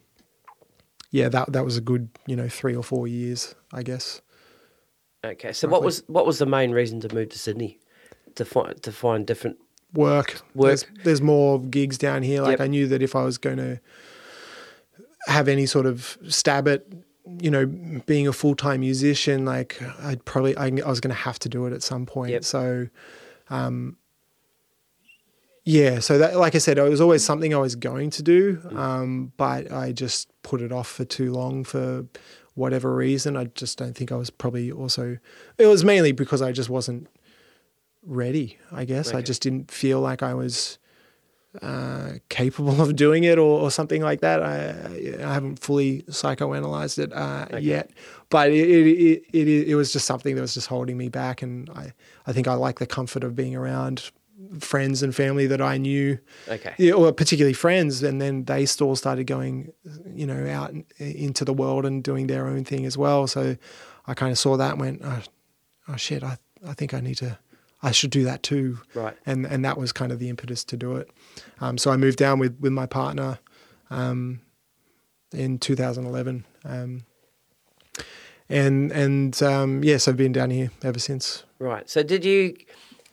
yeah, 1.12 1.30
that 1.30 1.52
that 1.54 1.66
was 1.66 1.78
a 1.78 1.82
good 1.82 2.10
you 2.26 2.36
know 2.36 2.48
three 2.50 2.76
or 2.76 2.84
four 2.84 3.08
years, 3.08 3.56
I 3.74 3.84
guess. 3.84 4.22
Okay. 5.24 5.54
So 5.54 5.68
what 5.68 5.84
was 5.84 6.04
what 6.08 6.26
was 6.26 6.40
the 6.40 6.46
main 6.46 6.72
reason 6.72 7.00
to 7.02 7.14
move 7.14 7.30
to 7.30 7.40
Sydney? 7.40 7.80
To 8.36 8.46
find 8.46 8.82
to 8.84 8.92
find 8.92 9.28
different. 9.28 9.58
Work, 9.94 10.42
Work. 10.56 10.70
There's, 10.70 10.86
there's 11.04 11.22
more 11.22 11.60
gigs 11.60 11.98
down 11.98 12.24
here. 12.24 12.42
Like 12.42 12.60
Yep. 12.60 12.62
I 12.62 12.68
knew 12.68 12.88
that 12.88 13.02
if 13.02 13.14
I 13.14 13.26
was 13.26 13.38
going 13.38 13.58
to 13.58 13.82
have 15.28 15.50
any 15.50 15.66
sort 15.66 15.86
of 15.86 16.18
stab 16.30 16.66
at 16.70 16.86
you 17.42 17.52
know 17.52 17.66
being 18.06 18.28
a 18.28 18.34
full 18.34 18.56
time 18.56 18.80
musician, 18.80 19.44
like 19.46 19.82
I'd 20.02 20.24
probably 20.24 20.56
I, 20.56 20.68
I 20.68 20.90
was 20.90 21.02
going 21.02 21.14
to 21.14 21.22
have 21.22 21.40
to 21.40 21.50
do 21.50 21.66
it 21.66 21.74
at 21.74 21.84
some 21.84 22.06
point. 22.06 22.32
Yep. 22.32 22.44
So, 22.46 22.88
um, 23.50 23.98
yeah. 25.64 26.00
So 26.00 26.18
that, 26.18 26.38
like 26.38 26.56
I 26.56 26.60
said, 26.60 26.78
it 26.78 26.90
was 26.90 27.02
always 27.02 27.24
something 27.24 27.54
I 27.54 27.58
was 27.58 27.76
going 27.76 28.10
to 28.12 28.24
do, 28.24 28.58
Mm. 28.58 28.76
um, 28.78 29.34
but 29.38 29.72
I 29.72 29.92
just 29.92 30.30
put 30.44 30.62
it 30.62 30.72
off 30.72 30.88
for 30.88 31.06
too 31.06 31.32
long 31.32 31.64
for 31.64 32.06
whatever 32.56 32.94
reason. 32.96 33.38
I 33.38 33.46
just 33.46 33.78
don't 33.78 33.96
think 33.96 34.12
I 34.12 34.16
was 34.16 34.30
probably 34.30 34.72
also. 34.72 35.18
It 35.58 35.68
was 35.68 35.84
mainly 35.86 36.12
because 36.12 36.42
I 36.42 36.52
just 36.52 36.70
wasn't 36.70 37.08
ready. 38.04 38.58
I 38.72 38.86
guess 38.86 39.14
I 39.14 39.22
just 39.22 39.42
didn't 39.42 39.72
feel 39.72 40.00
like 40.02 40.24
I 40.24 40.34
was 40.34 40.80
uh, 41.62 42.14
capable 42.30 42.82
of 42.82 42.96
doing 42.96 43.24
it 43.26 43.38
or, 43.38 43.62
or 43.62 43.70
something 43.72 44.02
like 44.02 44.22
that. 44.22 44.42
I, 44.42 44.70
I 45.24 45.34
haven't 45.34 45.60
fully 45.60 46.02
psychoanalyzed 46.04 46.98
it 46.98 47.14
uh, 47.14 47.46
Okay. 47.52 47.60
yet, 47.60 47.92
but 48.30 48.50
it 48.52 48.56
it, 48.70 48.88
it 48.88 49.24
it 49.48 49.68
it 49.70 49.76
was 49.76 49.92
just 49.94 50.06
something 50.08 50.36
that 50.36 50.42
was 50.42 50.54
just 50.54 50.68
holding 50.68 50.98
me 50.98 51.10
back, 51.10 51.42
and 51.42 51.70
I 51.72 51.94
I 52.26 52.32
think 52.34 52.48
I 52.48 52.54
like 52.54 52.80
the 52.80 52.88
comfort 52.88 53.24
of 53.24 53.36
being 53.36 53.56
around 53.56 54.12
friends 54.60 55.02
and 55.04 55.16
family 55.16 55.48
that 55.48 55.62
I 55.62 55.78
knew, 55.78 56.20
Okay. 56.48 56.74
yeah, 56.78 56.94
or 56.94 57.12
particularly 57.14 57.54
friends, 57.54 58.04
and 58.04 58.20
then 58.22 58.46
they 58.46 58.66
still 58.66 58.96
started 58.96 59.26
going, 59.28 59.72
you 60.14 60.26
know, 60.28 60.48
out 60.50 60.74
into 60.98 61.46
the 61.46 61.54
world 61.54 61.86
and 61.86 62.04
doing 62.04 62.28
their 62.28 62.48
own 62.48 62.64
thing 62.66 62.86
as 62.86 62.98
well. 62.98 63.28
So 63.28 63.56
I 64.08 64.14
kind 64.14 64.32
of 64.32 64.38
saw 64.38 64.58
that 64.58 64.72
and 64.74 64.80
went, 64.82 65.02
oh, 65.04 65.22
oh 65.88 65.96
shit, 65.96 66.24
I 66.24 66.38
I 66.68 66.74
think 66.74 66.94
I 66.94 67.00
need 67.00 67.16
to. 67.18 67.38
I 67.84 67.90
should 67.92 68.12
do 68.12 68.24
that 68.26 68.44
too 68.44 68.78
Right. 68.94 69.18
and 69.26 69.44
and 69.48 69.66
that 69.66 69.76
was 69.76 69.92
kind 69.92 70.12
of 70.12 70.20
the 70.20 70.30
impetus 70.30 70.64
to 70.66 70.78
do 70.78 70.98
it. 70.98 71.10
Um, 71.62 71.78
so 71.80 71.90
I 71.90 71.98
moved 71.98 72.20
down 72.20 72.38
with 72.38 72.56
with 72.60 72.72
my 72.74 72.86
partner 72.86 73.40
um, 73.90 74.42
in 75.34 75.58
2011, 75.58 76.46
um, 76.66 77.04
and 78.50 78.92
and 78.92 79.42
um, 79.42 79.84
yes, 79.84 80.08
I've 80.08 80.18
been 80.18 80.32
down 80.32 80.50
here 80.52 80.72
ever 80.84 81.00
since. 81.00 81.44
Right. 81.60 81.90
So 81.90 82.04
did 82.04 82.26
you 82.26 82.56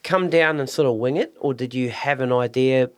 come 0.03 0.29
down 0.31 0.61
and 0.61 0.69
sort 0.69 0.87
of 0.89 0.95
wing 0.97 1.17
it, 1.17 1.35
or 1.41 1.55
did 1.55 1.75
you 1.75 1.91
have 1.91 2.21
an 2.21 2.33
idea? 2.33 2.91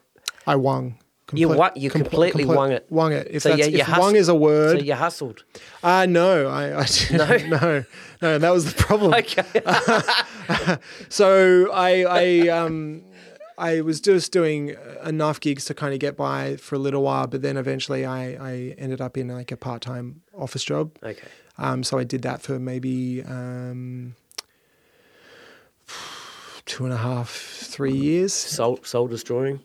I 0.47 0.57
wung. 0.57 0.99
You 1.33 1.55
you 1.77 1.91
completely 1.91 2.45
wung 2.45 2.73
it. 2.73 2.87
Wung 2.91 3.13
it. 3.13 3.29
If 3.31 3.43
So 3.43 3.55
you 3.55 3.63
if 3.65 3.87
hus- 3.87 3.99
wung 4.01 4.17
is 4.17 4.29
a 4.29 4.35
word. 4.35 4.79
So 4.81 4.85
you 4.85 4.95
hustled. 4.95 5.45
uh, 5.85 6.05
no, 6.09 6.49
I, 6.49 6.81
I 6.81 6.87
No? 7.13 7.37
no 7.57 7.85
no 8.21 8.39
that 8.39 8.51
was 8.51 8.65
the 8.75 8.83
problem. 8.83 9.15
Okay. 9.19 9.45
so 11.09 11.71
I 11.73 12.05
I 12.05 12.49
um 12.49 13.03
I 13.59 13.81
was 13.83 14.01
just 14.01 14.33
doing 14.33 14.75
enough 15.05 15.39
gigs 15.41 15.67
to 15.67 15.75
kind 15.75 15.93
of 15.95 16.01
get 16.01 16.17
by 16.17 16.57
for 16.57 16.75
a 16.75 16.79
little 16.79 17.03
while, 17.03 17.27
but 17.29 17.43
then 17.43 17.57
eventually 17.57 18.05
I 18.05 18.23
I 18.51 18.75
ended 18.79 19.01
up 19.01 19.17
in 19.17 19.29
like 19.29 19.53
a 19.53 19.57
part 19.57 19.83
time 19.83 20.23
office 20.37 20.65
job. 20.65 20.97
okay. 21.03 21.29
Um, 21.59 21.83
so 21.85 21.99
I 21.99 22.05
did 22.05 22.23
that 22.23 22.41
for 22.43 22.59
maybe 22.59 23.23
um 23.23 24.17
two 26.71 26.85
and 26.85 26.93
a 26.95 26.97
half 26.97 27.31
three 27.75 27.93
years. 27.93 28.33
Soul 28.33 28.79
soul 28.83 29.09
destroying. 29.09 29.59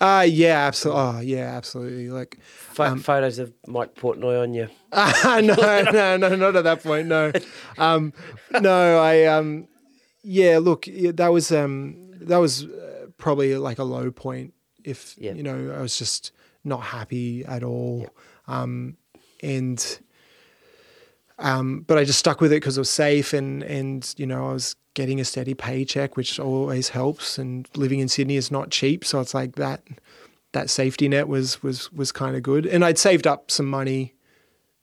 Uh 0.00 0.26
yeah, 0.28 0.66
absolutely. 0.66 1.02
Oh 1.02 1.20
yeah, 1.20 1.56
absolutely. 1.56 2.08
Like 2.10 2.38
Pho- 2.76 2.84
Um, 2.84 2.98
photos 3.00 3.38
of 3.38 3.52
Mike 3.66 3.94
Portnoy 3.94 4.42
on 4.42 4.54
you. 4.54 4.68
no, 4.92 5.82
no, 5.92 6.16
no, 6.16 6.34
not 6.34 6.56
at 6.56 6.64
that 6.64 6.82
point. 6.82 7.08
No, 7.08 7.32
um, 7.78 8.12
no. 8.60 8.98
I, 8.98 9.24
um, 9.24 9.68
yeah. 10.22 10.58
Look, 10.58 10.86
that 11.20 11.28
was 11.32 11.50
um, 11.52 12.10
that 12.30 12.38
was 12.38 12.64
uh, 12.64 13.06
probably 13.18 13.56
like 13.56 13.78
a 13.78 13.84
low 13.84 14.10
point. 14.10 14.52
If 14.84 15.14
Yeah. 15.18 15.32
you 15.34 15.42
know, 15.42 15.74
I 15.76 15.80
was 15.82 15.96
just 15.98 16.32
not 16.64 16.82
happy 16.82 17.44
at 17.44 17.62
all, 17.62 18.06
um, 18.48 18.96
and 19.42 19.80
um, 21.38 21.84
but 21.86 21.98
I 21.98 22.04
just 22.04 22.18
stuck 22.18 22.40
with 22.40 22.52
it 22.52 22.56
because 22.56 22.76
it 22.78 22.80
was 22.80 22.90
safe, 22.90 23.32
and 23.32 23.62
and 23.62 24.14
you 24.16 24.26
know, 24.26 24.48
I 24.50 24.52
was 24.52 24.76
getting 24.96 25.20
a 25.20 25.24
steady 25.24 25.54
paycheck, 25.54 26.16
which 26.16 26.40
always 26.40 26.88
helps. 26.88 27.38
And 27.38 27.68
living 27.76 28.00
in 28.00 28.08
Sydney 28.08 28.34
is 28.36 28.50
not 28.50 28.70
cheap, 28.70 29.04
so 29.04 29.20
it's 29.20 29.34
like 29.34 29.54
that. 29.54 29.82
That 30.52 30.70
safety 30.70 31.06
net 31.06 31.28
was 31.28 31.62
was 31.62 31.92
was 31.92 32.10
kind 32.10 32.34
of 32.34 32.42
good, 32.42 32.66
and 32.66 32.84
I'd 32.84 32.98
saved 32.98 33.26
up 33.28 33.50
some 33.52 33.66
money 33.66 34.14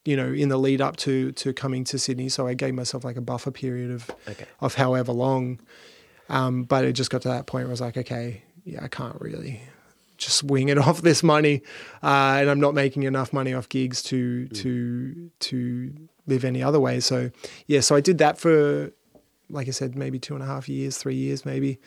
you 0.06 0.18
know, 0.18 0.30
in 0.30 0.50
the 0.50 0.58
lead 0.58 0.82
up 0.82 0.96
to 0.98 1.32
to 1.32 1.52
coming 1.54 1.82
to 1.84 1.98
Sydney. 1.98 2.28
So 2.28 2.46
I 2.46 2.52
gave 2.54 2.74
myself 2.74 3.04
like 3.04 3.16
a 3.16 3.22
buffer 3.22 3.50
period 3.50 3.90
of 3.90 4.10
Okay. 4.28 4.44
of 4.60 4.74
however 4.74 5.12
long. 5.12 5.60
Um, 6.28 6.64
but 6.64 6.84
it 6.84 6.92
just 6.92 7.10
got 7.10 7.22
to 7.22 7.28
that 7.28 7.46
point 7.46 7.64
where 7.64 7.70
I 7.70 7.76
was 7.78 7.80
like, 7.80 7.96
okay, 7.96 8.42
yeah, 8.64 8.84
I 8.84 8.88
can't 8.88 9.18
really 9.20 9.62
just 10.18 10.44
wing 10.44 10.68
it 10.68 10.76
off 10.86 11.00
this 11.00 11.22
money, 11.22 11.62
uh, 12.02 12.36
and 12.38 12.50
I'm 12.50 12.60
not 12.60 12.74
making 12.74 13.04
enough 13.04 13.32
money 13.32 13.54
off 13.54 13.68
gigs 13.70 14.02
to 14.04 14.46
to 14.48 15.30
to 15.48 15.92
live 16.26 16.44
any 16.44 16.62
other 16.62 16.78
way. 16.80 17.00
So 17.00 17.30
yeah, 17.66 17.80
so 17.80 17.96
I 17.96 18.00
did 18.02 18.18
that 18.18 18.36
for, 18.38 18.92
like 19.50 19.68
I 19.68 19.72
said, 19.72 19.96
maybe 19.96 20.18
two 20.18 20.34
and 20.34 20.42
a 20.42 20.46
half 20.46 20.68
years, 20.68 20.98
three 20.98 21.14
years 21.14 21.44
maybe, 21.44 21.78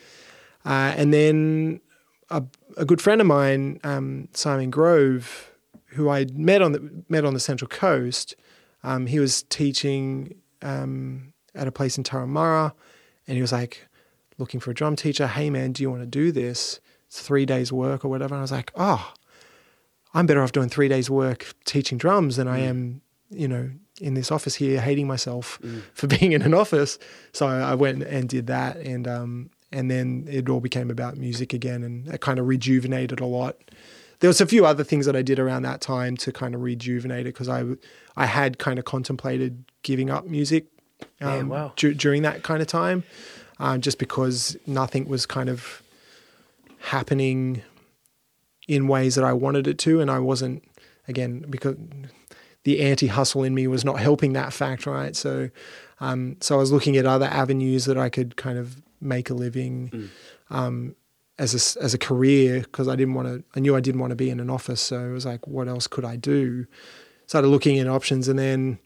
uh, 0.66 0.94
and 0.96 1.14
then 1.14 1.82
a, 2.30 2.44
a 2.76 2.86
good 2.86 3.02
friend 3.02 3.22
of 3.22 3.28
mine, 3.28 3.80
um, 3.84 4.28
Simon 4.34 4.70
Grove, 4.70 5.52
who 5.88 6.10
I 6.10 6.26
met 6.34 6.62
on 6.62 6.74
the 6.74 7.04
met 7.10 7.26
on 7.26 7.34
the 7.34 7.40
Central 7.40 7.68
Coast. 7.68 8.36
Um, 8.84 9.08
he 9.08 9.20
was 9.20 9.44
teaching 9.44 10.36
um, 10.62 11.34
at 11.56 11.68
a 11.68 11.72
place 11.72 11.98
in 11.98 12.04
Turramurra, 12.04 12.74
and 13.28 13.36
he 13.36 13.42
was 13.42 13.52
like 13.52 13.88
looking 14.38 14.60
for 14.60 14.72
a 14.72 14.74
drum 14.74 14.96
teacher. 14.96 15.28
Hey 15.28 15.50
man, 15.50 15.72
do 15.72 15.84
you 15.84 15.90
want 15.90 16.02
to 16.04 16.08
do 16.08 16.32
this? 16.32 16.80
It's 17.08 17.22
three 17.22 17.46
days 17.46 17.72
work 17.72 18.04
or 18.04 18.10
whatever. 18.10 18.36
And 18.36 18.40
I 18.40 18.44
was 18.44 18.52
like, 18.52 18.72
oh, 18.76 19.14
I'm 20.14 20.26
better 20.26 20.42
off 20.42 20.52
doing 20.52 20.70
three 20.70 20.88
days 20.88 21.10
work 21.10 21.54
teaching 21.66 21.98
drums 21.98 22.36
than 22.36 22.48
I 22.48 22.60
am, 22.60 23.02
you 23.30 23.48
know, 23.48 23.72
in 24.02 24.14
this 24.14 24.32
office 24.32 24.56
here 24.56 24.80
hating 24.82 25.08
myself 25.08 25.60
for 25.94 26.08
being 26.08 26.32
in 26.34 26.42
an 26.42 26.54
office. 26.54 27.00
So 27.34 27.48
I 27.48 27.76
went 27.76 28.04
and 28.04 28.30
did 28.30 28.48
that, 28.48 28.78
and 28.78 29.08
um, 29.08 29.50
and 29.72 29.90
then 29.92 30.26
it 30.30 30.48
all 30.50 30.60
became 30.62 30.90
about 30.90 31.18
music 31.18 31.54
again, 31.54 31.84
and 31.84 32.08
it 32.08 32.22
kind 32.22 32.40
of 32.40 32.48
rejuvenated 32.48 33.20
a 33.20 33.26
lot 33.26 33.56
there 34.20 34.28
was 34.28 34.42
a 34.42 34.48
few 34.48 34.66
other 34.66 34.84
things 34.84 35.06
that 35.06 35.16
I 35.16 35.22
did 35.22 35.38
around 35.38 35.62
that 35.62 35.80
time 35.80 36.18
to 36.18 36.32
kind 36.32 36.56
of 36.56 36.64
rejuvenate 36.64 37.28
it 37.28 37.36
because 37.36 37.48
I 37.48 37.64
I 38.16 38.26
had 38.26 38.58
kind 38.58 38.80
of 38.80 38.86
contemplated 38.86 39.64
giving 39.84 40.10
up 40.10 40.26
music 40.26 40.66
um, 41.22 41.30
Yeah, 41.30 41.44
wow. 41.44 41.74
du- 41.76 41.94
during 41.94 42.24
that 42.24 42.42
kind 42.42 42.60
of 42.60 42.68
time, 42.68 43.04
um, 43.60 43.80
just 43.80 44.00
because 44.00 44.58
nothing 44.66 45.08
was 45.08 45.28
kind 45.28 45.50
of 45.50 45.84
happening 46.80 47.62
in 48.68 48.88
ways 48.88 49.16
that 49.16 49.24
I 49.24 49.34
wanted 49.34 49.68
it 49.68 49.78
to, 49.80 50.02
and 50.02 50.10
I 50.12 50.20
wasn't 50.20 50.64
again 51.08 51.46
because 51.50 51.76
the 52.68 52.82
anti-hustle 52.82 53.44
in 53.44 53.56
me 53.56 53.66
was 53.66 53.86
not 53.86 53.98
helping 53.98 54.34
that 54.34 54.52
fact, 54.52 54.86
right? 54.86 55.16
So, 55.16 55.50
um, 56.02 56.36
so 56.42 56.56
I 56.56 56.58
was 56.58 56.70
looking 56.70 56.98
at 56.98 57.06
other 57.06 57.28
avenues 57.28 57.86
that 57.86 57.98
I 57.98 58.10
could 58.10 58.36
kind 58.36 58.60
of 58.60 58.82
make 59.00 59.30
a 59.30 59.34
living 59.34 60.10
um, 60.50 60.94
as 61.40 61.54
a 61.54 61.82
as 61.82 61.94
a 61.94 61.98
career 61.98 62.60
because 62.60 62.90
I 62.90 62.98
didn't 62.98 63.14
want 63.14 63.30
to. 63.30 63.42
I 63.56 63.62
knew 63.62 63.74
I 63.74 63.80
didn't 63.80 64.02
want 64.02 64.12
to 64.12 64.18
be 64.18 64.30
in 64.30 64.42
an 64.42 64.50
office, 64.50 64.82
so 64.82 65.00
it 65.00 65.14
was 65.14 65.26
like, 65.26 65.48
what 65.48 65.70
else 65.70 65.88
could 65.88 66.04
I 66.04 66.18
do? 66.18 66.68
Started 67.26 67.48
looking 67.48 67.80
at 67.80 67.88
options, 67.88 68.28
and 68.28 68.38
then 68.38 68.80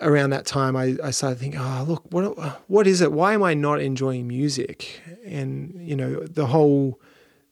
around 0.00 0.30
that 0.30 0.46
time, 0.46 0.76
I, 0.76 0.96
I 1.04 1.10
started 1.10 1.38
thinking, 1.38 1.60
oh, 1.60 1.84
look, 1.86 2.10
what 2.10 2.62
what 2.70 2.86
is 2.86 3.02
it? 3.02 3.12
Why 3.12 3.34
am 3.34 3.42
I 3.42 3.52
not 3.52 3.82
enjoying 3.82 4.26
music? 4.26 5.02
And 5.26 5.78
you 5.78 5.94
know, 5.94 6.20
the 6.20 6.46
whole 6.46 7.02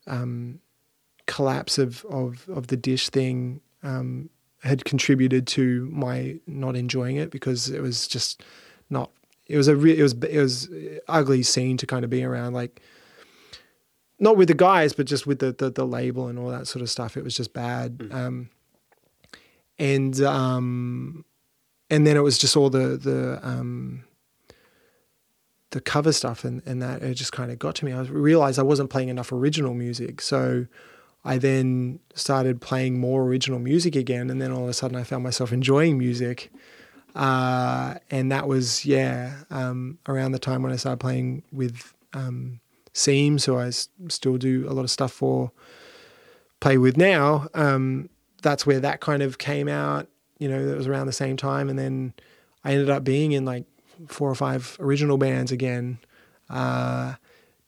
um, 0.06 0.60
collapse 1.26 1.76
of, 1.76 2.06
of 2.06 2.48
of 2.48 2.68
the 2.68 2.76
dish 2.78 3.10
thing 3.10 3.60
um, 3.82 4.30
had 4.62 4.84
contributed 4.84 5.46
to 5.48 5.88
my 5.92 6.38
not 6.46 6.76
enjoying 6.76 7.16
it 7.16 7.30
because 7.30 7.68
it 7.68 7.80
was 7.80 8.06
just 8.06 8.42
not. 8.90 9.10
It 9.46 9.56
was 9.56 9.68
a 9.68 9.76
re- 9.76 9.98
it 9.98 10.02
was 10.02 10.12
it 10.12 10.40
was 10.40 10.68
ugly 11.08 11.42
scene 11.42 11.76
to 11.78 11.86
kind 11.86 12.04
of 12.04 12.10
be 12.10 12.24
around, 12.24 12.54
like 12.54 12.80
not 14.18 14.36
with 14.36 14.48
the 14.48 14.54
guys, 14.54 14.92
but 14.92 15.06
just 15.06 15.26
with 15.26 15.40
the 15.40 15.52
the, 15.52 15.70
the 15.70 15.86
label 15.86 16.28
and 16.28 16.38
all 16.38 16.48
that 16.50 16.66
sort 16.66 16.82
of 16.82 16.90
stuff. 16.90 17.16
It 17.16 17.24
was 17.24 17.36
just 17.36 17.52
bad. 17.52 18.08
Um, 18.12 18.50
and 19.78 20.20
um, 20.22 21.24
and 21.90 22.06
then 22.06 22.16
it 22.16 22.20
was 22.20 22.38
just 22.38 22.56
all 22.56 22.70
the 22.70 22.96
the 22.96 23.40
um, 23.42 24.04
the 25.70 25.80
cover 25.80 26.12
stuff 26.12 26.44
and, 26.44 26.62
and 26.66 26.80
that 26.80 27.02
it 27.02 27.14
just 27.14 27.32
kind 27.32 27.50
of 27.50 27.58
got 27.58 27.74
to 27.76 27.84
me. 27.84 27.92
I 27.92 28.02
realized 28.02 28.58
I 28.58 28.62
wasn't 28.62 28.90
playing 28.90 29.08
enough 29.08 29.32
original 29.32 29.74
music, 29.74 30.20
so 30.20 30.66
I 31.24 31.38
then 31.38 32.00
started 32.14 32.60
playing 32.60 32.98
more 32.98 33.22
original 33.22 33.58
music 33.58 33.94
again, 33.94 34.30
and 34.30 34.40
then 34.40 34.50
all 34.50 34.64
of 34.64 34.68
a 34.68 34.74
sudden 34.74 34.96
I 34.96 35.04
found 35.04 35.22
myself 35.22 35.52
enjoying 35.52 35.98
music. 35.98 36.50
Uh, 37.14 37.94
and 38.10 38.32
that 38.32 38.48
was 38.48 38.86
yeah 38.86 39.42
um, 39.50 39.98
around 40.08 40.32
the 40.32 40.38
time 40.38 40.62
when 40.62 40.72
I 40.72 40.76
started 40.76 40.98
playing 40.98 41.42
with 41.52 41.94
um, 42.14 42.60
Seims, 42.94 43.44
who 43.44 43.56
I 43.56 43.66
s- 43.68 43.88
still 44.08 44.38
do 44.38 44.66
a 44.68 44.72
lot 44.72 44.82
of 44.84 44.90
stuff 44.90 45.12
for, 45.12 45.52
play 46.60 46.78
with 46.78 46.96
now. 46.96 47.48
Um, 47.54 48.08
that's 48.42 48.66
where 48.66 48.80
that 48.80 49.00
kind 49.00 49.22
of 49.22 49.38
came 49.38 49.68
out. 49.68 50.08
You 50.38 50.48
know, 50.48 50.58
it 50.58 50.76
was 50.76 50.86
around 50.86 51.06
the 51.06 51.12
same 51.12 51.36
time, 51.36 51.68
and 51.68 51.78
then 51.78 52.14
I 52.64 52.72
ended 52.72 52.90
up 52.90 53.04
being 53.04 53.32
in 53.32 53.44
like 53.44 53.64
four 54.08 54.30
or 54.30 54.34
five 54.34 54.76
original 54.80 55.18
bands 55.18 55.52
again. 55.52 55.98
Uh, 56.50 57.14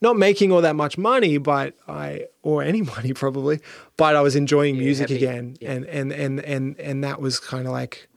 not 0.01 0.16
making 0.16 0.53
all 0.53 0.61
that 0.61 0.76
much 0.76 0.99
money, 0.99 1.38
but 1.38 1.74
I 1.88 2.26
or 2.42 2.62
any 2.62 2.82
money 2.95 3.12
probably, 3.12 3.61
but 3.97 4.16
I 4.16 4.20
was 4.20 4.36
enjoying 4.36 4.74
Yeah, 4.76 4.82
music 4.82 5.09
happy. 5.09 5.16
again, 5.24 5.57
Yeah. 5.61 5.72
and 5.72 5.84
and 5.86 6.12
and 6.12 6.40
and 6.40 6.78
and 6.80 7.05
that 7.05 7.20
was 7.20 7.40
kind 7.40 7.66
of 7.66 7.72
like 7.72 8.09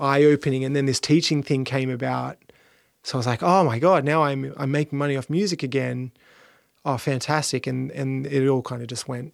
eye 0.00 0.24
opening. 0.24 0.64
And 0.64 0.74
then 0.76 0.86
this 0.86 1.00
teaching 1.00 1.42
thing 1.42 1.64
came 1.64 1.90
about, 1.90 2.36
so 3.02 3.16
I 3.16 3.18
was 3.18 3.26
like, 3.26 3.42
oh 3.42 3.64
my 3.64 3.78
god, 3.78 4.04
now 4.04 4.22
I'm 4.24 4.52
I'm 4.56 4.70
making 4.70 4.98
money 4.98 5.16
off 5.16 5.30
music 5.30 5.62
again. 5.62 6.12
Oh, 6.84 6.96
fantastic! 6.98 7.66
And 7.66 7.90
and 7.92 8.26
it 8.26 8.48
all 8.48 8.62
kind 8.62 8.82
of 8.82 8.88
just 8.88 9.06
went 9.08 9.32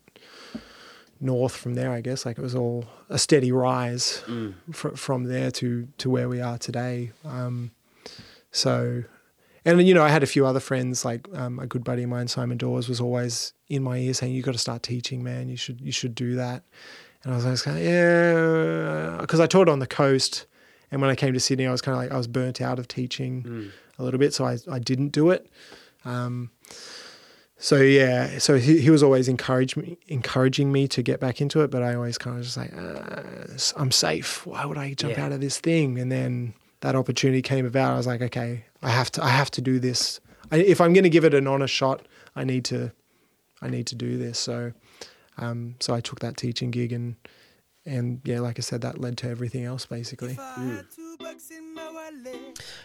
north 1.20 1.56
from 1.56 1.74
there. 1.74 1.90
I 1.92 2.00
guess 2.00 2.24
like 2.26 2.38
it 2.38 2.42
was 2.42 2.54
all 2.54 2.84
a 3.08 3.18
steady 3.18 3.50
rise 3.50 4.22
fr- 4.70 4.90
from 4.94 5.24
there 5.24 5.50
to 5.52 5.88
to 5.98 6.10
where 6.10 6.28
we 6.28 6.40
are 6.40 6.58
today. 6.58 7.12
Um, 7.24 7.70
so, 8.50 9.04
and 9.70 9.86
you 9.86 9.94
know, 9.94 10.02
I 10.02 10.08
had 10.08 10.22
a 10.22 10.26
few 10.26 10.46
other 10.46 10.60
friends, 10.60 11.04
like 11.04 11.26
um, 11.34 11.58
a 11.58 11.66
good 11.66 11.84
buddy 11.84 12.02
of 12.04 12.08
mine, 12.08 12.28
Simon 12.28 12.58
Dawes, 12.58 12.88
was 12.88 13.00
always 13.00 13.52
in 13.68 13.82
my 13.82 13.98
ear 13.98 14.14
saying, 14.14 14.34
"You 14.34 14.42
got 14.42 14.52
to 14.52 14.58
start 14.58 14.82
teaching, 14.82 15.22
man. 15.22 15.48
You 15.48 15.56
should 15.56 15.80
you 15.80 15.92
should 15.92 16.14
do 16.14 16.34
that." 16.36 16.62
And 17.24 17.32
I 17.32 17.36
was 17.36 17.44
like, 17.44 17.60
kind 17.62 17.78
of, 17.78 17.84
"Yeah," 17.84 19.16
because 19.20 19.40
I 19.40 19.46
taught 19.46 19.68
on 19.68 19.78
the 19.80 19.86
coast, 19.86 20.46
and 20.90 21.00
when 21.00 21.10
I 21.10 21.14
came 21.14 21.34
to 21.34 21.40
Sydney, 21.40 21.66
I 21.66 21.72
was 21.72 21.82
kind 21.82 21.96
of 21.96 22.02
like 22.02 22.12
I 22.12 22.16
was 22.16 22.26
burnt 22.26 22.60
out 22.60 22.78
of 22.78 22.88
teaching 22.88 23.70
a 23.98 24.02
little 24.04 24.18
bit, 24.18 24.32
so 24.34 24.44
I 24.44 24.58
I 24.70 24.78
didn't 24.78 25.08
do 25.10 25.30
it. 25.30 25.48
Um, 26.04 26.50
so 27.60 27.76
yeah, 27.76 28.38
so 28.38 28.56
he, 28.56 28.78
he 28.80 28.88
was 28.90 29.02
always 29.02 29.28
encourage 29.28 29.76
me, 29.76 29.98
encouraging 30.06 30.70
me 30.70 30.86
to 30.88 31.02
get 31.02 31.18
back 31.18 31.40
into 31.40 31.60
it, 31.62 31.70
but 31.72 31.82
I 31.82 31.94
always 31.96 32.16
kind 32.16 32.38
of 32.38 32.44
just 32.44 32.56
like, 32.56 32.72
uh, 32.72 33.22
I'm 33.76 33.90
safe. 33.90 34.46
Why 34.46 34.64
would 34.64 34.78
I 34.78 34.94
jump 34.94 35.16
Yeah. 35.16 35.24
out 35.26 35.32
of 35.32 35.40
this 35.40 35.58
thing? 35.58 35.98
And 35.98 36.10
then 36.12 36.54
that 36.80 36.94
opportunity 36.94 37.42
came 37.42 37.66
about. 37.66 37.92
I 37.92 37.96
was 37.96 38.06
like, 38.06 38.22
okay, 38.22 38.64
I 38.82 38.90
have 38.90 39.10
to, 39.12 39.24
I 39.24 39.28
have 39.28 39.50
to 39.52 39.60
do 39.60 39.78
this. 39.78 40.20
I, 40.50 40.58
if 40.58 40.80
I'm 40.80 40.92
going 40.92 41.04
to 41.04 41.10
give 41.10 41.24
it 41.24 41.34
an 41.34 41.46
honest 41.46 41.74
shot, 41.74 42.06
I 42.36 42.44
need 42.44 42.64
to, 42.66 42.92
I 43.60 43.68
need 43.68 43.86
to 43.88 43.94
do 43.94 44.16
this. 44.18 44.38
So, 44.38 44.72
um, 45.36 45.74
so 45.80 45.94
I 45.94 46.00
took 46.00 46.20
that 46.20 46.36
teaching 46.36 46.70
gig 46.70 46.92
and, 46.92 47.16
and 47.84 48.20
yeah, 48.24 48.40
like 48.40 48.58
I 48.58 48.62
said, 48.62 48.82
that 48.82 49.00
led 49.00 49.18
to 49.18 49.28
everything 49.28 49.64
else 49.64 49.86
basically. 49.86 50.38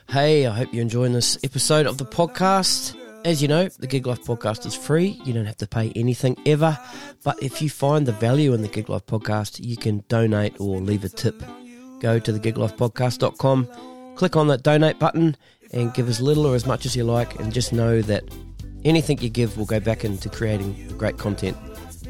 Hey, 0.09 0.47
I 0.47 0.55
hope 0.55 0.73
you're 0.73 0.81
enjoying 0.81 1.13
this 1.13 1.37
episode 1.43 1.85
of 1.85 1.97
the 1.97 2.05
podcast. 2.05 2.97
As 3.25 3.41
you 3.41 3.47
know, 3.47 3.69
the 3.69 3.87
Gig 3.87 4.05
Life 4.05 4.23
podcast 4.23 4.65
is 4.65 4.75
free. 4.75 5.21
You 5.23 5.33
don't 5.33 5.45
have 5.45 5.57
to 5.57 5.67
pay 5.67 5.93
anything 5.95 6.35
ever. 6.45 6.77
But 7.23 7.41
if 7.41 7.61
you 7.61 7.69
find 7.69 8.05
the 8.05 8.11
value 8.11 8.53
in 8.53 8.61
the 8.61 8.67
Gig 8.67 8.89
Life 8.89 9.05
podcast, 9.05 9.63
you 9.63 9.77
can 9.77 10.03
donate 10.09 10.59
or 10.59 10.81
leave 10.81 11.05
a 11.05 11.09
tip. 11.09 11.41
Go 12.03 12.19
to 12.19 12.33
thegiglifepodcast.com, 12.33 13.69
click 14.15 14.35
on 14.35 14.47
that 14.49 14.61
donate 14.61 14.99
button, 14.99 15.37
and 15.71 15.93
give 15.93 16.09
as 16.09 16.19
little 16.19 16.45
or 16.45 16.53
as 16.53 16.65
much 16.65 16.85
as 16.85 16.97
you 16.97 17.05
like. 17.05 17.39
And 17.39 17.53
just 17.53 17.71
know 17.71 18.01
that 18.01 18.25
anything 18.83 19.19
you 19.19 19.29
give 19.29 19.57
will 19.57 19.65
go 19.65 19.79
back 19.79 20.03
into 20.03 20.27
creating 20.27 20.89
great 20.97 21.17
content 21.17 21.55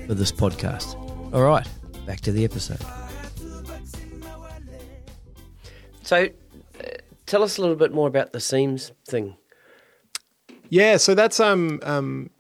for 0.08 0.16
this 0.16 0.32
podcast. 0.32 0.96
All 1.32 1.44
right, 1.44 1.68
back 2.08 2.22
to 2.22 2.32
the 2.32 2.44
episode. 2.44 2.80
So, 6.02 6.24
uh, 6.26 6.84
tell 7.28 7.44
us 7.44 7.60
a 7.60 7.62
little 7.62 7.76
bit 7.76 7.94
more 7.94 8.08
about 8.08 8.34
the 8.34 8.40
Seims 8.40 8.92
thing. 9.08 9.38
Yeah, 10.70 10.98
so 10.98 11.14
that's 11.14 11.40
um 11.40 11.80
um 11.84 12.32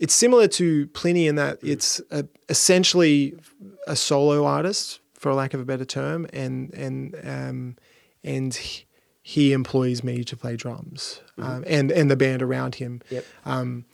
it's 0.00 0.14
similar 0.14 0.48
to 0.48 0.88
Plini 0.88 1.28
in 1.28 1.36
that 1.36 1.58
it's 1.62 2.00
a, 2.10 2.26
essentially 2.48 3.38
a 3.86 3.94
solo 3.94 4.44
artist, 4.44 4.98
for 5.18 5.32
lack 5.34 5.54
of 5.54 5.60
a 5.60 5.64
better 5.64 5.84
term, 5.84 6.26
and 6.32 6.72
and 6.74 7.16
um 7.24 7.76
and 8.24 8.54
he, 8.54 8.84
he 9.22 9.52
employs 9.52 10.02
me 10.04 10.24
to 10.24 10.36
play 10.36 10.56
drums, 10.56 11.20
um, 11.38 11.64
and 11.66 11.90
and 11.90 12.10
the 12.10 12.16
band 12.16 12.42
around 12.42 12.76
him. 12.76 13.00
Yep. 13.10 13.24
Um, 13.44 13.84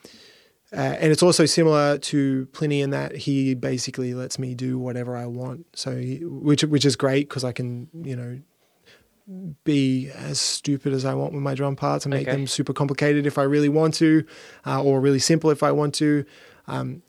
uh, 0.75 0.97
and 1.01 1.13
it's 1.13 1.23
also 1.23 1.45
similar 1.45 1.99
to 1.99 2.47
Plini 2.53 2.83
in 2.83 2.91
that 2.91 3.15
he 3.15 3.55
basically 3.55 4.15
lets 4.15 4.39
me 4.39 4.55
do 4.55 4.79
whatever 4.79 5.15
I 5.15 5.27
want. 5.27 5.67
So, 5.75 5.97
he, 5.97 6.25
which 6.25 6.65
which 6.65 6.85
is 6.87 6.97
great 6.97 7.29
because 7.29 7.45
I 7.45 7.53
can 7.53 7.89
you 7.93 8.17
know 8.17 8.41
be 9.65 10.11
as 10.11 10.41
stupid 10.41 10.93
as 10.93 11.05
I 11.05 11.15
want 11.15 11.33
with 11.33 11.43
my 11.43 11.55
drum 11.55 11.77
parts 11.77 12.05
and 12.05 12.13
make 12.13 12.27
Okay. 12.27 12.37
them 12.37 12.47
super 12.47 12.73
complicated 12.73 13.27
if 13.27 13.39
I 13.39 13.43
really 13.45 13.69
want 13.69 13.95
to, 13.95 14.25
uh, 14.67 14.83
or 14.83 15.01
really 15.01 15.19
simple 15.21 15.51
if 15.51 15.63
I 15.63 15.73
want 15.73 15.95
to. 15.97 16.25
Um, 16.67 17.03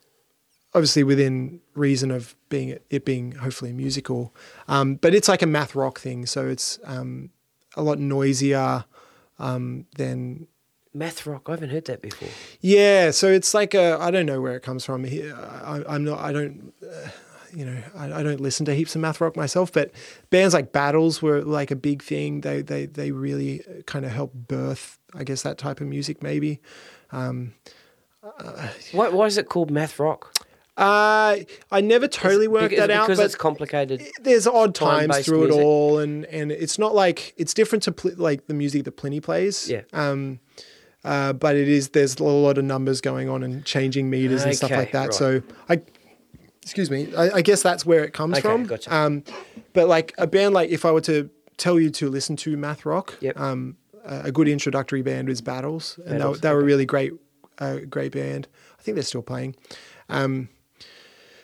obviously 0.76 1.04
within 1.04 1.60
reason 1.76 2.12
of 2.12 2.36
being 2.50 2.78
it, 2.90 3.06
being 3.06 3.34
hopefully 3.34 3.74
musical, 3.74 4.34
um, 4.68 4.96
but 4.96 5.14
it's 5.16 5.28
like 5.28 5.42
a 5.42 5.48
math 5.48 5.76
rock 5.76 6.00
thing, 6.00 6.26
so 6.26 6.48
it's 6.48 6.80
um, 6.86 7.30
a 7.76 7.82
lot 7.84 8.00
noisier 8.00 8.86
um, 9.40 9.86
than 9.98 10.48
Math 10.96 11.26
rock, 11.26 11.46
I 11.48 11.54
haven't 11.54 11.72
heard 11.72 11.86
that 11.86 12.04
before. 12.04 12.30
yeah, 12.62 13.10
so 13.10 13.28
it's 13.28 13.56
like 13.56 13.74
a 13.74 13.98
I 14.00 14.12
don't 14.12 14.28
know 14.28 14.40
where 14.40 14.56
it 14.56 14.62
comes 14.62 14.86
from. 14.86 15.04
Here, 15.04 15.36
I, 15.36 15.82
I'm 15.88 16.04
not. 16.04 16.20
I 16.20 16.32
don't. 16.32 16.72
Uh, 16.84 17.10
you 17.56 17.66
know, 17.66 17.78
I, 17.96 18.14
I 18.20 18.24
don't 18.24 18.40
listen 18.40 18.66
to 18.68 18.76
heaps 18.76 18.94
of 18.96 19.02
math 19.02 19.20
rock 19.20 19.36
myself, 19.36 19.72
but 19.72 19.92
bands 20.30 20.54
like 20.54 20.72
Battles 20.72 21.20
were 21.22 21.42
like 21.42 21.72
a 21.72 21.76
big 21.76 22.04
thing. 22.04 22.42
They 22.42 22.62
they 22.62 22.86
they 22.86 23.12
really 23.12 23.64
kind 23.88 24.06
of 24.06 24.12
helped 24.12 24.36
birth, 24.48 25.00
I 25.16 25.24
guess, 25.24 25.42
that 25.42 25.58
type 25.58 25.82
of 25.82 25.88
music. 25.88 26.22
Maybe. 26.22 26.62
Um, 27.12 27.54
Why, 28.92 29.10
why 29.10 29.26
is 29.26 29.38
it 29.38 29.50
called 29.50 29.70
math 29.70 30.00
rock? 30.00 30.34
Uh, 30.76 31.38
I 31.72 31.82
never 31.82 32.08
totally 32.08 32.48
worked 32.48 32.76
that 32.78 32.90
out, 32.90 33.06
because 33.08 33.20
but 33.20 33.26
it's 33.28 33.36
complicated. 33.36 34.02
there's 34.22 34.48
odd 34.48 34.74
times 34.74 35.20
through 35.26 35.42
music. 35.46 35.60
it 35.62 35.64
all, 35.64 36.00
and 36.00 36.26
and 36.26 36.52
it's 36.52 36.80
not 36.80 36.96
like 36.96 37.34
it's 37.38 37.54
different 37.54 37.84
to 37.84 37.92
pl- 37.92 38.14
like 38.18 38.48
the 38.48 38.54
music 38.56 38.86
that 38.86 38.98
Plini 38.98 39.22
plays. 39.22 39.70
Yeah. 39.70 39.82
Um, 39.94 40.40
uh, 41.04 41.34
but 41.34 41.56
it 41.56 41.68
is 41.68 41.90
there's 41.90 42.18
a 42.18 42.24
lot 42.24 42.58
of 42.58 42.64
numbers 42.66 43.02
going 43.02 43.30
on 43.30 43.44
and 43.44 43.64
changing 43.66 44.10
meters 44.10 44.44
and 44.44 44.56
stuff 44.56 44.72
like 44.72 44.94
that. 44.94 45.06
right. 45.08 45.14
So 45.14 45.42
I, 45.70 45.82
excuse 46.64 46.90
me, 46.90 47.14
I, 47.16 47.30
I 47.36 47.42
guess 47.42 47.62
that's 47.62 47.86
where 47.86 48.04
it 48.04 48.14
comes 48.14 48.34
Okay, 48.40 48.42
from. 48.42 48.64
gotcha. 48.66 48.96
Um, 48.96 49.24
but 49.74 49.88
like 49.88 50.14
a 50.18 50.26
band 50.26 50.54
like 50.56 50.70
if 50.70 50.86
I 50.86 50.92
were 50.92 51.02
to 51.02 51.30
tell 51.58 51.80
you 51.80 51.90
to 51.92 52.10
listen 52.10 52.36
to 52.38 52.58
math 52.58 52.84
rock, 52.86 53.16
Yep. 53.22 53.40
um, 53.40 53.78
a 54.06 54.32
good 54.32 54.48
introductory 54.48 55.02
band 55.04 55.30
is 55.30 55.40
Battles, 55.42 56.00
and 56.06 56.18
Battles, 56.20 56.40
they, 56.40 56.48
they 56.50 56.54
were 56.54 56.60
okay. 56.62 56.66
really 56.66 56.86
great, 56.86 57.14
uh, 57.60 57.78
great 57.90 58.12
band. 58.14 58.48
I 58.80 58.82
think 58.82 58.96
they're 58.96 59.04
still 59.04 59.22
playing. 59.22 59.56
Um, 60.10 60.50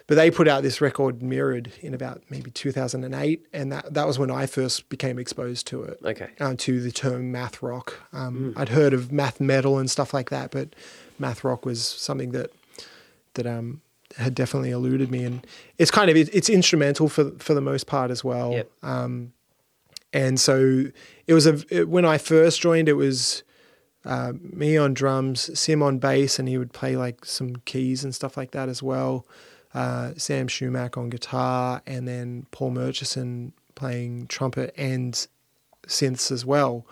but 0.10 0.16
they 0.16 0.30
put 0.32 0.48
out 0.48 0.64
this 0.64 0.82
record 0.82 1.22
mirrored 1.24 1.72
in 1.82 1.94
about 1.94 2.22
maybe 2.30 2.50
2008 2.52 3.46
and 3.54 3.72
that, 3.72 3.94
that 3.94 4.06
was 4.08 4.18
when 4.20 4.30
i 4.32 4.46
first 4.46 4.90
became 4.90 5.18
exposed 5.20 5.66
to 5.68 5.84
it 5.84 6.00
Okay. 6.04 6.30
um, 6.42 6.58
to 6.58 6.82
the 6.82 6.92
term 6.92 7.32
math 7.32 7.62
rock 7.64 7.94
um, 8.12 8.54
i'd 8.58 8.70
heard 8.70 8.92
of 8.94 9.12
math 9.12 9.40
metal 9.40 9.78
and 9.78 9.90
stuff 9.90 10.14
like 10.14 10.30
that 10.32 10.52
but 10.52 10.76
math 11.20 11.44
rock 11.44 11.66
was 11.66 11.82
something 11.86 12.32
that 12.32 12.52
that 13.36 13.46
um, 13.48 13.82
had 14.18 14.34
definitely 14.34 14.72
eluded 14.72 15.12
me 15.12 15.24
and 15.24 15.46
it's 15.78 15.92
kind 15.92 16.10
of 16.10 16.18
it, 16.18 16.28
it's 16.34 16.50
instrumental 16.50 17.08
for 17.08 17.32
for 17.38 17.54
the 17.54 17.62
most 17.62 17.86
part 17.88 18.10
as 18.12 18.24
well 18.24 18.52
Yep. 18.54 18.72
um, 18.84 19.32
and 20.12 20.40
so 20.40 20.86
it 21.28 21.34
was 21.36 21.46
a 21.46 21.64
it, 21.70 21.88
when 21.88 22.04
i 22.06 22.18
first 22.18 22.60
joined 22.62 22.90
it 22.90 22.94
was 22.94 23.44
uh, 24.06 24.32
me 24.42 24.78
on 24.78 24.94
drums, 24.94 25.60
Sim 25.60 25.84
on 25.84 26.00
bass, 26.00 26.40
and 26.40 26.48
he 26.48 26.58
would 26.58 26.72
play 26.72 26.96
like 26.96 27.26
some 27.26 27.58
keys 27.66 28.02
and 28.06 28.16
stuff 28.16 28.38
like 28.38 28.52
that 28.52 28.70
as 28.70 28.82
well. 28.82 29.26
Uh, 29.74 30.14
Sam 30.18 30.48
Schumack 30.48 30.98
on 30.98 31.10
guitar, 31.10 31.82
and 31.86 32.08
then 32.08 32.48
Paul 32.52 32.72
Murchison 32.72 33.54
playing 33.76 34.28
trumpet 34.28 34.74
and 34.78 35.28
synths 35.88 36.32
as 36.32 36.46
well. 36.46 36.88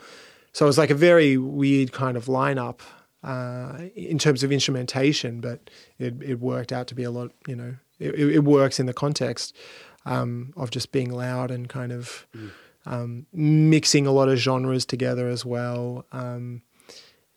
So 0.52 0.64
it 0.64 0.68
was 0.68 0.78
like 0.78 0.90
a 0.90 0.94
very 0.94 1.36
weird 1.36 1.92
kind 1.92 2.16
of 2.16 2.26
lineup 2.26 2.80
uh, 3.22 3.78
in 3.94 4.18
terms 4.18 4.42
of 4.42 4.52
instrumentation, 4.52 5.40
but 5.40 5.70
it, 5.98 6.22
it 6.22 6.40
worked 6.40 6.72
out 6.72 6.86
to 6.88 6.94
be 6.94 7.02
a 7.02 7.10
lot, 7.10 7.32
you 7.46 7.56
know, 7.56 7.74
it, 7.98 8.14
it 8.14 8.36
it 8.36 8.44
works 8.44 8.78
in 8.78 8.86
the 8.86 8.94
context 8.94 9.56
um, 10.06 10.52
of 10.56 10.70
just 10.70 10.92
being 10.92 11.10
loud 11.10 11.50
and 11.50 11.68
kind 11.68 11.92
of 11.92 12.26
um, 12.86 13.26
mixing 13.32 14.06
a 14.06 14.12
lot 14.12 14.28
of 14.28 14.38
genres 14.38 14.86
together 14.86 15.28
as 15.28 15.44
well. 15.44 16.06
Um, 16.12 16.62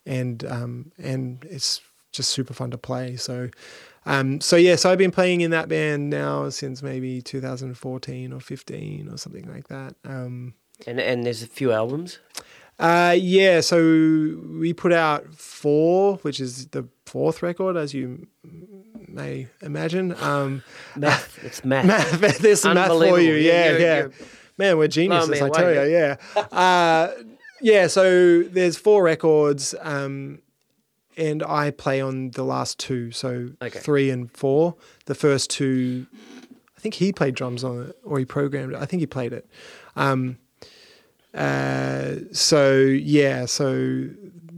and 0.05 0.43
um, 0.45 0.91
and 0.97 1.45
it's 1.49 1.81
just 2.11 2.29
super 2.29 2.53
fun 2.53 2.71
to 2.71 2.77
play. 2.77 3.15
So, 3.15 3.49
um, 4.05 4.41
so 4.41 4.55
yeah, 4.55 4.75
so 4.75 4.89
I've 4.91 4.97
been 4.97 5.11
playing 5.11 5.41
in 5.41 5.51
that 5.51 5.67
band 5.69 6.09
now 6.09 6.49
since 6.49 6.81
maybe 6.81 7.21
2014 7.21 8.33
or 8.33 8.39
15 8.39 9.09
or 9.09 9.17
something 9.17 9.47
like 9.53 9.67
that. 9.67 9.95
Um, 10.05 10.53
And 10.87 10.99
and 10.99 11.25
there's 11.25 11.43
a 11.43 11.47
few 11.47 11.71
albums. 11.71 12.19
uh, 12.79 13.15
yeah, 13.17 13.61
so 13.61 13.77
we 14.59 14.73
put 14.73 14.91
out 14.93 15.33
four, 15.35 16.17
which 16.23 16.39
is 16.39 16.67
the 16.67 16.87
fourth 17.05 17.43
record, 17.43 17.77
as 17.77 17.93
you 17.93 18.27
may 19.07 19.47
imagine. 19.61 20.15
Um, 20.19 20.63
Math. 20.95 21.37
It's 21.43 21.63
math. 21.63 21.85
math, 22.21 22.37
there's 22.41 22.61
some 22.61 22.73
math 22.75 22.87
for 22.89 23.19
you. 23.19 23.33
Yeah, 23.33 23.69
You're- 23.71 23.81
yeah. 23.83 23.97
you're- 23.99 24.13
Man, 24.57 24.77
we're 24.77 24.87
geniuses, 24.89 25.41
I 25.41 25.49
tell 25.49 25.73
you. 25.73 25.91
Yeah. 25.91 26.15
Uh, 26.51 27.07
yeah, 27.61 27.87
so 27.87 28.41
there's 28.43 28.75
four 28.77 29.03
records, 29.03 29.73
um, 29.81 30.39
and 31.17 31.43
I 31.43 31.71
play 31.71 32.01
on 32.01 32.31
the 32.31 32.43
last 32.43 32.79
two, 32.79 33.11
so 33.11 33.49
Okay. 33.61 33.79
three 33.79 34.09
and 34.09 34.31
four. 34.31 34.75
The 35.05 35.15
first 35.15 35.49
two, 35.49 36.07
I 36.77 36.79
think 36.79 36.95
he 36.95 37.11
played 37.11 37.35
drums 37.35 37.63
on 37.63 37.87
it, 37.89 37.97
or 38.03 38.17
he 38.19 38.25
programmed 38.25 38.73
it. 38.73 38.79
I 38.79 38.85
think 38.85 39.01
he 39.01 39.07
played 39.07 39.33
it. 39.33 39.45
Um, 39.95 40.37
uh, 41.33 42.15
so 42.31 42.77
yeah, 42.79 43.45
so 43.45 44.07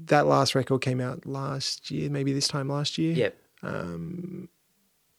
that 0.05 0.25
last 0.27 0.55
record 0.55 0.81
came 0.81 0.99
out 0.99 1.25
last 1.25 1.91
year, 1.91 2.09
maybe 2.09 2.33
this 2.33 2.47
time 2.47 2.67
last 2.67 2.97
year 2.97 3.13
Yep. 3.13 3.37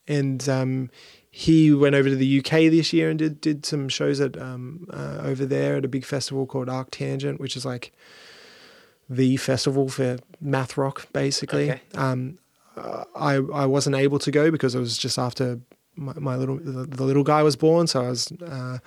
and 0.07 0.49
um, 0.49 0.91
he 1.31 1.73
went 1.73 1.95
over 1.95 2.09
to 2.09 2.17
the 2.17 2.39
UK 2.39 2.71
this 2.71 2.93
year 2.93 3.09
and 3.11 3.19
did 3.19 3.41
did 3.41 3.65
some 3.65 3.89
shows 3.89 4.21
at 4.21 4.37
um, 4.41 4.87
uh, 4.93 5.19
over 5.23 5.47
there 5.47 5.77
at 5.77 5.85
a 5.85 5.89
big 5.89 6.05
festival 6.05 6.45
called 6.47 6.69
ArcTanGent, 6.69 7.39
which 7.41 7.57
is 7.57 7.65
like 7.65 7.93
the 9.09 9.37
festival 9.37 9.89
for 9.89 10.19
math 10.41 10.77
rock, 10.77 11.07
basically. 11.13 11.71
Okay. 11.71 11.81
Um, 11.95 12.39
uh, 12.77 13.05
I 13.15 13.35
I 13.37 13.67
wasn't 13.67 13.97
able 13.97 14.19
to 14.21 14.31
go 14.31 14.51
because 14.51 14.75
it 14.75 14.81
was 14.81 14.99
just 14.99 15.19
after 15.19 15.61
my, 15.97 16.13
my 16.15 16.37
little 16.37 16.57
the, 16.57 16.87
the 16.87 17.05
little 17.05 17.23
guy 17.25 17.43
was 17.43 17.57
born, 17.57 17.87
so 17.87 18.03
I 18.05 18.09
was 18.11 18.33
uh, 18.47 18.79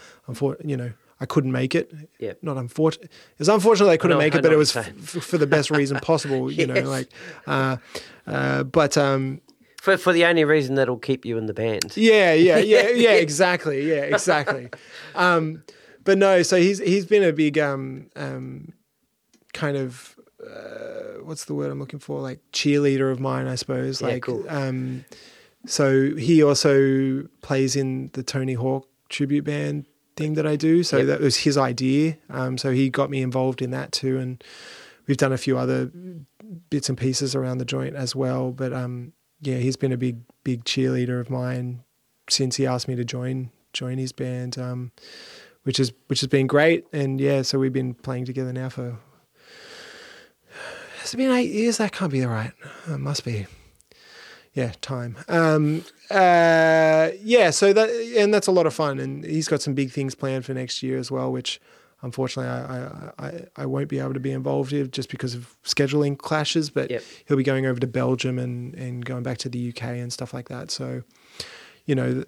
you 0.64 0.77
know. 0.77 0.91
I 1.19 1.26
couldn't 1.26 1.52
make 1.52 1.73
it. 1.73 1.91
Yep. 2.19 2.44
Not 2.44 2.57
unfortunate. 2.57 3.06
It 3.06 3.39
was 3.39 3.49
unfortunate 3.49 3.89
I 3.89 3.98
couldn't 3.98 4.18
know- 4.18 4.23
make 4.23 4.35
it, 4.35 4.44
but 4.44 4.53
it 4.53 4.56
was 4.56 4.76
f- 4.76 4.94
for 4.94 5.39
the 5.39 5.48
best 5.48 5.72
reason 5.72 5.98
possible. 5.99 6.52
You 6.52 6.68
know, 6.68 6.81
like, 6.81 7.10
uh, 7.48 7.77
uh, 8.27 8.61
but 8.61 8.99
um, 8.99 9.41
For 9.81 9.98
for 9.98 10.14
the 10.14 10.26
only 10.26 10.44
reason 10.45 10.76
that'll 10.76 10.99
keep 10.99 11.26
you 11.26 11.39
in 11.39 11.48
the 11.48 11.56
band. 11.56 11.98
yeah, 11.98 12.34
yeah, 12.34 12.60
yeah, 12.60 12.89
yeah, 12.94 13.14
exactly. 13.14 13.89
Yeah, 13.89 14.02
exactly. 14.03 14.69
Um, 15.15 15.64
but 16.03 16.19
no, 16.19 16.44
so 16.44 16.57
he's 16.57 16.77
he's 16.77 17.07
been 17.07 17.23
a 17.23 17.34
big 17.34 17.57
um, 17.57 18.11
um, 18.15 18.73
kind 19.57 19.77
of 19.77 20.15
uh, 20.45 21.21
what's 21.23 21.45
the 21.45 21.53
word 21.53 21.71
I'm 21.71 21.79
looking 21.79 21.99
for? 21.99 22.21
Like 22.21 22.39
cheerleader 22.53 23.11
of 23.11 23.19
mine, 23.19 23.47
I 23.47 23.55
suppose. 23.55 24.01
Yeah, 24.01 24.07
Like, 24.07 24.23
cool. 24.23 24.45
um, 24.49 25.03
so 25.65 26.15
he 26.15 26.43
also 26.43 27.23
plays 27.41 27.75
in 27.75 28.09
the 28.13 28.23
Tony 28.23 28.53
Hawk 28.53 28.88
tribute 29.09 29.43
band 29.45 29.85
thing 30.15 30.35
that 30.35 30.45
I 30.47 30.55
do. 30.55 30.84
So 30.84 30.97
Yep. 30.97 31.07
that 31.07 31.19
was 31.21 31.38
his 31.38 31.57
idea. 31.57 32.17
Um, 32.29 32.57
so 32.57 32.71
he 32.71 32.89
got 32.89 33.09
me 33.09 33.21
involved 33.21 33.61
in 33.61 33.71
that 33.71 33.91
too, 33.91 34.17
and 34.19 34.43
we've 35.07 35.17
done 35.17 35.34
a 35.34 35.38
few 35.38 35.57
other 35.57 35.91
bits 36.69 36.88
and 36.89 36.97
pieces 36.97 37.35
around 37.35 37.57
the 37.57 37.65
joint 37.65 37.95
as 37.95 38.15
well. 38.15 38.51
But 38.51 38.73
um, 38.73 39.13
yeah, 39.41 39.57
he's 39.57 39.75
been 39.75 39.91
a 39.91 39.97
big, 39.97 40.17
big 40.43 40.63
cheerleader 40.65 41.19
of 41.19 41.29
mine 41.29 41.84
since 42.29 42.55
he 42.57 42.65
asked 42.67 42.88
me 42.88 42.95
to 42.95 43.03
join 43.05 43.49
join 43.73 43.97
his 43.97 44.11
band, 44.11 44.57
um, 44.57 44.91
which 45.63 45.79
is 45.79 45.91
which 46.07 46.21
has 46.21 46.29
been 46.29 46.47
great. 46.47 46.85
And 46.93 47.19
yeah, 47.19 47.41
so 47.41 47.59
we've 47.59 47.73
been 47.73 47.93
playing 47.95 48.25
together 48.25 48.53
now 48.53 48.69
for 48.69 48.97
has 51.07 51.13
it 51.13 51.17
been 51.17 51.31
eight 51.31 51.51
years? 51.51 51.77
That 51.77 51.93
can't 51.93 52.11
be 52.11 52.25
right. 52.25 52.51
It 52.89 52.97
must 52.97 53.23
be. 53.23 53.45
Yeah, 54.53 54.73
time. 54.81 55.17
Um, 55.29 55.85
uh, 56.11 57.11
yeah, 57.21 57.51
so 57.51 57.71
that 57.71 57.89
and 58.17 58.34
that's 58.34 58.47
a 58.47 58.51
lot 58.51 58.65
of 58.65 58.73
fun, 58.73 58.99
and 58.99 59.23
he's 59.23 59.47
got 59.47 59.61
some 59.61 59.73
big 59.73 59.91
things 59.91 60.15
planned 60.15 60.43
for 60.45 60.53
next 60.53 60.84
year 60.84 60.97
as 60.97 61.09
well, 61.09 61.31
which 61.31 61.61
unfortunately 62.01 62.49
I 62.51 62.88
I, 62.88 63.11
I, 63.27 63.41
I 63.55 63.65
won't 63.67 63.88
be 63.88 63.99
able 63.99 64.15
to 64.15 64.19
be 64.19 64.31
involved 64.31 64.73
in 64.73 64.91
just 64.91 65.09
because 65.09 65.34
of 65.34 65.55
scheduling 65.63 66.17
clashes. 66.17 66.69
But 66.69 66.91
Yep. 66.91 67.03
he'll 67.25 67.38
be 67.38 67.43
going 67.43 67.65
over 67.65 67.79
to 67.79 67.88
Belgium 67.88 68.38
and 68.38 68.73
and 68.75 69.05
going 69.05 69.23
back 69.23 69.38
to 69.39 69.49
the 69.49 69.69
UK 69.69 69.84
and 69.84 70.11
stuff 70.11 70.34
like 70.34 70.49
that. 70.49 70.71
So, 70.71 71.03
you 71.85 71.95
know, 71.95 72.25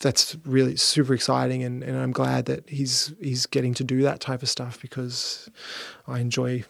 that's 0.00 0.36
really 0.46 0.76
super 0.76 1.12
exciting, 1.12 1.62
and, 1.64 1.82
and 1.82 1.98
I'm 1.98 2.12
glad 2.12 2.46
that 2.46 2.70
he's 2.70 3.12
he's 3.20 3.44
getting 3.44 3.74
to 3.74 3.84
do 3.84 4.00
that 4.02 4.20
type 4.20 4.42
of 4.42 4.48
stuff 4.48 4.80
because 4.80 5.50
I 6.06 6.20
enjoy 6.20 6.64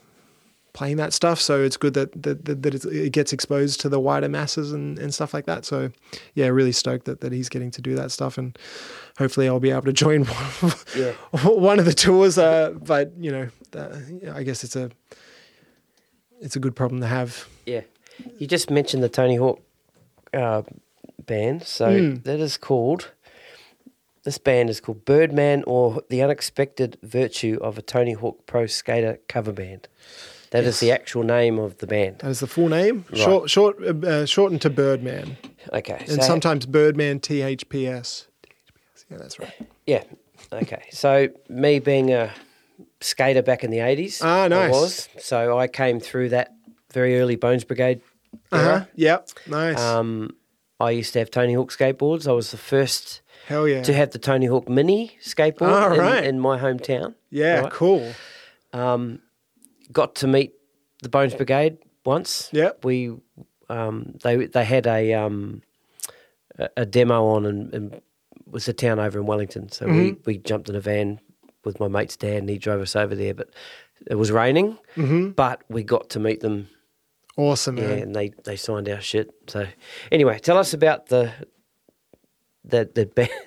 playing 0.75 0.97
that 0.99 1.13
stuff. 1.15 1.41
So 1.41 1.63
it's 1.63 1.79
good 1.79 1.95
that 1.95 2.23
that, 2.23 2.45
that, 2.63 2.85
it 2.85 3.13
gets 3.13 3.33
exposed 3.33 3.81
to 3.81 3.89
the 3.89 3.99
wider 3.99 4.29
masses 4.29 4.73
and, 4.73 4.99
and 4.99 5.15
stuff 5.15 5.33
like 5.33 5.47
that. 5.47 5.65
So 5.65 5.91
yeah, 6.35 6.49
really 6.49 6.73
stoked 6.73 7.07
that, 7.07 7.21
that 7.21 7.33
he's 7.33 7.49
getting 7.49 7.71
to 7.71 7.81
do 7.81 7.95
that 7.95 8.11
stuff, 8.13 8.37
and 8.37 8.59
hopefully 9.19 9.49
I'll 9.49 9.61
be 9.61 9.71
able 9.71 9.83
to 9.83 9.93
join 10.05 10.25
one, 10.25 10.73
Yeah. 10.97 11.13
one 11.43 11.79
of 11.79 11.87
the 11.87 11.95
tours. 11.95 12.37
Uh, 12.37 12.73
but 12.83 13.13
you 13.19 13.31
know, 13.33 13.49
uh, 13.75 13.97
I 14.35 14.43
guess 14.43 14.63
it's 14.65 14.77
a 14.77 14.91
it's 16.41 16.57
a 16.57 16.61
good 16.61 16.77
problem 16.77 17.01
to 17.01 17.07
have. 17.07 17.49
Yeah. 17.65 17.83
You 18.39 18.47
just 18.47 18.71
mentioned 18.71 19.03
the 19.03 19.09
Tony 19.09 19.37
Hawk 19.37 19.61
uh, 20.33 20.63
band. 21.25 21.63
So 21.65 21.87
Hmm. 21.99 22.15
that 22.25 22.39
is 22.41 22.57
called, 22.57 23.11
this 24.25 24.39
band 24.39 24.69
is 24.71 24.81
called 24.81 25.05
Birdman 25.05 25.65
or 25.67 26.03
The 26.11 26.23
Unexpected 26.23 26.99
Virtue 27.03 27.59
of 27.63 27.79
a 27.79 27.83
Tony 27.83 28.13
Hawk 28.13 28.47
Pro 28.47 28.67
Skater 28.67 29.19
Cover 29.29 29.53
Band. 29.53 29.89
That 30.55 30.65
is 30.65 30.79
the 30.81 30.93
actual 30.93 31.25
name 31.25 31.59
of 31.59 31.79
the 31.79 31.87
band. 31.87 32.21
That 32.21 32.31
is 32.31 32.39
the 32.41 32.47
full 32.47 32.69
name, 32.69 33.05
Right. 33.11 33.19
short 33.21 33.51
short 33.51 33.77
uh, 33.83 34.07
uh, 34.07 34.25
shortened 34.27 34.63
to 34.63 34.71
Birdman, 34.71 35.37
Okay. 35.73 35.99
and 36.09 36.23
so- 36.23 36.29
sometimes 36.29 36.65
Birdman 36.67 37.19
THPS. 37.21 38.27
Yeah, 39.11 39.19
that's 39.19 39.39
right. 39.39 39.53
Yeah. 39.87 40.05
Okay. 40.53 40.83
So 40.91 41.29
me 41.49 41.79
being 41.81 42.13
a 42.13 42.31
skater 43.01 43.43
back 43.43 43.65
in 43.65 43.71
the 43.71 43.79
80s. 43.81 44.21
Ah, 44.23 44.45
I 44.45 44.49
nice. 44.49 44.71
was. 44.73 45.09
So 45.19 45.59
I 45.59 45.67
came 45.67 46.01
through 46.01 46.29
that 46.31 46.53
very 46.93 47.19
early 47.21 47.37
Bones 47.37 47.65
Brigade 47.65 48.01
Uh 48.53 48.59
huh. 48.63 48.85
Yep. 48.95 49.29
Nice. 49.49 49.81
Um, 49.81 50.31
I 50.81 50.91
used 50.91 51.13
to 51.15 51.19
have 51.19 51.31
Tony 51.31 51.55
Hawk 51.55 51.71
skateboards. 51.73 52.27
I 52.29 52.33
was 52.33 52.51
the 52.51 52.57
first 52.57 53.21
Hell 53.47 53.67
yeah. 53.69 53.83
to 53.83 53.93
have 53.93 54.11
the 54.11 54.19
Tony 54.19 54.47
Hawk 54.47 54.69
Mini 54.69 55.17
skateboard 55.23 55.99
Ah, 56.01 56.19
in, 56.19 56.25
in 56.25 56.41
my 56.41 56.59
hometown. 56.59 57.15
yeah. 57.31 57.61
right. 57.61 57.73
Cool. 57.73 58.13
Um, 58.73 59.21
got 59.95 60.15
to 60.17 60.27
meet 60.27 60.53
the 61.03 61.09
Bones 61.09 61.35
Brigade 61.35 61.79
once. 62.05 62.51
Yeah, 62.53 62.73
We 62.83 63.15
um, 63.71 64.15
they 64.23 64.45
they 64.47 64.65
had 64.65 64.87
a 64.87 65.15
um, 65.15 65.63
a, 66.77 66.85
demo 66.85 67.25
on 67.29 67.47
and, 67.47 67.73
and 67.75 68.01
was 68.51 68.69
a 68.69 68.73
town 68.75 68.99
over 69.01 69.19
in 69.19 69.25
Wellington. 69.27 69.71
So 69.73 69.87
we, 69.87 69.93
Mm-hmm. 69.93 70.21
we 70.27 70.37
jumped 70.39 70.69
in 70.69 70.77
a 70.77 70.81
van 70.81 71.19
with 71.65 71.81
my 71.81 71.89
mate's 71.89 72.17
dad 72.17 72.37
and 72.37 72.49
he 72.51 72.59
drove 72.59 72.83
us 72.83 72.95
over 72.95 73.15
there. 73.15 73.33
But 73.35 73.49
it 74.07 74.17
was 74.17 74.31
raining, 74.31 74.77
Mm-hmm. 74.97 75.31
but 75.31 75.63
we 75.71 75.83
got 75.83 76.11
to 76.11 76.21
meet 76.21 76.41
them. 76.41 76.69
Awesome, 77.37 77.79
Yeah, 77.79 77.89
man. 77.89 77.99
and 78.03 78.15
they, 78.15 78.29
they 78.45 78.55
signed 78.57 78.89
our 78.89 79.01
shit. 79.01 79.33
So 79.49 79.67
anyway, 80.13 80.39
tell 80.39 80.59
us 80.59 80.73
about 80.75 81.07
the 81.07 81.33
the 82.65 82.89
the 82.95 83.07
band. 83.07 83.31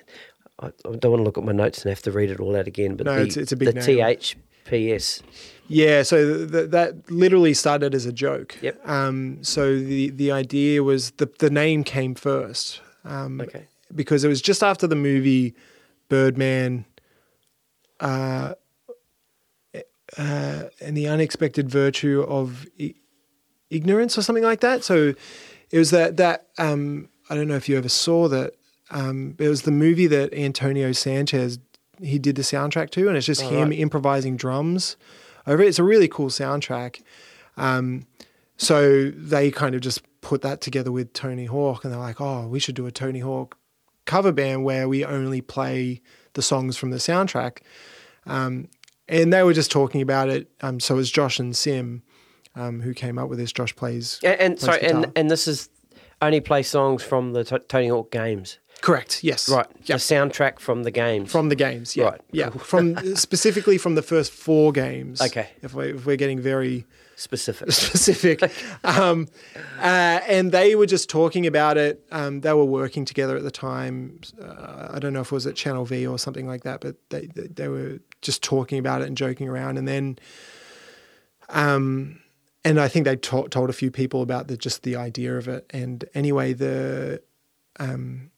I 0.60 0.70
don't 0.82 1.12
want 1.12 1.20
to 1.20 1.22
look 1.22 1.38
at 1.38 1.44
my 1.44 1.52
notes 1.52 1.82
and 1.82 1.90
have 1.90 2.02
to 2.02 2.10
read 2.10 2.30
it 2.32 2.40
all 2.40 2.56
out 2.56 2.66
again. 2.66 2.96
But 2.96 3.06
No, 3.06 3.14
the, 3.14 3.20
it's- 3.22 3.36
it's 3.36 3.52
a 3.52 3.56
big 3.56 3.68
the 3.68 3.74
name. 3.74 3.82
THPS. 4.68 5.22
Yeah, 5.70 6.02
so 6.02 6.38
th- 6.38 6.50
th- 6.50 6.70
that 6.70 7.10
literally 7.10 7.52
started 7.54 7.94
as 7.94 8.06
a 8.06 8.12
joke. 8.12 8.56
Yep. 8.62 8.88
Um, 8.88 9.42
so 9.44 9.78
the 9.78 10.10
the 10.10 10.32
idea 10.32 10.82
was 10.82 11.10
the 11.12 11.28
the 11.38 11.50
name 11.50 11.84
came 11.84 12.14
first. 12.14 12.80
um, 13.04 13.40
Okay. 13.40 13.66
because 13.94 14.24
it 14.24 14.28
was 14.28 14.40
just 14.42 14.62
after 14.62 14.86
the 14.86 14.96
movie 14.96 15.54
Birdman 16.08 16.84
uh, 18.00 18.54
uh, 20.16 20.62
and 20.80 20.96
the 20.96 21.06
unexpected 21.08 21.68
virtue 21.70 22.22
of 22.28 22.66
I- 22.80 22.94
ignorance 23.70 24.16
or 24.16 24.22
something 24.22 24.44
like 24.44 24.60
that. 24.60 24.84
So 24.84 25.14
it 25.70 25.78
was 25.78 25.90
that 25.90 26.16
that 26.16 26.46
um, 26.58 27.08
I 27.28 27.34
don't 27.34 27.48
know 27.48 27.56
if 27.56 27.68
you 27.68 27.76
ever 27.76 27.88
saw 27.90 28.28
that. 28.28 28.54
Um, 28.90 29.34
it 29.38 29.48
was 29.48 29.62
the 29.62 29.70
movie 29.70 30.06
that 30.06 30.32
Antonio 30.32 30.92
Sanchez 30.92 31.58
he 32.02 32.18
did 32.18 32.36
the 32.36 32.42
soundtrack 32.42 32.90
to, 32.90 33.08
and 33.08 33.16
it's 33.16 33.26
just 33.26 33.42
Oh, 33.44 33.48
him 33.48 33.70
right. 33.70 33.78
improvising 33.78 34.36
drums 34.36 34.96
over 35.46 35.62
it. 35.62 35.68
It's 35.68 35.78
a 35.78 35.84
really 35.84 36.08
cool 36.08 36.28
soundtrack. 36.28 37.02
Um, 37.56 38.06
so 38.56 39.10
they 39.10 39.50
kind 39.50 39.74
of 39.74 39.80
just 39.80 40.02
put 40.20 40.42
that 40.42 40.60
together 40.60 40.90
with 40.92 41.12
Tony 41.12 41.46
Hawk, 41.46 41.84
and 41.84 41.92
they're 41.92 42.00
like, 42.00 42.20
"Oh, 42.20 42.46
we 42.48 42.58
should 42.58 42.74
do 42.74 42.86
a 42.86 42.90
Tony 42.92 43.20
Hawk 43.20 43.56
cover 44.04 44.32
band 44.32 44.64
where 44.64 44.88
we 44.88 45.04
only 45.04 45.40
play 45.40 46.00
the 46.34 46.42
songs 46.42 46.76
from 46.76 46.90
the 46.90 46.96
soundtrack." 46.96 47.58
Um, 48.26 48.68
and 49.08 49.32
they 49.32 49.42
were 49.42 49.54
just 49.54 49.70
talking 49.70 50.02
about 50.02 50.28
it. 50.28 50.50
Um, 50.60 50.80
so 50.80 50.94
it 50.94 50.98
was 50.98 51.10
Josh 51.10 51.38
and 51.38 51.56
Sim 51.56 52.02
um, 52.54 52.80
who 52.82 52.92
came 52.94 53.18
up 53.18 53.28
with 53.28 53.38
this. 53.38 53.52
Josh 53.52 53.74
plays 53.74 54.18
And, 54.22 54.40
and 54.40 54.58
plays 54.58 54.64
sorry, 54.66 54.82
and 54.82 55.12
and 55.16 55.30
this 55.30 55.46
is 55.48 55.68
only 56.20 56.40
play 56.40 56.62
songs 56.62 57.02
from 57.02 57.32
the 57.32 57.44
T- 57.44 57.58
Tony 57.68 57.88
Hawk 57.88 58.10
games, 58.10 58.58
correct. 58.80 59.22
Yes, 59.24 59.48
right? 59.48 59.66
Yeah, 59.84 59.96
The 59.96 60.00
soundtrack 60.00 60.58
from 60.60 60.82
the 60.84 60.90
games. 60.90 61.30
from 61.32 61.48
the 61.48 61.56
games. 61.56 61.96
Yeah, 61.96 62.04
Right. 62.04 62.20
yeah. 62.32 62.50
From 62.50 62.96
specifically 63.16 63.78
from 63.78 63.94
the 63.94 64.02
first 64.02 64.32
four 64.32 64.72
games. 64.72 65.20
Okay. 65.20 65.48
If, 65.62 65.74
we, 65.74 65.90
if 65.90 66.06
we're 66.06 66.16
getting 66.16 66.40
very 66.40 66.84
specific. 67.16 67.72
specific. 67.72 68.42
um, 68.84 69.26
uh, 69.80 70.20
and 70.28 70.52
they 70.52 70.74
were 70.76 70.86
just 70.86 71.08
talking 71.10 71.46
about 71.46 71.76
it. 71.76 72.04
Um, 72.12 72.40
they 72.42 72.52
were 72.52 72.64
working 72.64 73.04
together 73.04 73.36
at 73.36 73.42
the 73.42 73.50
time. 73.50 74.20
Uh, 74.40 74.88
I 74.92 74.98
don't 75.00 75.12
know 75.12 75.20
if 75.22 75.26
it 75.28 75.32
was 75.32 75.46
at 75.46 75.56
Channel 75.56 75.84
V 75.84 76.06
or 76.06 76.18
something 76.18 76.46
like 76.46 76.62
that, 76.62 76.80
but 76.80 76.96
they, 77.10 77.26
they, 77.26 77.48
they 77.48 77.68
were 77.68 77.98
just 78.22 78.42
talking 78.42 78.78
about 78.78 79.02
it 79.02 79.08
and 79.08 79.16
joking 79.16 79.48
around. 79.48 79.78
And 79.78 79.88
then, 79.88 80.18
um, 81.48 82.20
and 82.64 82.80
I 82.80 82.88
think 82.88 83.04
they 83.04 83.16
to- 83.16 83.48
told 83.48 83.70
a 83.70 83.72
few 83.72 83.90
people 83.90 84.22
about 84.22 84.48
the 84.48 84.56
just 84.56 84.82
the 84.82 84.96
idea 84.96 85.36
of 85.36 85.48
it. 85.48 85.66
And 85.70 86.04
anyway, 86.14 86.52
the 86.52 87.22
um, 87.80 88.30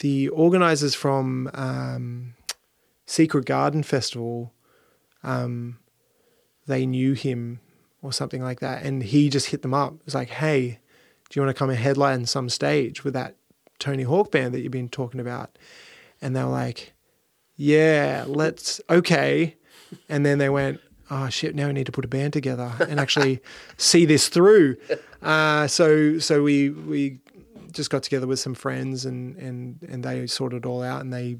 the 0.00 0.28
organizers 0.28 0.94
from 0.94 1.50
um, 1.54 2.34
Secret 3.06 3.44
Garden 3.44 3.82
Festival, 3.82 4.52
um, 5.22 5.78
they 6.66 6.86
knew 6.86 7.12
him 7.12 7.60
or 8.00 8.12
something 8.12 8.42
like 8.42 8.60
that, 8.60 8.84
and 8.84 9.02
he 9.02 9.28
just 9.28 9.48
hit 9.48 9.62
them 9.62 9.74
up. 9.74 9.94
It 9.94 10.04
was 10.04 10.14
like, 10.14 10.30
"Hey, 10.30 10.80
do 11.28 11.38
you 11.38 11.44
want 11.44 11.54
to 11.54 11.58
come 11.58 11.70
and 11.70 11.78
headline 11.78 12.26
some 12.26 12.48
stage 12.48 13.04
with 13.04 13.14
that 13.14 13.36
Tony 13.78 14.02
Hawk 14.02 14.30
band 14.30 14.54
that 14.54 14.60
you've 14.60 14.72
been 14.72 14.88
talking 14.88 15.20
about?" 15.20 15.56
And 16.20 16.34
they 16.34 16.42
were 16.42 16.50
like, 16.50 16.94
"Yeah, 17.56 18.24
let's 18.26 18.80
okay." 18.88 19.56
And 20.08 20.24
then 20.24 20.38
they 20.38 20.48
went, 20.48 20.80
"Oh 21.10 21.28
shit! 21.28 21.54
Now 21.54 21.66
we 21.66 21.74
need 21.74 21.86
to 21.86 21.92
put 21.92 22.04
a 22.04 22.08
band 22.08 22.32
together 22.32 22.72
and 22.88 22.98
actually 22.98 23.40
see 23.76 24.04
this 24.04 24.28
through." 24.28 24.76
Uh, 25.20 25.68
so 25.68 26.18
so 26.18 26.42
we 26.42 26.70
we 26.70 27.20
just 27.72 27.90
got 27.90 28.02
together 28.02 28.26
with 28.26 28.38
some 28.38 28.54
friends 28.54 29.04
and 29.04 29.36
and 29.36 29.78
and 29.88 30.04
they 30.04 30.26
sorted 30.26 30.64
it 30.64 30.68
all 30.68 30.82
out 30.82 31.00
and 31.00 31.12
they 31.12 31.38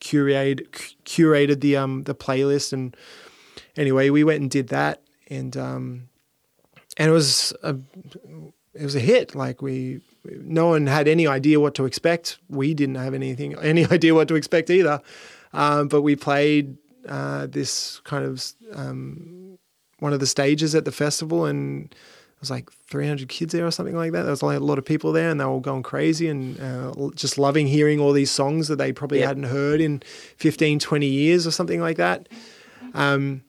curated 0.00 0.68
curated 1.04 1.60
the 1.60 1.76
um 1.76 2.04
the 2.04 2.14
playlist. 2.14 2.72
And 2.72 2.96
anyway 3.76 4.10
we 4.10 4.24
went 4.24 4.40
and 4.40 4.50
did 4.50 4.68
that 4.68 5.02
and 5.28 5.56
um 5.56 6.08
and 6.96 7.10
it 7.10 7.12
was 7.12 7.52
a 7.62 7.76
it 8.74 8.82
was 8.82 8.94
a 8.94 9.00
hit. 9.00 9.34
Like 9.34 9.62
we 9.62 10.00
no 10.24 10.68
one 10.68 10.86
had 10.86 11.08
any 11.08 11.26
idea 11.26 11.60
what 11.60 11.74
to 11.76 11.84
expect. 11.84 12.38
We 12.48 12.74
didn't 12.74 12.96
have 12.96 13.14
anything 13.14 13.54
any 13.62 13.86
idea 13.86 14.14
what 14.14 14.28
to 14.28 14.34
expect 14.34 14.70
either. 14.70 15.00
Um, 15.52 15.88
but 15.88 16.02
we 16.02 16.16
played 16.16 16.76
uh, 17.08 17.46
this 17.46 18.00
kind 18.00 18.24
of 18.24 18.44
um, 18.72 19.58
one 19.98 20.12
of 20.12 20.20
the 20.20 20.26
stages 20.26 20.74
at 20.74 20.84
the 20.84 20.92
festival 20.92 21.44
and 21.44 21.94
was 22.44 22.50
like 22.50 22.70
300 22.88 23.28
kids 23.28 23.52
there 23.52 23.66
or 23.66 23.70
something 23.70 23.96
like 23.96 24.12
that. 24.12 24.22
There 24.22 24.30
was 24.30 24.42
like 24.42 24.56
a 24.56 24.64
lot 24.64 24.78
of 24.78 24.84
people 24.84 25.12
there 25.12 25.30
and 25.30 25.40
they 25.40 25.44
were 25.44 25.50
all 25.50 25.60
going 25.60 25.82
crazy 25.82 26.28
and 26.28 26.60
uh, 26.60 26.92
just 27.14 27.38
loving 27.38 27.66
hearing 27.66 27.98
all 28.00 28.12
these 28.12 28.30
songs 28.30 28.68
that 28.68 28.76
they 28.76 28.92
probably 28.92 29.18
Yep. 29.20 29.26
hadn't 29.28 29.42
heard 29.44 29.80
in 29.80 30.02
15, 30.36 30.78
20 30.78 31.06
years 31.06 31.46
or 31.46 31.50
something 31.50 31.80
like 31.80 31.96
that. 31.96 32.28
Um, 32.94 33.42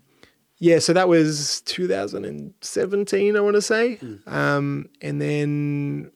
yeah, 0.57 0.80
so 0.80 0.93
that 0.93 1.07
was 1.09 1.61
2017, 1.65 3.35
I 3.35 3.39
want 3.41 3.55
to 3.55 3.61
say. 3.61 3.99
Um, 4.27 4.89
and 5.01 5.22
then, 5.22 6.11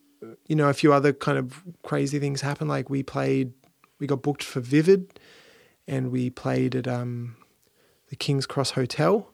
you 0.48 0.56
know, 0.56 0.70
a 0.70 0.74
few 0.74 0.94
other 0.94 1.14
kind 1.14 1.38
of 1.38 1.62
crazy 1.84 2.20
things 2.20 2.42
happened. 2.42 2.70
Like 2.70 2.90
we 2.90 3.04
played, 3.04 3.54
we 4.00 4.08
got 4.08 4.22
booked 4.22 4.44
for 4.44 4.60
Vivid 4.62 5.20
and 5.88 6.12
we 6.12 6.30
played 6.30 6.76
at 6.76 6.88
um, 6.88 7.36
the 8.10 8.16
King's 8.16 8.46
Cross 8.46 8.72
Hotel. 8.72 9.30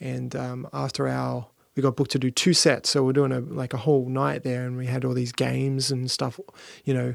And 0.00 0.34
um, 0.34 0.68
after 0.72 1.06
our, 1.06 1.46
we 1.74 1.82
got 1.82 1.96
booked 1.96 2.10
to 2.12 2.18
do 2.18 2.30
two 2.30 2.52
sets, 2.54 2.90
so 2.90 3.02
we're 3.02 3.12
doing 3.12 3.32
a 3.32 3.40
like 3.40 3.72
a 3.72 3.78
whole 3.78 4.08
night 4.08 4.42
there, 4.42 4.66
and 4.66 4.76
we 4.76 4.86
had 4.86 5.04
all 5.04 5.14
these 5.14 5.32
games 5.32 5.90
and 5.90 6.10
stuff. 6.10 6.38
You 6.84 6.94
know, 6.94 7.14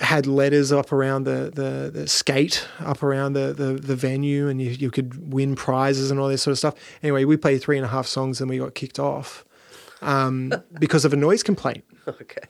had 0.00 0.26
letters 0.26 0.72
up 0.72 0.92
around 0.92 1.24
the 1.24 1.50
the, 1.54 1.90
the 1.92 2.08
skate 2.08 2.66
up 2.80 3.02
around 3.02 3.34
the, 3.34 3.52
the 3.52 3.74
the 3.74 3.96
venue, 3.96 4.48
and 4.48 4.60
you 4.60 4.70
you 4.70 4.90
could 4.90 5.32
win 5.32 5.54
prizes 5.54 6.10
and 6.10 6.18
all 6.18 6.28
this 6.28 6.42
sort 6.42 6.52
of 6.52 6.58
stuff. 6.58 6.74
Anyway, 7.02 7.24
we 7.24 7.36
played 7.36 7.60
three 7.60 7.76
and 7.76 7.84
a 7.84 7.90
half 7.90 8.06
songs, 8.06 8.40
and 8.40 8.48
we 8.48 8.58
got 8.58 8.74
kicked 8.74 8.98
off 8.98 9.44
um, 10.02 10.52
because 10.78 11.04
of 11.04 11.12
a 11.12 11.16
noise 11.16 11.42
complaint 11.42 11.84
okay. 12.08 12.42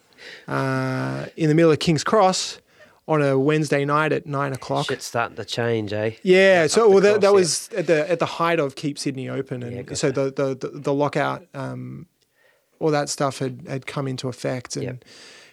uh, 0.47 1.27
in 1.37 1.49
the 1.49 1.55
middle 1.55 1.73
of 1.73 1.79
King's 1.79 2.05
Cross 2.05 2.61
on 3.09 3.23
a 3.23 3.39
Wednesday 3.39 3.85
night 3.85 4.13
at 4.13 4.27
nine 4.27 4.53
o'clock. 4.53 4.87
Shit's 4.87 5.05
starting 5.05 5.37
to 5.37 5.45
change, 5.45 5.93
eh? 5.93 6.13
Yeah, 6.23 6.67
so 6.67 6.89
well, 6.89 7.01
that, 7.01 7.21
that 7.21 7.33
was 7.33 7.69
at 7.77 7.87
the 7.87 8.11
at 8.11 8.19
the 8.19 8.27
height 8.27 8.59
of 8.59 8.75
Keep 8.75 8.99
Sydney 8.99 9.29
Open, 9.29 9.63
and 9.63 9.89
Yeah, 9.89 9.95
so 9.95 10.11
the, 10.11 10.33
the 10.33 10.55
the 10.55 10.79
the 10.81 10.95
lockout, 10.95 11.47
um, 11.55 12.07
all 12.81 12.91
that 12.91 13.09
stuff 13.09 13.39
had 13.39 13.65
had 13.69 13.87
come 13.87 14.09
into 14.09 14.29
effect, 14.29 14.77
and 14.77 14.85
Yep. 14.85 15.05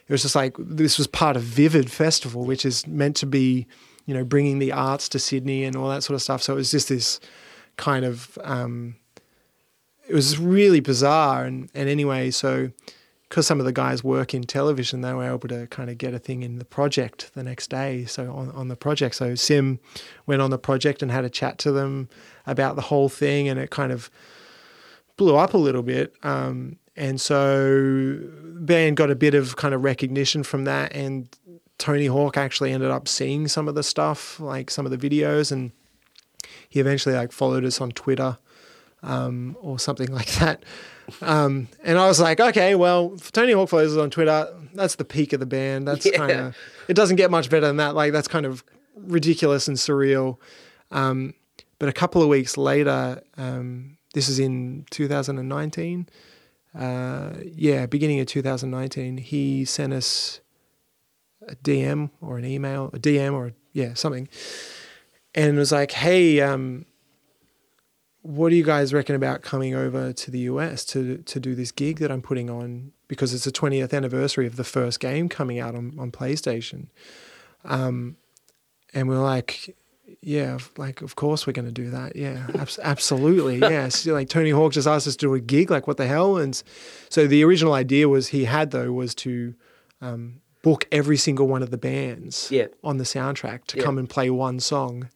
it 0.07 0.11
was 0.11 0.21
just 0.23 0.35
like 0.35 0.55
this 0.57 0.97
was 0.97 1.07
part 1.07 1.35
of 1.35 1.43
Vivid 1.43 1.91
Festival, 1.91 2.43
which 2.45 2.65
is 2.65 2.87
meant 2.87 3.15
to 3.17 3.25
be, 3.27 3.67
you 4.05 4.13
know, 4.13 4.23
bringing 4.23 4.59
the 4.59 4.71
arts 4.71 5.07
to 5.09 5.19
Sydney 5.19 5.63
and 5.63 5.75
all 5.75 5.89
that 5.89 6.03
sort 6.03 6.15
of 6.15 6.21
stuff. 6.21 6.41
So 6.41 6.53
it 6.53 6.57
was 6.57 6.71
just 6.71 6.89
this 6.89 7.19
kind 7.77 8.05
of, 8.05 8.37
um, 8.43 8.95
it 10.07 10.13
was 10.15 10.39
really 10.39 10.79
bizarre, 10.79 11.45
and 11.45 11.69
and 11.75 11.87
anyway, 11.87 12.31
so 12.31 12.71
because 13.33 13.47
some 13.47 13.59
of 13.59 13.65
the 13.65 13.71
guys 13.71 14.03
work 14.03 14.35
in 14.35 14.43
television, 14.43 15.01
they 15.01 15.11
were 15.11 15.27
able 15.27 15.47
to 15.47 15.65
kind 15.65 15.89
of 15.89 15.97
get 15.97 16.13
a 16.13 16.19
thing 16.19 16.43
in 16.43 16.59
the 16.59 16.65
project 16.65 17.31
the 17.33 17.41
next 17.41 17.71
day. 17.71 18.05
So 18.05 18.31
on, 18.31 18.51
on 18.51 18.67
the 18.67 18.75
project, 18.75 19.15
so 19.15 19.33
Sim 19.33 19.79
went 20.27 20.43
on 20.43 20.51
the 20.51 20.59
project 20.59 21.01
and 21.01 21.09
had 21.09 21.25
a 21.25 21.31
chat 21.31 21.57
to 21.59 21.71
them 21.71 22.09
about 22.45 22.75
the 22.75 22.83
whole 22.83 23.09
thing, 23.09 23.49
and 23.49 23.59
it 23.59 23.71
kind 23.71 23.91
of 23.91 24.11
blew 25.17 25.35
up 25.35 25.55
a 25.55 25.57
little 25.57 25.81
bit. 25.81 26.13
Um, 26.21 26.77
and 26.95 27.19
so 27.19 28.19
band 28.43 28.97
got 28.97 29.09
a 29.09 29.15
bit 29.15 29.33
of 29.33 29.55
kind 29.55 29.73
of 29.73 29.83
recognition 29.83 30.43
from 30.43 30.65
that, 30.65 30.95
and 30.95 31.27
Tony 31.79 32.05
Hawk 32.05 32.37
actually 32.37 32.71
ended 32.71 32.91
up 32.91 33.07
seeing 33.07 33.47
some 33.47 33.67
of 33.67 33.73
the 33.73 33.81
stuff, 33.81 34.39
like 34.39 34.69
some 34.69 34.85
of 34.85 34.91
the 34.91 35.09
videos, 35.09 35.51
and 35.51 35.71
he 36.69 36.79
eventually 36.79 37.15
like 37.15 37.31
followed 37.31 37.65
us 37.65 37.81
on 37.81 37.93
Twitter 37.93 38.37
um, 39.03 39.55
or 39.61 39.77
something 39.77 40.11
like 40.11 40.31
that. 40.35 40.63
Um, 41.21 41.67
and 41.83 41.97
I 41.97 42.07
was 42.07 42.19
like, 42.19 42.39
okay, 42.39 42.75
well, 42.75 43.17
Tony 43.33 43.51
Hawk 43.51 43.69
follows 43.69 43.95
us 43.95 44.01
on 44.01 44.09
Twitter. 44.09 44.47
That's 44.73 44.95
the 44.95 45.05
peak 45.05 45.33
of 45.33 45.39
the 45.39 45.45
band. 45.45 45.87
That's 45.87 46.05
Yeah. 46.05 46.17
kind 46.17 46.31
of 46.31 46.57
it. 46.87 46.93
Doesn't 46.95 47.17
get 47.17 47.29
much 47.29 47.49
better 47.49 47.67
than 47.67 47.77
that. 47.77 47.93
Like 47.93 48.13
that's 48.13 48.27
kind 48.27 48.45
of 48.45 48.63
ridiculous 48.95 49.67
and 49.67 49.77
surreal. 49.77 50.37
Um, 50.91 51.33
but 51.79 51.89
a 51.89 51.93
couple 51.93 52.21
of 52.23 52.29
weeks 52.29 52.55
later, 52.57 53.21
um, 53.37 53.97
this 54.13 54.29
is 54.29 54.39
in 54.39 54.85
2019. 54.91 56.07
Uh, 56.73 57.33
yeah, 57.43 57.85
beginning 57.85 58.19
of 58.21 58.27
2019, 58.27 59.17
he 59.17 59.65
sent 59.65 59.91
us 59.93 60.39
a 61.47 61.55
DM 61.57 62.09
or 62.21 62.37
an 62.37 62.45
email, 62.45 62.89
a 62.93 62.99
DM 62.99 63.33
or 63.33 63.51
yeah, 63.73 63.93
something, 63.95 64.27
and 65.35 65.55
it 65.55 65.59
was 65.59 65.71
like, 65.71 65.91
hey, 65.91 66.39
um, 66.41 66.85
what 68.23 68.49
do 68.49 68.55
you 68.55 68.63
guys 68.63 68.93
reckon 68.93 69.15
about 69.15 69.41
coming 69.41 69.75
over 69.75 70.11
to 70.13 70.31
the 70.31 70.39
US 70.39 70.83
to 70.85 71.17
to 71.19 71.39
do 71.39 71.55
this 71.55 71.71
gig 71.71 71.99
that 71.99 72.11
I'm 72.11 72.21
putting 72.21 72.49
on 72.49 72.91
because 73.07 73.33
it's 73.33 73.43
the 73.45 73.51
20th 73.51 73.93
anniversary 73.93 74.47
of 74.47 74.55
the 74.55 74.63
first 74.63 74.99
game 74.99 75.29
coming 75.29 75.59
out 75.59 75.75
on, 75.75 75.93
on 75.99 76.11
PlayStation. 76.11 76.87
Um, 77.65 78.17
and 78.93 79.07
we're 79.07 79.19
like, 79.21 79.75
yeah, 80.21 80.57
like 80.77 81.01
of 81.01 81.15
course 81.15 81.45
we're 81.45 81.53
going 81.53 81.65
to 81.65 81.71
do 81.71 81.89
that. 81.91 82.15
Yeah, 82.15 82.47
abs- 82.55 82.79
absolutely. 82.83 83.57
Yes, 83.57 84.05
like 84.05 84.29
Tony 84.29 84.49
Hawk 84.51 84.73
just 84.73 84.87
asked 84.87 85.07
us 85.07 85.15
to 85.17 85.25
do 85.27 85.33
a 85.33 85.39
gig. 85.39 85.69
Like 85.69 85.87
what 85.87 85.97
the 85.97 86.07
hell? 86.07 86.37
And 86.37 86.61
so 87.09 87.27
the 87.27 87.43
original 87.43 87.73
idea 87.73 88.07
was 88.09 88.29
he 88.29 88.45
had 88.45 88.71
though 88.71 88.91
was 88.91 89.13
to 89.15 89.53
um, 90.01 90.41
book 90.61 90.85
every 90.91 91.17
single 91.17 91.47
one 91.47 91.61
of 91.61 91.71
the 91.71 91.77
bands 91.77 92.49
Yeah. 92.51 92.67
on 92.83 92.97
the 92.97 93.03
soundtrack 93.03 93.65
to 93.67 93.77
Yeah. 93.77 93.83
come 93.83 93.97
and 93.97 94.09
play 94.09 94.29
one 94.29 94.59
song, 94.59 95.09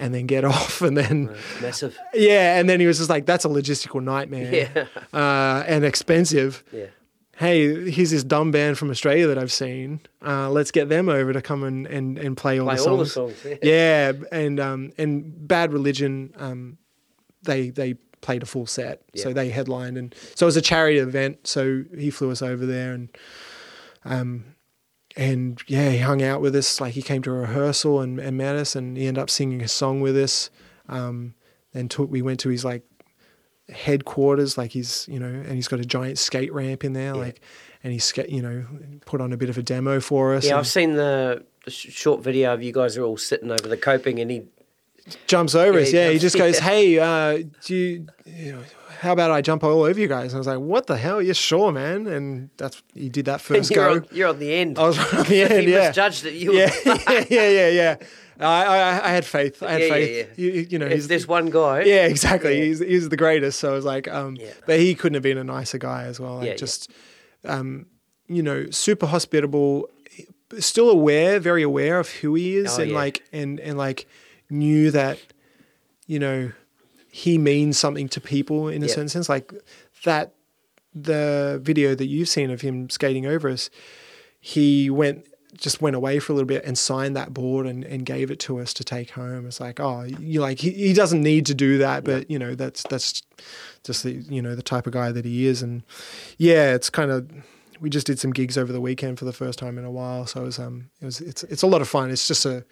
and 0.00 0.12
then 0.12 0.26
get 0.26 0.44
off, 0.54 0.82
and 0.82 0.96
then. 0.96 1.26
Right, 1.28 1.36
Massive. 1.62 1.96
Yeah, 2.14 2.58
and 2.58 2.68
then 2.68 2.80
he 2.80 2.86
was 2.86 2.98
just 2.98 3.10
like, 3.10 3.26
"That's 3.26 3.44
a 3.44 3.48
logistical 3.48 4.02
nightmare, 4.02 4.68
Yeah. 4.74 4.86
uh, 5.12 5.62
and 5.66 5.84
expensive." 5.84 6.64
Yeah. 6.72 6.86
hey, 7.36 7.90
here's 7.90 8.10
this 8.10 8.22
dumb 8.24 8.50
band 8.50 8.76
from 8.76 8.90
Australia 8.90 9.26
that 9.28 9.38
I've 9.38 9.52
seen. 9.52 10.00
Uh, 10.26 10.50
let's 10.50 10.70
get 10.70 10.88
them 10.90 11.08
over 11.08 11.32
to 11.32 11.40
come 11.40 11.62
and, 11.62 11.86
and, 11.86 12.18
and 12.18 12.36
play 12.36 12.58
all 12.60 12.66
Play 12.66 12.74
the 12.76 12.82
songs. 12.82 13.16
all 13.16 13.28
the 13.28 13.34
songs. 13.34 13.58
Yeah. 13.62 14.12
Yeah, 14.12 14.12
and 14.32 14.60
um, 14.60 14.92
and 14.98 15.48
Bad 15.48 15.72
Religion, 15.72 16.34
um, 16.36 16.76
they 17.44 17.70
they 17.70 17.94
played 18.20 18.42
a 18.42 18.46
full 18.46 18.66
set, 18.66 19.00
so 19.16 19.32
they 19.32 19.48
headlined, 19.48 19.96
and 19.96 20.14
so 20.34 20.44
it 20.44 20.48
was 20.48 20.56
a 20.58 20.62
charity 20.62 20.98
event. 20.98 21.46
So 21.46 21.84
he 21.96 22.10
flew 22.10 22.30
us 22.30 22.42
over 22.42 22.66
there, 22.66 22.92
and 22.92 23.08
um, 24.04 24.44
and 25.16 25.60
yeah, 25.66 25.90
he 25.90 25.98
hung 25.98 26.22
out 26.22 26.40
with 26.40 26.54
us. 26.56 26.80
Like 26.80 26.94
he 26.94 27.02
came 27.02 27.22
to 27.22 27.30
a 27.30 27.34
rehearsal 27.34 28.00
and, 28.00 28.18
and 28.18 28.36
met 28.36 28.56
us, 28.56 28.76
and 28.76 28.96
he 28.96 29.06
ended 29.06 29.22
up 29.22 29.30
singing 29.30 29.60
a 29.62 29.68
song 29.68 30.00
with 30.00 30.16
us. 30.16 30.50
Um, 30.88 31.34
then 31.72 31.88
took 31.88 32.10
we 32.10 32.22
went 32.22 32.40
to 32.40 32.48
his 32.48 32.64
like 32.64 32.82
headquarters, 33.68 34.58
like 34.58 34.72
he's 34.72 35.06
you 35.08 35.18
know, 35.18 35.26
and 35.26 35.52
he's 35.52 35.68
got 35.68 35.80
a 35.80 35.84
giant 35.84 36.18
skate 36.18 36.52
ramp 36.52 36.84
in 36.84 36.92
there, 36.92 37.14
Yeah. 37.14 37.20
like, 37.20 37.40
and 37.84 37.92
he's 37.92 38.04
ska- 38.04 38.30
you 38.30 38.42
know 38.42 38.64
put 39.06 39.20
on 39.20 39.32
a 39.32 39.36
bit 39.36 39.48
of 39.48 39.58
a 39.58 39.62
demo 39.62 40.00
for 40.00 40.34
us. 40.34 40.44
Yeah, 40.44 40.50
and 40.52 40.58
I've 40.58 40.66
seen 40.66 40.94
the, 40.94 41.44
the 41.64 41.70
sh- 41.70 41.90
short 41.92 42.22
video 42.22 42.52
of 42.54 42.62
you 42.62 42.72
guys 42.72 42.96
are 42.96 43.02
all 43.04 43.16
sitting 43.16 43.50
over 43.50 43.68
the 43.68 43.76
coping, 43.76 44.18
and 44.18 44.30
he 44.30 44.42
jumps 45.26 45.54
over 45.54 45.78
Yeah, 45.78 45.84
us. 45.86 45.92
Yeah, 45.92 46.06
he 46.10 46.18
jumps- 46.18 46.22
just 46.22 46.38
goes, 46.38 46.58
"Hey, 46.68 46.98
uh, 46.98 47.44
do 47.64 47.74
you, 47.74 48.06
you 48.26 48.52
know, 48.52 48.62
how 49.00 49.12
about 49.12 49.30
I 49.30 49.40
jump 49.40 49.64
all 49.64 49.82
over 49.82 49.98
you 49.98 50.08
guys?" 50.08 50.32
And 50.32 50.36
I 50.36 50.38
was 50.38 50.46
like, 50.46 50.58
"What 50.58 50.86
the 50.86 50.96
hell? 50.96 51.20
Yeah, 51.22 51.32
sure, 51.32 51.72
man." 51.72 52.06
And 52.06 52.50
that's 52.56 52.82
he 52.94 53.08
did 53.08 53.24
that 53.26 53.40
first 53.40 53.70
you're, 53.74 53.84
go. 53.88 53.94
on, 53.96 54.06
you're 54.12 54.28
on 54.28 54.38
the 54.38 54.52
end. 54.52 54.78
I 54.78 54.86
was 54.86 54.98
on 54.98 55.24
the 55.24 55.42
end. 55.50 55.62
he 55.68 55.72
Yeah, 55.72 55.88
misjudged 55.88 56.26
it, 56.26 56.34
you 56.34 56.52
yeah, 56.52 56.70
were 56.86 56.92
yeah, 57.08 57.24
yeah, 57.30 57.48
yeah, 57.48 57.68
yeah. 57.68 57.96
I, 58.38 58.64
I, 58.64 59.06
I 59.06 59.10
had 59.10 59.24
faith. 59.26 59.62
I 59.62 59.72
had 59.72 59.80
Yeah, 59.82 59.86
yeah, 59.86 59.92
faith. 59.94 60.28
yeah. 60.38 60.44
You, 60.46 60.66
you 60.70 60.78
know, 60.78 60.86
if 60.86 60.92
he's 60.92 61.08
there's 61.08 61.28
one 61.28 61.50
guy. 61.50 61.82
yeah, 61.84 62.06
exactly. 62.06 62.58
Yeah. 62.58 62.64
He's 62.64 62.78
he's 62.78 63.08
the 63.10 63.16
greatest. 63.16 63.58
So 63.60 63.70
I 63.72 63.74
was 63.74 63.84
like, 63.84 64.08
um, 64.08 64.36
Yeah. 64.36 64.52
but 64.66 64.78
he 64.78 64.94
couldn't 64.94 65.14
have 65.14 65.22
been 65.22 65.38
a 65.38 65.44
nicer 65.44 65.76
guy 65.78 66.04
as 66.04 66.18
well. 66.20 66.36
Like 66.36 66.44
Yeah, 66.46 66.50
yeah. 66.52 66.56
just, 66.56 66.90
um, 67.44 67.86
you 68.28 68.42
know, 68.42 68.70
super 68.70 69.06
hospitable, 69.06 69.88
still 70.58 70.88
aware, 70.88 71.38
very 71.38 71.62
aware 71.62 71.98
of 71.98 72.08
who 72.08 72.34
he 72.34 72.56
is, 72.56 72.78
Oh, 72.78 72.82
and 72.82 72.90
yeah. 72.92 72.96
like, 72.96 73.22
and 73.32 73.60
and 73.60 73.76
like, 73.76 74.06
knew 74.48 74.90
that, 74.90 75.18
you 76.06 76.18
know, 76.18 76.52
he 77.10 77.38
means 77.38 77.78
something 77.78 78.08
to 78.08 78.20
people 78.20 78.68
in 78.68 78.82
a 78.82 78.86
Yeah. 78.86 78.92
certain 78.92 79.08
sense. 79.08 79.28
Like 79.28 79.52
that, 80.04 80.34
the 80.94 81.60
video 81.62 81.94
that 81.94 82.06
you've 82.06 82.28
seen 82.28 82.50
of 82.50 82.60
him 82.60 82.88
skating 82.90 83.26
over 83.26 83.48
us, 83.48 83.70
he 84.40 84.90
went 84.90 85.24
just 85.56 85.82
went 85.82 85.96
away 85.96 86.20
for 86.20 86.32
a 86.32 86.36
little 86.36 86.46
bit 86.46 86.64
and 86.64 86.78
signed 86.78 87.16
that 87.16 87.34
board 87.34 87.66
and, 87.66 87.82
and 87.84 88.06
gave 88.06 88.30
it 88.30 88.38
to 88.38 88.60
us 88.60 88.72
to 88.72 88.84
take 88.84 89.10
home. 89.10 89.46
It's 89.46 89.58
like, 89.60 89.80
oh, 89.80 90.02
you 90.02 90.40
like 90.40 90.60
he, 90.60 90.70
he 90.70 90.92
doesn't 90.92 91.20
need 91.22 91.44
to 91.46 91.54
do 91.54 91.78
that, 91.78 92.04
but 92.04 92.30
you 92.30 92.38
know 92.38 92.54
that's 92.54 92.84
that's 92.84 93.22
just 93.82 94.04
the 94.04 94.12
you 94.12 94.40
know 94.40 94.54
the 94.54 94.62
type 94.62 94.86
of 94.86 94.92
guy 94.92 95.10
that 95.10 95.24
he 95.24 95.46
is, 95.46 95.60
and 95.62 95.82
yeah, 96.38 96.72
it's 96.74 96.88
kind 96.88 97.10
of 97.10 97.28
we 97.80 97.90
just 97.90 98.06
did 98.06 98.18
some 98.20 98.30
gigs 98.32 98.56
over 98.56 98.72
the 98.72 98.80
weekend 98.80 99.18
for 99.18 99.24
the 99.24 99.32
first 99.32 99.58
time 99.58 99.76
in 99.76 99.84
a 99.84 99.90
while, 99.90 100.24
so 100.26 100.42
it 100.42 100.44
was 100.44 100.58
um 100.60 100.88
it 101.00 101.04
was 101.04 101.20
it's 101.20 101.42
it's 101.44 101.62
a 101.62 101.66
lot 101.66 101.82
of 101.82 101.88
fun. 101.88 102.10
It's 102.10 102.28
just 102.28 102.46
a 102.46 102.64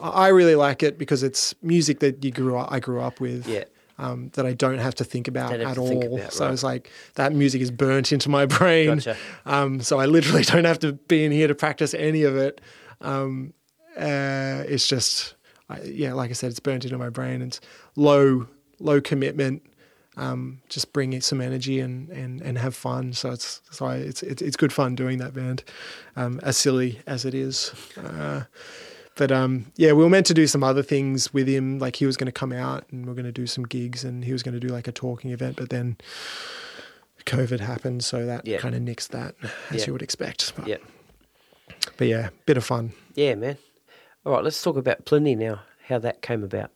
I 0.00 0.28
really 0.28 0.54
like 0.54 0.82
it 0.82 0.98
because 0.98 1.22
it's 1.22 1.54
music 1.62 2.00
that 2.00 2.24
you 2.24 2.30
grew 2.30 2.56
up, 2.56 2.70
I 2.70 2.80
grew 2.80 3.00
up 3.00 3.20
with. 3.20 3.46
Yeah. 3.46 3.64
Um, 3.98 4.30
that 4.34 4.44
I 4.44 4.52
don't 4.52 4.76
have 4.76 4.94
to 4.96 5.04
think 5.04 5.26
about 5.26 5.54
at 5.54 5.76
to 5.76 5.80
all. 5.80 6.04
about, 6.04 6.30
so 6.30 6.44
right. 6.44 6.52
it's 6.52 6.62
like 6.62 6.90
that 7.14 7.32
music 7.32 7.62
is 7.62 7.70
burnt 7.70 8.12
into 8.12 8.28
my 8.28 8.44
brain. 8.58 8.96
Gotcha. 8.96 9.16
Um, 9.46 9.80
so 9.80 9.98
I 9.98 10.04
literally 10.04 10.42
don't 10.44 10.66
have 10.66 10.78
to 10.80 10.92
be 10.92 11.24
in 11.24 11.32
here 11.32 11.48
to 11.48 11.54
practice 11.54 11.94
any 11.94 12.22
of 12.24 12.36
it. 12.36 12.60
Um, 13.00 13.54
uh, 13.96 14.64
it's 14.68 14.86
just, 14.86 15.34
I, 15.70 15.80
yeah, 15.80 16.12
like 16.12 16.28
I 16.28 16.34
said, 16.34 16.50
it's 16.50 16.60
burnt 16.60 16.84
into 16.84 16.98
my 16.98 17.08
brain. 17.08 17.40
It's 17.40 17.58
low, 17.96 18.46
low 18.78 19.00
commitment. 19.00 19.62
Um, 20.18 20.60
just 20.68 20.92
bring 20.92 21.14
it 21.14 21.24
some 21.24 21.40
energy 21.40 21.80
and, 21.80 22.10
and, 22.10 22.42
and 22.42 22.58
have 22.58 22.74
fun. 22.74 23.14
So 23.14 23.30
it's 23.30 23.62
so 23.70 23.86
I, 23.86 23.96
it's, 23.96 24.22
it's 24.22 24.40
it's 24.40 24.56
good 24.56 24.72
fun 24.72 24.94
doing 24.94 25.18
that 25.18 25.34
band, 25.34 25.62
um, 26.16 26.40
as 26.42 26.56
silly 26.56 27.00
as 27.06 27.24
it 27.26 27.34
is. 27.34 27.72
Uh, 27.96 28.44
but 29.16 29.32
um, 29.32 29.72
yeah, 29.76 29.92
we 29.92 30.02
were 30.04 30.10
meant 30.10 30.26
to 30.26 30.34
do 30.34 30.46
some 30.46 30.62
other 30.62 30.82
things 30.82 31.32
with 31.34 31.48
him. 31.48 31.78
Like 31.78 31.96
he 31.96 32.06
was 32.06 32.16
going 32.16 32.26
to 32.26 32.32
come 32.32 32.52
out 32.52 32.84
and 32.90 33.04
we 33.06 33.12
are 33.12 33.14
going 33.14 33.24
to 33.26 33.32
do 33.32 33.46
some 33.46 33.64
gigs 33.64 34.04
and 34.04 34.24
he 34.24 34.32
was 34.32 34.42
going 34.42 34.54
to 34.54 34.60
do 34.60 34.68
like 34.68 34.86
a 34.88 34.92
talking 34.92 35.30
event. 35.32 35.56
But 35.56 35.70
then 35.70 35.96
COVID 37.24 37.60
happened, 37.60 38.04
so 38.04 38.24
that 38.26 38.46
Yeah. 38.46 38.58
kind 38.58 38.74
of 38.74 38.82
nixed 38.82 39.08
that, 39.08 39.34
as 39.70 39.80
Yeah. 39.80 39.86
you 39.88 39.92
would 39.94 40.02
expect. 40.02 40.52
But, 40.56 40.68
Yeah. 40.68 40.76
but 41.96 42.06
yeah, 42.06 42.28
bit 42.46 42.56
of 42.56 42.64
fun. 42.64 42.92
Yeah, 43.14 43.34
man. 43.34 43.58
All 44.24 44.32
right, 44.32 44.44
let's 44.44 44.62
talk 44.62 44.76
about 44.76 45.04
Plini 45.04 45.36
now. 45.36 45.62
How 45.88 45.98
that 45.98 46.20
came 46.22 46.42
about. 46.44 46.70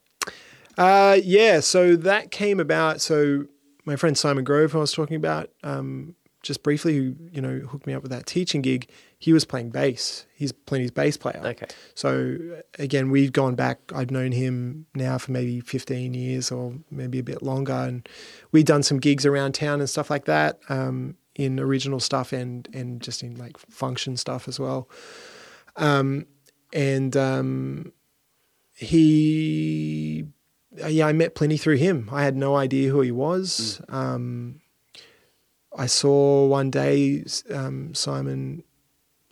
Uh, 0.79 1.19
yeah, 1.23 1.61
so 1.61 1.97
that 1.97 2.31
came 2.31 2.59
about. 2.61 3.01
So 3.01 3.47
my 3.85 3.97
friend 3.97 4.17
Simon 4.17 4.45
Grove, 4.45 4.73
who 4.73 4.79
I 4.79 4.81
was 4.83 4.93
talking 4.93 5.17
about, 5.17 5.51
um, 5.63 6.15
just 6.43 6.63
briefly, 6.63 6.97
who 6.97 7.17
you 7.33 7.41
know 7.41 7.61
hooked 7.61 7.87
me 7.87 7.93
up 7.93 8.03
with 8.03 8.11
that 8.11 8.27
teaching 8.27 8.63
gig. 8.63 8.89
He 9.19 9.33
was 9.33 9.45
playing 9.45 9.71
bass. 9.71 10.27
He's 10.35 10.53
Plini's 10.53 10.91
bass 10.91 11.17
player. 11.17 11.41
Okay. 11.45 11.67
So 11.95 12.37
again, 12.79 13.11
we've 13.11 13.33
gone 13.33 13.55
back. 13.55 13.79
I've 13.95 14.11
known 14.11 14.33
him 14.33 14.87
now 14.95 15.19
for 15.19 15.33
maybe 15.33 15.61
15 15.61 16.15
years 16.15 16.51
or 16.51 16.75
maybe 16.91 17.19
a 17.19 17.23
bit 17.23 17.43
longer, 17.43 17.73
and 17.73 18.09
we've 18.53 18.65
done 18.65 18.83
some 18.83 18.99
gigs 18.99 19.27
around 19.27 19.53
town 19.53 19.81
and 19.81 19.91
stuff 19.91 20.11
like 20.11 20.25
that, 20.25 20.59
um, 20.69 21.17
in 21.35 21.61
original 21.61 22.01
stuff 22.01 22.33
and 22.33 22.69
and 22.73 23.01
just 23.03 23.23
in 23.23 23.37
like 23.37 23.59
function 23.59 24.17
stuff 24.17 24.49
as 24.49 24.59
well. 24.59 24.89
Um, 25.77 26.27
and 26.73 27.17
um, 27.17 27.93
he, 28.75 30.25
yeah, 30.89 31.07
I 31.07 31.13
met 31.13 31.35
Plini 31.35 31.61
through 31.61 31.77
him. 31.77 32.09
I 32.13 32.23
had 32.23 32.37
no 32.37 32.57
idea 32.57 32.91
who 32.91 33.01
he 33.01 33.11
was. 33.11 33.81
Um, 33.89 34.61
I 35.77 35.87
saw 35.87 36.47
one 36.47 36.71
day 36.71 37.25
um, 37.53 37.95
Simon 37.95 38.65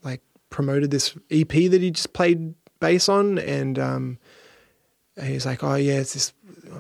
like 0.02 0.23
promoted 0.51 0.90
this 0.90 1.16
EP 1.31 1.48
that 1.48 1.81
he 1.81 1.90
just 1.90 2.12
played 2.12 2.55
bass 2.81 3.09
on, 3.09 3.39
and 3.39 3.78
um, 3.78 4.19
he's 5.23 5.47
like, 5.47 5.65
"Oh 5.65 5.74
yeah, 5.74 5.98
it's 5.98 6.15
this 6.15 6.32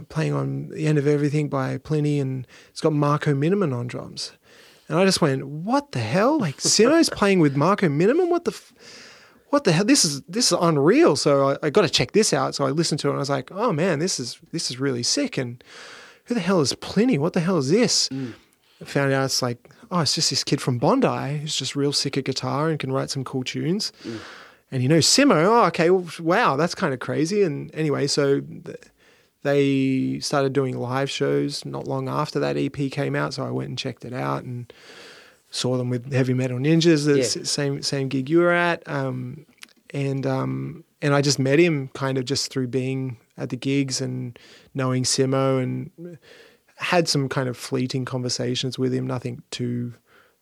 playing 0.08 0.32
on 0.32 0.68
the 0.68 0.86
end 0.86 0.98
of 0.98 1.06
everything 1.06 1.48
by 1.48 1.78
Plini, 1.78 2.20
and 2.20 2.46
it's 2.70 2.80
got 2.80 2.92
Marco 2.92 3.34
Minnemann 3.34 3.72
on 3.72 3.86
drums." 3.86 4.32
And 4.88 4.98
I 4.98 5.04
just 5.04 5.20
went, 5.20 5.46
"What 5.46 5.92
the 5.92 6.00
hell? 6.00 6.38
Like 6.38 6.58
Simo's 6.58 7.10
playing 7.14 7.40
with 7.40 7.56
Marco 7.56 7.88
Minnemann? 7.88 8.30
What 8.30 8.44
the?" 8.44 8.52
F- 8.52 8.72
what 9.50 9.64
the 9.64 9.72
hell? 9.72 9.84
This 9.84 10.04
is 10.04 10.20
this 10.22 10.52
is 10.52 10.58
unreal. 10.60 11.16
So 11.16 11.50
I, 11.50 11.56
I 11.66 11.70
got 11.70 11.82
to 11.82 11.88
check 11.88 12.12
this 12.12 12.32
out. 12.32 12.54
So 12.54 12.66
I 12.66 12.70
listened 12.70 13.00
to 13.00 13.08
it 13.08 13.12
and 13.12 13.18
I 13.18 13.20
was 13.20 13.30
like, 13.30 13.50
oh 13.50 13.72
man, 13.72 13.98
this 13.98 14.20
is 14.20 14.38
this 14.52 14.70
is 14.70 14.78
really 14.78 15.02
sick. 15.02 15.38
And 15.38 15.62
who 16.24 16.34
the 16.34 16.40
hell 16.40 16.60
is 16.60 16.72
Plini? 16.74 17.18
What 17.18 17.32
the 17.32 17.40
hell 17.40 17.56
is 17.58 17.70
this? 17.70 18.10
I 18.12 18.34
found 18.84 19.12
out 19.12 19.24
it's 19.24 19.42
like, 19.42 19.70
oh, 19.90 20.00
it's 20.00 20.14
just 20.14 20.30
this 20.30 20.44
kid 20.44 20.60
from 20.60 20.78
Bondi 20.78 21.38
who's 21.38 21.56
just 21.56 21.74
real 21.76 21.92
sick 21.92 22.16
at 22.18 22.24
guitar 22.24 22.68
and 22.68 22.78
can 22.78 22.92
write 22.92 23.10
some 23.10 23.24
cool 23.24 23.42
tunes. 23.44 23.92
And 24.70 24.82
you 24.82 24.88
know 24.88 24.98
Simo. 24.98 25.44
Oh, 25.46 25.64
okay. 25.66 25.90
Well, 25.90 26.06
wow, 26.20 26.56
that's 26.56 26.74
kind 26.74 26.92
of 26.92 27.00
crazy. 27.00 27.42
And 27.42 27.74
anyway, 27.74 28.06
so 28.06 28.40
th- 28.40 28.76
they 29.42 30.18
started 30.20 30.52
doing 30.52 30.76
live 30.76 31.10
shows 31.10 31.64
not 31.64 31.86
long 31.86 32.08
after 32.08 32.38
that 32.40 32.56
EP 32.56 32.90
came 32.90 33.14
out. 33.14 33.34
So 33.34 33.44
I 33.46 33.50
went 33.50 33.68
and 33.70 33.78
checked 33.78 34.04
it 34.04 34.12
out 34.12 34.42
and 34.44 34.70
saw 35.50 35.76
them 35.78 35.88
with 35.88 36.12
Heavy 36.12 36.34
Metal 36.34 36.58
Ninjas, 36.58 37.06
the 37.06 37.18
Yeah. 37.18 37.24
same 37.44 37.82
same 37.82 38.08
gig 38.08 38.28
you 38.28 38.38
were 38.38 38.50
at, 38.52 38.86
um, 38.86 39.46
and 39.94 40.26
um, 40.26 40.84
and 41.00 41.14
I 41.14 41.22
just 41.22 41.38
met 41.38 41.58
him 41.58 41.88
kind 41.94 42.18
of 42.18 42.24
just 42.26 42.50
through 42.52 42.66
being 42.68 43.16
at 43.38 43.48
the 43.50 43.56
gigs 43.56 44.00
and 44.02 44.38
knowing 44.74 45.04
Simo 45.04 45.62
and 45.62 46.18
had 46.78 47.08
some 47.08 47.28
kind 47.28 47.48
of 47.48 47.56
fleeting 47.56 48.04
conversations 48.04 48.78
with 48.78 48.94
him, 48.94 49.06
nothing 49.06 49.42
too 49.50 49.94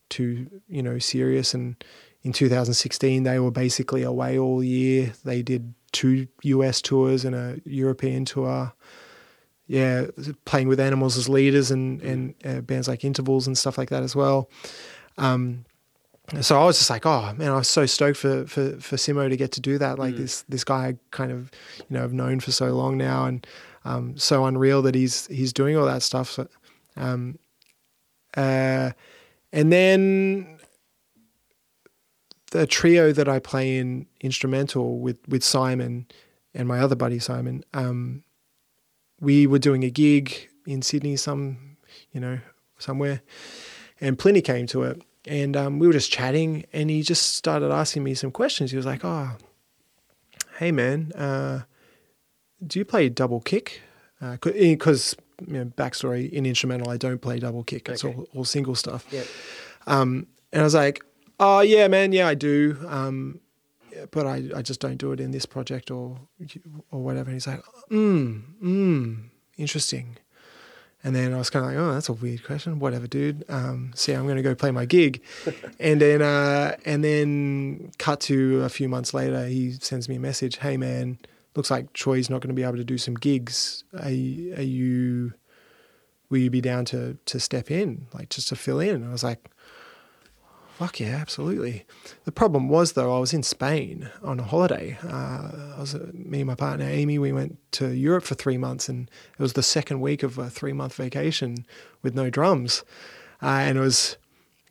too 0.09 0.47
you 0.69 0.83
know 0.83 0.99
serious. 0.99 1.55
And 1.55 1.83
in 2.23 2.33
2016, 2.33 3.23
they 3.23 3.39
were 3.39 3.51
basically 3.51 4.03
away 4.03 4.39
all 4.39 4.63
year. 4.63 5.13
They 5.25 5.43
did 5.43 5.75
two 5.93 6.29
US 6.43 6.83
tours 6.83 7.25
and 7.25 7.35
a 7.35 7.61
European 7.65 8.25
tour. 8.25 8.73
Yeah, 9.69 10.07
playing 10.45 10.69
with 10.69 10.79
animals 10.79 11.17
as 11.17 11.29
leaders 11.29 11.71
and 11.71 12.01
and 12.03 12.35
uh, 12.45 12.61
bands 12.61 12.87
like 12.87 13.05
Intervals 13.05 13.47
and 13.47 13.59
stuff 13.59 13.79
like 13.79 13.89
that 13.91 14.03
as 14.03 14.15
well. 14.15 14.49
Um, 15.19 15.65
so 16.41 16.61
I 16.61 16.65
was 16.65 16.79
just 16.79 16.91
like, 16.91 17.07
oh 17.07 17.33
man, 17.37 17.51
I 17.51 17.57
was 17.57 17.69
so 17.69 17.87
stoked 17.87 18.19
for 18.19 18.47
for 18.47 18.73
for 18.81 18.97
Simo 18.97 19.29
to 19.29 19.37
get 19.37 19.53
to 19.53 19.61
do 19.61 19.79
that. 19.79 19.99
Like 19.99 20.17
this 20.17 20.43
this 20.49 20.65
guy, 20.65 20.89
I 20.89 20.97
kind 21.11 21.33
of 21.33 21.51
you 21.79 21.97
know 21.97 22.05
I've 22.05 22.13
known 22.13 22.41
for 22.41 22.53
so 22.53 22.75
long 22.75 22.97
now, 22.97 23.25
and 23.27 23.47
um, 23.87 24.19
so 24.19 24.45
unreal 24.45 24.83
that 24.83 24.95
he's 24.95 25.27
he's 25.29 25.53
doing 25.53 25.77
all 25.77 25.87
that 25.87 26.03
stuff. 26.03 26.31
So, 26.31 26.49
um, 26.97 27.39
uh, 28.37 28.91
and 29.53 29.73
then 29.73 30.59
the 32.51 32.67
trio 32.67 33.13
that 33.13 33.29
I 33.29 33.39
play 33.39 33.79
in 33.79 34.07
instrumental 34.21 34.99
with 34.99 35.19
with 35.29 35.45
Simon 35.45 36.07
and 36.53 36.67
my 36.67 36.81
other 36.81 36.97
buddy 36.97 37.21
Simon, 37.21 37.65
um, 37.75 38.25
we 39.21 39.47
were 39.47 39.61
doing 39.61 39.85
a 39.85 39.91
gig 39.91 40.49
in 40.67 40.83
Sydney, 40.83 41.17
some 41.17 41.77
you 42.11 42.21
know 42.21 42.41
somewhere, 42.79 43.23
and 44.01 44.19
Plini 44.19 44.43
came 44.43 44.67
to 44.67 44.83
it, 44.83 45.01
and 45.27 45.57
um, 45.57 45.79
we 45.79 45.87
were 45.87 45.93
just 45.93 46.11
chatting, 46.11 46.65
and 46.73 46.91
he 46.91 47.03
just 47.03 47.37
started 47.37 47.71
asking 47.71 48.03
me 48.03 48.15
some 48.15 48.33
questions. 48.33 48.73
He 48.73 48.77
was 48.77 48.87
like, 48.87 49.05
"Oh, 49.05 49.37
hey 50.59 50.73
man, 50.73 51.13
uh, 51.13 51.63
do 52.65 52.79
you 52.79 52.85
play 52.85 53.09
double 53.09 53.41
kick?" 53.41 53.83
Because 54.21 55.17
you 55.47 55.53
know, 55.53 55.65
backstory 55.67 56.31
in 56.31 56.47
instrumental, 56.47 56.89
I 56.89 56.97
don't 56.97 57.21
play 57.21 57.39
double 57.39 57.63
kick. 57.65 57.89
It's 57.89 58.05
Okay. 58.05 58.17
all, 58.17 58.27
all 58.35 58.45
single 58.45 58.75
stuff. 58.75 59.07
Yeah. 59.11 59.25
Um, 59.87 60.27
and 60.53 60.63
I 60.63 60.65
was 60.65 60.75
like, 60.75 61.03
oh 61.39 61.61
yeah, 61.61 61.87
man, 61.89 62.13
yeah, 62.13 62.27
I 62.27 62.35
do. 62.35 62.79
Um, 62.89 63.41
but 64.11 64.27
I, 64.27 64.43
I 64.55 64.63
just 64.63 64.81
don't 64.81 64.97
do 64.97 65.13
it 65.13 65.21
in 65.21 65.31
this 65.33 65.45
project 65.47 65.91
or 65.91 66.19
or 66.91 67.03
whatever. 67.03 67.29
And 67.31 67.35
he's 67.35 67.47
like, 67.47 67.63
mm, 67.91 68.43
mm, 68.63 69.25
interesting. 69.59 70.17
And 71.05 71.15
then 71.15 71.33
I 71.35 71.39
was 71.39 71.51
kind 71.51 71.65
of 71.65 71.71
like, 71.71 71.79
oh, 71.79 71.93
that's 71.93 72.09
a 72.09 72.15
weird 72.15 72.43
question. 72.43 72.79
Whatever, 72.81 73.07
dude. 73.07 73.45
Um, 73.49 73.93
see, 73.95 74.13
I'm 74.13 74.25
going 74.25 74.37
to 74.37 74.43
go 74.43 74.55
play 74.57 74.71
my 74.73 74.87
gig. 74.87 75.23
and 75.79 76.01
then, 76.01 76.21
uh, 76.21 76.77
and 76.85 77.05
then 77.05 77.93
cut 77.99 78.21
to 78.23 78.63
a 78.63 78.69
few 78.69 78.89
months 78.89 79.15
later, 79.15 79.47
he 79.47 79.73
sends 79.73 80.09
me 80.09 80.17
a 80.17 80.21
message. 80.21 80.57
Hey, 80.59 80.77
man, 80.77 81.19
looks 81.57 81.71
like 81.71 81.93
Troy's 81.93 82.31
not 82.31 82.41
going 82.41 82.49
to 82.49 82.55
be 82.55 82.63
able 82.63 82.77
to 82.77 82.85
do 82.85 82.99
some 82.99 83.15
gigs. 83.15 83.85
Are, 83.95 84.09
are 84.09 84.11
you, 84.11 85.33
will 86.29 86.39
you 86.39 86.51
be 86.51 86.61
down 86.61 86.85
to, 86.87 87.17
to 87.27 87.41
step 87.41 87.71
in, 87.71 88.07
like 88.13 88.29
just 88.29 88.49
to 88.49 88.57
fill 88.57 88.81
in? 88.81 88.97
And 88.97 89.09
I 89.09 89.13
was 89.13 89.25
like, 89.25 89.51
Fuck 90.77 91.01
yeah, 91.01 91.17
absolutely. 91.17 91.87
The 92.27 92.33
problem 92.33 92.69
was 92.69 92.93
though, 92.93 93.17
I 93.17 93.19
was 93.19 93.33
in 93.33 93.43
Spain 93.43 94.11
on 94.23 94.39
a 94.39 94.43
holiday. 94.43 94.99
Uh, 95.03 95.73
I 95.75 95.81
was 95.81 95.95
uh, 95.95 96.11
me 96.13 96.41
and 96.41 96.49
my 96.49 96.55
partner 96.55 96.85
Amy. 96.85 97.19
We 97.19 97.33
went 97.33 97.57
to 97.73 97.95
Europe 97.95 98.25
for 98.25 98.35
three 98.35 98.59
months, 98.59 98.87
and 98.87 99.11
it 99.39 99.43
was 99.43 99.55
the 99.55 99.63
second 99.63 100.03
week 100.03 100.23
of 100.23 100.37
a 100.37 100.51
three 100.51 100.75
month 100.75 100.93
vacation 100.93 101.65
with 102.03 102.15
no 102.15 102.29
drums, 102.29 102.85
uh, 103.43 103.47
and 103.47 103.79
it 103.79 103.81
was 103.81 104.19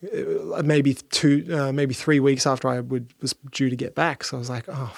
uh, 0.03 0.61
maybe 0.63 0.93
two, 0.93 1.47
uh, 1.51 1.71
maybe 1.71 1.95
three 1.95 2.19
weeks 2.19 2.45
after 2.45 2.67
I 2.67 2.81
would 2.81 3.11
was 3.19 3.33
due 3.51 3.71
to 3.71 3.75
get 3.75 3.95
back. 3.95 4.23
So 4.23 4.37
I 4.37 4.39
was 4.39 4.49
like, 4.49 4.65
oh, 4.67 4.93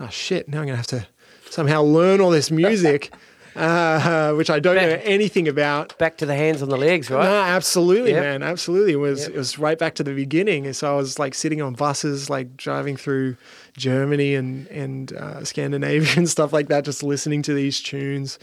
oh 0.00 0.08
shit! 0.08 0.48
Now 0.48 0.60
I'm 0.60 0.66
gonna 0.66 0.76
have 0.76 0.86
to 0.88 1.06
somehow 1.50 1.82
learn 1.82 2.20
all 2.20 2.30
this 2.30 2.50
music. 2.50 3.12
uh, 3.58 4.32
which 4.34 4.50
I 4.50 4.60
don't 4.60 4.76
back, 4.76 4.88
know 4.88 5.02
anything 5.04 5.48
about. 5.48 5.98
Back 5.98 6.18
to 6.18 6.26
the 6.26 6.34
hands 6.34 6.62
on 6.62 6.68
the 6.68 6.76
legs, 6.76 7.10
right? 7.10 7.24
No, 7.24 7.40
absolutely, 7.40 8.12
yep. 8.12 8.22
man, 8.22 8.42
absolutely. 8.42 8.92
It 8.92 8.96
was 8.96 9.22
yep. 9.22 9.30
it 9.30 9.36
was 9.36 9.58
right 9.58 9.78
back 9.78 9.94
to 9.96 10.04
the 10.04 10.14
beginning. 10.14 10.66
And 10.66 10.76
so 10.76 10.92
I 10.92 10.96
was 10.96 11.18
like 11.18 11.34
sitting 11.34 11.60
on 11.60 11.74
buses, 11.74 12.30
like 12.30 12.56
driving 12.56 12.96
through 12.96 13.36
Germany 13.76 14.34
and 14.34 14.66
and 14.68 15.12
uh, 15.12 15.44
Scandinavia 15.44 16.08
and 16.16 16.28
stuff 16.28 16.52
like 16.52 16.68
that, 16.68 16.84
just 16.84 17.02
listening 17.02 17.42
to 17.42 17.54
these 17.54 17.80
tunes, 17.80 18.38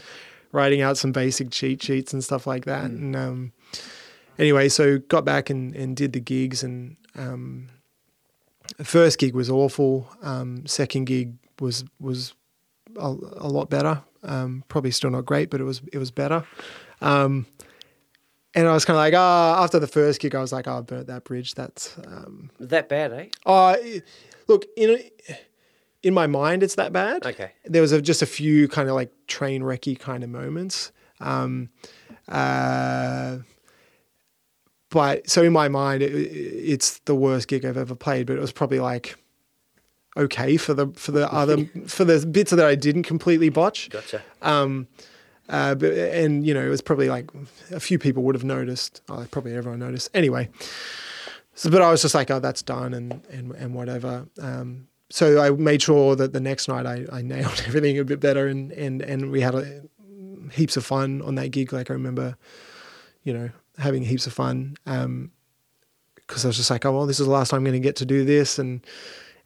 writing 0.52 0.82
out 0.82 0.98
some 0.98 1.12
basic 1.12 1.50
cheat 1.50 1.82
sheets 1.82 2.12
and 2.12 2.22
stuff 2.22 2.46
like 2.46 2.66
that. 2.66 2.90
Mm. 2.90 2.96
And 2.96 3.16
um, 3.16 3.52
anyway, 4.38 4.68
so 4.68 4.98
got 4.98 5.24
back 5.24 5.50
and, 5.50 5.74
and 5.74 5.96
did 5.96 6.12
the 6.12 6.20
gigs 6.20 6.62
and. 6.62 6.96
Um, 7.18 7.68
first 8.82 9.18
gig 9.18 9.34
was 9.34 9.48
awful. 9.48 10.06
Um, 10.22 10.66
second 10.66 11.06
gig 11.06 11.32
was 11.60 11.84
was 12.00 12.34
a, 12.96 13.08
a 13.08 13.48
lot 13.48 13.70
better. 13.70 14.02
Um, 14.22 14.64
probably 14.68 14.90
still 14.90 15.10
not 15.10 15.24
great, 15.24 15.50
but 15.50 15.60
it 15.60 15.64
was 15.64 15.82
it 15.92 15.98
was 15.98 16.10
better. 16.10 16.44
Um, 17.00 17.46
and 18.54 18.66
I 18.66 18.72
was 18.72 18.86
kind 18.86 18.96
of 18.96 19.00
like, 19.00 19.14
ah, 19.14 19.58
oh, 19.58 19.64
after 19.64 19.78
the 19.78 19.86
first 19.86 20.18
gig, 20.18 20.34
I 20.34 20.40
was 20.40 20.52
like, 20.52 20.66
oh, 20.66 20.78
I 20.78 20.80
burnt 20.80 21.08
that 21.08 21.24
bridge. 21.24 21.54
That's 21.54 21.96
um, 22.06 22.50
that 22.58 22.88
bad, 22.88 23.12
eh? 23.12 23.26
Oh, 23.44 23.76
look 24.48 24.64
in 24.76 24.98
in 26.02 26.14
my 26.14 26.26
mind, 26.26 26.62
it's 26.62 26.76
that 26.76 26.92
bad. 26.92 27.26
Okay. 27.26 27.52
There 27.64 27.82
was 27.82 27.92
a, 27.92 28.00
just 28.00 28.22
a 28.22 28.26
few 28.26 28.68
kind 28.68 28.88
of 28.88 28.94
like 28.94 29.10
train 29.26 29.62
wrecky 29.62 29.98
kind 29.98 30.22
of 30.22 30.30
moments. 30.30 30.92
Um, 31.20 31.70
uh, 32.28 33.38
but 34.90 35.28
so 35.28 35.42
in 35.42 35.52
my 35.52 35.68
mind, 35.68 36.02
it, 36.02 36.12
it's 36.12 37.00
the 37.00 37.14
worst 37.14 37.48
gig 37.48 37.64
I've 37.64 37.76
ever 37.76 37.94
played. 37.94 38.26
But 38.26 38.36
it 38.36 38.40
was 38.40 38.52
probably 38.52 38.80
like 38.80 39.16
okay 40.16 40.56
for 40.56 40.74
the 40.74 40.88
for 40.88 41.12
the 41.12 41.32
other 41.32 41.64
for 41.86 42.04
the 42.04 42.24
bits 42.26 42.50
that 42.50 42.64
I 42.64 42.74
didn't 42.74 43.04
completely 43.04 43.48
botch. 43.48 43.90
Gotcha. 43.90 44.22
Um, 44.42 44.88
uh, 45.48 45.74
but, 45.76 45.92
and 45.92 46.44
you 46.44 46.52
know, 46.52 46.64
it 46.64 46.68
was 46.68 46.82
probably 46.82 47.08
like 47.08 47.30
a 47.70 47.78
few 47.78 47.98
people 47.98 48.22
would 48.24 48.34
have 48.34 48.44
noticed. 48.44 49.00
Oh, 49.08 49.26
probably 49.30 49.54
everyone 49.54 49.78
noticed. 49.78 50.10
Anyway, 50.12 50.48
so 51.54 51.70
but 51.70 51.82
I 51.82 51.90
was 51.90 52.02
just 52.02 52.14
like, 52.14 52.30
oh, 52.30 52.40
that's 52.40 52.62
done, 52.62 52.94
and 52.94 53.24
and 53.30 53.52
and 53.52 53.74
whatever. 53.74 54.26
Um, 54.40 54.88
so 55.08 55.40
I 55.40 55.50
made 55.50 55.82
sure 55.82 56.16
that 56.16 56.32
the 56.32 56.40
next 56.40 56.68
night 56.68 56.84
I, 56.84 57.06
I 57.12 57.22
nailed 57.22 57.62
everything 57.66 57.98
a 57.98 58.04
bit 58.04 58.20
better, 58.20 58.48
and 58.48 58.72
and 58.72 59.02
and 59.02 59.30
we 59.30 59.40
had 59.40 59.54
a, 59.54 59.82
heaps 60.52 60.76
of 60.76 60.84
fun 60.84 61.22
on 61.22 61.36
that 61.36 61.50
gig. 61.50 61.72
Like 61.72 61.90
I 61.90 61.94
remember, 61.94 62.36
you 63.22 63.32
know, 63.32 63.50
having 63.78 64.02
heaps 64.02 64.26
of 64.26 64.32
fun. 64.32 64.76
Um, 64.86 65.30
because 66.16 66.44
I 66.44 66.48
was 66.48 66.56
just 66.56 66.70
like, 66.70 66.84
oh 66.84 66.90
well, 66.90 67.06
this 67.06 67.20
is 67.20 67.26
the 67.26 67.32
last 67.32 67.50
time 67.50 67.58
I'm 67.58 67.64
going 67.64 67.74
to 67.74 67.78
get 67.78 67.94
to 67.96 68.04
do 68.04 68.24
this, 68.24 68.58
and 68.58 68.84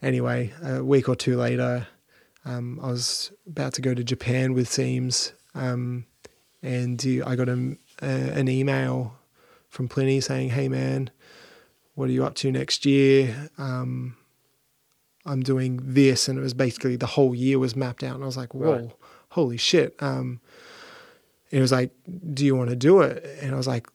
anyway, 0.03 0.53
a 0.63 0.83
week 0.85 1.09
or 1.09 1.17
two 1.17 1.37
later, 1.37 1.87
um, 2.45 2.81
I 2.83 2.89
was 2.89 3.33
about 3.47 3.75
to 3.75 3.83
go 3.83 3.95
to 3.95 4.03
Japan 4.03 4.55
with 4.55 4.69
Seims, 4.69 5.33
um, 5.55 6.07
and 6.63 7.05
I 7.27 7.37
got 7.37 7.49
a, 7.49 7.77
a, 8.03 8.07
an 8.07 8.49
email 8.49 9.15
from 9.69 9.89
Plini 9.89 10.23
saying, 10.23 10.51
"Hey 10.51 10.69
man, 10.69 11.11
what 11.95 12.09
are 12.09 12.13
you 12.13 12.25
up 12.25 12.35
to 12.37 12.51
next 12.51 12.87
year?" 12.87 13.51
Um, 13.59 14.17
I'm 15.27 15.43
doing 15.43 15.81
this, 15.83 16.29
and 16.29 16.39
it 16.39 16.43
was 16.43 16.55
basically 16.55 16.97
the 16.97 17.07
whole 17.07 17.35
year 17.35 17.59
was 17.59 17.77
mapped 17.77 18.03
out, 18.03 18.15
and 18.15 18.23
I 18.23 18.27
was 18.27 18.37
like, 18.37 18.55
"Whoa, 18.55 18.73
right. 18.73 18.93
holy 19.31 19.59
shit!" 19.59 19.95
Um, 20.01 20.41
it 21.51 21.61
was 21.61 21.73
like, 21.73 21.91
"Do 22.33 22.45
you 22.45 22.57
want 22.57 22.71
to 22.71 22.77
do 22.77 23.03
it?" 23.03 23.25
And 23.43 23.53
I 23.53 23.57
was 23.57 23.67
like, 23.67 23.87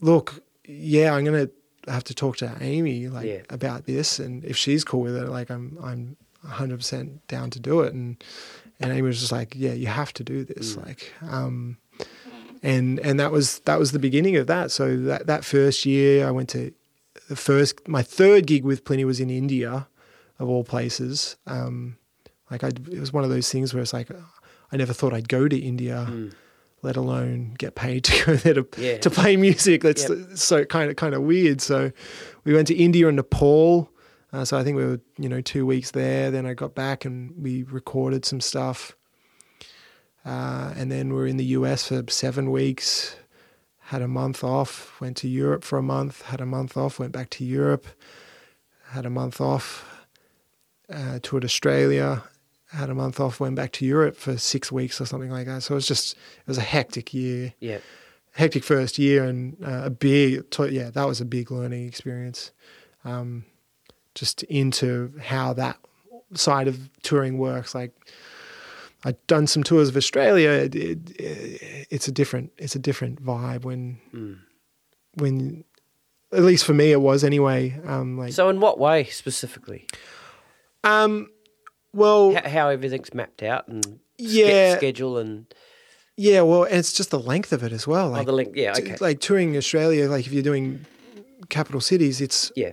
"Look, 0.00 0.42
yeah, 0.64 1.14
I'm 1.14 1.24
gonna 1.24 1.48
have 1.88 2.04
to 2.04 2.14
talk 2.14 2.36
to 2.38 2.56
Amy 2.60 3.08
like 3.08 3.26
yeah. 3.26 3.42
about 3.50 3.86
this, 3.86 4.18
and 4.18 4.44
if 4.44 4.56
she's 4.56 4.84
cool 4.84 5.00
with 5.00 5.16
it, 5.16 5.28
like 5.28 5.50
I'm 5.50 5.78
I'm 5.82 6.16
100 6.42 6.78
percent 6.78 7.26
down 7.28 7.50
to 7.50 7.60
do 7.60 7.80
it. 7.80 7.92
And 7.92 8.22
and 8.80 8.92
Amy 8.92 9.02
was 9.02 9.20
just 9.20 9.32
like, 9.32 9.54
yeah, 9.56 9.72
you 9.72 9.88
have 9.88 10.12
to 10.14 10.24
do 10.24 10.44
this, 10.44 10.76
mm. 10.76 10.86
like. 10.86 11.12
Um, 11.22 11.78
and 12.62 12.98
and 13.00 13.20
that 13.20 13.30
was 13.30 13.60
that 13.60 13.78
was 13.78 13.92
the 13.92 13.98
beginning 13.98 14.36
of 14.36 14.46
that. 14.48 14.70
So 14.70 14.96
that 14.96 15.26
that 15.26 15.44
first 15.44 15.86
year, 15.86 16.26
I 16.26 16.30
went 16.30 16.48
to 16.50 16.72
the 17.28 17.36
first 17.36 17.86
my 17.86 18.02
third 18.02 18.46
gig 18.46 18.64
with 18.64 18.84
Plini 18.84 19.04
was 19.04 19.20
in 19.20 19.30
India, 19.30 19.86
of 20.38 20.48
all 20.48 20.64
places. 20.64 21.36
Um, 21.46 21.98
like 22.50 22.64
I, 22.64 22.68
it 22.68 22.98
was 22.98 23.12
one 23.12 23.24
of 23.24 23.30
those 23.30 23.50
things 23.50 23.74
where 23.74 23.82
it's 23.82 23.92
like 23.92 24.10
I 24.72 24.76
never 24.76 24.92
thought 24.92 25.12
I'd 25.12 25.28
go 25.28 25.48
to 25.48 25.56
India. 25.56 26.06
Mm 26.08 26.34
let 26.82 26.96
alone 26.96 27.54
get 27.58 27.74
paid 27.74 28.04
to 28.04 28.24
go 28.24 28.36
there 28.36 28.54
to, 28.54 28.68
yeah. 28.76 28.98
to 28.98 29.10
play 29.10 29.36
music. 29.36 29.82
That's 29.82 30.08
yep. 30.08 30.18
so 30.34 30.64
kind 30.64 30.90
of 30.90 30.96
kind 30.96 31.14
of 31.14 31.22
weird. 31.22 31.60
So 31.60 31.92
we 32.44 32.54
went 32.54 32.68
to 32.68 32.74
India 32.74 33.08
and 33.08 33.16
Nepal. 33.16 33.90
Uh, 34.32 34.44
so 34.44 34.58
I 34.58 34.64
think 34.64 34.76
we 34.76 34.84
were 34.84 35.00
you 35.18 35.28
know 35.28 35.40
two 35.40 35.66
weeks 35.66 35.90
there. 35.92 36.30
Then 36.30 36.46
I 36.46 36.54
got 36.54 36.74
back 36.74 37.04
and 37.04 37.32
we 37.36 37.62
recorded 37.64 38.24
some 38.24 38.40
stuff. 38.40 38.94
Uh, 40.24 40.74
and 40.76 40.92
then 40.92 41.14
we 41.14 41.22
are 41.22 41.26
in 41.26 41.38
the 41.38 41.44
US 41.44 41.88
for 41.88 42.04
seven 42.08 42.50
weeks. 42.50 43.16
Had 43.78 44.02
a 44.02 44.08
month 44.08 44.44
off. 44.44 45.00
Went 45.00 45.16
to 45.18 45.28
Europe 45.28 45.64
for 45.64 45.78
a 45.78 45.82
month. 45.82 46.22
Had 46.22 46.40
a 46.42 46.46
month 46.46 46.76
off. 46.76 46.98
Went 46.98 47.12
back 47.12 47.30
to 47.30 47.44
Europe. 47.44 47.86
Had 48.90 49.06
a 49.06 49.10
month 49.10 49.40
off. 49.40 49.86
Uh, 50.92 51.18
toured 51.22 51.44
Australia 51.44 52.22
had 52.70 52.90
a 52.90 52.94
month 52.94 53.20
off, 53.20 53.40
went 53.40 53.56
back 53.56 53.72
to 53.72 53.86
Europe 53.86 54.16
for 54.16 54.36
six 54.36 54.70
weeks 54.70 55.00
or 55.00 55.06
something 55.06 55.30
like 55.30 55.46
that. 55.46 55.62
So 55.62 55.74
it 55.74 55.76
was 55.76 55.86
just 55.86 56.14
it 56.14 56.46
was 56.48 56.58
a 56.58 56.62
hectic 56.62 57.14
year. 57.14 57.54
Yeah, 57.60 57.78
hectic 58.32 58.64
first 58.64 58.98
year 58.98 59.24
and 59.24 59.56
uh, 59.64 59.82
a 59.84 59.90
big 59.90 60.44
yeah 60.70 60.90
that 60.90 61.06
was 61.06 61.20
a 61.20 61.24
big 61.24 61.50
learning 61.50 61.86
experience. 61.86 62.52
Um, 63.04 63.44
just 64.14 64.42
into 64.44 65.12
how 65.20 65.52
that 65.52 65.78
side 66.34 66.68
of 66.68 66.90
touring 67.02 67.38
works. 67.38 67.74
Like 67.74 67.92
I'd 69.04 69.24
done 69.26 69.46
some 69.46 69.62
tours 69.62 69.88
of 69.88 69.96
Australia. 69.96 70.50
It, 70.50 70.74
it, 70.74 70.98
it's 71.90 72.08
a 72.08 72.12
different 72.12 72.52
it's 72.58 72.74
a 72.76 72.80
different 72.80 73.22
vibe 73.24 73.64
when 73.64 73.98
mm. 74.12 74.38
when 75.14 75.64
at 76.32 76.42
least 76.42 76.64
for 76.64 76.74
me 76.74 76.92
it 76.92 77.00
was 77.00 77.24
anyway. 77.24 77.78
Um, 77.84 78.18
like 78.18 78.32
so, 78.32 78.48
in 78.48 78.60
what 78.60 78.78
way 78.78 79.04
specifically? 79.04 79.86
Um, 80.84 81.30
well, 81.98 82.34
how, 82.34 82.48
how 82.48 82.68
everything's 82.68 83.12
mapped 83.12 83.42
out 83.42 83.68
and 83.68 84.00
yeah, 84.16 84.76
schedule 84.76 85.18
and 85.18 85.46
yeah, 86.16 86.40
well, 86.40 86.64
and 86.64 86.74
it's 86.74 86.92
just 86.92 87.10
the 87.10 87.18
length 87.18 87.52
of 87.52 87.62
it 87.62 87.72
as 87.72 87.86
well. 87.86 88.10
Like, 88.10 88.22
oh, 88.22 88.24
the 88.24 88.32
length, 88.32 88.56
yeah, 88.56 88.72
okay. 88.72 88.96
T- 88.96 88.96
like 89.00 89.20
touring 89.20 89.56
Australia, 89.56 90.08
like 90.08 90.26
if 90.26 90.32
you're 90.32 90.42
doing 90.42 90.84
capital 91.48 91.80
cities, 91.80 92.20
it's 92.20 92.50
yeah 92.56 92.72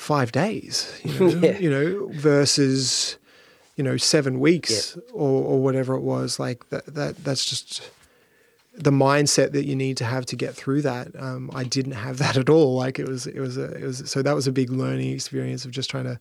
five 0.00 0.32
days, 0.32 0.98
you 1.04 1.12
know, 1.20 1.46
yeah. 1.46 1.58
you 1.58 1.70
know, 1.70 2.08
versus 2.14 3.18
you 3.76 3.84
know 3.84 3.96
seven 3.96 4.40
weeks 4.40 4.96
yeah. 4.96 5.02
or 5.12 5.44
or 5.44 5.62
whatever 5.62 5.94
it 5.94 6.00
was. 6.00 6.40
Like 6.40 6.68
that 6.70 6.86
that 6.86 7.22
that's 7.22 7.44
just 7.44 7.90
the 8.74 8.90
mindset 8.90 9.52
that 9.52 9.66
you 9.66 9.76
need 9.76 9.98
to 9.98 10.04
have 10.04 10.24
to 10.26 10.36
get 10.36 10.54
through 10.54 10.82
that. 10.82 11.08
Um, 11.18 11.50
I 11.54 11.64
didn't 11.64 11.92
have 11.92 12.18
that 12.18 12.36
at 12.36 12.48
all. 12.48 12.76
Like 12.76 12.98
it 12.98 13.06
was 13.06 13.26
it 13.26 13.38
was 13.38 13.58
a, 13.58 13.74
it 13.74 13.84
was 13.84 14.10
so 14.10 14.22
that 14.22 14.34
was 14.34 14.46
a 14.46 14.52
big 14.52 14.70
learning 14.70 15.12
experience 15.12 15.64
of 15.64 15.70
just 15.70 15.90
trying 15.90 16.04
to 16.04 16.18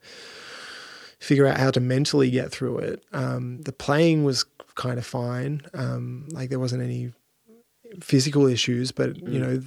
figure 1.20 1.46
out 1.46 1.58
how 1.58 1.72
to 1.72 1.80
mentally 1.80 2.32
get 2.32 2.52
through 2.52 2.78
it. 2.80 3.04
Um, 3.12 3.62
the 3.62 3.72
playing 3.72 4.24
was 4.24 4.46
kind 4.76 4.98
of 4.98 5.06
fine. 5.06 5.62
Um, 5.74 6.28
like 6.32 6.50
there 6.50 6.60
wasn't 6.60 6.84
any 6.84 7.12
physical 8.02 8.48
issues, 8.48 8.92
but 8.92 9.14
mm. 9.14 9.34
you 9.34 9.40
know, 9.40 9.62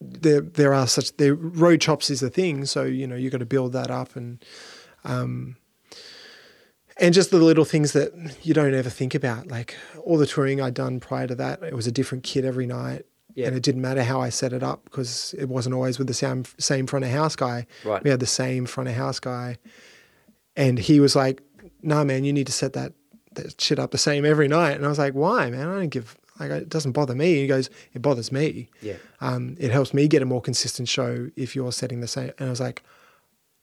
there 0.00 0.40
there 0.40 0.74
are 0.74 0.86
such 0.86 1.16
the 1.16 1.34
road 1.34 1.80
chops 1.80 2.10
is 2.10 2.22
a 2.22 2.30
thing. 2.30 2.64
So 2.64 2.84
you 2.84 3.06
know 3.06 3.16
you 3.16 3.30
got 3.30 3.38
to 3.38 3.46
build 3.46 3.72
that 3.72 3.90
up 3.90 4.16
and. 4.16 4.42
Um, 5.04 5.56
and 6.98 7.14
just 7.14 7.30
the 7.30 7.38
little 7.38 7.64
things 7.64 7.92
that 7.92 8.12
you 8.42 8.52
don't 8.52 8.74
ever 8.74 8.90
think 8.90 9.14
about, 9.14 9.48
like 9.48 9.74
all 10.04 10.18
the 10.18 10.26
touring 10.26 10.60
I'd 10.60 10.74
done 10.74 11.00
prior 11.00 11.26
to 11.26 11.34
that, 11.36 11.62
it 11.62 11.74
was 11.74 11.86
a 11.86 11.90
different 11.90 12.22
kid 12.22 12.44
every 12.44 12.66
night. 12.66 13.06
Yeah. 13.34 13.46
and 13.46 13.56
it 13.56 13.62
didn't 13.62 13.80
matter 13.80 14.02
how 14.02 14.20
I 14.20 14.28
set 14.28 14.52
it 14.52 14.62
up 14.62 14.84
because 14.84 15.34
it 15.38 15.48
wasn't 15.48 15.74
always 15.74 15.98
with 15.98 16.06
the 16.06 16.14
same 16.14 16.44
same 16.58 16.86
front 16.86 17.06
of 17.06 17.10
house 17.10 17.34
guy. 17.34 17.66
Right. 17.82 18.04
We 18.04 18.10
had 18.10 18.20
the 18.20 18.26
same 18.26 18.66
front 18.66 18.90
of 18.90 18.94
house 18.94 19.20
guy, 19.20 19.56
and 20.56 20.78
he 20.78 21.00
was 21.00 21.14
like, 21.16 21.42
"Nah, 21.82 22.04
man, 22.04 22.24
you 22.24 22.32
need 22.32 22.46
to 22.46 22.52
set 22.52 22.72
that 22.74 22.92
that 23.34 23.60
shit 23.60 23.78
up 23.78 23.90
the 23.90 23.98
same 23.98 24.24
every 24.24 24.48
night." 24.48 24.72
And 24.76 24.84
I 24.84 24.88
was 24.88 24.98
like, 24.98 25.14
"Why, 25.14 25.50
man? 25.50 25.68
I 25.68 25.74
don't 25.74 25.88
give 25.88 26.16
like 26.40 26.50
it 26.50 26.68
doesn't 26.68 26.92
bother 26.92 27.14
me." 27.14 27.34
He 27.34 27.46
goes, 27.46 27.70
"It 27.94 28.02
bothers 28.02 28.30
me. 28.32 28.68
Yeah. 28.80 28.96
Um, 29.20 29.56
it 29.58 29.70
helps 29.70 29.92
me 29.94 30.08
get 30.08 30.22
a 30.22 30.26
more 30.26 30.40
consistent 30.40 30.88
show 30.88 31.28
if 31.36 31.54
you're 31.56 31.72
setting 31.72 32.00
the 32.00 32.08
same." 32.08 32.32
And 32.38 32.48
I 32.48 32.50
was 32.50 32.60
like, 32.60 32.82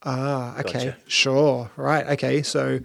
"Ah, 0.03 0.57
okay, 0.59 0.73
Gotcha. 0.73 0.97
sure, 1.07 1.71
right, 1.75 2.05
okay." 2.07 2.41
So 2.41 2.79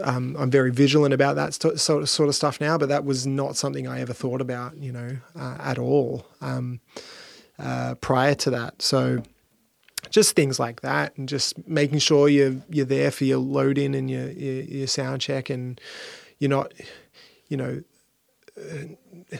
um, 0.00 0.36
I'm 0.38 0.50
very 0.50 0.70
vigilant 0.70 1.12
about 1.14 1.36
that 1.36 1.54
st- 1.54 1.80
sort 1.80 2.02
of, 2.02 2.08
sort 2.08 2.28
of 2.28 2.34
stuff 2.34 2.60
now, 2.60 2.78
but 2.78 2.88
that 2.88 3.04
was 3.04 3.26
not 3.26 3.56
something 3.56 3.86
I 3.86 4.00
ever 4.00 4.12
thought 4.12 4.40
about, 4.40 4.76
you 4.76 4.92
know, 4.92 5.16
uh, 5.38 5.56
at 5.58 5.78
all 5.78 6.26
um, 6.40 6.80
uh, 7.58 7.94
prior 7.96 8.34
to 8.36 8.50
that. 8.50 8.80
So 8.80 9.22
just 10.10 10.34
things 10.36 10.58
like 10.58 10.80
that, 10.82 11.16
and 11.16 11.28
just 11.28 11.66
making 11.68 11.98
sure 12.00 12.28
you're 12.28 12.56
you're 12.70 12.86
there 12.86 13.10
for 13.10 13.24
your 13.24 13.38
load 13.38 13.78
in 13.78 13.94
and 13.94 14.10
your 14.10 14.30
your, 14.30 14.62
your 14.64 14.86
sound 14.86 15.20
check, 15.20 15.50
and 15.50 15.80
you're 16.38 16.50
not, 16.50 16.72
you 17.48 17.56
know. 17.56 17.82
uh, 18.58 19.36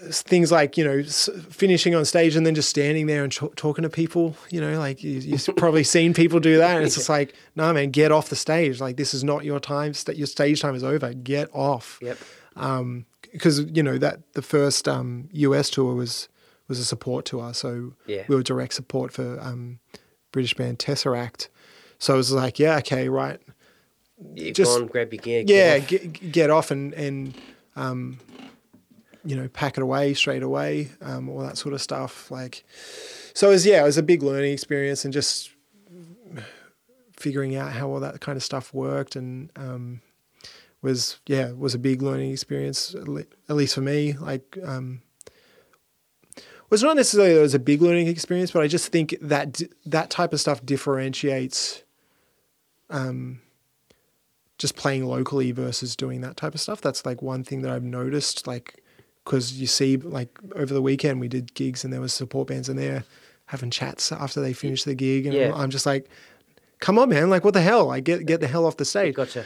Things 0.00 0.52
like 0.52 0.76
you 0.76 0.84
know 0.84 1.02
finishing 1.02 1.96
on 1.96 2.04
stage 2.04 2.36
and 2.36 2.46
then 2.46 2.54
just 2.54 2.68
standing 2.68 3.06
there 3.08 3.24
and 3.24 3.32
ch- 3.32 3.42
talking 3.56 3.82
to 3.82 3.90
people, 3.90 4.36
you 4.48 4.60
know, 4.60 4.78
like 4.78 5.02
you, 5.02 5.18
you've 5.18 5.48
probably 5.56 5.82
seen 5.82 6.14
people 6.14 6.38
do 6.38 6.56
that, 6.58 6.76
and 6.76 6.84
it's 6.86 6.94
just 6.94 7.08
like, 7.08 7.34
no 7.56 7.72
man, 7.72 7.90
get 7.90 8.12
off 8.12 8.28
the 8.28 8.36
stage. 8.36 8.80
Like 8.80 8.96
this 8.96 9.12
is 9.12 9.24
not 9.24 9.44
your 9.44 9.58
time. 9.58 9.92
St- 9.94 10.16
your 10.16 10.28
stage 10.28 10.60
time 10.60 10.76
is 10.76 10.84
over. 10.84 11.12
Get 11.14 11.48
off 11.52 11.98
Yep. 12.00 12.16
because 13.32 13.58
you 13.72 13.82
know 13.82 13.98
that 13.98 14.20
the 14.34 14.42
first 14.42 14.86
um, 14.86 15.28
US 15.32 15.68
tour 15.68 15.92
was 15.96 16.28
was 16.68 16.78
a 16.78 16.84
support 16.84 17.24
tour, 17.24 17.52
so 17.54 17.94
Yeah. 18.06 18.24
we 18.28 18.36
were 18.36 18.42
direct 18.42 18.74
support 18.74 19.12
for 19.12 19.40
um, 19.40 19.78
British 20.32 20.54
band 20.54 20.78
Tesseract. 20.78 21.48
So 21.98 22.14
it 22.14 22.18
was 22.18 22.30
like, 22.32 22.58
yeah, 22.58 22.76
okay, 22.78 23.08
right, 23.08 23.40
You 24.34 24.52
Just- 24.52 24.78
on, 24.78 24.86
grab 24.86 25.12
your 25.12 25.22
gear. 25.22 25.44
yeah, 25.46 25.78
get 25.78 26.00
off. 26.04 26.12
get, 26.12 26.32
get 26.32 26.50
off 26.50 26.70
and 26.70 26.92
and 26.94 27.34
um, 27.76 28.18
you 29.24 29.34
know 29.36 29.48
pack 29.48 29.76
it 29.78 29.82
away 29.82 30.14
straight 30.14 30.42
away, 30.42 30.90
um, 31.00 31.28
all 31.28 31.40
that 31.40 31.56
sort 31.58 31.72
of 31.74 31.80
stuff. 31.82 32.30
Like, 32.30 32.64
so 33.34 33.48
it 33.48 33.52
was 33.52 33.66
yeah, 33.66 33.80
it 33.80 33.84
was 33.84 33.96
a 33.98 34.02
big 34.02 34.22
learning 34.22 34.52
experience 34.52 35.04
and 35.04 35.12
just 35.14 35.50
figuring 37.12 37.56
out 37.56 37.72
how 37.72 37.88
all 37.88 38.00
that 38.00 38.20
kind 38.20 38.36
of 38.36 38.42
stuff 38.42 38.72
worked 38.72 39.16
and 39.16 39.50
um, 39.56 40.00
was 40.82 41.18
yeah 41.26 41.50
was 41.52 41.74
a 41.74 41.78
big 41.78 42.00
learning 42.02 42.30
experience 42.30 42.94
at 42.94 43.08
at 43.48 43.56
least 43.56 43.74
for 43.74 43.80
me. 43.82 44.12
Like. 44.14 44.58
Um, 44.64 45.02
was 46.70 46.82
not 46.82 46.96
necessarily 46.96 47.32
that 47.34 47.40
it 47.40 47.42
was 47.42 47.54
a 47.54 47.58
big 47.58 47.80
learning 47.82 48.08
experience, 48.08 48.50
but 48.50 48.62
I 48.62 48.68
just 48.68 48.92
think 48.92 49.16
that 49.20 49.60
that 49.86 50.10
type 50.10 50.32
of 50.32 50.40
stuff 50.40 50.64
differentiates 50.64 51.82
um, 52.90 53.40
just 54.58 54.76
playing 54.76 55.06
locally 55.06 55.52
versus 55.52 55.96
doing 55.96 56.20
that 56.22 56.36
type 56.36 56.54
of 56.54 56.60
stuff. 56.60 56.80
That's 56.80 57.06
like 57.06 57.22
one 57.22 57.44
thing 57.44 57.62
that 57.62 57.70
I've 57.70 57.82
noticed, 57.84 58.46
like 58.46 58.82
because 59.24 59.54
you 59.54 59.66
see, 59.66 59.96
like 59.96 60.38
over 60.56 60.72
the 60.72 60.82
weekend 60.82 61.20
we 61.20 61.28
did 61.28 61.54
gigs 61.54 61.84
and 61.84 61.92
there 61.92 62.00
was 62.00 62.12
support 62.12 62.48
bands 62.48 62.68
in 62.68 62.76
there 62.76 63.04
having 63.46 63.70
chats 63.70 64.12
after 64.12 64.40
they 64.40 64.52
finished 64.52 64.84
the 64.84 64.94
gig, 64.94 65.26
and 65.26 65.34
Yeah. 65.34 65.52
I'm 65.54 65.70
just 65.70 65.86
like, 65.86 66.08
come 66.80 66.98
on, 66.98 67.08
man, 67.08 67.30
like 67.30 67.44
what 67.44 67.54
the 67.54 67.62
hell? 67.62 67.86
Like 67.86 68.04
get 68.04 68.26
get 68.26 68.40
the 68.40 68.48
hell 68.48 68.66
off 68.66 68.76
the 68.76 68.84
stage. 68.84 69.14
Gotcha. 69.14 69.44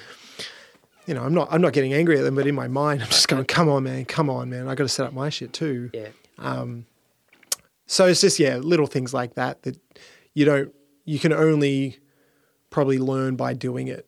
You 1.07 1.15
know, 1.15 1.23
I'm 1.25 1.35
not 1.35 1.49
I'm 1.53 1.61
not 1.61 1.73
getting 1.73 1.93
angry 1.93 2.17
at 2.19 2.23
them, 2.23 2.35
but 2.37 2.47
in 2.47 2.55
my 2.55 2.69
mind, 2.69 3.03
I'm 3.03 3.09
just 3.09 3.29
going, 3.29 3.45
come 3.45 3.69
on, 3.69 3.83
man, 3.85 4.05
come 4.05 4.31
on, 4.31 4.51
man, 4.51 4.69
I 4.69 4.75
got 4.75 4.85
to 4.85 4.89
set 4.89 5.07
up 5.07 5.13
my 5.13 5.29
shit 5.31 5.53
too. 5.53 5.91
Yeah. 5.93 6.09
So 7.93 8.07
it's 8.07 8.23
just 8.23 8.39
yeah, 8.39 8.57
little 8.57 8.87
things 8.87 9.13
like 9.13 9.35
that 9.35 9.63
that 9.65 9.77
you 10.33 10.45
don't 10.47 10.73
you 11.05 11.19
can 11.19 11.33
only 11.33 11.99
probably 12.71 12.99
learn 12.99 13.37
by 13.37 13.53
doing 13.53 13.89
it, 13.89 14.07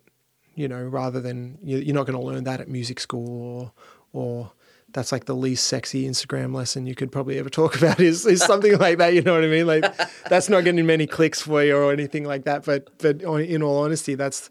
you 0.55 0.66
know, 0.69 0.82
rather 0.82 1.20
than 1.20 1.59
you- 1.62 1.78
you're 1.78 1.94
not 1.94 2.06
going 2.06 2.19
to 2.19 2.24
learn 2.24 2.44
that 2.44 2.61
at 2.62 2.69
music 2.69 2.98
school 2.98 3.28
or 3.52 3.73
or 4.12 4.52
that's 4.94 5.11
like 5.12 5.24
the 5.27 5.35
least 5.35 5.66
sexy 5.66 6.09
Instagram 6.09 6.55
lesson 6.55 6.86
you 6.86 6.94
could 6.94 7.11
probably 7.12 7.36
ever 7.39 7.51
talk 7.51 7.77
about 7.81 8.01
is 8.01 8.24
is 8.24 8.43
something 8.43 8.78
like 8.78 8.97
that. 8.98 9.12
You 9.12 9.20
know 9.20 9.35
what 9.35 9.44
I 9.44 9.48
mean? 9.48 9.66
Like 9.66 9.85
that's 10.31 10.48
not 10.48 10.65
getting 10.65 10.86
many 10.86 11.06
clicks 11.06 11.43
for 11.43 11.62
you 11.62 11.77
or 11.77 11.93
anything 11.93 12.24
like 12.24 12.44
that. 12.44 12.65
But 12.65 12.97
but 12.98 13.20
in 13.23 13.62
all 13.62 13.85
honesty, 13.85 14.15
that's 14.15 14.48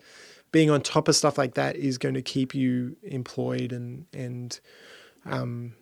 being 0.52 0.70
on 0.70 0.82
top 0.82 1.08
of 1.08 1.16
stuff 1.16 1.40
like 1.40 1.56
that 1.56 1.76
is 1.76 1.98
going 1.98 2.14
to 2.14 2.22
keep 2.22 2.54
you 2.54 2.96
employed 3.02 3.72
and 3.74 4.06
and 4.14 4.60
um, 5.26 5.74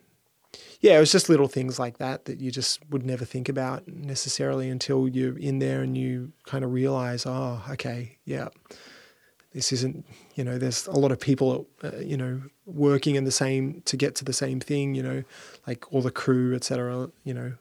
yeah, 0.82 0.98
it 0.98 1.00
was 1.00 1.12
just 1.12 1.30
little 1.30 1.48
things 1.48 1.80
like 1.80 1.98
that 2.00 2.26
that 2.26 2.42
you 2.42 2.52
just 2.52 2.80
would 2.90 3.06
never 3.06 3.24
think 3.24 3.48
about 3.48 3.88
necessarily 3.88 4.68
until 4.68 5.08
you're 5.08 5.38
in 5.38 5.60
there 5.60 5.82
and 5.82 5.98
you 5.98 6.32
kind 6.46 6.64
of 6.66 6.74
realize, 6.74 7.26
oh, 7.26 7.62
okay, 7.70 8.18
yeah, 8.26 8.50
this 9.54 9.72
isn't, 9.72 10.06
you 10.36 10.44
know, 10.44 10.58
there's 10.58 10.88
a 10.88 10.92
lot 10.98 11.12
of 11.12 11.20
people, 11.20 11.68
uh, 11.84 11.98
you 11.98 12.18
know, 12.18 12.42
working 12.66 13.16
in 13.16 13.26
the 13.26 13.32
same 13.32 13.82
to 13.86 13.96
get 13.96 14.16
to 14.16 14.26
the 14.26 14.34
same 14.34 14.60
thing, 14.60 14.96
you 14.96 15.04
know, 15.04 15.24
like 15.68 15.92
all 15.94 16.02
the 16.02 16.12
crew, 16.12 16.56
et 16.56 16.64
cetera, 16.64 17.10
you 17.24 17.34
know, 17.34 17.54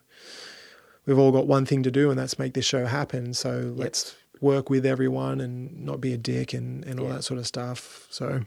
we've 1.04 1.18
all 1.18 1.32
got 1.32 1.46
one 1.46 1.66
thing 1.66 1.82
to 1.82 1.90
do 1.90 2.08
and 2.10 2.18
that's 2.18 2.38
make 2.38 2.54
this 2.54 2.64
show 2.64 2.86
happen. 2.86 3.34
So 3.34 3.72
let's 3.76 4.16
work 4.40 4.70
with 4.70 4.86
everyone 4.86 5.40
and 5.40 5.84
not 5.84 6.00
be 6.00 6.14
a 6.14 6.16
dick 6.16 6.54
and, 6.54 6.84
and 6.84 6.98
all 6.98 7.06
Yeah. 7.08 7.16
that 7.16 7.24
sort 7.24 7.38
of 7.38 7.46
stuff. 7.46 8.06
So, 8.08 8.42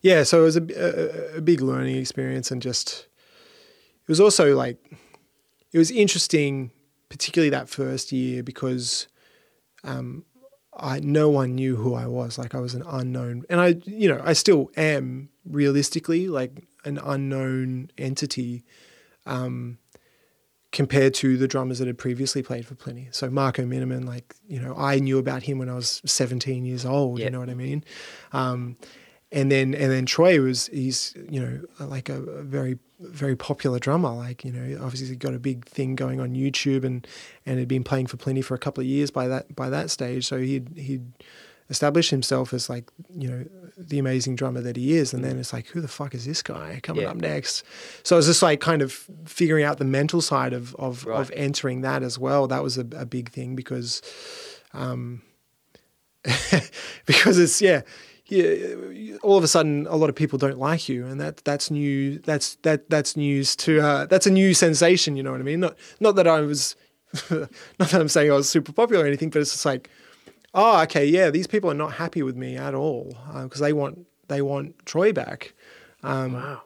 yeah, 0.00 0.22
so 0.22 0.42
it 0.42 0.44
was 0.44 0.56
a, 0.56 1.34
a, 1.34 1.38
a 1.38 1.40
big 1.40 1.60
learning 1.60 1.96
experience 1.96 2.50
and 2.52 2.62
just, 2.62 3.06
it 4.02 4.08
was 4.08 4.20
also 4.20 4.54
like, 4.54 4.78
it 5.72 5.78
was 5.78 5.90
interesting, 5.90 6.70
particularly 7.08 7.50
that 7.50 7.68
first 7.68 8.12
year 8.12 8.42
because 8.42 9.06
um, 9.84 10.24
I 10.76 11.00
no 11.00 11.28
one 11.28 11.54
knew 11.54 11.76
who 11.76 11.94
I 11.94 12.06
was. 12.06 12.38
Like 12.38 12.54
I 12.54 12.60
was 12.60 12.74
an 12.74 12.82
unknown, 12.86 13.44
and 13.48 13.60
I, 13.60 13.76
you 13.84 14.08
know, 14.08 14.20
I 14.24 14.32
still 14.32 14.70
am 14.76 15.28
realistically 15.44 16.28
like 16.28 16.66
an 16.84 16.98
unknown 16.98 17.90
entity 17.98 18.64
um, 19.26 19.78
compared 20.72 21.14
to 21.14 21.36
the 21.36 21.46
drummers 21.46 21.78
that 21.78 21.86
had 21.86 21.98
previously 21.98 22.42
played 22.42 22.66
for 22.66 22.74
Plini. 22.74 23.14
So 23.14 23.30
Marco 23.30 23.64
Minnemann, 23.66 24.06
like 24.06 24.34
you 24.48 24.60
know, 24.60 24.74
I 24.76 24.98
knew 24.98 25.18
about 25.18 25.42
him 25.42 25.58
when 25.58 25.68
I 25.68 25.74
was 25.74 26.00
17 26.04 26.64
years 26.64 26.84
old. 26.86 27.20
You 27.20 27.30
know 27.30 27.40
what 27.40 27.50
I 27.50 27.54
mean? 27.54 27.84
Um, 28.32 28.76
and 29.32 29.50
then 29.50 29.74
and 29.74 29.90
then 29.90 30.06
Troy 30.06 30.40
was 30.40 30.66
he's 30.68 31.14
you 31.30 31.40
know 31.40 31.60
like 31.86 32.08
a, 32.08 32.22
a 32.22 32.42
very 32.42 32.78
very 33.00 33.34
popular 33.34 33.78
drummer. 33.78 34.10
Like 34.10 34.44
you 34.44 34.52
know, 34.52 34.84
obviously 34.84 35.08
he 35.08 35.16
got 35.16 35.34
a 35.34 35.38
big 35.40 35.64
thing 35.66 35.96
going 35.96 36.20
on 36.20 36.34
YouTube 36.34 36.84
and 36.84 37.06
and 37.46 37.58
had 37.58 37.68
been 37.68 37.82
playing 37.84 38.06
for 38.06 38.16
Plini 38.16 38.44
for 38.44 38.54
a 38.54 38.58
couple 38.58 38.80
of 38.82 38.86
years 38.86 39.10
by 39.10 39.26
that 39.28 39.54
by 39.56 39.68
that 39.70 39.90
stage. 39.90 40.26
So 40.26 40.38
he'd 40.38 40.68
he'd 40.76 41.04
established 41.70 42.10
himself 42.10 42.52
as 42.52 42.68
like 42.68 42.90
you 43.16 43.28
know 43.30 43.44
the 43.78 43.98
amazing 43.98 44.36
drummer 44.36 44.60
that 44.60 44.76
he 44.76 44.92
is. 44.94 45.14
And 45.14 45.24
then 45.24 45.38
it's 45.38 45.52
like, 45.54 45.66
who 45.68 45.80
the 45.80 45.88
fuck 45.88 46.14
is 46.14 46.26
this 46.26 46.42
guy 46.42 46.78
coming 46.82 47.02
Yeah. 47.04 47.10
up 47.10 47.16
next? 47.16 47.64
So 48.02 48.16
it 48.16 48.18
was 48.18 48.26
just 48.26 48.42
like 48.42 48.60
kind 48.60 48.82
of 48.82 48.92
figuring 49.24 49.64
out 49.64 49.78
the 49.78 49.86
mental 49.86 50.20
side 50.20 50.52
of 50.52 50.74
of, 50.76 51.06
Right. 51.06 51.18
of 51.18 51.30
entering 51.34 51.80
that 51.80 52.02
as 52.02 52.18
well. 52.18 52.46
That 52.46 52.62
was 52.62 52.76
a, 52.76 52.86
a 52.94 53.06
big 53.06 53.30
thing 53.30 53.56
because. 53.56 54.02
Um, 54.74 55.22
because 57.06 57.38
it's 57.38 57.60
yeah, 57.60 57.82
yeah, 58.26 59.16
all 59.22 59.36
of 59.36 59.44
a 59.44 59.48
sudden 59.48 59.86
a 59.88 59.96
lot 59.96 60.08
of 60.08 60.14
people 60.14 60.38
don't 60.38 60.58
like 60.58 60.88
you, 60.88 61.06
and 61.06 61.20
that 61.20 61.38
that's 61.38 61.70
new. 61.70 62.18
That's 62.20 62.54
that 62.62 62.88
that's 62.88 63.16
news 63.16 63.56
to 63.56 63.80
uh, 63.80 64.06
that's 64.06 64.26
a 64.26 64.30
new 64.30 64.54
sensation. 64.54 65.16
You 65.16 65.22
know 65.22 65.32
what 65.32 65.40
I 65.40 65.44
mean? 65.44 65.60
Not 65.60 65.76
not 66.00 66.14
that 66.16 66.26
I 66.26 66.40
was, 66.40 66.76
not 67.30 67.48
that 67.78 67.94
I'm 67.94 68.08
saying 68.08 68.30
I 68.30 68.34
was 68.34 68.48
super 68.48 68.72
popular 68.72 69.04
or 69.04 69.06
anything, 69.06 69.30
but 69.30 69.40
it's 69.42 69.52
just 69.52 69.66
like, 69.66 69.90
oh, 70.54 70.80
okay, 70.82 71.04
yeah, 71.04 71.30
these 71.30 71.46
people 71.46 71.70
are 71.70 71.74
not 71.74 71.94
happy 71.94 72.22
with 72.22 72.36
me 72.36 72.56
at 72.56 72.74
all 72.74 73.16
because 73.42 73.60
they 73.60 73.72
want 73.72 74.06
they 74.28 74.40
want 74.42 74.84
Troy 74.86 75.12
back. 75.12 75.54
Um, 76.02 76.34
Wow. 76.34 76.62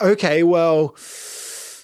okay, 0.00 0.42
well, 0.42 0.94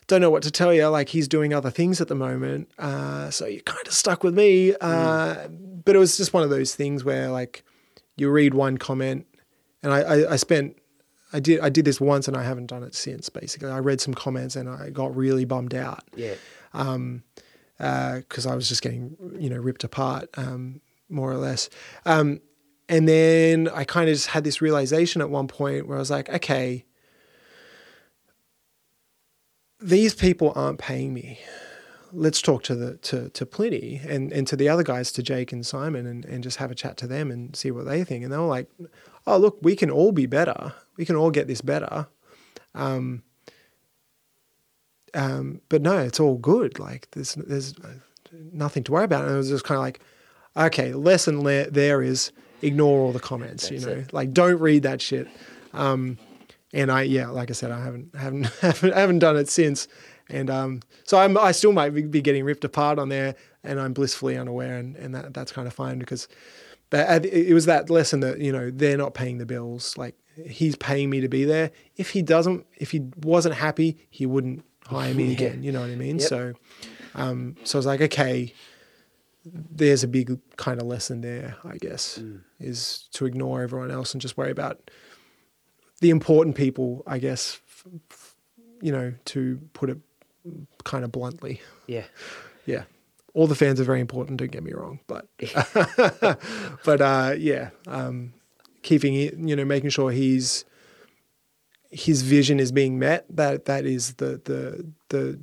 don't 0.06 0.20
know 0.20 0.30
what 0.30 0.42
to 0.44 0.50
tell 0.50 0.72
you. 0.72 0.86
Like 0.88 1.08
he's 1.08 1.26
doing 1.28 1.52
other 1.54 1.70
things 1.70 2.00
at 2.00 2.08
the 2.08 2.14
moment, 2.14 2.68
uh, 2.78 3.30
so 3.30 3.46
you're 3.46 3.62
kind 3.62 3.86
of 3.86 3.92
stuck 3.94 4.22
with 4.22 4.34
me. 4.34 4.74
Uh, 4.80 5.48
But 5.84 5.96
it 5.96 5.98
was 5.98 6.16
just 6.16 6.32
one 6.32 6.42
of 6.42 6.50
those 6.50 6.74
things 6.74 7.04
where 7.04 7.28
like 7.30 7.64
you 8.16 8.30
read 8.30 8.54
one 8.54 8.78
comment, 8.78 9.26
and 9.82 9.92
I, 9.92 10.00
I, 10.00 10.32
I 10.32 10.36
spent. 10.36 10.76
I 11.32 11.40
did 11.40 11.58
I 11.60 11.68
did 11.68 11.84
this 11.84 12.00
once 12.00 12.28
and 12.28 12.36
I 12.36 12.44
haven't 12.44 12.66
done 12.66 12.84
it 12.84 12.94
since. 12.94 13.28
Basically, 13.28 13.68
I 13.68 13.78
read 13.80 14.00
some 14.00 14.14
comments 14.14 14.54
and 14.54 14.68
I 14.68 14.90
got 14.90 15.16
really 15.16 15.44
bummed 15.44 15.74
out 15.74 16.04
Yeah. 16.14 16.34
because 17.76 18.46
I 18.46 18.54
was 18.54 18.68
just 18.68 18.82
getting 18.82 19.16
you 19.36 19.50
know 19.50 19.56
ripped 19.56 19.82
apart 19.82 20.28
um, 20.36 20.80
more 21.08 21.32
or 21.32 21.36
less. 21.38 21.68
Um, 22.06 22.40
and 22.88 23.08
then 23.08 23.68
I 23.68 23.82
kind 23.82 24.08
of 24.08 24.14
just 24.14 24.28
had 24.28 24.44
this 24.44 24.62
realization 24.62 25.20
at 25.22 25.28
one 25.28 25.48
point 25.48 25.88
where 25.88 25.96
I 25.96 26.00
was 26.00 26.10
like, 26.10 26.28
okay, 26.28 26.84
these 29.80 30.14
people 30.14 30.52
aren't 30.54 30.78
paying 30.78 31.12
me. 31.12 31.40
Let's 32.14 32.40
talk 32.40 32.62
to 32.64 32.74
the 32.74 32.96
to 32.98 33.28
to 33.30 33.46
Plini 33.46 34.04
and 34.08 34.32
and 34.32 34.46
to 34.46 34.56
the 34.56 34.68
other 34.68 34.82
guys, 34.82 35.10
to 35.12 35.22
Jake 35.22 35.52
and 35.52 35.66
Simon, 35.66 36.06
and 36.06 36.24
and 36.24 36.42
just 36.44 36.58
have 36.58 36.70
a 36.70 36.74
chat 36.74 36.96
to 36.98 37.06
them 37.06 37.30
and 37.30 37.54
see 37.56 37.70
what 37.70 37.86
they 37.86 38.04
think. 38.04 38.24
And 38.24 38.32
they 38.32 38.38
were 38.38 38.44
like, 38.44 38.68
oh 39.26 39.36
look, 39.36 39.58
we 39.62 39.76
can 39.76 39.90
all 39.90 40.12
be 40.12 40.26
better. 40.26 40.72
We 40.96 41.04
can 41.04 41.16
all 41.16 41.30
get 41.30 41.48
this 41.48 41.60
better. 41.60 42.06
Um, 42.74 43.22
um, 45.14 45.60
but 45.68 45.82
no, 45.82 45.98
it's 45.98 46.20
all 46.20 46.36
good. 46.36 46.78
Like 46.78 47.08
there's 47.12 47.34
there's 47.34 47.74
nothing 48.52 48.84
to 48.84 48.92
worry 48.92 49.04
about. 49.04 49.24
And 49.24 49.34
it 49.34 49.36
was 49.36 49.48
just 49.48 49.64
kind 49.64 49.76
of 49.76 49.82
like, 49.82 50.00
okay, 50.56 50.92
lesson 50.92 51.42
le- 51.42 51.70
there 51.70 52.02
is 52.02 52.32
ignore 52.62 53.00
all 53.00 53.12
the 53.12 53.20
comments. 53.20 53.68
That's 53.68 53.82
you 53.82 53.88
know, 53.88 53.98
it. 54.00 54.12
like 54.12 54.32
don't 54.32 54.60
read 54.60 54.82
that 54.82 55.00
shit. 55.00 55.28
Um, 55.72 56.18
and 56.72 56.90
I 56.90 57.02
yeah, 57.02 57.28
like 57.28 57.50
I 57.50 57.52
said, 57.54 57.70
I 57.70 57.82
haven't 57.82 58.14
haven't 58.14 58.44
haven't, 58.60 58.94
haven't 58.94 59.18
done 59.20 59.36
it 59.36 59.48
since. 59.48 59.88
And 60.30 60.48
um, 60.50 60.80
so 61.04 61.18
I'm, 61.18 61.36
I 61.36 61.52
still 61.52 61.72
might 61.72 61.90
be- 61.90 62.20
getting 62.22 62.44
ripped 62.44 62.64
apart 62.64 62.98
on 62.98 63.08
there, 63.10 63.34
and 63.62 63.78
I'm 63.80 63.92
blissfully 63.92 64.36
unaware, 64.38 64.78
and, 64.78 64.96
and 64.96 65.14
that 65.14 65.34
that's 65.34 65.52
kind 65.52 65.66
of 65.68 65.74
fine 65.74 65.98
because 65.98 66.28
that 66.90 67.26
it 67.26 67.52
was 67.52 67.66
that 67.66 67.90
lesson 67.90 68.20
that 68.20 68.40
you 68.40 68.50
know 68.52 68.70
they're 68.70 68.96
not 68.96 69.12
paying 69.14 69.38
the 69.38 69.46
bills. 69.46 69.96
Like 69.98 70.14
he's 70.46 70.76
paying 70.76 71.10
me 71.10 71.20
to 71.20 71.28
be 71.28 71.44
there. 71.44 71.70
If 71.96 72.10
he 72.10 72.22
doesn't, 72.22 72.64
if 72.78 72.90
he 72.92 73.02
wasn't 73.22 73.54
happy, 73.56 73.98
he 74.10 74.24
wouldn't 74.26 74.64
hire 74.86 75.12
me 75.14 75.24
Yeah. 75.28 75.32
again. 75.32 75.62
You 75.62 75.72
know 75.72 75.80
what 75.80 75.90
I 75.90 75.94
mean? 75.96 76.18
Yep. 76.18 76.28
So, 76.28 76.52
um, 77.14 77.56
so 77.64 77.76
I 77.76 77.80
was 77.80 77.86
like, 77.86 78.00
okay, 78.00 78.52
there's 79.44 80.02
a 80.02 80.08
big 80.08 80.38
kind 80.56 80.80
of 80.80 80.86
lesson 80.86 81.20
there. 81.20 81.56
I 81.64 81.76
guess 81.76 82.18
Mm. 82.18 82.40
is 82.60 83.08
to 83.12 83.26
ignore 83.26 83.62
everyone 83.62 83.90
else 83.90 84.14
and 84.14 84.20
just 84.22 84.36
worry 84.38 84.50
about 84.50 84.90
the 86.00 86.10
important 86.10 86.56
people. 86.56 87.02
I 87.06 87.18
guess, 87.18 87.60
f- 87.68 87.86
f- 88.10 88.34
you 88.80 88.90
know, 88.92 89.14
to 89.26 89.60
put 89.72 89.90
it 89.90 89.98
kind 90.84 91.04
of 91.04 91.12
bluntly. 91.12 91.60
Yeah. 91.86 92.04
Yeah. 92.66 92.84
All 93.34 93.46
the 93.46 93.54
fans 93.54 93.80
are 93.80 93.84
very 93.84 94.00
important, 94.00 94.38
don't 94.38 94.50
get 94.52 94.62
me 94.62 94.72
wrong. 94.72 95.00
But 95.06 95.26
but 96.84 97.00
uh 97.00 97.34
yeah. 97.38 97.70
Um 97.86 98.32
keeping 98.82 99.14
it 99.14 99.36
you 99.38 99.56
know, 99.56 99.64
making 99.64 99.90
sure 99.90 100.10
he's 100.10 100.64
his 101.90 102.22
vision 102.22 102.58
is 102.60 102.72
being 102.72 102.98
met, 102.98 103.24
that 103.30 103.64
that 103.66 103.86
is 103.86 104.14
the 104.14 104.40
the 104.44 104.86
the 105.10 105.38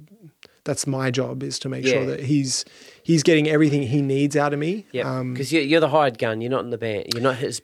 that's 0.64 0.86
my 0.86 1.10
job 1.10 1.42
is 1.44 1.58
to 1.60 1.70
make 1.70 1.86
Yeah. 1.86 1.94
sure 1.94 2.06
that 2.08 2.22
he's 2.22 2.66
he's 3.04 3.24
getting 3.24 3.48
everything 3.50 3.84
he 3.84 4.02
needs 4.02 4.36
out 4.36 4.54
of 4.54 4.60
me. 4.60 4.86
Yeah. 4.92 5.10
Um 5.20 5.34
Because 5.34 5.52
you're, 5.52 5.64
you're 5.64 5.80
the 5.82 5.90
hired 5.90 6.18
gun. 6.18 6.42
You're 6.42 6.52
not 6.52 6.64
in 6.64 6.70
the 6.70 6.78
band. 6.78 7.08
You're 7.14 7.24
not 7.24 7.38
his. 7.38 7.62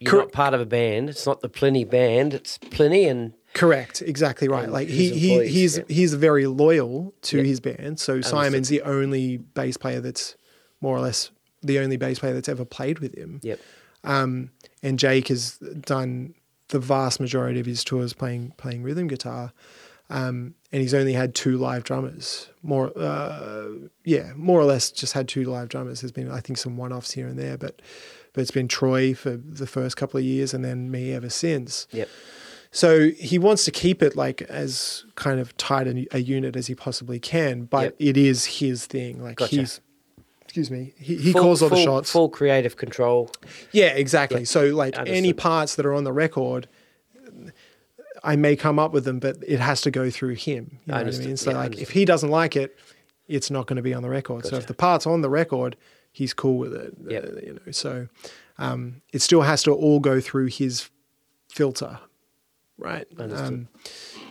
You're 0.00 0.10
Cor- 0.10 0.20
not 0.22 0.32
part 0.32 0.52
of 0.54 0.60
a 0.60 0.66
band. 0.66 1.08
It's 1.10 1.26
not 1.26 1.40
the 1.42 1.48
Plini 1.48 1.88
band. 1.88 2.34
It's 2.34 2.58
Plini 2.58 3.08
and 3.08 3.34
Correct, 3.54 4.02
exactly 4.02 4.48
right. 4.48 4.64
And 4.64 4.72
Like 4.72 4.88
he, 4.88 5.10
he 5.10 5.46
he's 5.46 5.78
yeah. 5.78 5.84
he's 5.88 6.14
very 6.14 6.46
loyal 6.46 7.14
to 7.22 7.38
Yeah. 7.38 7.44
his 7.44 7.60
band. 7.60 8.00
So 8.00 8.20
Simon's 8.20 8.68
the 8.68 8.82
only 8.82 9.36
bass 9.38 9.76
player 9.76 10.00
that's 10.00 10.36
more 10.80 10.96
or 10.96 11.00
less 11.00 11.30
the 11.62 11.78
only 11.78 11.96
bass 11.96 12.18
player 12.18 12.34
that's 12.34 12.48
ever 12.48 12.64
played 12.64 12.98
with 12.98 13.14
him. 13.16 13.40
yep. 13.42 13.60
Um, 14.04 14.50
and 14.82 14.98
Jake 14.98 15.28
has 15.28 15.58
done 15.58 16.34
the 16.68 16.80
vast 16.80 17.20
majority 17.20 17.60
of 17.60 17.66
his 17.66 17.84
tours 17.84 18.12
playing 18.14 18.54
playing 18.56 18.82
rhythm 18.82 19.06
guitar. 19.06 19.52
Um, 20.10 20.54
and 20.72 20.82
he's 20.82 20.92
only 20.94 21.12
had 21.14 21.34
two 21.34 21.56
live 21.56 21.84
drummers. 21.84 22.48
More, 22.62 22.92
uh, 22.98 23.68
yeah, 24.04 24.32
more 24.36 24.60
or 24.60 24.64
less, 24.64 24.90
just 24.90 25.14
had 25.14 25.26
two 25.26 25.44
live 25.44 25.68
drummers. 25.70 26.00
There's 26.02 26.12
been, 26.12 26.30
I 26.30 26.40
think, 26.40 26.58
some 26.58 26.76
one-offs 26.76 27.12
here 27.12 27.26
and 27.26 27.38
there, 27.38 27.56
but 27.56 27.80
but 28.34 28.40
it's 28.42 28.50
been 28.50 28.68
Troy 28.68 29.14
for 29.14 29.36
the 29.36 29.66
first 29.66 29.96
couple 29.96 30.18
of 30.18 30.24
years, 30.24 30.52
and 30.52 30.62
then 30.64 30.90
me 30.90 31.12
ever 31.12 31.30
since. 31.30 31.86
Yep. 31.92 32.08
So 32.74 33.10
he 33.10 33.38
wants 33.38 33.64
to 33.66 33.70
keep 33.70 34.02
it 34.02 34.16
like 34.16 34.40
as 34.42 35.04
kind 35.14 35.38
of 35.38 35.54
tight 35.58 35.86
a, 35.86 36.06
a 36.12 36.18
unit 36.20 36.56
as 36.56 36.66
he 36.68 36.74
possibly 36.74 37.20
can, 37.20 37.64
but 37.64 37.82
Yep. 37.84 37.94
it 37.98 38.16
is 38.16 38.44
his 38.46 38.86
thing. 38.86 39.22
Like 39.22 39.36
Gotcha. 39.36 39.56
he's, 39.56 39.80
excuse 40.40 40.70
me, 40.70 40.94
he, 40.98 41.16
he 41.16 41.32
Full- 41.32 41.42
calls 41.42 41.62
all 41.62 41.68
the 41.68 41.76
shots. 41.82 42.10
Full 42.10 42.30
creative 42.30 42.76
control. 42.76 43.30
Yeah, 43.72 43.88
exactly. 43.88 44.40
Yeah. 44.40 44.46
So 44.46 44.66
like 44.74 44.96
any 45.06 45.32
parts 45.34 45.74
that 45.74 45.84
are 45.84 45.92
on 45.92 46.04
the 46.04 46.12
record, 46.14 46.66
I 48.24 48.36
may 48.36 48.56
come 48.56 48.78
up 48.78 48.92
with 48.92 49.04
them, 49.04 49.18
but 49.18 49.36
it 49.46 49.60
has 49.60 49.80
to 49.82 49.90
go 49.90 50.10
through 50.10 50.34
him. 50.36 50.78
You 50.86 50.92
know 50.94 51.02
what 51.04 51.14
I 51.14 51.18
mean? 51.18 51.36
So 51.36 51.50
Yeah, 51.50 51.56
like 51.58 51.78
if 51.78 51.90
he 51.90 52.04
doesn't 52.04 52.30
like 52.30 52.56
it, 52.56 52.78
it's 53.28 53.50
not 53.50 53.66
going 53.66 53.76
to 53.76 53.82
be 53.82 53.94
on 53.94 54.02
the 54.02 54.08
record. 54.10 54.46
So 54.46 54.56
if 54.56 54.66
the 54.66 54.74
part's 54.74 55.06
on 55.06 55.20
the 55.22 55.30
record, 55.30 55.76
he's 56.12 56.32
cool 56.34 56.58
with 56.58 56.72
it. 56.74 56.94
Yep. 57.08 57.24
uh, 57.24 57.40
you 57.46 57.52
know, 57.54 57.72
so 57.72 58.08
um, 58.58 59.02
it 59.12 59.20
still 59.22 59.42
has 59.42 59.62
to 59.64 59.72
all 59.72 60.00
go 60.00 60.20
through 60.20 60.46
his 60.46 60.88
filter, 61.50 61.98
right? 62.78 63.06
Um, 63.18 63.68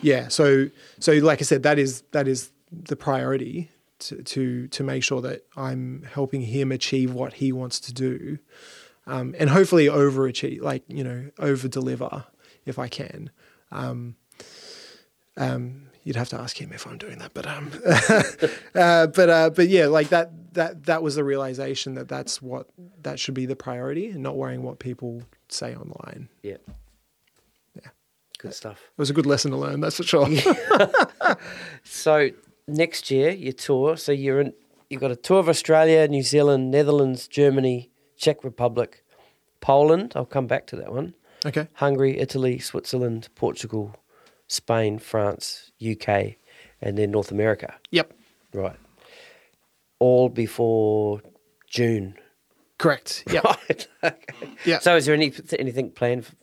yeah. 0.01 0.27
So 0.27 0.69
so 0.99 1.13
like 1.13 1.41
I 1.41 1.43
said, 1.45 1.63
that 1.63 1.79
is 1.79 2.01
that 2.11 2.27
is 2.27 2.51
the 2.71 2.95
priority 2.95 3.69
to 3.99 4.21
to 4.23 4.67
to 4.67 4.83
make 4.83 5.03
sure 5.03 5.21
that 5.21 5.45
I'm 5.55 6.03
helping 6.11 6.41
him 6.41 6.71
achieve 6.71 7.13
what 7.13 7.33
he 7.33 7.51
wants 7.51 7.79
to 7.81 7.93
do, 7.93 8.39
um, 9.07 9.35
and 9.37 9.49
hopefully 9.49 9.85
overachieve, 9.85 10.61
like 10.61 10.83
you 10.87 11.03
know, 11.03 11.31
over 11.39 11.67
deliver 11.67 12.25
if 12.65 12.77
I 12.79 12.87
can. 12.87 13.29
Um, 13.71 14.15
um, 15.37 15.87
you'd 16.03 16.15
have 16.15 16.29
to 16.29 16.39
ask 16.39 16.59
him 16.59 16.71
if 16.73 16.85
I'm 16.85 16.97
doing 16.97 17.19
that, 17.19 17.33
but 17.33 17.47
um, 17.47 17.71
uh, 18.75 19.07
but 19.07 19.29
uh, 19.29 19.49
but 19.51 19.69
yeah, 19.69 19.85
like 19.85 20.09
that 20.09 20.53
that 20.53 20.85
that 20.85 21.03
was 21.03 21.15
the 21.15 21.23
realization 21.23 21.95
that 21.95 22.07
that's 22.07 22.41
what 22.41 22.67
that 23.03 23.19
should 23.19 23.33
be 23.33 23.45
the 23.45 23.55
priority, 23.55 24.07
and 24.07 24.21
not 24.21 24.35
worrying 24.35 24.63
what 24.63 24.79
people 24.79 25.23
say 25.49 25.75
online. 25.75 26.29
Yeah. 26.43 26.57
Yeah. 26.67 26.73
Good 28.41 28.53
stuff. 28.55 28.79
It 28.97 28.97
was 28.97 29.09
a 29.09 29.13
good 29.13 29.25
lesson 29.27 29.51
to 29.51 29.57
learn, 29.57 29.81
that's 29.81 29.97
for 29.97 30.03
sure. 30.03 30.27
So 31.83 32.29
next 32.67 33.11
year 33.11 33.29
your 33.31 33.53
tour. 33.53 33.97
So 33.97 34.11
you're 34.11 34.41
in. 34.41 34.53
You've 34.89 35.01
got 35.01 35.11
a 35.11 35.15
tour 35.15 35.39
of 35.39 35.47
Australia, 35.47 36.07
New 36.07 36.23
Zealand, 36.23 36.69
Netherlands, 36.71 37.27
Germany, 37.27 37.89
Czech 38.17 38.43
Republic, 38.43 39.05
Poland. 39.61 40.13
I'll 40.15 40.25
come 40.25 40.47
back 40.47 40.67
to 40.67 40.75
that 40.77 40.91
one. 40.91 41.13
okay. 41.45 41.67
Hungary, 41.73 42.19
Italy, 42.19 42.59
Switzerland, 42.59 43.29
Portugal, 43.35 43.95
Spain, 44.47 44.99
France, 44.99 45.71
UK, 45.81 46.35
and 46.81 46.97
then 46.97 47.11
North 47.11 47.31
America. 47.31 47.73
Yep. 47.91 48.11
Right. 48.53 48.75
All 49.99 50.27
before 50.29 51.21
June. 51.69 52.15
Correct. 52.77 53.23
Yep. 53.31 53.43
Right. 53.71 53.87
okay. 54.03 54.49
Yeah. 54.65 54.79
So 54.79 54.95
is 54.97 55.05
there 55.05 55.13
any 55.15 55.31
anything 55.59 55.91
planned 55.91 56.25
for 56.25 56.33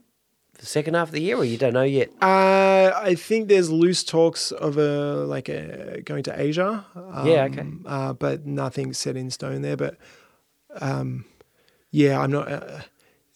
the 0.58 0.66
second 0.66 0.94
half 0.94 1.08
of 1.08 1.12
the 1.12 1.20
year, 1.22 1.36
or 1.36 1.44
you 1.44 1.56
don't 1.56 1.72
know 1.72 1.82
yet? 1.84 2.10
Uh, 2.20 2.92
I 2.94 3.14
think 3.14 3.48
there's 3.48 3.70
loose 3.70 4.04
talks 4.04 4.52
of 4.52 4.76
a 4.76 5.24
like 5.24 5.48
a, 5.48 6.02
going 6.04 6.22
to 6.24 6.40
Asia. 6.40 6.84
Um, 6.94 7.26
Yeah, 7.26 7.44
okay. 7.44 7.66
Uh, 7.86 8.12
but 8.12 8.46
nothing 8.46 8.92
set 8.92 9.16
in 9.16 9.30
stone 9.30 9.62
there. 9.62 9.76
But 9.76 9.96
um, 10.80 11.24
yeah, 11.90 12.20
I'm 12.20 12.30
not. 12.30 12.50
Uh, 12.50 12.80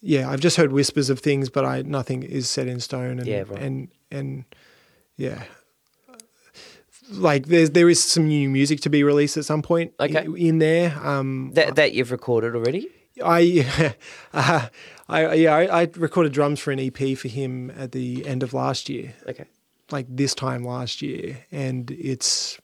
yeah, 0.01 0.29
I've 0.31 0.41
just 0.41 0.57
heard 0.57 0.73
whispers 0.73 1.11
of 1.11 1.21
things, 1.21 1.49
but 1.49 1.65
I 1.65 1.83
nothing 1.83 2.23
is 2.25 2.51
set 2.51 2.67
in 2.67 2.81
stone. 2.81 3.19
And 3.19 3.27
Yeah, 3.27 3.45
right. 3.49 3.63
and 3.63 3.89
and 4.11 4.45
yeah, 5.17 5.45
like 7.11 7.47
there's 7.47 7.71
there 7.71 7.89
is 7.89 8.03
some 8.03 8.27
new 8.27 8.49
music 8.51 8.81
to 8.81 8.91
be 8.91 9.05
released 9.05 9.37
at 9.37 9.45
some 9.45 9.63
point. 9.63 9.93
Okay. 10.01 10.27
in, 10.37 10.59
there. 10.59 10.99
Um, 11.03 11.53
That 11.55 11.77
that 11.77 11.93
you've 11.93 12.11
recorded 12.11 12.57
already? 12.57 12.89
I, 13.25 13.95
uh, 14.33 14.69
I 15.09 15.35
yeah, 15.35 15.55
I, 15.55 15.83
I 15.83 15.89
recorded 15.97 16.33
drums 16.33 16.61
for 16.61 16.71
an 16.71 16.79
EP 16.81 17.17
for 17.19 17.29
him 17.29 17.71
at 17.77 17.93
the 17.93 18.27
end 18.27 18.43
of 18.43 18.55
last 18.55 18.89
year, 18.89 19.15
Okay. 19.29 19.45
like 19.91 20.07
this 20.09 20.35
time 20.35 20.65
last 20.65 21.03
year, 21.03 21.45
and 21.51 21.91
it's, 21.91 22.59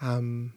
um, 0.00 0.52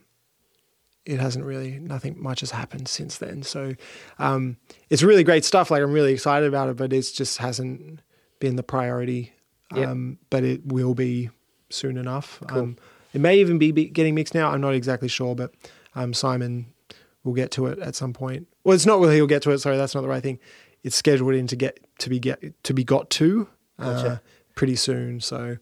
it 1.05 1.19
hasn't 1.19 1.45
really 1.45 1.77
nothing 1.79 2.21
much 2.21 2.39
has 2.39 2.51
happened 2.51 2.87
since 2.87 3.17
then. 3.19 3.43
So, 3.43 3.75
um, 4.17 4.57
it's 4.89 5.03
really 5.03 5.23
great 5.23 5.45
stuff. 5.45 5.69
Like 5.69 5.83
I'm 5.83 5.91
really 5.93 6.13
excited 6.13 6.47
about 6.47 6.69
it, 6.69 6.77
but 6.77 6.91
it 6.91 7.01
just 7.13 7.37
hasn't 7.37 8.01
been 8.39 8.55
the 8.55 8.63
priority. 8.63 9.31
Yep. 9.75 9.87
Um, 9.87 10.17
but 10.29 10.43
it 10.43 10.65
will 10.65 10.93
be 10.95 11.29
soon 11.69 11.97
enough. 11.97 12.39
Cool. 12.47 12.59
Um, 12.59 12.77
it 13.13 13.21
may 13.21 13.37
even 13.39 13.57
be 13.57 13.71
getting 13.71 14.13
mixed 14.15 14.35
now. 14.35 14.51
I'm 14.51 14.61
not 14.61 14.73
exactly 14.75 15.07
sure, 15.07 15.35
but 15.35 15.53
um, 15.95 16.13
Simon 16.13 16.67
will 17.23 17.33
get 17.33 17.49
to 17.51 17.65
it 17.67 17.79
at 17.79 17.95
some 17.95 18.13
point. 18.13 18.47
Well, 18.63 18.75
it's 18.75 18.85
not 18.85 18.99
really 18.99 19.15
he'll 19.15 19.25
get 19.27 19.41
to 19.43 19.51
it. 19.51 19.57
Sorry, 19.59 19.77
that's 19.77 19.95
not 19.95 20.01
the 20.01 20.07
right 20.07 20.21
thing. 20.21 20.39
It's 20.85 20.95
scheduled 20.95 21.33
in 21.33 21.47
to 21.47 21.55
get 21.55 21.79
to 21.99 22.09
be 22.09 22.19
get 22.19 22.63
to 22.63 22.73
be 22.73 22.83
got 22.83 23.09
to 23.11 23.47
uh, 23.79 23.93
Gotcha. 23.93 24.21
pretty 24.53 24.75
soon. 24.75 25.19
So, 25.19 25.57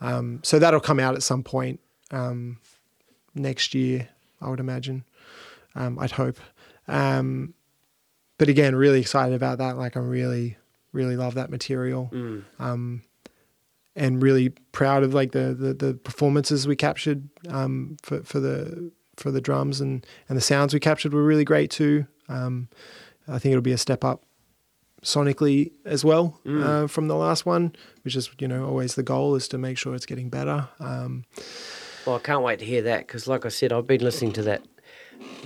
um, 0.00 0.40
so 0.42 0.58
that'll 0.58 0.80
come 0.80 1.00
out 1.00 1.14
at 1.14 1.22
some 1.22 1.42
point 1.42 1.80
um, 2.12 2.58
next 3.34 3.74
year, 3.74 4.08
I 4.40 4.48
would 4.48 4.60
imagine. 4.60 5.04
Um, 5.74 5.98
I'd 5.98 6.12
hope. 6.12 6.38
Um, 6.88 7.54
but 8.38 8.48
again, 8.48 8.74
really 8.76 9.00
excited 9.00 9.34
about 9.34 9.58
that. 9.58 9.76
Like, 9.76 9.96
I'm 9.96 10.08
really, 10.08 10.56
really 10.92 11.16
love 11.16 11.34
that 11.34 11.50
material 11.50 12.08
Mm. 12.12 12.44
um, 12.58 13.02
and 13.96 14.22
really 14.22 14.50
proud 14.72 15.02
of 15.02 15.12
like 15.14 15.32
the 15.32 15.52
the, 15.52 15.74
the 15.74 15.94
performances 15.94 16.66
we 16.68 16.76
captured 16.76 17.28
um, 17.48 17.96
for 18.02 18.22
for 18.22 18.38
the 18.40 18.90
for 19.16 19.30
the 19.32 19.40
drums 19.40 19.80
and 19.80 20.06
and 20.28 20.38
the 20.38 20.42
sounds 20.42 20.72
we 20.72 20.80
captured 20.80 21.12
were 21.12 21.24
really 21.24 21.44
great 21.44 21.70
too. 21.72 22.06
Um, 22.28 22.68
I 23.28 23.38
think 23.40 23.52
it'll 23.52 23.62
be 23.62 23.72
a 23.72 23.78
step 23.78 24.04
up 24.04 24.22
sonically 25.02 25.72
as 25.84 26.04
well 26.04 26.38
Mm. 26.44 26.62
uh, 26.64 26.86
from 26.86 27.08
the 27.08 27.16
last 27.16 27.46
one, 27.46 27.72
which 28.02 28.14
is 28.16 28.30
you 28.38 28.48
know 28.48 28.64
always 28.66 28.94
the 28.94 29.02
goal 29.02 29.34
is 29.34 29.48
to 29.48 29.58
make 29.58 29.78
sure 29.78 29.94
it's 29.94 30.06
getting 30.06 30.28
better. 30.30 30.68
Um, 30.78 31.24
Well, 32.06 32.16
I 32.16 32.20
can't 32.20 32.42
wait 32.42 32.58
to 32.60 32.64
hear 32.64 32.82
that 32.82 33.06
because, 33.06 33.26
like 33.26 33.44
I 33.44 33.50
said, 33.50 33.72
I've 33.72 33.86
been 33.86 34.02
listening 34.02 34.32
to 34.34 34.42
that 34.44 34.62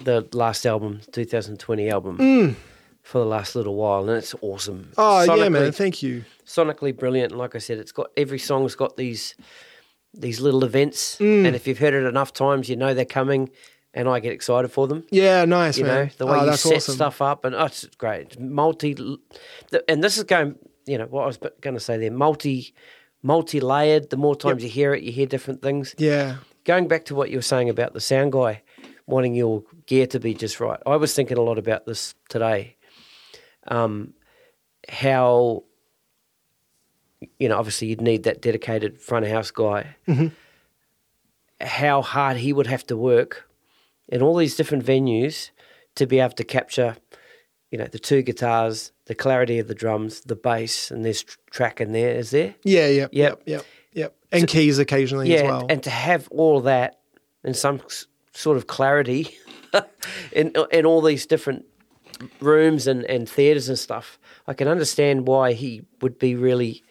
the 0.05 0.27
last 0.33 0.65
album, 0.67 1.01
2020 1.13 1.89
album, 1.91 2.57
for 3.03 3.19
the 3.19 3.25
last 3.27 3.57
little 3.57 3.75
while, 3.75 4.09
and 4.09 4.19
it's 4.19 4.35
awesome. 4.41 4.91
oh 4.97 5.23
yeah, 5.37 5.49
man! 5.49 5.73
Thank 5.73 6.03
you. 6.03 6.25
sonically 6.47 6.97
brilliant. 6.97 7.33
And 7.33 7.39
like 7.39 7.55
I 7.55 7.59
said, 7.59 7.79
it's 7.79 7.93
got 7.93 8.11
every 8.17 8.39
song's 8.39 8.75
got 8.77 8.97
these 8.97 9.35
these 10.17 10.41
little 10.41 10.63
events, 10.65 11.17
Mm. 11.19 11.47
and 11.47 11.57
if 11.57 11.67
you've 11.67 11.79
heard 11.79 11.93
it 11.95 12.05
enough 12.07 12.33
times, 12.33 12.69
you 12.69 12.77
know 12.77 12.95
they're 12.95 13.05
coming, 13.05 13.51
and 13.95 14.09
I 14.09 14.21
get 14.21 14.33
excited 14.33 14.69
for 14.69 14.87
them. 14.87 15.05
Yeah, 15.11 15.45
nice, 15.45 15.79
You 15.79 15.85
man. 15.85 16.07
know 16.07 16.11
the 16.19 16.27
way 16.27 16.39
oh, 16.41 16.45
you 16.51 16.57
set 16.57 16.77
awesome. 16.77 16.95
stuff 16.97 17.23
up, 17.23 17.45
and 17.45 17.55
oh, 17.55 17.65
it's 17.67 17.87
great. 17.97 18.39
Multi, 18.39 18.97
and 19.89 20.05
this 20.05 20.19
is 20.19 20.25
going. 20.25 20.57
You 20.87 20.99
know 20.99 21.07
what 21.07 21.23
I 21.23 21.27
was 21.27 21.39
going 21.63 21.75
to 21.75 21.81
say 21.81 21.97
there. 21.97 22.11
Multi, 22.11 22.75
multi-layered. 23.23 24.11
The 24.11 24.19
more 24.19 24.37
times 24.37 24.63
you 24.63 24.69
hear 24.69 24.93
it, 24.93 25.03
you 25.03 25.13
hear 25.13 25.25
different 25.27 25.63
things. 25.63 25.95
Yeah, 25.97 26.37
Going 26.65 26.89
back 26.89 27.07
to 27.07 27.15
what 27.15 27.31
you 27.31 27.39
were 27.39 27.43
saying 27.43 27.71
about 27.71 27.95
the 27.95 28.01
sound 28.01 28.33
guy 28.33 28.63
wanting 29.07 29.35
your 29.35 29.63
gear 29.87 30.07
to 30.09 30.19
be 30.21 30.35
just 30.35 30.61
right. 30.61 30.81
I 30.87 30.97
was 30.97 31.15
thinking 31.15 31.39
a 31.39 31.43
lot 31.43 31.59
about 31.59 31.87
this 31.87 32.15
today. 32.29 32.77
Um, 33.67 34.13
how 34.89 35.65
you 37.39 37.49
know, 37.49 37.57
obviously 37.57 37.89
you'd 37.89 38.01
need 38.01 38.25
that 38.25 38.43
dedicated 38.43 39.01
front 39.01 39.25
of 39.25 39.31
house 39.31 39.51
guy. 39.51 39.97
How 41.61 42.03
hard 42.03 42.37
he 42.37 42.53
would 42.53 42.67
have 42.67 42.87
to 42.89 42.97
work 42.97 43.49
in 44.09 44.23
all 44.23 44.37
these 44.37 44.57
different 44.57 44.85
venues 44.85 45.51
to 45.97 46.07
be 46.07 46.21
able 46.21 46.35
to 46.35 46.45
capture, 46.45 46.97
you 47.71 47.79
know, 47.79 47.87
the 47.87 47.99
two 47.99 48.23
guitars, 48.23 48.93
the 49.07 49.15
clarity 49.15 49.59
of 49.59 49.69
the 49.69 49.75
drums, 49.75 50.21
the 50.23 50.37
bass, 50.37 50.91
and 50.91 51.05
there's 51.05 51.23
tr- 51.23 51.39
track 51.51 51.81
in 51.81 51.93
there. 51.93 52.15
Is 52.15 52.31
there? 52.31 52.55
yeah, 52.65 52.87
yeah, 52.89 53.01
Yep. 53.03 53.13
yep, 53.13 53.43
yep, 53.47 53.65
yep. 53.93 54.17
And 54.33 54.47
keys 54.49 54.79
occasionally 54.79 55.31
yeah, 55.31 55.37
as 55.37 55.43
well. 55.45 55.67
and 55.69 55.83
to 55.85 55.91
have 55.91 56.29
all 56.31 56.61
that 56.63 57.01
in 57.45 57.55
some 57.55 57.81
sort 58.33 58.57
of 58.57 58.67
clarity 58.67 59.37
in 60.33 60.53
in 60.73 60.85
all 60.87 61.01
these 61.03 61.27
different 61.27 61.65
rooms 62.41 62.87
and, 62.87 63.05
and 63.05 63.29
theatres 63.29 63.69
and 63.69 63.79
stuff, 63.79 64.19
I 64.47 64.55
can 64.55 64.69
understand 64.69 65.27
why 65.27 65.53
he 65.53 65.83
would 66.01 66.19
be 66.19 66.35
really 66.35 66.83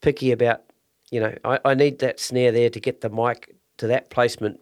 picky 0.00 0.30
about. 0.32 0.62
You 1.10 1.20
know, 1.20 1.34
I, 1.44 1.58
I 1.64 1.74
need 1.74 2.00
that 2.00 2.20
snare 2.20 2.52
there 2.52 2.68
to 2.70 2.80
get 2.80 3.00
the 3.00 3.08
mic 3.08 3.54
to 3.78 3.86
that 3.88 4.10
placement. 4.10 4.60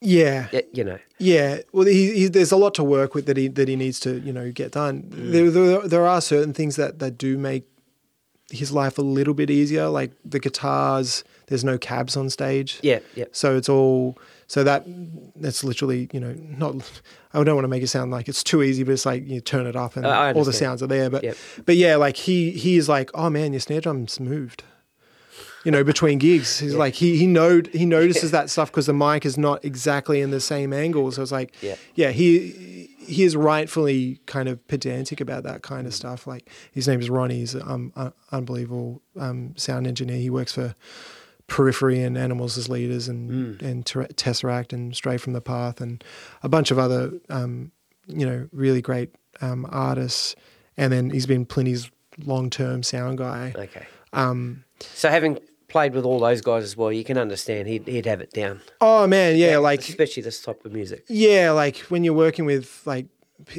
Yeah, 0.00 0.48
y- 0.52 0.62
You 0.72 0.84
know, 0.84 0.98
Yeah, 1.18 1.58
well, 1.72 1.86
he, 1.86 2.12
he, 2.14 2.26
there's 2.28 2.52
a 2.52 2.56
lot 2.56 2.74
to 2.74 2.84
work 2.84 3.14
with 3.14 3.26
that 3.26 3.36
he 3.36 3.48
that 3.48 3.68
he 3.68 3.76
needs 3.76 3.98
to 4.00 4.18
you 4.20 4.32
know 4.32 4.50
get 4.52 4.72
done. 4.72 5.02
Mm. 5.10 5.32
There, 5.32 5.50
there 5.50 5.88
there 5.88 6.06
are 6.06 6.20
certain 6.20 6.52
things 6.54 6.76
that 6.76 6.98
that 7.00 7.18
do 7.18 7.36
make 7.38 7.64
his 8.50 8.72
life 8.72 8.96
a 8.98 9.02
little 9.02 9.34
bit 9.34 9.50
easier, 9.50 9.88
like 9.88 10.12
the 10.24 10.38
guitars. 10.40 11.24
There's 11.48 11.64
no 11.64 11.78
cabs 11.78 12.16
on 12.16 12.28
stage, 12.30 12.78
yeah, 12.82 12.98
yeah, 13.14 13.24
so 13.32 13.56
it's 13.56 13.68
all 13.70 14.18
so 14.48 14.62
that 14.64 14.84
that's 15.36 15.64
literally 15.64 16.08
you 16.12 16.20
know 16.20 16.34
not. 16.34 16.74
I 17.32 17.42
don't 17.44 17.54
want 17.54 17.64
to 17.64 17.68
make 17.68 17.82
it 17.82 17.88
sound 17.88 18.10
like 18.10 18.28
it's 18.28 18.42
too 18.44 18.62
easy, 18.62 18.82
but 18.84 18.92
it's 18.92 19.04
like 19.06 19.26
you 19.26 19.40
turn 19.40 19.66
it 19.66 19.74
up 19.76 19.96
and 19.96 20.04
Uh, 20.06 20.32
all 20.36 20.44
the 20.44 20.52
sounds 20.52 20.82
are 20.82 20.86
there. 20.86 21.08
But 21.10 21.24
Yep. 21.24 21.36
but 21.66 21.76
yeah, 21.76 21.96
like 21.96 22.16
he 22.16 22.50
he 22.52 22.76
is 22.76 22.88
like, 22.88 23.10
oh 23.14 23.30
man, 23.30 23.52
your 23.54 23.60
snare 23.60 23.80
drum's 23.80 24.20
moved. 24.20 24.62
You 25.64 25.72
know, 25.72 25.82
between 25.84 26.18
gigs, 26.18 26.60
he's 26.60 26.74
like 26.74 26.94
he 26.94 27.16
he 27.18 27.26
know 27.26 27.60
he 27.72 27.84
notices 27.84 28.30
that 28.30 28.48
stuff 28.48 28.70
because 28.70 28.86
the 28.86 28.92
mic 28.94 29.26
is 29.26 29.36
not 29.36 29.64
exactly 29.64 30.20
in 30.20 30.30
the 30.30 30.40
same 30.40 30.72
angle. 30.72 31.10
So 31.12 31.20
it's 31.22 31.32
like, 31.32 31.52
Yeah. 31.60 31.74
yeah, 31.94 32.10
he 32.10 32.88
he 33.00 33.24
is 33.24 33.34
rightfully 33.34 34.20
kind 34.26 34.48
of 34.48 34.66
pedantic 34.68 35.20
about 35.20 35.42
that 35.42 35.62
kind 35.62 35.86
of 35.86 35.94
stuff. 35.94 36.26
Like 36.26 36.48
his 36.72 36.86
name 36.86 37.00
is 37.00 37.10
Ronnie. 37.10 37.38
He's 37.40 37.54
an 37.54 37.62
um, 37.66 37.92
un- 37.96 38.12
unbelievable 38.30 39.02
um, 39.18 39.54
sound 39.56 39.86
engineer. 39.86 40.18
He 40.18 40.30
works 40.30 40.52
for 40.52 40.74
Periphery 41.48 42.02
and 42.02 42.16
Animals 42.18 42.56
as 42.58 42.68
Leaders 42.68 43.08
and 43.08 43.60
and 43.62 43.84
Ter- 43.84 44.06
Tesseract 44.08 44.72
and 44.72 44.94
Stray 44.94 45.16
from 45.16 45.32
the 45.32 45.40
Path 45.40 45.80
and 45.80 46.04
a 46.42 46.48
bunch 46.48 46.70
of 46.70 46.78
other 46.78 47.12
um, 47.30 47.72
you 48.06 48.24
know 48.26 48.48
really 48.52 48.80
great 48.82 49.14
um, 49.40 49.66
artists. 49.70 50.36
And 50.76 50.92
then 50.92 51.10
he's 51.10 51.26
been 51.26 51.44
Plini's 51.46 51.90
long 52.24 52.48
term 52.50 52.82
sound 52.82 53.18
guy. 53.18 53.52
okay. 53.56 53.86
Um, 54.12 54.64
So 54.94 55.08
having 55.10 55.38
played 55.78 55.94
with 55.94 56.04
all 56.04 56.18
those 56.20 56.40
guys 56.40 56.64
as 56.64 56.76
well, 56.76 56.92
you 56.92 57.04
can 57.04 57.16
understand 57.18 57.68
he'd 57.68 57.86
he'd 57.86 58.06
have 58.06 58.20
it 58.20 58.32
down. 58.32 58.60
oh 58.80 59.06
man, 59.06 59.36
yeah, 59.36 59.58
like 59.58 59.80
especially 59.80 60.22
this 60.22 60.42
type 60.42 60.64
of 60.64 60.72
music. 60.72 61.04
Yeah, 61.08 61.52
like 61.52 61.76
when 61.92 62.04
you're 62.04 62.14
working 62.26 62.44
with 62.46 62.82
like 62.84 63.06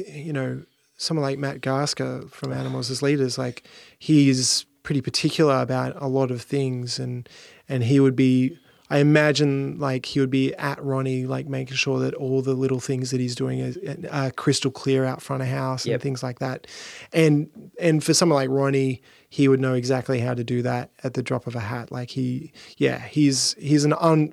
you 0.06 0.32
know 0.32 0.62
someone 0.96 1.22
like 1.22 1.38
Matt 1.38 1.60
Garstka 1.62 2.30
from 2.30 2.52
Animals 2.52 2.90
as 2.90 3.00
Leaders, 3.02 3.38
like 3.38 3.62
he's 3.98 4.66
pretty 4.82 5.00
particular 5.00 5.60
about 5.60 5.92
a 6.00 6.08
lot 6.08 6.30
of 6.30 6.42
things, 6.42 6.98
and 6.98 7.28
and 7.68 7.82
he 7.84 8.00
would 8.00 8.16
be. 8.16 8.58
I 8.92 8.98
imagine 8.98 9.78
like 9.78 10.04
he 10.04 10.18
would 10.18 10.30
be 10.32 10.52
at 10.56 10.82
Ronnie, 10.82 11.24
like 11.24 11.46
making 11.46 11.76
sure 11.76 12.00
that 12.00 12.12
all 12.14 12.42
the 12.42 12.54
little 12.54 12.80
things 12.80 13.12
that 13.12 13.20
he's 13.20 13.36
doing 13.36 13.60
is 13.60 13.78
are 14.10 14.26
uh, 14.26 14.30
crystal 14.36 14.72
clear 14.72 15.04
out 15.04 15.22
front 15.22 15.42
of 15.42 15.48
house 15.48 15.84
and 15.84 15.92
Yep. 15.92 16.02
things 16.02 16.22
like 16.24 16.40
that. 16.40 16.66
And 17.12 17.48
and 17.80 18.02
for 18.02 18.14
someone 18.14 18.34
like 18.42 18.50
Ronnie, 18.50 19.00
he 19.30 19.48
would 19.48 19.60
know 19.60 19.72
exactly 19.74 20.18
how 20.20 20.34
to 20.34 20.44
do 20.44 20.60
that 20.62 20.90
at 21.02 21.14
the 21.14 21.22
drop 21.22 21.46
of 21.46 21.54
a 21.54 21.60
hat. 21.60 21.90
Like 21.90 22.10
he, 22.10 22.52
yeah, 22.76 22.98
he's 22.98 23.54
he's 23.54 23.84
an 23.84 23.94
un 23.94 24.32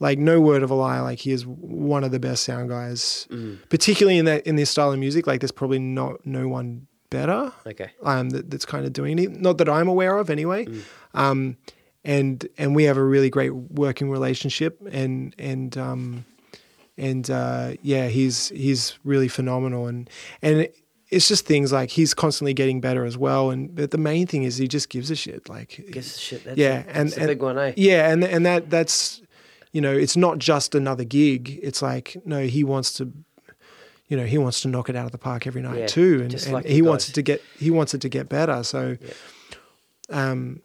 like 0.00 0.18
no 0.18 0.40
word 0.40 0.62
of 0.64 0.70
a 0.70 0.74
lie 0.74 0.98
like 1.00 1.20
he 1.20 1.30
is 1.30 1.46
one 1.46 2.02
of 2.02 2.10
the 2.10 2.18
best 2.18 2.42
sound 2.42 2.68
guys 2.68 3.28
particularly 3.68 4.18
in 4.18 4.24
that 4.24 4.44
in 4.46 4.56
this 4.56 4.70
style 4.70 4.90
of 4.92 4.98
music. 4.98 5.26
Like 5.28 5.40
there's 5.40 5.52
probably 5.52 5.78
not 5.78 6.26
no 6.26 6.48
one 6.48 6.86
better 7.10 7.52
Okay. 7.66 7.90
um 8.02 8.30
that, 8.30 8.50
that's 8.50 8.64
kind 8.64 8.86
of 8.86 8.92
doing 8.94 9.18
it 9.18 9.30
not 9.30 9.58
that 9.58 9.68
i'm 9.68 9.86
aware 9.86 10.16
of 10.16 10.30
anyway. 10.30 10.66
Um 11.14 11.58
and 12.04 12.48
and 12.58 12.74
we 12.74 12.84
have 12.84 12.96
a 12.96 13.04
really 13.04 13.28
great 13.30 13.50
working 13.54 14.10
relationship 14.10 14.80
and 14.90 15.34
and 15.38 15.76
um 15.76 16.24
and 16.96 17.30
uh 17.30 17.74
yeah 17.82 18.08
he's 18.08 18.48
he's 18.48 18.98
really 19.04 19.28
phenomenal. 19.28 19.86
And 19.86 20.08
and 20.40 20.68
it's 21.12 21.28
just 21.28 21.46
things 21.46 21.72
like 21.72 21.90
he's 21.90 22.14
constantly 22.14 22.54
getting 22.54 22.80
better 22.80 23.04
as 23.04 23.16
well 23.16 23.50
and 23.50 23.74
but 23.74 23.90
the 23.90 23.98
main 23.98 24.26
thing 24.26 24.42
is 24.42 24.56
he 24.56 24.66
just 24.66 24.88
gives 24.88 25.10
a 25.10 25.14
shit 25.16 25.48
like 25.48 25.84
Guess 25.90 26.18
shit. 26.18 26.44
That's 26.44 26.58
yeah, 26.58 26.82
a, 26.84 26.88
and, 26.98 27.08
that's 27.08 27.16
a 27.16 27.20
and 27.20 27.28
big 27.28 27.42
one, 27.42 27.58
eh? 27.58 27.72
Yeah, 27.76 28.10
and 28.10 28.24
and 28.24 28.44
that 28.46 28.70
that's 28.70 29.20
you 29.72 29.80
know, 29.80 29.92
it's 30.04 30.16
not 30.16 30.38
just 30.38 30.74
another 30.74 31.04
gig. 31.04 31.58
It's 31.62 31.80
like 31.80 32.16
no, 32.24 32.44
he 32.44 32.62
wants 32.62 32.92
to, 32.94 33.10
you 34.08 34.16
know, 34.18 34.26
he 34.26 34.36
wants 34.36 34.60
to 34.62 34.68
knock 34.68 34.90
it 34.90 34.96
out 34.96 35.06
of 35.06 35.12
the 35.12 35.18
park 35.18 35.46
every 35.46 35.62
night 35.62 35.78
Yeah, 35.78 35.86
too, 35.86 36.20
and, 36.22 36.34
and 36.34 36.52
like 36.52 36.66
he 36.66 36.82
wants 36.82 37.08
it 37.08 37.14
to 37.14 37.22
get 37.22 37.40
he 37.58 37.70
wants 37.70 37.94
it 37.94 38.00
to 38.02 38.08
get 38.10 38.28
better. 38.28 38.62
So, 38.64 38.98
Yeah. 39.00 39.10
um, 40.30 40.60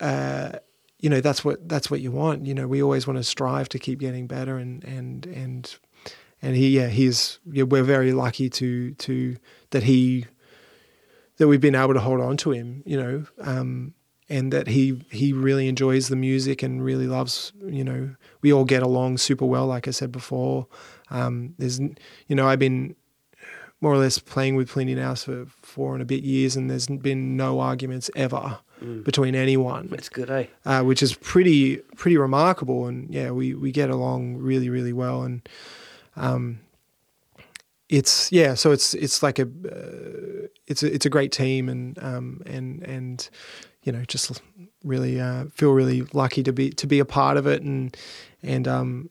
uh, 0.00 0.52
you 0.98 1.08
know, 1.08 1.20
that's 1.20 1.44
what 1.44 1.68
that's 1.68 1.90
what 1.90 2.00
you 2.00 2.10
want. 2.10 2.46
You 2.46 2.54
know, 2.54 2.66
we 2.66 2.82
always 2.82 3.06
want 3.06 3.18
to 3.18 3.24
strive 3.24 3.68
to 3.70 3.78
keep 3.78 3.98
getting 4.00 4.26
better, 4.26 4.56
and 4.58 4.82
and 4.84 5.26
and 5.26 5.76
and 6.42 6.56
he 6.56 6.68
yeah 6.68 6.88
he's 6.88 7.38
yeah, 7.50 7.62
we're 7.62 7.82
very 7.84 8.12
lucky 8.12 8.50
to 8.50 8.92
to 8.94 9.36
that 9.70 9.84
he 9.84 10.26
that 11.38 11.48
we've 11.48 11.60
been 11.60 11.74
able 11.74 11.94
to 11.94 12.00
hold 12.00 12.20
on 12.20 12.36
to 12.38 12.50
him. 12.50 12.82
You 12.84 13.02
know. 13.02 13.26
Um, 13.40 13.94
and 14.28 14.50
that 14.52 14.66
he 14.66 15.04
he 15.10 15.32
really 15.32 15.68
enjoys 15.68 16.08
the 16.08 16.16
music 16.16 16.62
and 16.62 16.82
really 16.82 17.06
loves 17.06 17.52
you 17.66 17.84
know 17.84 18.14
we 18.40 18.52
all 18.52 18.64
get 18.64 18.82
along 18.82 19.18
super 19.18 19.44
well 19.44 19.66
like 19.66 19.86
I 19.86 19.90
said 19.90 20.10
before 20.10 20.66
um, 21.10 21.54
there's 21.58 21.78
you 21.80 22.34
know 22.34 22.48
I've 22.48 22.58
been 22.58 22.96
more 23.82 23.92
or 23.92 23.98
less 23.98 24.18
playing 24.18 24.56
with 24.56 24.70
Plini 24.70 24.94
now 24.96 25.14
for 25.14 25.46
four 25.60 25.92
and 25.92 26.00
a 26.00 26.06
bit 26.06 26.22
years 26.22 26.56
and 26.56 26.70
there's 26.70 26.86
been 26.86 27.36
no 27.36 27.60
arguments 27.60 28.10
ever 28.16 28.58
between 29.04 29.36
anyone 29.36 29.86
That's 29.88 30.08
good, 30.08 30.28
eh? 30.28 30.46
uh, 30.64 30.82
which 30.82 31.04
is 31.04 31.14
pretty 31.14 31.76
pretty 31.96 32.16
remarkable 32.16 32.86
and 32.86 33.12
yeah 33.12 33.30
we 33.30 33.54
we 33.54 33.70
get 33.70 33.90
along 33.90 34.38
really 34.38 34.70
really 34.70 34.92
well 34.92 35.22
and 35.22 35.46
um 36.16 36.60
it's 37.88 38.32
yeah 38.32 38.54
so 38.54 38.72
it's 38.72 38.94
it's 38.94 39.22
like 39.22 39.38
a 39.38 39.42
uh, 39.42 40.46
it's 40.66 40.82
a 40.82 40.92
it's 40.92 41.06
a 41.06 41.10
great 41.10 41.30
team 41.32 41.68
and 41.68 41.98
um 42.02 42.40
and 42.46 42.82
and 42.84 43.28
you 43.82 43.92
know 43.92 44.04
just 44.06 44.40
really 44.84 45.20
uh, 45.20 45.44
feel 45.52 45.72
really 45.72 46.02
lucky 46.12 46.42
to 46.42 46.52
be 46.52 46.70
to 46.70 46.86
be 46.86 46.98
a 46.98 47.04
part 47.04 47.36
of 47.36 47.46
it 47.46 47.62
and 47.62 47.96
and 48.42 48.66
um 48.66 49.10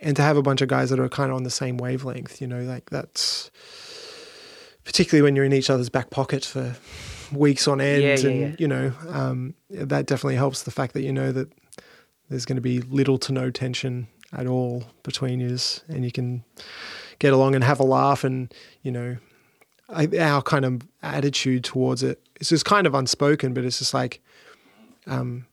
and 0.00 0.16
to 0.16 0.22
have 0.22 0.36
a 0.36 0.42
bunch 0.42 0.60
of 0.60 0.68
guys 0.68 0.90
that 0.90 1.00
are 1.00 1.08
kind 1.08 1.30
of 1.30 1.36
on 1.36 1.44
the 1.44 1.50
same 1.50 1.76
wavelength 1.76 2.40
you 2.40 2.46
know 2.46 2.62
like 2.62 2.90
that's 2.90 3.50
particularly 4.84 5.22
when 5.22 5.36
you're 5.36 5.44
in 5.44 5.52
each 5.52 5.70
other's 5.70 5.88
back 5.88 6.10
pocket 6.10 6.44
for 6.44 6.74
weeks 7.32 7.68
on 7.68 7.80
end 7.80 8.02
Yeah, 8.02 8.16
yeah, 8.16 8.28
and 8.28 8.40
yeah. 8.40 8.56
you 8.58 8.68
know 8.68 8.92
um 9.10 9.54
that 9.70 10.06
definitely 10.06 10.36
helps 10.36 10.62
the 10.62 10.70
fact 10.70 10.94
that 10.94 11.02
you 11.02 11.12
know 11.12 11.30
that 11.32 11.52
there's 12.28 12.44
going 12.44 12.56
to 12.56 12.62
be 12.62 12.80
little 12.80 13.18
to 13.18 13.32
no 13.32 13.50
tension 13.50 14.08
at 14.32 14.46
all 14.46 14.84
between 15.02 15.40
you 15.40 15.56
and 15.88 16.04
you 16.04 16.12
can 16.12 16.44
get 17.18 17.32
along 17.32 17.54
and 17.54 17.64
have 17.64 17.80
a 17.80 17.84
laugh 17.84 18.24
and 18.24 18.52
you 18.82 18.92
know 18.92 19.16
I, 19.88 20.06
our 20.18 20.42
kind 20.42 20.64
of 20.64 20.82
attitude 21.02 21.64
towards 21.64 22.02
it 22.02 22.20
it's 22.36 22.50
just 22.50 22.64
kind 22.64 22.86
of 22.86 22.94
unspoken 22.94 23.54
but 23.54 23.64
it's 23.64 23.78
just 23.78 23.94
like 23.94 24.20
um 25.06 25.46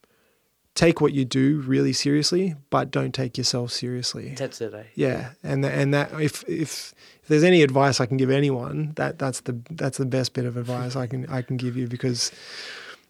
take 0.74 1.00
what 1.00 1.14
you 1.14 1.24
do 1.24 1.62
really 1.62 1.94
seriously 1.94 2.56
but 2.70 2.92
don't 2.92 3.14
take 3.14 3.38
yourself 3.38 3.72
seriously 3.72 4.36
That's 4.36 4.60
it, 4.60 4.74
eh? 4.74 4.84
yeah 4.94 5.32
and 5.42 5.64
th- 5.64 5.74
and 5.74 5.94
that 5.94 6.12
if 6.20 6.44
if 6.50 6.94
if 7.24 7.30
there's 7.30 7.46
any 7.46 7.62
advice 7.64 8.02
I 8.02 8.06
can 8.06 8.18
give 8.18 8.30
anyone 8.30 8.92
that 8.98 9.18
that's 9.18 9.40
the 9.42 9.58
that's 9.72 9.98
the 9.98 10.06
best 10.06 10.34
bit 10.34 10.46
of 10.46 10.58
advice 10.58 10.98
I 10.98 11.08
can 11.08 11.28
I 11.30 11.42
can 11.42 11.56
give 11.56 11.78
you 11.78 11.88
because 11.88 12.32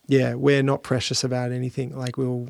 yeah 0.07 0.35
we're 0.35 0.61
not 0.61 0.83
precious 0.83 1.23
about 1.23 1.51
anything 1.51 1.97
like 1.97 2.17
we'll 2.17 2.49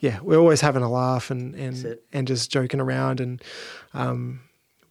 yeah 0.00 0.18
we're 0.22 0.38
always 0.38 0.60
having 0.60 0.82
a 0.82 0.90
laugh 0.90 1.30
and 1.30 1.54
and 1.54 1.98
and 2.12 2.26
just 2.28 2.50
joking 2.50 2.80
around 2.80 3.20
and 3.20 3.42
um 3.94 4.40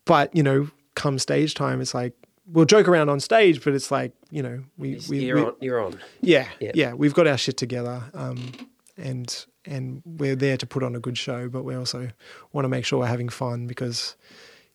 but 0.05 0.35
you 0.35 0.43
know 0.43 0.69
come 0.95 1.19
stage 1.19 1.53
time 1.53 1.81
it's 1.81 1.93
like 1.93 2.13
we'll 2.47 2.65
joke 2.65 2.87
around 2.87 3.09
on 3.09 3.19
stage 3.19 3.63
but 3.63 3.73
it's 3.73 3.91
like 3.91 4.11
you 4.31 4.41
know 4.43 4.63
we, 4.77 4.99
we, 5.09 5.19
you're 5.25 5.35
we 5.37 5.43
on. 5.43 5.53
You're 5.61 5.83
on. 5.83 5.99
yeah, 6.21 6.47
Yeah. 6.59 6.71
yeah, 6.75 6.93
we've 6.93 7.13
got 7.13 7.27
our 7.27 7.37
shit 7.37 7.57
together. 7.57 8.03
Um, 8.13 8.51
and 8.97 9.45
and 9.65 10.01
we're 10.05 10.35
there 10.37 10.55
to 10.57 10.65
put 10.65 10.83
on 10.83 10.95
a 10.95 10.99
good 11.01 11.17
show, 11.17 11.49
but 11.49 11.63
we 11.63 11.75
also 11.75 12.09
want 12.53 12.63
to 12.65 12.69
make 12.69 12.85
sure 12.85 12.99
we're 12.99 13.07
having 13.07 13.27
fun 13.29 13.67
because, 13.67 14.15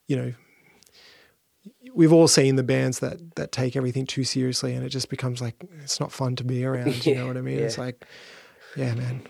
you 0.08 0.16
know, 0.16 0.32
we've 1.94 2.12
all 2.12 2.28
seen 2.28 2.56
the 2.56 2.62
bands 2.62 2.98
that 2.98 3.36
that 3.36 3.52
take 3.52 3.76
everything 3.76 4.04
too 4.06 4.24
seriously, 4.24 4.74
and 4.74 4.84
it 4.84 4.90
just 4.90 5.08
becomes 5.08 5.40
like 5.40 5.54
it's 5.82 6.00
not 6.00 6.12
fun 6.12 6.36
to 6.36 6.44
be 6.44 6.64
around. 6.64 7.06
You 7.06 7.14
know 7.18 7.26
what 7.28 7.36
I 7.36 7.40
mean? 7.40 7.58
Yeah. 7.58 7.64
It's 7.64 7.78
like, 7.78 8.04
yeah, 8.76 8.94
man. 8.94 9.22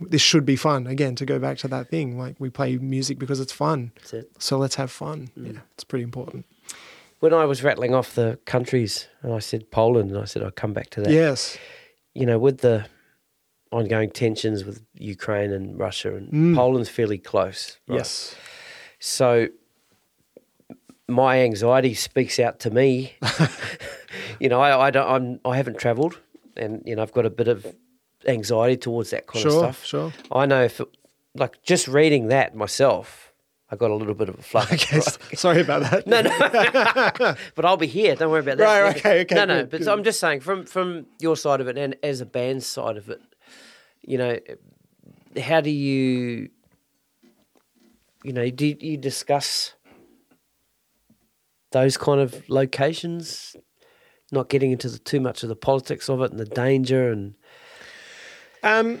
This 0.00 0.20
should 0.22 0.44
be 0.44 0.56
fun. 0.56 0.86
Again, 0.86 1.14
to 1.16 1.24
go 1.26 1.38
back 1.38 1.58
to 1.58 1.68
that 1.68 1.88
thing, 1.88 2.18
like 2.18 2.36
we 2.38 2.50
play 2.50 2.76
music 2.78 3.18
because 3.18 3.40
it's 3.40 3.52
fun. 3.52 3.92
That's 3.96 4.12
it. 4.14 4.30
So 4.38 4.58
let's 4.58 4.74
have 4.76 4.90
fun. 4.90 5.30
Mm. 5.38 5.54
Yeah, 5.54 5.60
it's 5.74 5.84
pretty 5.84 6.02
important. 6.04 6.44
When 7.20 7.32
I 7.32 7.44
was 7.46 7.62
rattling 7.62 7.94
off 7.94 8.14
the 8.14 8.38
countries, 8.44 9.08
and 9.22 9.32
I 9.32 9.38
said 9.38 9.70
Poland, 9.70 10.10
and 10.10 10.18
I 10.20 10.26
said 10.26 10.42
i'll 10.42 10.50
come 10.50 10.72
back 10.74 10.90
to 10.90 11.00
that. 11.02 11.10
Yes. 11.12 11.56
You 12.14 12.26
know, 12.26 12.38
with 12.38 12.58
the 12.58 12.86
ongoing 13.72 14.10
tensions 14.10 14.64
with 14.64 14.82
Ukraine 14.94 15.50
and 15.52 15.78
Russia, 15.78 16.14
and 16.14 16.30
Mm. 16.32 16.54
Poland's 16.54 16.88
fairly 16.90 17.18
close. 17.18 17.78
right? 17.88 17.96
Yes. 17.98 18.34
So 18.98 19.48
my 21.08 21.40
anxiety 21.40 21.94
speaks 21.94 22.38
out 22.38 22.58
to 22.60 22.70
me. 22.70 23.14
you 24.40 24.48
know, 24.48 24.60
I, 24.60 24.88
I 24.88 24.90
don't. 24.90 25.08
I'm. 25.08 25.40
I 25.50 25.56
haven't 25.56 25.78
travelled, 25.78 26.20
and 26.56 26.82
you 26.84 26.96
know, 26.96 27.02
I've 27.02 27.12
got 27.12 27.26
a 27.26 27.30
bit 27.30 27.48
of 27.48 27.66
anxiety 28.26 28.76
towards 28.76 29.10
that 29.10 29.26
kind 29.26 29.42
Sure. 29.42 29.64
of 29.66 29.76
stuff. 29.76 29.84
Sure. 29.84 30.12
I 30.32 30.46
know 30.46 30.64
if, 30.64 30.80
it, 30.80 30.88
like, 31.34 31.62
just 31.62 31.86
reading 31.88 32.28
that 32.28 32.54
myself, 32.54 33.32
I 33.70 33.76
got 33.76 33.90
a 33.90 33.94
little 33.94 34.14
bit 34.14 34.28
of 34.28 34.38
a 34.38 34.42
flush. 34.50 34.72
Okay. 34.72 34.96
right? 34.98 35.18
Sorry 35.38 35.60
about 35.60 35.82
that. 35.90 36.06
No, 36.06 36.20
no. 36.22 37.34
but 37.54 37.64
I'll 37.64 37.76
be 37.76 37.86
here. 37.86 38.14
Don't 38.16 38.30
worry 38.30 38.40
about 38.40 38.58
that. 38.58 38.64
Right, 38.82 38.96
okay, 38.96 39.20
okay, 39.22 39.34
No, 39.34 39.44
no. 39.44 39.60
good, 39.62 39.70
but 39.70 39.78
good. 39.80 39.88
I'm 39.88 40.04
just 40.04 40.20
saying, 40.20 40.40
from 40.40 40.64
from 40.66 41.06
your 41.20 41.36
side 41.36 41.60
of 41.60 41.68
it, 41.68 41.76
and 41.76 41.96
as 42.02 42.20
a 42.20 42.26
band 42.26 42.62
side 42.62 42.96
of 42.96 43.10
it, 43.10 43.20
you 44.02 44.18
know, 44.18 44.38
how 45.40 45.60
do 45.60 45.70
you, 45.70 46.48
you 48.24 48.32
know, 48.32 48.48
do 48.50 48.74
you 48.80 48.96
discuss 48.96 49.74
those 51.72 51.96
kind 51.96 52.20
of 52.20 52.48
locations? 52.48 53.56
Not 54.32 54.48
getting 54.48 54.72
into 54.72 54.88
the, 54.88 54.98
too 54.98 55.20
much 55.20 55.42
of 55.44 55.48
the 55.48 55.56
politics 55.56 56.08
of 56.08 56.20
it 56.20 56.30
and 56.32 56.40
the 56.40 56.44
danger 56.44 57.10
and 57.12 57.34
Um, 58.66 59.00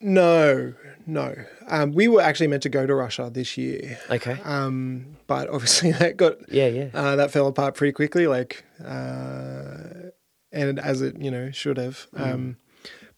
no, 0.00 0.74
no. 1.06 1.34
Um, 1.68 1.92
we 1.92 2.08
were 2.08 2.20
actually 2.20 2.48
meant 2.48 2.62
to 2.64 2.68
go 2.68 2.86
to 2.86 2.94
Russia 2.94 3.30
this 3.32 3.56
year, 3.56 3.98
okay, 4.10 4.38
um, 4.44 5.16
but 5.26 5.48
obviously 5.48 5.92
that 6.00 6.16
got 6.16 6.36
yeah, 6.52 6.66
yeah, 6.66 6.88
uh, 6.94 7.16
that 7.16 7.30
fell 7.30 7.46
apart 7.46 7.74
pretty 7.74 7.92
quickly. 7.92 8.26
Like, 8.26 8.64
uh, 8.84 10.10
and 10.52 10.78
as 10.80 11.00
it 11.02 11.18
you 11.20 11.30
know 11.30 11.50
should 11.50 11.76
have. 11.78 12.06
Mm. 12.14 12.20
Um, 12.34 12.56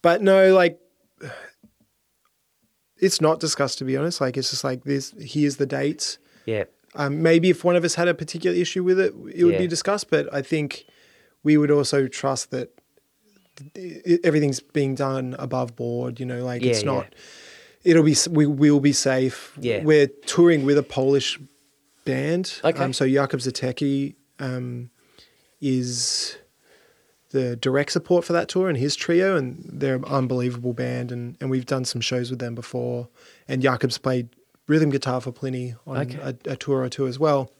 but 0.02 0.22
no, 0.22 0.54
like. 0.54 0.78
It's 3.00 3.20
not 3.20 3.38
discussed 3.38 3.78
to 3.78 3.84
be 3.84 3.96
honest. 3.96 4.20
Like 4.20 4.36
it's 4.36 4.50
just 4.50 4.64
like 4.64 4.82
this. 4.82 5.14
Here's 5.20 5.56
the 5.56 5.66
dates. 5.66 6.18
yeah, 6.46 6.64
Um, 6.96 7.22
maybe 7.22 7.48
if 7.50 7.62
one 7.62 7.76
of 7.76 7.84
us 7.84 7.94
had 7.94 8.08
a 8.08 8.14
particular 8.14 8.56
issue 8.56 8.82
with 8.82 8.98
it, 8.98 9.14
it 9.32 9.44
would 9.44 9.52
Yeah. 9.54 9.58
be 9.58 9.66
discussed. 9.68 10.10
But 10.10 10.32
I 10.34 10.42
think 10.42 10.84
we 11.44 11.56
would 11.56 11.70
also 11.70 12.08
trust 12.08 12.50
that 12.50 12.70
everything's 14.24 14.60
being 14.60 14.94
done 14.94 15.36
above 15.38 15.76
board. 15.76 16.20
You 16.20 16.26
know, 16.26 16.44
like 16.44 16.62
Yeah, 16.62 16.70
it's 16.70 16.80
yeah. 16.82 16.92
not. 16.92 17.14
It'll 17.84 18.02
be. 18.02 18.16
We 18.30 18.46
will 18.46 18.80
be 18.80 18.92
safe. 18.92 19.56
Yeah. 19.60 19.82
we're 19.82 20.08
touring 20.26 20.64
with 20.64 20.78
a 20.78 20.82
Polish 20.82 21.38
band. 22.04 22.60
Okay. 22.64 22.82
Um, 22.82 22.92
so 22.92 23.04
Jakub 23.06 23.40
Zytecki 23.40 24.14
um, 24.40 24.90
is 25.60 26.36
the 27.30 27.56
direct 27.56 27.92
support 27.92 28.24
for 28.24 28.32
that 28.32 28.48
tour 28.48 28.68
and 28.68 28.76
his 28.78 28.96
trio, 28.96 29.36
and 29.36 29.62
they're 29.70 29.96
an 29.96 30.04
unbelievable 30.06 30.72
band. 30.72 31.12
And, 31.12 31.36
and 31.40 31.50
we've 31.50 31.66
done 31.66 31.84
some 31.84 32.00
shows 32.00 32.30
with 32.30 32.38
them 32.38 32.54
before. 32.54 33.08
And 33.46 33.62
Jakub's 33.62 33.98
played 33.98 34.28
rhythm 34.66 34.90
guitar 34.90 35.20
for 35.20 35.32
Plini 35.32 35.76
on 35.86 35.98
Okay. 35.98 36.18
a, 36.20 36.52
a 36.52 36.56
tour 36.56 36.82
or 36.82 36.88
two 36.88 37.06
as 37.06 37.18
well. 37.18 37.50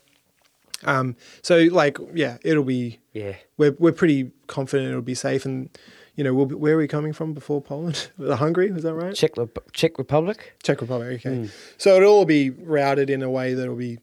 Um, 0.85 1.17
so 1.43 1.59
like, 1.73 1.99
yeah, 2.15 2.39
it'll 2.45 2.65
be. 2.65 2.99
yeah. 3.13 3.35
We're 3.57 3.75
we're 3.79 3.93
pretty 3.93 4.31
confident 4.47 4.89
it'll 4.91 5.03
be 5.03 5.15
safe, 5.15 5.45
and 5.45 5.69
you 6.15 6.25
know, 6.25 6.33
we'll 6.35 6.47
be, 6.47 6.55
where 6.55 6.75
are 6.75 6.79
we 6.79 6.89
coming 6.89 7.13
from 7.13 7.33
before 7.35 7.61
Poland? 7.61 8.11
Hungary, 8.21 8.69
is 8.71 8.83
that 8.83 8.95
right? 8.95 9.15
Czech 9.15 9.33
Czech 9.73 9.99
Republic. 9.99 10.55
Czech 10.63 10.81
Republic. 10.81 11.21
Okay, 11.27 11.37
Mm. 11.37 11.51
so 11.79 11.97
it'll 11.97 12.13
all 12.13 12.25
be 12.25 12.51
routed 12.51 13.11
in 13.11 13.23
a 13.23 13.31
way 13.31 13.55
that'll 13.55 13.77
be 13.77 13.99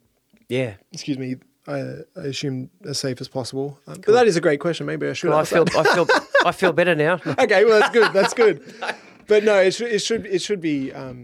Yeah. 0.50 0.74
excuse 0.92 1.18
me, 1.18 1.36
I, 1.68 1.80
I 2.16 2.28
assume 2.28 2.70
as 2.86 3.00
safe 3.00 3.20
as 3.22 3.28
possible. 3.28 3.80
Um, 3.88 3.96
But 4.06 4.14
that 4.14 4.28
is 4.28 4.36
a 4.38 4.42
great 4.42 4.60
question. 4.60 4.86
Maybe 4.86 5.08
I 5.08 5.14
should. 5.14 5.30
Well, 5.30 5.40
I 5.40 5.46
feel, 5.46 5.66
that. 5.66 5.76
I 5.78 5.96
feel, 5.96 6.08
I 6.46 6.52
feel 6.52 6.74
better 6.74 6.96
now. 6.96 7.20
okay, 7.40 7.66
well 7.66 7.80
that's 7.80 7.94
good. 7.94 8.14
That's 8.14 8.34
good. 8.34 8.62
But 9.28 9.44
no, 9.44 9.56
it 9.58 9.74
should 9.74 9.92
it 9.92 10.00
should 10.04 10.26
it 10.28 10.40
should 10.44 10.62
be 10.62 10.94
um, 10.94 11.24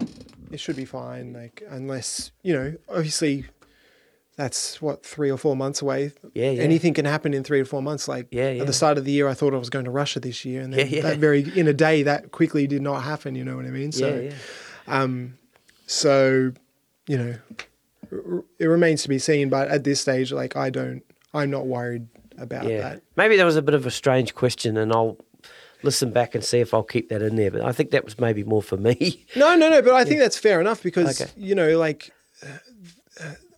it 0.52 0.60
should 0.60 0.76
be 0.76 0.86
fine. 0.86 1.34
Like 1.34 1.62
unless 1.70 2.32
you 2.42 2.52
know, 2.52 2.74
obviously, 2.90 3.46
that's 4.42 4.82
what 4.82 5.06
three 5.06 5.30
or 5.30 5.38
four 5.38 5.56
months 5.56 5.82
away. 5.82 6.12
Yeah, 6.34 6.50
yeah. 6.52 6.64
Anything 6.64 6.94
can 6.94 7.06
happen 7.06 7.34
in 7.34 7.44
three 7.44 7.60
or 7.60 7.66
four 7.66 7.82
months. 7.82 8.08
Like 8.08 8.28
Yeah, 8.32 8.50
yeah. 8.52 8.62
at 8.62 8.68
the 8.68 8.74
start 8.74 8.98
of 8.98 9.06
the 9.06 9.12
year, 9.12 9.28
I 9.28 9.34
thought 9.36 9.54
I 9.54 9.58
was 9.58 9.70
going 9.70 9.86
to 9.86 9.92
Russia 9.92 10.20
this 10.20 10.44
year, 10.46 10.62
and 10.64 10.74
then 10.74 10.80
Yeah, 10.80 10.96
yeah. 10.98 11.02
that 11.04 11.18
very 11.20 11.42
in 11.60 11.68
a 11.68 11.74
day 11.74 12.04
that 12.04 12.32
quickly 12.32 12.66
did 12.68 12.82
not 12.82 13.04
happen. 13.04 13.36
You 13.36 13.44
know 13.46 13.56
what 13.56 13.66
I 13.66 13.70
mean? 13.70 13.92
So, 13.92 14.08
yeah, 14.20 14.34
um, 14.88 15.38
so 15.88 16.52
you 17.08 17.18
know, 17.18 17.36
r- 18.12 18.44
it 18.60 18.66
remains 18.66 19.04
to 19.04 19.10
be 19.10 19.20
seen. 19.20 19.50
But 19.50 19.68
at 19.70 19.84
this 19.84 20.02
stage, 20.02 20.32
like 20.32 20.56
I 20.56 20.70
don't, 20.70 21.04
I'm 21.34 21.50
not 21.52 21.66
worried 21.68 22.08
about 22.38 22.66
that. 22.66 23.02
Maybe 23.16 23.38
that 23.38 23.44
was 23.46 23.56
a 23.58 23.62
bit 23.62 23.76
of 23.76 23.86
a 23.86 23.92
strange 23.92 24.34
question, 24.36 24.78
and 24.78 24.92
I'll 24.92 25.18
listen 25.84 26.12
back 26.12 26.36
and 26.36 26.44
see 26.44 26.60
if 26.60 26.74
I'll 26.74 26.84
keep 26.84 27.10
that 27.10 27.22
in 27.22 27.36
there. 27.36 27.52
But 27.52 27.62
I 27.62 27.72
think 27.72 27.92
that 27.92 28.06
was 28.06 28.20
maybe 28.20 28.44
more 28.44 28.62
for 28.64 28.78
me. 28.78 29.26
No, 29.36 29.56
no, 29.56 29.70
no. 29.70 29.82
But 29.82 29.94
I 29.94 30.04
think 30.06 30.20
that's 30.24 30.38
fair 30.38 30.60
enough 30.62 30.82
because 30.84 31.22
Okay. 31.22 31.32
you 31.38 31.56
know, 31.56 31.78
like, 31.78 32.12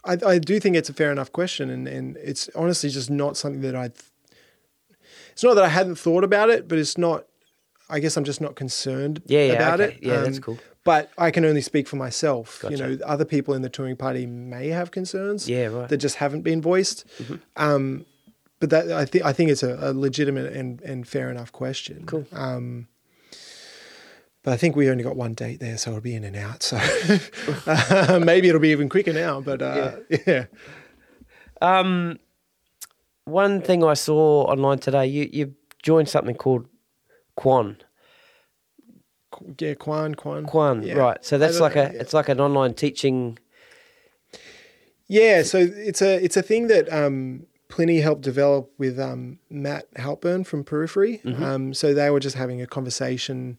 I, 0.05 0.17
I 0.25 0.39
do 0.39 0.59
think 0.59 0.75
it's 0.75 0.89
a 0.89 0.93
fair 0.93 1.11
enough 1.11 1.31
question, 1.31 1.69
and 1.69 1.87
and 1.87 2.17
it's 2.17 2.49
honestly 2.55 2.89
just 2.89 3.09
not 3.09 3.37
something 3.37 3.61
that 3.61 3.75
I. 3.75 3.91
It's 5.31 5.43
not 5.43 5.55
that 5.55 5.63
I 5.63 5.69
hadn't 5.69 5.95
thought 5.95 6.23
about 6.23 6.49
it, 6.49 6.67
but 6.67 6.77
it's 6.77 6.97
not. 6.97 7.25
I 7.89 7.99
guess 7.99 8.17
I'm 8.17 8.23
just 8.23 8.41
not 8.41 8.55
concerned 8.55 9.21
Yeah, 9.25 9.45
yeah, 9.45 9.53
about 9.53 9.81
okay. 9.81 9.93
it. 9.95 10.03
Yeah, 10.03 10.21
that's 10.21 10.37
Um, 10.37 10.43
cool. 10.43 10.59
But 10.85 11.11
I 11.17 11.31
can 11.31 11.45
only 11.45 11.61
speak 11.61 11.87
for 11.87 11.95
myself. 11.95 12.63
You 12.69 12.75
know, 12.77 12.97
other 13.05 13.23
people 13.25 13.53
in 13.53 13.61
the 13.61 13.69
touring 13.69 13.95
party 13.95 14.25
may 14.25 14.67
have 14.69 14.91
concerns 14.91 15.47
Yeah, 15.49 15.67
right. 15.67 15.87
that 15.89 15.97
just 15.97 16.15
haven't 16.17 16.41
been 16.41 16.61
voiced. 16.61 17.05
Mm-hmm. 17.19 17.35
Um, 17.55 18.05
but 18.59 18.69
that 18.69 18.91
I 18.91 19.05
think 19.05 19.23
I 19.25 19.33
think 19.33 19.49
it's 19.51 19.63
a, 19.63 19.77
a 19.81 19.93
legitimate 19.93 20.51
and, 20.53 20.81
and 20.81 21.07
fair 21.07 21.29
enough 21.29 21.51
question. 21.51 22.05
Cool. 22.05 22.25
Um, 22.33 22.87
but 24.43 24.53
I 24.53 24.57
think 24.57 24.75
we 24.75 24.89
only 24.89 25.03
got 25.03 25.15
one 25.15 25.33
date 25.33 25.59
there, 25.59 25.77
so 25.77 25.91
it'll 25.91 26.01
be 26.01 26.15
in 26.15 26.23
and 26.25 26.35
out. 26.35 26.63
So 26.63 26.77
uh, 27.65 28.19
maybe 28.23 28.49
it'll 28.49 28.59
be 28.61 28.69
even 28.71 28.89
quicker 28.89 29.13
now. 29.13 29.41
But 29.41 29.61
uh, 29.61 29.95
yeah. 30.27 30.45
Um, 31.61 32.19
one 33.25 33.61
thing 33.61 33.83
I 33.83 33.93
saw 33.93 34.43
online 34.43 34.79
today, 34.79 35.05
you 35.07 35.29
you 35.31 35.55
joined 35.81 36.09
something 36.09 36.35
called 36.35 36.67
Quan. 37.35 37.77
yeah, 39.59 39.73
Kwan, 39.75 40.15
Kwan, 40.15 40.45
Quan, 40.45 40.83
Yeah. 40.83 40.95
right? 40.95 41.23
So 41.23 41.37
that's 41.37 41.59
like 41.59 41.75
know, 41.75 41.83
a 41.83 41.85
yeah. 41.93 41.99
it's 42.01 42.13
like 42.13 42.29
an 42.29 42.39
online 42.41 42.73
teaching. 42.73 43.39
Yeah, 45.07 45.43
so 45.43 45.57
it's 45.59 46.01
a 46.01 46.23
it's 46.23 46.35
a 46.37 46.41
thing 46.41 46.67
that 46.67 46.91
um, 46.91 47.45
Plini 47.69 48.01
helped 48.01 48.21
develop 48.21 48.71
with 48.77 48.99
um, 48.99 49.39
Matt 49.49 49.93
Halpern 49.95 50.45
from 50.45 50.63
Periphery. 50.63 51.21
Mm-hmm. 51.23 51.43
Um, 51.43 51.73
so 51.73 51.93
they 51.93 52.09
were 52.09 52.19
just 52.19 52.35
having 52.35 52.61
a 52.61 52.67
conversation 52.67 53.57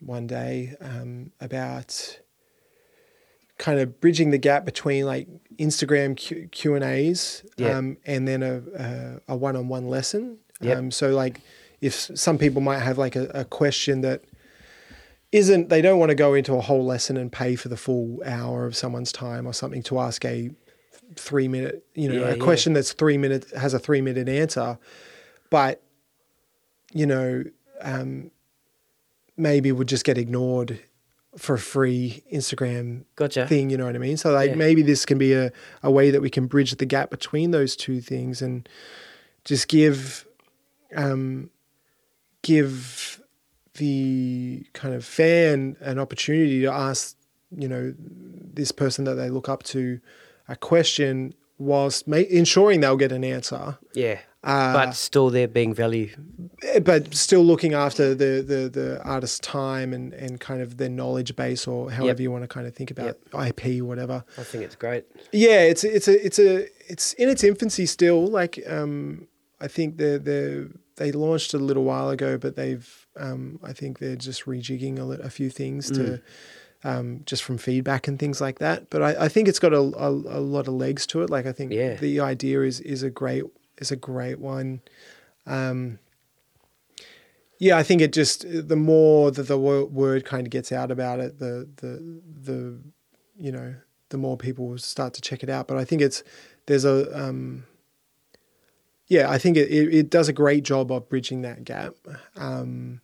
one 0.00 0.26
day 0.26 0.74
um, 0.80 1.32
about 1.40 2.18
kind 3.58 3.80
of 3.80 4.00
bridging 4.00 4.30
the 4.30 4.38
gap 4.38 4.64
between 4.64 5.04
like 5.04 5.26
Instagram 5.56 6.16
Q, 6.16 6.48
Q 6.52 6.74
and 6.76 6.84
A's 6.84 7.44
um, 7.76 7.96
and 8.06 8.26
then 8.28 8.42
a, 8.42 8.62
a, 8.76 9.20
a 9.32 9.36
one-on-one 9.36 9.88
lesson. 9.88 10.38
Yep. 10.60 10.78
Um, 10.78 10.90
so 10.90 11.10
like 11.10 11.40
if 11.80 11.94
some 11.94 12.38
people 12.38 12.60
might 12.60 12.78
have 12.78 12.98
like 12.98 13.16
a, 13.16 13.24
a 13.30 13.44
question 13.44 14.00
that 14.02 14.22
isn't 15.32 15.68
they 15.68 15.82
don't 15.82 15.98
want 15.98 16.08
to 16.10 16.14
go 16.14 16.34
into 16.34 16.54
a 16.54 16.60
whole 16.60 16.84
lesson 16.84 17.16
and 17.16 17.30
pay 17.30 17.54
for 17.56 17.68
the 17.68 17.76
full 17.76 18.20
hour 18.24 18.64
of 18.64 18.74
someone's 18.76 19.12
time 19.12 19.46
or 19.46 19.52
something 19.52 19.82
to 19.82 19.98
ask 19.98 20.24
a 20.24 20.50
three 21.16 21.48
minute 21.48 21.84
you 21.94 22.08
know 22.08 22.20
Yeah, 22.20 22.32
a 22.32 22.36
yeah. 22.36 22.42
question 22.44 22.72
that's 22.72 22.92
three 22.92 23.18
minutes 23.18 23.52
has 23.56 23.74
a 23.74 23.78
three 23.78 24.00
minute 24.00 24.28
answer 24.28 24.78
but 25.50 25.82
you 26.92 27.06
know 27.06 27.44
um, 27.82 28.30
maybe 29.38 29.70
would 29.72 29.88
just 29.88 30.04
get 30.04 30.18
ignored 30.18 30.80
for 31.36 31.54
a 31.54 31.58
free 31.58 32.22
instagram 32.32 33.04
Gotcha. 33.16 33.46
thing 33.46 33.70
you 33.70 33.76
know 33.76 33.84
what 33.86 33.94
i 33.94 33.98
mean 33.98 34.16
so 34.16 34.32
like 34.32 34.50
Yeah. 34.50 34.56
maybe 34.56 34.82
this 34.82 35.04
can 35.06 35.18
be 35.18 35.34
a, 35.34 35.52
a 35.82 35.90
way 35.90 36.10
that 36.10 36.20
we 36.20 36.30
can 36.30 36.46
bridge 36.46 36.72
the 36.76 36.86
gap 36.86 37.10
between 37.10 37.50
those 37.52 37.76
two 37.76 38.00
things 38.00 38.42
and 38.42 38.68
just 39.44 39.68
give 39.68 40.26
um, 40.96 41.50
give 42.42 43.22
the 43.74 44.64
kind 44.72 44.94
of 44.94 45.04
fan 45.04 45.76
an 45.80 45.98
opportunity 45.98 46.60
to 46.62 46.66
ask, 46.72 47.14
you 47.56 47.68
know, 47.68 47.94
this 47.98 48.72
person 48.72 49.04
that 49.04 49.14
they 49.14 49.28
look 49.30 49.48
up 49.48 49.62
to 49.64 50.00
a 50.48 50.56
question 50.56 51.34
whilst 51.58 52.08
ma- 52.08 52.16
ensuring 52.16 52.80
they'll 52.80 52.96
get 52.96 53.12
an 53.12 53.22
answer. 53.22 53.78
Yeah. 53.94 54.18
Uh, 54.44 54.72
but 54.72 54.92
still 54.92 55.30
there 55.30 55.48
being 55.48 55.74
value. 55.74 56.08
but 56.82 57.12
still 57.14 57.42
looking 57.42 57.74
after 57.74 58.14
the, 58.14 58.40
the, 58.40 58.68
the 58.68 59.02
artist's 59.02 59.40
time 59.40 59.92
and, 59.92 60.14
and 60.14 60.38
kind 60.38 60.62
of 60.62 60.76
their 60.76 60.88
knowledge 60.88 61.34
base 61.34 61.66
or 61.66 61.90
however 61.90 62.06
Yep. 62.08 62.20
you 62.20 62.30
want 62.30 62.44
to 62.44 62.48
kind 62.48 62.66
of 62.66 62.74
think 62.74 62.90
about 62.92 63.16
IP, 63.46 63.82
whatever. 63.82 64.24
I 64.38 64.44
think 64.44 64.62
it's 64.64 64.76
great. 64.76 65.04
Yeah, 65.32 65.62
it's 65.62 65.82
it's 65.82 66.06
a 66.06 66.24
it's 66.24 66.38
a 66.38 66.66
it's 66.88 67.14
in 67.14 67.28
its 67.28 67.42
infancy 67.42 67.84
still. 67.86 68.26
Like 68.28 68.62
um, 68.68 69.26
I 69.60 69.66
think 69.66 69.96
they 69.96 70.18
they 70.18 70.66
they 70.96 71.10
launched 71.12 71.52
a 71.54 71.58
little 71.58 71.84
while 71.84 72.08
ago, 72.10 72.38
but 72.38 72.54
they've 72.54 73.06
um, 73.16 73.58
I 73.64 73.72
think 73.72 73.98
they're 73.98 74.14
just 74.16 74.44
rejigging 74.46 75.00
a, 75.00 75.04
li- 75.04 75.18
a 75.20 75.30
few 75.30 75.50
things 75.50 75.90
to 75.90 76.22
um, 76.84 77.22
just 77.26 77.42
from 77.42 77.58
feedback 77.58 78.06
and 78.06 78.18
things 78.20 78.40
like 78.40 78.60
that. 78.60 78.88
But 78.88 79.02
I, 79.02 79.24
I 79.24 79.28
think 79.28 79.48
it's 79.48 79.58
got 79.58 79.72
a, 79.72 79.78
a, 79.78 80.10
a 80.10 80.40
lot 80.40 80.68
of 80.68 80.74
legs 80.74 81.06
to 81.08 81.22
it. 81.22 81.28
Like 81.30 81.44
I 81.46 81.52
think 81.52 81.72
Yeah. 81.72 81.94
the 81.96 82.20
idea 82.20 82.62
is 82.62 82.78
is 82.80 83.02
a 83.02 83.10
great 83.10 83.42
is 83.78 83.90
a 83.90 83.96
great 83.96 84.38
one. 84.38 84.80
Um, 85.46 85.98
yeah, 87.58 87.76
I 87.76 87.82
think 87.82 88.00
it 88.00 88.12
just 88.12 88.44
the 88.48 88.76
more 88.76 89.30
that 89.30 89.48
the 89.48 89.58
word 89.58 90.24
kind 90.24 90.46
of 90.46 90.50
gets 90.50 90.70
out 90.70 90.90
about 90.90 91.20
it, 91.20 91.38
the 91.38 91.68
the 91.76 92.20
the 92.42 92.78
you 93.36 93.50
know 93.50 93.74
the 94.10 94.18
more 94.18 94.36
people 94.36 94.68
will 94.68 94.78
start 94.78 95.14
to 95.14 95.20
check 95.20 95.42
it 95.42 95.50
out. 95.50 95.66
But 95.66 95.76
I 95.76 95.84
think 95.84 96.02
it's 96.02 96.22
there's 96.66 96.84
a 96.84 97.18
um, 97.18 97.64
yeah, 99.08 99.30
I 99.30 99.38
think 99.38 99.56
it, 99.56 99.70
it, 99.70 99.94
it 99.94 100.10
does 100.10 100.28
a 100.28 100.32
great 100.32 100.62
job 100.64 100.92
of 100.92 101.08
bridging 101.08 101.42
that 101.42 101.64
gap. 101.64 101.94
Um, 102.36 103.00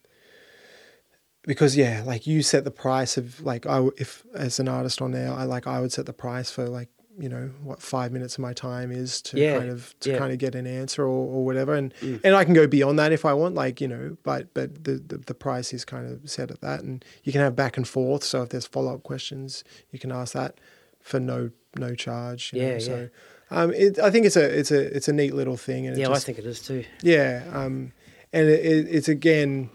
because 1.42 1.76
yeah, 1.76 2.02
like 2.06 2.26
you 2.26 2.42
set 2.42 2.64
the 2.64 2.70
price 2.70 3.16
of 3.16 3.40
like 3.40 3.66
I 3.66 3.88
if 3.98 4.24
as 4.34 4.60
an 4.60 4.68
artist 4.68 5.02
on 5.02 5.10
there, 5.10 5.32
I 5.32 5.44
like 5.44 5.66
I 5.66 5.80
would 5.80 5.92
set 5.92 6.06
the 6.06 6.12
price 6.12 6.50
for 6.50 6.68
like 6.68 6.88
you 7.18 7.28
know 7.28 7.50
what 7.62 7.80
five 7.80 8.10
minutes 8.12 8.34
of 8.34 8.40
my 8.40 8.52
time 8.52 8.90
is 8.90 9.22
to 9.22 9.38
Yeah, 9.38 9.56
kind 9.58 9.70
of 9.70 9.94
to 10.00 10.10
yeah. 10.10 10.18
kind 10.18 10.32
of 10.32 10.38
get 10.38 10.54
an 10.54 10.66
answer 10.66 11.02
or, 11.02 11.08
or 11.34 11.44
whatever, 11.44 11.74
and 11.74 11.94
Mm. 12.00 12.20
and 12.24 12.34
I 12.34 12.44
can 12.44 12.54
go 12.54 12.66
beyond 12.66 12.98
that 12.98 13.12
if 13.12 13.24
I 13.24 13.32
want, 13.34 13.54
like 13.54 13.80
you 13.80 13.88
know, 13.88 14.16
but 14.22 14.52
but 14.54 14.84
the, 14.84 14.94
the 15.06 15.18
the 15.18 15.34
price 15.34 15.72
is 15.72 15.84
kind 15.84 16.10
of 16.10 16.28
set 16.28 16.50
at 16.50 16.60
that, 16.60 16.80
and 16.82 17.04
you 17.22 17.32
can 17.32 17.40
have 17.40 17.54
back 17.54 17.76
and 17.76 17.86
forth. 17.86 18.24
So 18.24 18.42
if 18.42 18.48
there's 18.48 18.66
follow 18.66 18.94
up 18.94 19.02
questions, 19.02 19.64
you 19.90 19.98
can 19.98 20.10
ask 20.12 20.32
that 20.34 20.58
for 21.00 21.20
no 21.20 21.50
no 21.78 21.94
charge. 21.94 22.52
you 22.52 22.60
know, 22.60 22.66
Yeah, 22.66 22.72
yeah. 22.74 22.78
So 22.78 23.08
um, 23.50 23.72
it, 23.74 23.98
I 23.98 24.10
think 24.10 24.26
it's 24.26 24.36
a 24.36 24.58
it's 24.58 24.70
a 24.72 24.96
it's 24.96 25.08
a 25.08 25.12
neat 25.12 25.34
little 25.34 25.56
thing, 25.56 25.86
and 25.86 25.96
Yeah, 25.96 26.08
just, 26.08 26.22
I 26.24 26.26
think 26.26 26.38
it 26.38 26.46
is 26.46 26.60
too. 26.60 26.84
yeah, 27.02 27.44
um, 27.52 27.92
and 28.32 28.48
it, 28.48 28.64
it, 28.64 28.86
it's 28.90 29.08
again, 29.08 29.70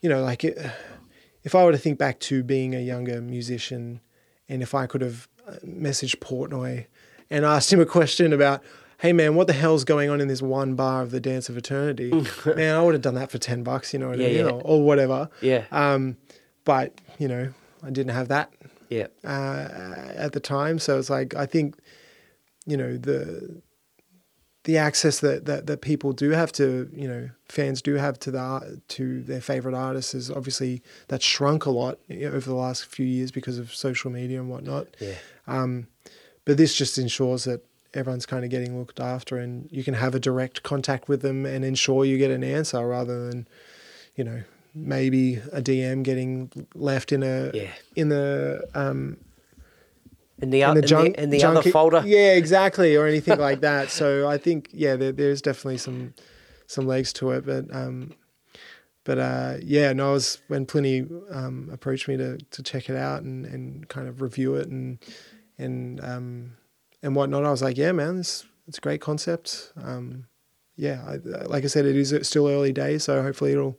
you 0.00 0.08
know, 0.08 0.22
like 0.22 0.44
if 0.44 1.54
I 1.54 1.64
were 1.64 1.72
to 1.72 1.78
think 1.78 1.98
back 1.98 2.18
to 2.20 2.42
being 2.42 2.74
a 2.74 2.80
younger 2.80 3.20
musician, 3.20 4.00
and 4.48 4.62
if 4.62 4.74
I 4.74 4.86
could 4.86 5.00
have 5.02 5.28
messaged 5.64 6.16
Portnoy 6.18 6.86
and 7.30 7.44
asked 7.44 7.72
him 7.72 7.80
a 7.80 7.86
question 7.86 8.32
about, 8.32 8.62
hey 8.98 9.12
man, 9.12 9.34
what 9.34 9.46
the 9.46 9.52
hell's 9.52 9.84
going 9.84 10.10
on 10.10 10.20
in 10.20 10.28
this 10.28 10.42
one 10.42 10.74
bar 10.74 11.02
of 11.02 11.10
the 11.10 11.20
Dance 11.20 11.48
of 11.48 11.56
Eternity? 11.56 12.10
man, 12.46 12.76
I 12.76 12.82
would 12.82 12.94
have 12.94 13.02
done 13.02 13.14
that 13.14 13.30
for 13.30 13.38
ten 13.38 13.62
bucks, 13.62 13.92
you 13.92 13.98
know, 13.98 14.08
what 14.08 14.18
I 14.18 14.22
Yeah, 14.22 14.28
mean? 14.28 14.36
Yeah. 14.36 14.42
know, 14.44 14.60
or 14.64 14.82
whatever. 14.82 15.28
Yeah, 15.40 15.64
Um, 15.72 16.16
but 16.64 17.00
you 17.18 17.28
know, 17.28 17.52
I 17.82 17.90
didn't 17.90 18.12
have 18.14 18.28
that 18.28 18.52
yeah, 18.88 19.06
uh, 19.24 20.12
at 20.14 20.32
the 20.32 20.40
time. 20.40 20.78
So 20.78 20.98
it's 20.98 21.10
like 21.10 21.34
I 21.34 21.46
think, 21.46 21.76
you 22.66 22.76
know, 22.76 22.96
the 22.96 23.62
the 24.64 24.78
access 24.78 25.18
that, 25.18 25.44
that, 25.46 25.66
that 25.66 25.80
people 25.80 26.12
do 26.12 26.30
have 26.30 26.52
to, 26.52 26.88
you 26.94 27.08
know, 27.08 27.28
fans 27.48 27.82
do 27.82 27.94
have 27.94 28.16
to 28.20 28.30
the 28.30 28.38
art- 28.38 28.88
to 28.90 29.20
their 29.24 29.40
favorite 29.40 29.74
artists 29.74 30.14
is 30.14 30.30
obviously 30.30 30.80
that's 31.08 31.24
shrunk 31.24 31.66
a 31.66 31.70
lot 31.70 31.98
over 32.08 32.38
the 32.48 32.54
last 32.54 32.84
few 32.86 33.04
years 33.04 33.32
because 33.32 33.58
of 33.58 33.74
social 33.74 34.08
media 34.12 34.38
and 34.38 34.48
whatnot. 34.48 34.86
yeah, 35.00 35.14
Um, 35.46 35.88
but 36.44 36.56
this 36.56 36.74
just 36.74 36.98
ensures 36.98 37.44
that 37.44 37.64
everyone's 37.94 38.26
kind 38.26 38.44
of 38.44 38.50
getting 38.50 38.78
looked 38.78 39.00
after, 39.00 39.38
and 39.38 39.68
you 39.70 39.84
can 39.84 39.94
have 39.94 40.14
a 40.14 40.20
direct 40.20 40.62
contact 40.62 41.08
with 41.08 41.22
them 41.22 41.46
and 41.46 41.64
ensure 41.64 42.04
you 42.04 42.18
get 42.18 42.30
an 42.30 42.42
answer 42.44 42.86
rather 42.86 43.28
than, 43.28 43.46
you 44.16 44.24
know, 44.24 44.42
maybe 44.74 45.36
a 45.52 45.60
DM 45.60 46.02
getting 46.02 46.50
left 46.74 47.12
in 47.12 47.22
a 47.22 47.50
yeah. 47.52 47.70
in 47.94 48.08
the 48.08 48.66
um, 48.74 49.18
In 50.40 50.50
the, 50.50 50.62
in 50.62 50.74
the 50.74 50.80
in 50.80 50.86
junk 50.86 51.16
the, 51.16 51.22
in 51.22 51.30
the 51.30 51.38
junk- 51.38 51.58
other 51.58 51.70
folder. 51.70 52.02
Yeah, 52.04 52.32
exactly, 52.32 52.96
or 52.96 53.06
anything 53.14 53.38
like 53.38 53.60
that. 53.60 53.90
So 53.90 54.28
I 54.28 54.38
think 54.38 54.70
yeah, 54.72 54.96
there, 54.96 55.12
there's 55.12 55.42
definitely 55.42 55.78
some 55.78 56.14
some 56.66 56.86
legs 56.86 57.12
to 57.14 57.32
it, 57.32 57.44
but 57.44 57.66
um, 57.74 58.14
but 59.04 59.18
uh, 59.18 59.56
yeah, 59.62 59.92
no, 59.92 60.10
I 60.10 60.12
was 60.12 60.40
when 60.48 60.64
Plini 60.64 61.06
um, 61.34 61.68
approached 61.72 62.08
me 62.08 62.16
to 62.16 62.38
to 62.38 62.62
check 62.62 62.88
it 62.88 62.96
out 62.96 63.22
and 63.22 63.44
and 63.44 63.88
kind 63.88 64.08
of 64.08 64.22
review 64.22 64.54
it 64.54 64.68
and 64.68 64.98
and 65.62 66.02
um 66.04 66.56
and 67.02 67.16
whatnot. 67.16 67.44
I 67.44 67.50
was 67.50 67.62
like, 67.62 67.76
yeah, 67.76 67.92
man, 67.92 68.16
this 68.16 68.44
it's 68.68 68.78
a 68.78 68.80
great 68.80 69.00
concept. 69.00 69.72
Um, 69.82 70.26
yeah, 70.76 71.02
I, 71.06 71.16
like 71.46 71.64
I 71.64 71.66
said, 71.66 71.84
it 71.84 71.96
is 71.96 72.14
still 72.22 72.48
early 72.48 72.72
days, 72.72 73.04
so 73.04 73.22
hopefully 73.22 73.52
it'll 73.52 73.78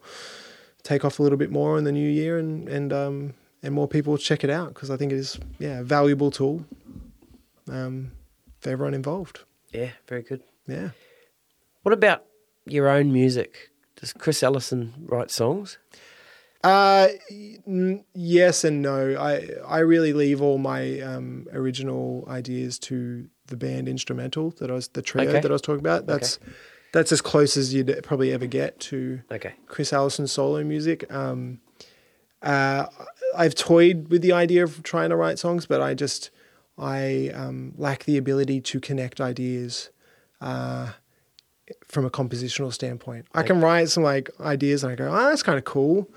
take 0.83 1.05
off 1.05 1.19
a 1.19 1.23
little 1.23 1.37
bit 1.37 1.51
more 1.51 1.77
in 1.77 1.83
the 1.83 1.91
new 1.91 2.09
year 2.09 2.37
and 2.37 2.67
and 2.67 2.91
um 2.91 3.33
and 3.63 3.73
more 3.73 3.87
people 3.87 4.11
will 4.11 4.17
check 4.17 4.43
it 4.43 4.49
out 4.49 4.73
because 4.73 4.91
I 4.91 4.97
think 4.97 5.11
it 5.11 5.17
is 5.17 5.39
yeah 5.59 5.79
a 5.79 5.83
valuable 5.83 6.31
tool 6.31 6.65
um, 7.71 8.11
for 8.59 8.69
everyone 8.69 8.93
involved. 8.93 9.39
Yeah, 9.71 9.91
very 10.07 10.21
good. 10.21 10.41
Yeah. 10.67 10.89
What 11.83 11.93
about 11.93 12.25
your 12.65 12.87
own 12.87 13.11
music? 13.11 13.71
Does 13.95 14.13
Chris 14.13 14.43
Allison 14.43 14.93
write 15.05 15.31
songs? 15.31 15.77
Uh, 16.63 17.09
n- 17.67 18.03
yes 18.13 18.63
and 18.63 18.81
no. 18.81 19.15
I 19.19 19.49
I 19.67 19.79
really 19.79 20.13
leave 20.13 20.41
all 20.41 20.57
my 20.57 20.99
um, 21.01 21.47
original 21.51 22.25
ideas 22.29 22.79
to 22.79 23.27
the 23.47 23.57
band 23.57 23.89
instrumental 23.89 24.51
that 24.59 24.69
I 24.71 24.73
was 24.73 24.87
the 24.89 25.01
trio 25.01 25.29
Okay. 25.29 25.39
that 25.41 25.51
I 25.51 25.53
was 25.53 25.61
talking 25.61 25.81
about. 25.81 26.05
That's 26.07 26.39
that's 26.93 27.11
as 27.11 27.21
close 27.21 27.57
as 27.57 27.73
you'd 27.73 27.99
probably 28.03 28.31
ever 28.31 28.45
get 28.45 28.79
to 28.81 29.21
Okay. 29.31 29.53
Chris 29.67 29.91
Allison 29.91 30.27
solo 30.27 30.63
music. 30.63 31.11
Um, 31.11 31.59
uh, 32.41 32.85
I've 33.35 33.55
toyed 33.55 34.09
with 34.09 34.21
the 34.21 34.31
idea 34.31 34.63
of 34.63 34.83
trying 34.83 35.09
to 35.09 35.15
write 35.15 35.39
songs, 35.39 35.65
but 35.65 35.81
I 35.81 35.93
just 35.95 36.29
I 36.77 37.29
um, 37.33 37.73
lack 37.77 38.05
the 38.05 38.17
ability 38.17 38.61
to 38.61 38.79
connect 38.79 39.19
ideas 39.19 39.89
uh, 40.39 40.91
from 41.87 42.05
a 42.05 42.09
compositional 42.09 42.71
standpoint. 42.71 43.25
I 43.33 43.43
can 43.43 43.59
write 43.59 43.89
some 43.89 44.03
like 44.03 44.29
ideas, 44.39 44.83
and 44.83 44.93
I 44.93 44.95
go, 44.95 45.07
"Oh, 45.11 45.29
that's 45.29 45.43
kind 45.43 45.57
of 45.57 45.63
cool," 45.65 46.09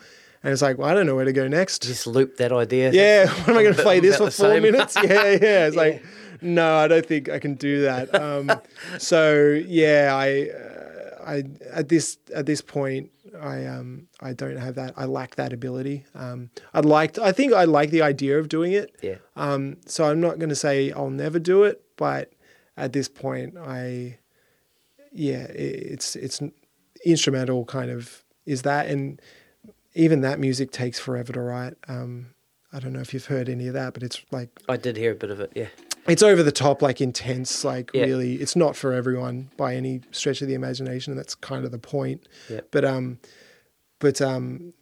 and 0.46 0.52
it's 0.52 0.62
like, 0.62 0.78
well, 0.78 0.88
I 0.88 0.94
don't 0.94 1.06
know 1.06 1.16
where 1.16 1.24
to 1.24 1.32
go 1.32 1.48
next. 1.48 1.82
Just 1.82 2.06
loop 2.06 2.36
that 2.36 2.52
idea. 2.52 2.92
Yeah, 2.92 3.26
what 3.40 3.48
am 3.48 3.58
I 3.58 3.64
going 3.64 3.74
to 3.74 3.82
play 3.82 3.98
this 3.98 4.16
for 4.16 4.30
four 4.30 4.60
minutes? 4.60 4.94
Yeah, 5.02 5.30
yeah. 5.30 5.66
It's 5.66 5.74
like, 5.74 6.04
no, 6.40 6.76
I 6.76 6.86
don't 6.86 7.04
think 7.04 7.28
I 7.28 7.40
can 7.40 7.54
do 7.54 7.82
that. 7.82 8.14
Um, 8.14 8.52
so 8.96 9.60
yeah, 9.66 10.12
I, 10.14 10.50
uh, 10.50 11.24
I 11.26 11.44
at 11.72 11.88
this 11.88 12.18
at 12.32 12.46
this 12.46 12.60
point, 12.62 13.10
I 13.36 13.66
um 13.66 14.06
I 14.20 14.34
don't 14.34 14.56
have 14.56 14.76
that. 14.76 14.94
I 14.96 15.06
lack 15.06 15.34
that 15.34 15.52
ability. 15.52 16.04
Um, 16.14 16.50
I'd 16.72 16.84
like. 16.84 17.14
To, 17.14 17.24
I 17.24 17.32
think 17.32 17.52
I 17.52 17.64
like 17.64 17.90
the 17.90 18.02
idea 18.02 18.38
of 18.38 18.48
doing 18.48 18.70
it. 18.70 18.94
Yeah. 19.02 19.16
Um, 19.34 19.78
so 19.86 20.04
I'm 20.08 20.20
not 20.20 20.38
going 20.38 20.50
to 20.50 20.54
say 20.54 20.92
I'll 20.92 21.10
never 21.10 21.40
do 21.40 21.64
it, 21.64 21.82
but 21.96 22.32
at 22.76 22.92
this 22.92 23.08
point, 23.08 23.56
I, 23.58 24.18
yeah, 25.10 25.42
it, 25.42 25.92
it's 25.92 26.14
it's 26.14 26.40
instrumental 27.04 27.64
kind 27.64 27.90
of 27.90 28.22
is 28.44 28.62
that, 28.62 28.86
and 28.86 29.20
even 29.96 30.20
that 30.20 30.38
music 30.38 30.70
takes 30.70 30.98
forever 31.00 31.32
to 31.32 31.40
write. 31.40 31.74
Um, 31.88 32.28
I 32.72 32.78
don't 32.78 32.92
know 32.92 33.00
if 33.00 33.12
you've 33.14 33.26
heard 33.26 33.48
any 33.48 33.66
of 33.68 33.74
that, 33.74 33.94
but 33.94 34.02
it's 34.02 34.20
like 34.30 34.50
I 34.68 34.76
did 34.76 34.96
hear 34.96 35.12
a 35.12 35.14
bit 35.14 35.30
of 35.30 35.40
it. 35.40 35.52
Yeah. 35.54 35.68
it's 36.06 36.22
over 36.22 36.42
the 36.42 36.52
top, 36.52 36.82
like 36.82 37.00
intense, 37.00 37.64
like 37.64 37.90
Yeah. 37.94 38.04
really. 38.04 38.34
It's 38.36 38.54
not 38.54 38.76
for 38.76 38.92
everyone 38.92 39.50
by 39.56 39.74
any 39.74 40.02
stretch 40.12 40.42
of 40.42 40.48
the 40.48 40.54
imagination, 40.54 41.12
and 41.12 41.18
that's 41.18 41.34
kind 41.34 41.64
of 41.64 41.72
the 41.72 41.78
point. 41.78 42.28
Yeah. 42.48 42.60
But 42.70 42.84
um, 42.84 43.18
but 43.98 44.20
um, 44.20 44.72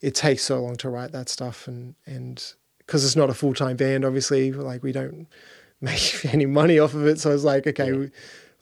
it 0.00 0.14
takes 0.14 0.42
so 0.42 0.60
long 0.60 0.76
to 0.76 0.88
write 0.90 1.12
that 1.12 1.28
stuff, 1.28 1.68
and 1.68 1.94
and 2.06 2.54
because 2.78 3.04
it's 3.04 3.16
not 3.16 3.30
a 3.30 3.34
full 3.34 3.54
time 3.54 3.76
band, 3.76 4.04
obviously, 4.04 4.50
like 4.52 4.82
we 4.82 4.92
don't 4.92 5.28
make 5.80 6.24
any 6.34 6.46
money 6.46 6.78
off 6.78 6.94
of 6.94 7.06
it. 7.06 7.20
So 7.20 7.32
it's 7.32 7.44
like, 7.44 7.66
okay, 7.66 7.90
Yeah. 7.92 7.96
we, 7.96 8.10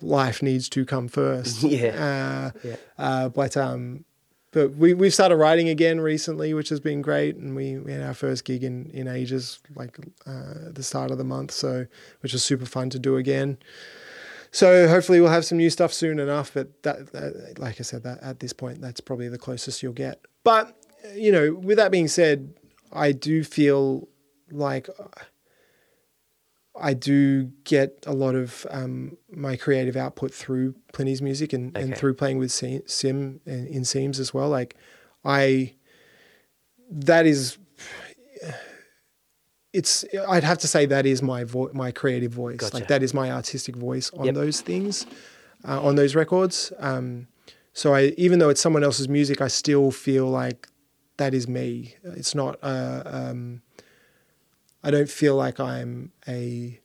life 0.02 0.43
needs 0.43 0.68
to 0.70 0.85
come 0.85 1.09
first. 1.09 1.62
Yeah. 1.78 2.52
Uh, 2.55 2.59
Yeah. 2.62 2.77
uh, 2.98 3.28
but 3.31 3.56
um, 3.56 4.05
but 4.57 4.74
we 4.74 4.95
we've 4.95 5.12
started 5.12 5.37
writing 5.37 5.69
again 5.69 6.01
recently, 6.01 6.55
which 6.55 6.70
has 6.70 6.81
been 6.81 7.03
great, 7.03 7.37
and 7.37 7.55
we, 7.55 7.77
we 7.77 7.93
had 7.93 8.01
our 8.01 8.15
first 8.15 8.47
gig 8.47 8.65
in 8.65 8.91
in 8.95 9.07
ages, 9.07 9.61
like 9.74 9.99
uh, 10.27 10.69
at 10.69 10.74
the 10.74 10.83
start 10.83 11.11
of 11.11 11.19
the 11.19 11.24
month, 11.24 11.51
so 11.51 11.85
which 12.20 12.33
was 12.33 12.43
super 12.43 12.65
fun 12.65 12.89
to 12.89 12.99
do 12.99 13.19
again. 13.19 13.59
So 14.53 14.89
hopefully 14.89 15.20
we'll 15.20 15.28
have 15.28 15.45
some 15.45 15.59
new 15.59 15.69
stuff 15.69 15.93
soon 15.93 16.19
enough. 16.19 16.55
But 16.55 16.83
that, 16.85 17.12
that 17.12 17.59
like 17.59 17.78
I 17.81 17.83
said, 17.83 18.03
that 18.05 18.23
at 18.23 18.41
this 18.41 18.55
point, 18.55 18.81
that's 18.81 18.99
probably 18.99 19.28
the 19.28 19.37
closest 19.37 19.83
you'll 19.83 19.93
get. 19.93 20.23
But 20.43 20.74
you 21.15 21.31
know, 21.31 21.53
with 21.53 21.77
that 21.77 21.91
being 21.91 22.09
said, 22.09 22.55
I 22.91 23.12
do 23.12 23.45
feel 23.45 24.09
like. 24.51 24.89
I 26.81 26.94
do 26.94 27.44
get 27.65 28.05
a 28.07 28.12
lot 28.12 28.35
of 28.35 28.66
um, 28.70 29.16
my 29.31 29.57
creative 29.57 29.97
output 29.97 30.32
through 30.35 30.74
Plini's 30.93 31.23
music 31.23 31.53
and, 31.53 31.77
and 31.77 31.97
through 31.97 32.15
playing 32.15 32.39
with 32.39 32.51
Sim, 32.53 32.82
Sim 32.86 33.40
and 33.47 33.66
in 33.69 33.82
Seims 33.82 34.19
as 34.19 34.35
well. 34.35 34.48
Like, 34.48 34.77
I 35.24 35.74
that 36.90 37.27
is 37.27 37.59
it's 39.73 40.05
I'd 40.28 40.44
have 40.44 40.59
to 40.59 40.69
say 40.69 40.86
that 40.86 41.05
is 41.07 41.23
my 41.23 41.44
vo- 41.44 41.70
my 41.73 41.90
creative 41.93 42.32
voice. 42.32 42.57
Gotcha. 42.59 42.74
Like 42.77 42.89
that 42.89 43.03
is 43.03 43.12
my 43.12 43.31
artistic 43.31 43.77
voice 43.77 44.11
on 44.15 44.27
Yep. 44.27 44.35
those 44.35 44.61
things. 44.61 45.07
uh, 45.66 45.82
on 45.82 45.97
those 45.97 46.15
records. 46.15 46.73
Um, 46.78 47.27
so 47.73 47.93
I, 47.94 48.15
even 48.16 48.39
though 48.39 48.51
it's 48.51 48.61
someone 48.61 48.85
else's 48.85 49.09
music, 49.09 49.40
I 49.40 49.48
still 49.48 49.90
feel 49.90 50.27
like 50.27 50.69
that 51.16 51.35
is 51.35 51.48
me. 51.48 51.97
It's 52.05 52.35
not. 52.35 52.59
Uh, 52.62 53.03
um, 53.05 53.62
I 54.87 54.91
don't 54.91 55.11
feel 55.11 55.35
like 55.37 55.59
I'm 55.61 56.13
a 56.29 56.81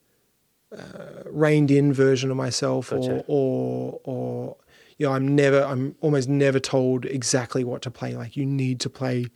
uh, 0.76 1.24
reined 1.26 1.70
in 1.72 1.94
version 1.94 2.32
of 2.32 2.38
myself, 2.38 2.90
Gotcha. 2.90 3.24
or 3.28 3.28
or 3.28 4.00
or 4.04 4.58
you 4.98 5.06
know, 5.08 5.14
I'm 5.14 5.36
never. 5.36 5.62
I'm 5.64 5.96
almost 6.02 6.28
never 6.30 6.60
told 6.60 7.06
exactly 7.06 7.64
what 7.64 7.82
to 7.84 7.92
play. 7.92 8.16
Like 8.16 8.36
you 8.38 8.46
need 8.46 8.80
to 8.82 8.90
play 8.90 9.28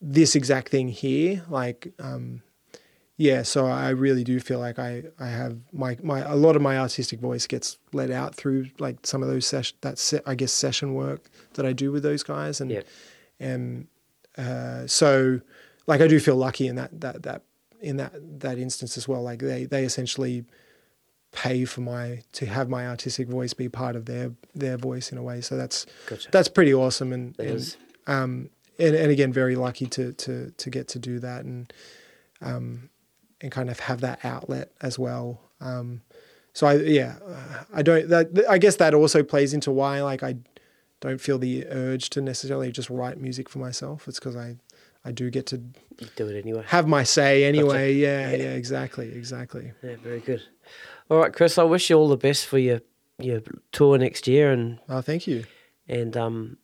this 0.00 0.34
exact 0.34 0.68
thing 0.70 0.88
here. 0.88 1.42
Like 1.48 1.92
um, 1.98 2.42
yeah, 3.16 3.42
so 3.42 3.66
I 3.66 3.90
really 3.90 4.24
do 4.24 4.40
feel 4.40 4.58
like 4.58 4.78
I, 4.78 5.04
I 5.20 5.26
have 5.28 5.58
my, 5.72 5.96
my 6.02 6.20
a 6.20 6.34
lot 6.36 6.56
of 6.56 6.62
my 6.62 6.78
artistic 6.78 7.20
voice 7.20 7.46
gets 7.46 7.78
let 7.92 8.10
out 8.10 8.34
through 8.34 8.66
like 8.78 9.04
some 9.06 9.22
of 9.22 9.28
those 9.28 9.46
session 9.46 9.76
that 9.82 9.98
se- 9.98 10.22
I 10.26 10.34
guess 10.34 10.52
session 10.52 10.94
work 10.94 11.28
that 11.54 11.66
I 11.66 11.72
do 11.72 11.92
with 11.92 12.02
those 12.02 12.22
guys 12.22 12.60
and 12.60 12.70
Yeah. 12.70 12.82
and 13.38 13.86
uh, 14.38 14.86
so 14.86 15.40
like 15.86 16.00
I 16.00 16.06
do 16.08 16.18
feel 16.20 16.36
lucky 16.36 16.66
in 16.68 16.76
that 16.76 17.00
that 17.00 17.22
that 17.24 17.42
in 17.82 17.96
that 17.98 18.12
that 18.40 18.58
instance 18.58 18.96
as 18.96 19.06
well 19.08 19.22
like 19.22 19.40
they 19.40 19.64
they 19.64 19.84
essentially 19.84 20.44
pay 21.32 21.64
for 21.64 21.80
my 21.80 22.22
to 22.32 22.44
have 22.46 22.68
my 22.68 22.86
artistic 22.86 23.26
voice 23.28 23.54
be 23.54 23.68
part 23.68 23.96
of 23.96 24.04
their 24.06 24.30
their 24.54 24.76
voice 24.76 25.10
in 25.12 25.18
a 25.18 25.22
way 25.22 25.40
so 25.40 25.56
that's 25.56 25.86
Gotcha. 26.06 26.30
that's 26.30 26.48
pretty 26.48 26.72
awesome 26.74 27.12
and, 27.12 27.34
It 27.38 27.46
and 27.46 27.56
is. 27.56 27.76
um, 28.06 28.50
and, 28.78 28.94
and 28.96 29.10
again, 29.10 29.32
very 29.32 29.54
lucky 29.54 29.86
to 29.86 30.12
to 30.14 30.50
to 30.56 30.70
get 30.70 30.88
to 30.88 30.98
do 30.98 31.18
that 31.20 31.44
and 31.44 31.72
um, 32.40 32.88
and 33.40 33.52
kind 33.52 33.70
of 33.70 33.78
have 33.80 34.00
that 34.00 34.24
outlet 34.24 34.72
as 34.80 34.98
well. 34.98 35.40
Um, 35.60 36.00
so 36.54 36.66
I 36.66 36.76
yeah, 36.76 37.16
uh, 37.24 37.64
I 37.72 37.82
don't 37.82 38.08
that 38.08 38.30
I 38.48 38.56
guess 38.58 38.76
that 38.76 38.94
also 38.94 39.22
plays 39.22 39.52
into 39.52 39.70
why 39.70 40.02
like 40.02 40.22
I 40.22 40.36
don't 41.00 41.20
feel 41.20 41.38
the 41.38 41.66
urge 41.66 42.10
to 42.10 42.20
necessarily 42.22 42.72
just 42.72 42.88
write 42.90 43.20
music 43.20 43.48
for 43.48 43.58
myself. 43.58 44.08
It's 44.08 44.18
because 44.18 44.36
I 44.36 44.56
I 45.04 45.12
do 45.12 45.30
get 45.30 45.46
to 45.48 45.60
You 45.98 46.08
do 46.16 46.28
it 46.28 46.38
anyway. 46.38 46.64
have 46.66 46.86
my 46.88 47.02
say 47.04 47.44
anyway. 47.44 47.92
Yeah, 47.94 48.30
Yeah. 48.30 48.36
yeah, 48.36 48.50
exactly, 48.54 49.08
exactly. 49.14 49.72
Yeah, 49.82 49.96
very 50.02 50.20
good. 50.20 50.42
All 51.10 51.18
right, 51.18 51.32
Chris. 51.32 51.58
I 51.58 51.64
wish 51.64 51.90
you 51.90 51.96
all 51.96 52.08
the 52.08 52.16
best 52.16 52.46
for 52.46 52.58
your 52.58 52.80
your 53.18 53.40
tour 53.72 53.98
next 53.98 54.26
year, 54.26 54.50
and 54.50 54.78
Oh, 54.88 55.00
thank 55.00 55.26
you. 55.26 55.44
and 55.88 56.16
um, 56.16 56.56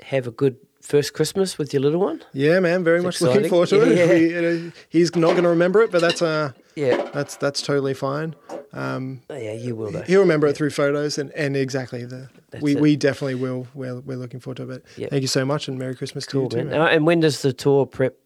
have 0.00 0.26
a 0.26 0.30
good 0.32 0.56
first 0.80 1.14
Christmas 1.14 1.58
with 1.58 1.72
your 1.72 1.80
little 1.80 2.00
one. 2.00 2.22
Yeah, 2.32 2.58
man, 2.60 2.82
very 2.82 2.96
It's 2.98 3.04
much 3.04 3.20
looking 3.20 3.48
forward 3.48 3.68
to 3.68 3.82
it. 3.82 3.96
Yeah. 3.96 4.08
We- 4.08 4.34
you 4.34 4.42
know, 4.42 4.72
he's 4.88 5.14
not 5.14 5.30
going 5.32 5.44
to 5.44 5.48
remember 5.50 5.80
it, 5.82 5.90
but 5.92 6.00
that's 6.00 6.20
uh, 6.22 6.52
Yeah. 6.74 7.08
that's 7.14 7.36
that's 7.36 7.62
totally 7.62 7.94
fine. 7.94 8.34
Um, 8.74 9.20
Oh, 9.30 9.36
yeah, 9.36 9.52
you 9.52 9.76
will 9.76 9.90
though. 9.92 10.02
He'll 10.02 10.20
remember 10.20 10.46
it 10.48 10.56
through 10.56 10.70
photos 10.70 11.18
and, 11.18 11.30
and 11.32 11.56
exactly 11.56 12.04
the 12.06 12.28
That's 12.50 12.62
we, 12.64 12.72
it. 12.74 12.80
we 12.80 12.96
definitely 12.96 13.34
will. 13.36 13.66
We're, 13.74 14.00
we're 14.00 14.16
looking 14.16 14.40
forward 14.40 14.56
to 14.56 14.70
it. 14.70 14.84
Yeah. 14.96 15.08
thank 15.10 15.20
you 15.22 15.28
so 15.28 15.44
much 15.44 15.68
and 15.68 15.78
Merry 15.78 15.94
Christmas 15.94 16.24
Cool, 16.26 16.48
to 16.48 16.56
you 16.56 16.64
man. 16.64 16.72
too. 16.72 16.78
Man. 16.78 16.88
Uh, 16.88 16.90
And 16.90 17.06
when 17.06 17.20
does 17.20 17.42
the 17.42 17.52
tour 17.52 17.84
prep 17.86 18.16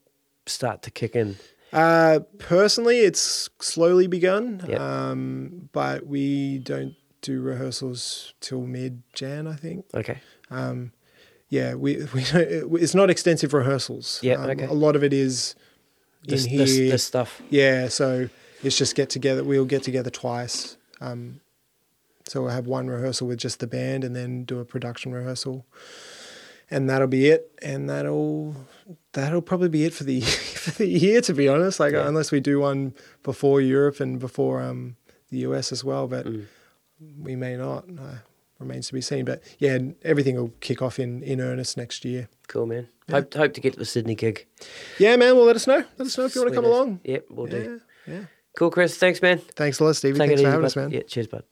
start 0.46 0.82
to 0.82 0.90
kick 0.90 1.14
in? 1.16 1.36
Uh, 1.72 2.20
personally, 2.38 3.00
it's 3.00 3.50
slowly 3.60 4.06
begun, 4.06 4.62
Yep. 4.68 4.80
um, 4.80 5.68
but 5.72 6.06
we 6.06 6.58
don't 6.58 6.94
do 7.22 7.40
rehearsals 7.40 8.34
till 8.40 8.62
mid 8.62 9.02
Jan, 9.14 9.46
I 9.46 9.56
think. 9.56 9.84
Okay. 9.94 10.18
Um, 10.50 10.92
yeah, 11.48 11.74
we 11.74 11.96
we 12.14 12.24
don't, 12.24 12.76
it's 12.80 12.94
not 12.94 13.10
extensive 13.10 13.52
rehearsals. 13.52 14.20
Yep, 14.22 14.38
um, 14.38 14.50
okay. 14.50 14.64
A 14.66 14.72
lot 14.72 14.96
of 14.96 15.02
it 15.04 15.12
is 15.12 15.54
This, 16.26 16.44
in 16.44 16.50
here. 16.50 16.58
this, 16.60 16.76
this 16.76 17.04
stuff. 17.04 17.42
Yeah, 17.50 17.88
so 17.88 18.28
it's 18.62 18.78
just 18.78 18.94
get 18.94 19.10
together. 19.10 19.44
We'll 19.44 19.64
get 19.64 19.82
together 19.82 20.10
twice. 20.10 20.76
Um, 21.00 21.40
so 22.28 22.42
we'll 22.42 22.50
have 22.50 22.66
one 22.66 22.88
rehearsal 22.88 23.26
with 23.28 23.38
just 23.38 23.60
the 23.60 23.66
band, 23.66 24.02
and 24.04 24.14
then 24.16 24.44
do 24.44 24.58
a 24.60 24.64
production 24.64 25.12
rehearsal, 25.12 25.66
and 26.70 26.88
that'll 26.88 27.06
be 27.08 27.28
it. 27.28 27.50
And 27.62 27.88
that'll 27.90 28.56
that'll 29.16 29.42
probably 29.42 29.68
be 29.68 29.84
it 29.84 29.92
for 29.92 30.04
the 30.04 30.20
for 30.62 30.70
the 30.70 30.86
year, 30.86 31.20
to 31.22 31.34
be 31.34 31.48
honest. 31.48 31.80
Like 31.80 31.92
Yeah. 31.92 32.06
unless 32.08 32.30
we 32.32 32.40
do 32.40 32.60
one 32.60 32.94
before 33.22 33.60
Europe 33.60 34.00
and 34.00 34.18
before 34.18 34.62
um, 34.62 34.96
the 35.30 35.38
US 35.38 35.72
as 35.72 35.82
well, 35.84 36.06
but 36.08 36.24
Mm. 36.26 36.46
we 37.20 37.36
may 37.36 37.56
not. 37.56 37.84
Uh, 37.90 38.18
remains 38.58 38.86
to 38.88 38.94
be 38.94 39.02
seen. 39.02 39.26
But 39.26 39.42
yeah, 39.58 39.76
everything 40.02 40.36
will 40.36 40.52
kick 40.60 40.80
off 40.80 40.98
in 40.98 41.22
in 41.22 41.40
earnest 41.42 41.76
next 41.76 42.04
year. 42.06 42.28
Cool, 42.48 42.64
man. 42.66 42.88
Hope 43.10 43.34
hope 43.34 43.52
to 43.52 43.60
get 43.60 43.74
to 43.74 43.78
the 43.78 43.84
Sydney 43.84 44.14
gig. 44.14 44.46
Yeah, 44.98 45.16
man. 45.16 45.36
Well, 45.36 45.44
let 45.44 45.56
us 45.56 45.66
know. 45.66 45.84
Let 45.98 46.06
us 46.06 46.16
know 46.16 46.24
if 46.24 46.34
you 46.34 46.40
want 46.40 46.54
to 46.54 46.56
come 46.56 46.64
along. 46.64 47.00
Yep, 47.04 47.26
we'll 47.28 47.46
do. 47.48 47.80
Yeah, 48.06 48.14
yeah. 48.14 48.24
Cool, 48.56 48.70
Chris. 48.70 48.96
Thanks, 48.96 49.20
man. 49.20 49.38
Thanks 49.56 49.78
a 49.80 49.84
lot, 49.84 49.94
Stevie. 49.96 50.18
Take 50.18 50.28
Thanks 50.28 50.40
for 50.42 50.50
having 50.50 50.64
us, 50.64 50.74
man. 50.74 50.90
Yeah, 50.90 51.02
cheers, 51.02 51.26
bud. 51.26 51.44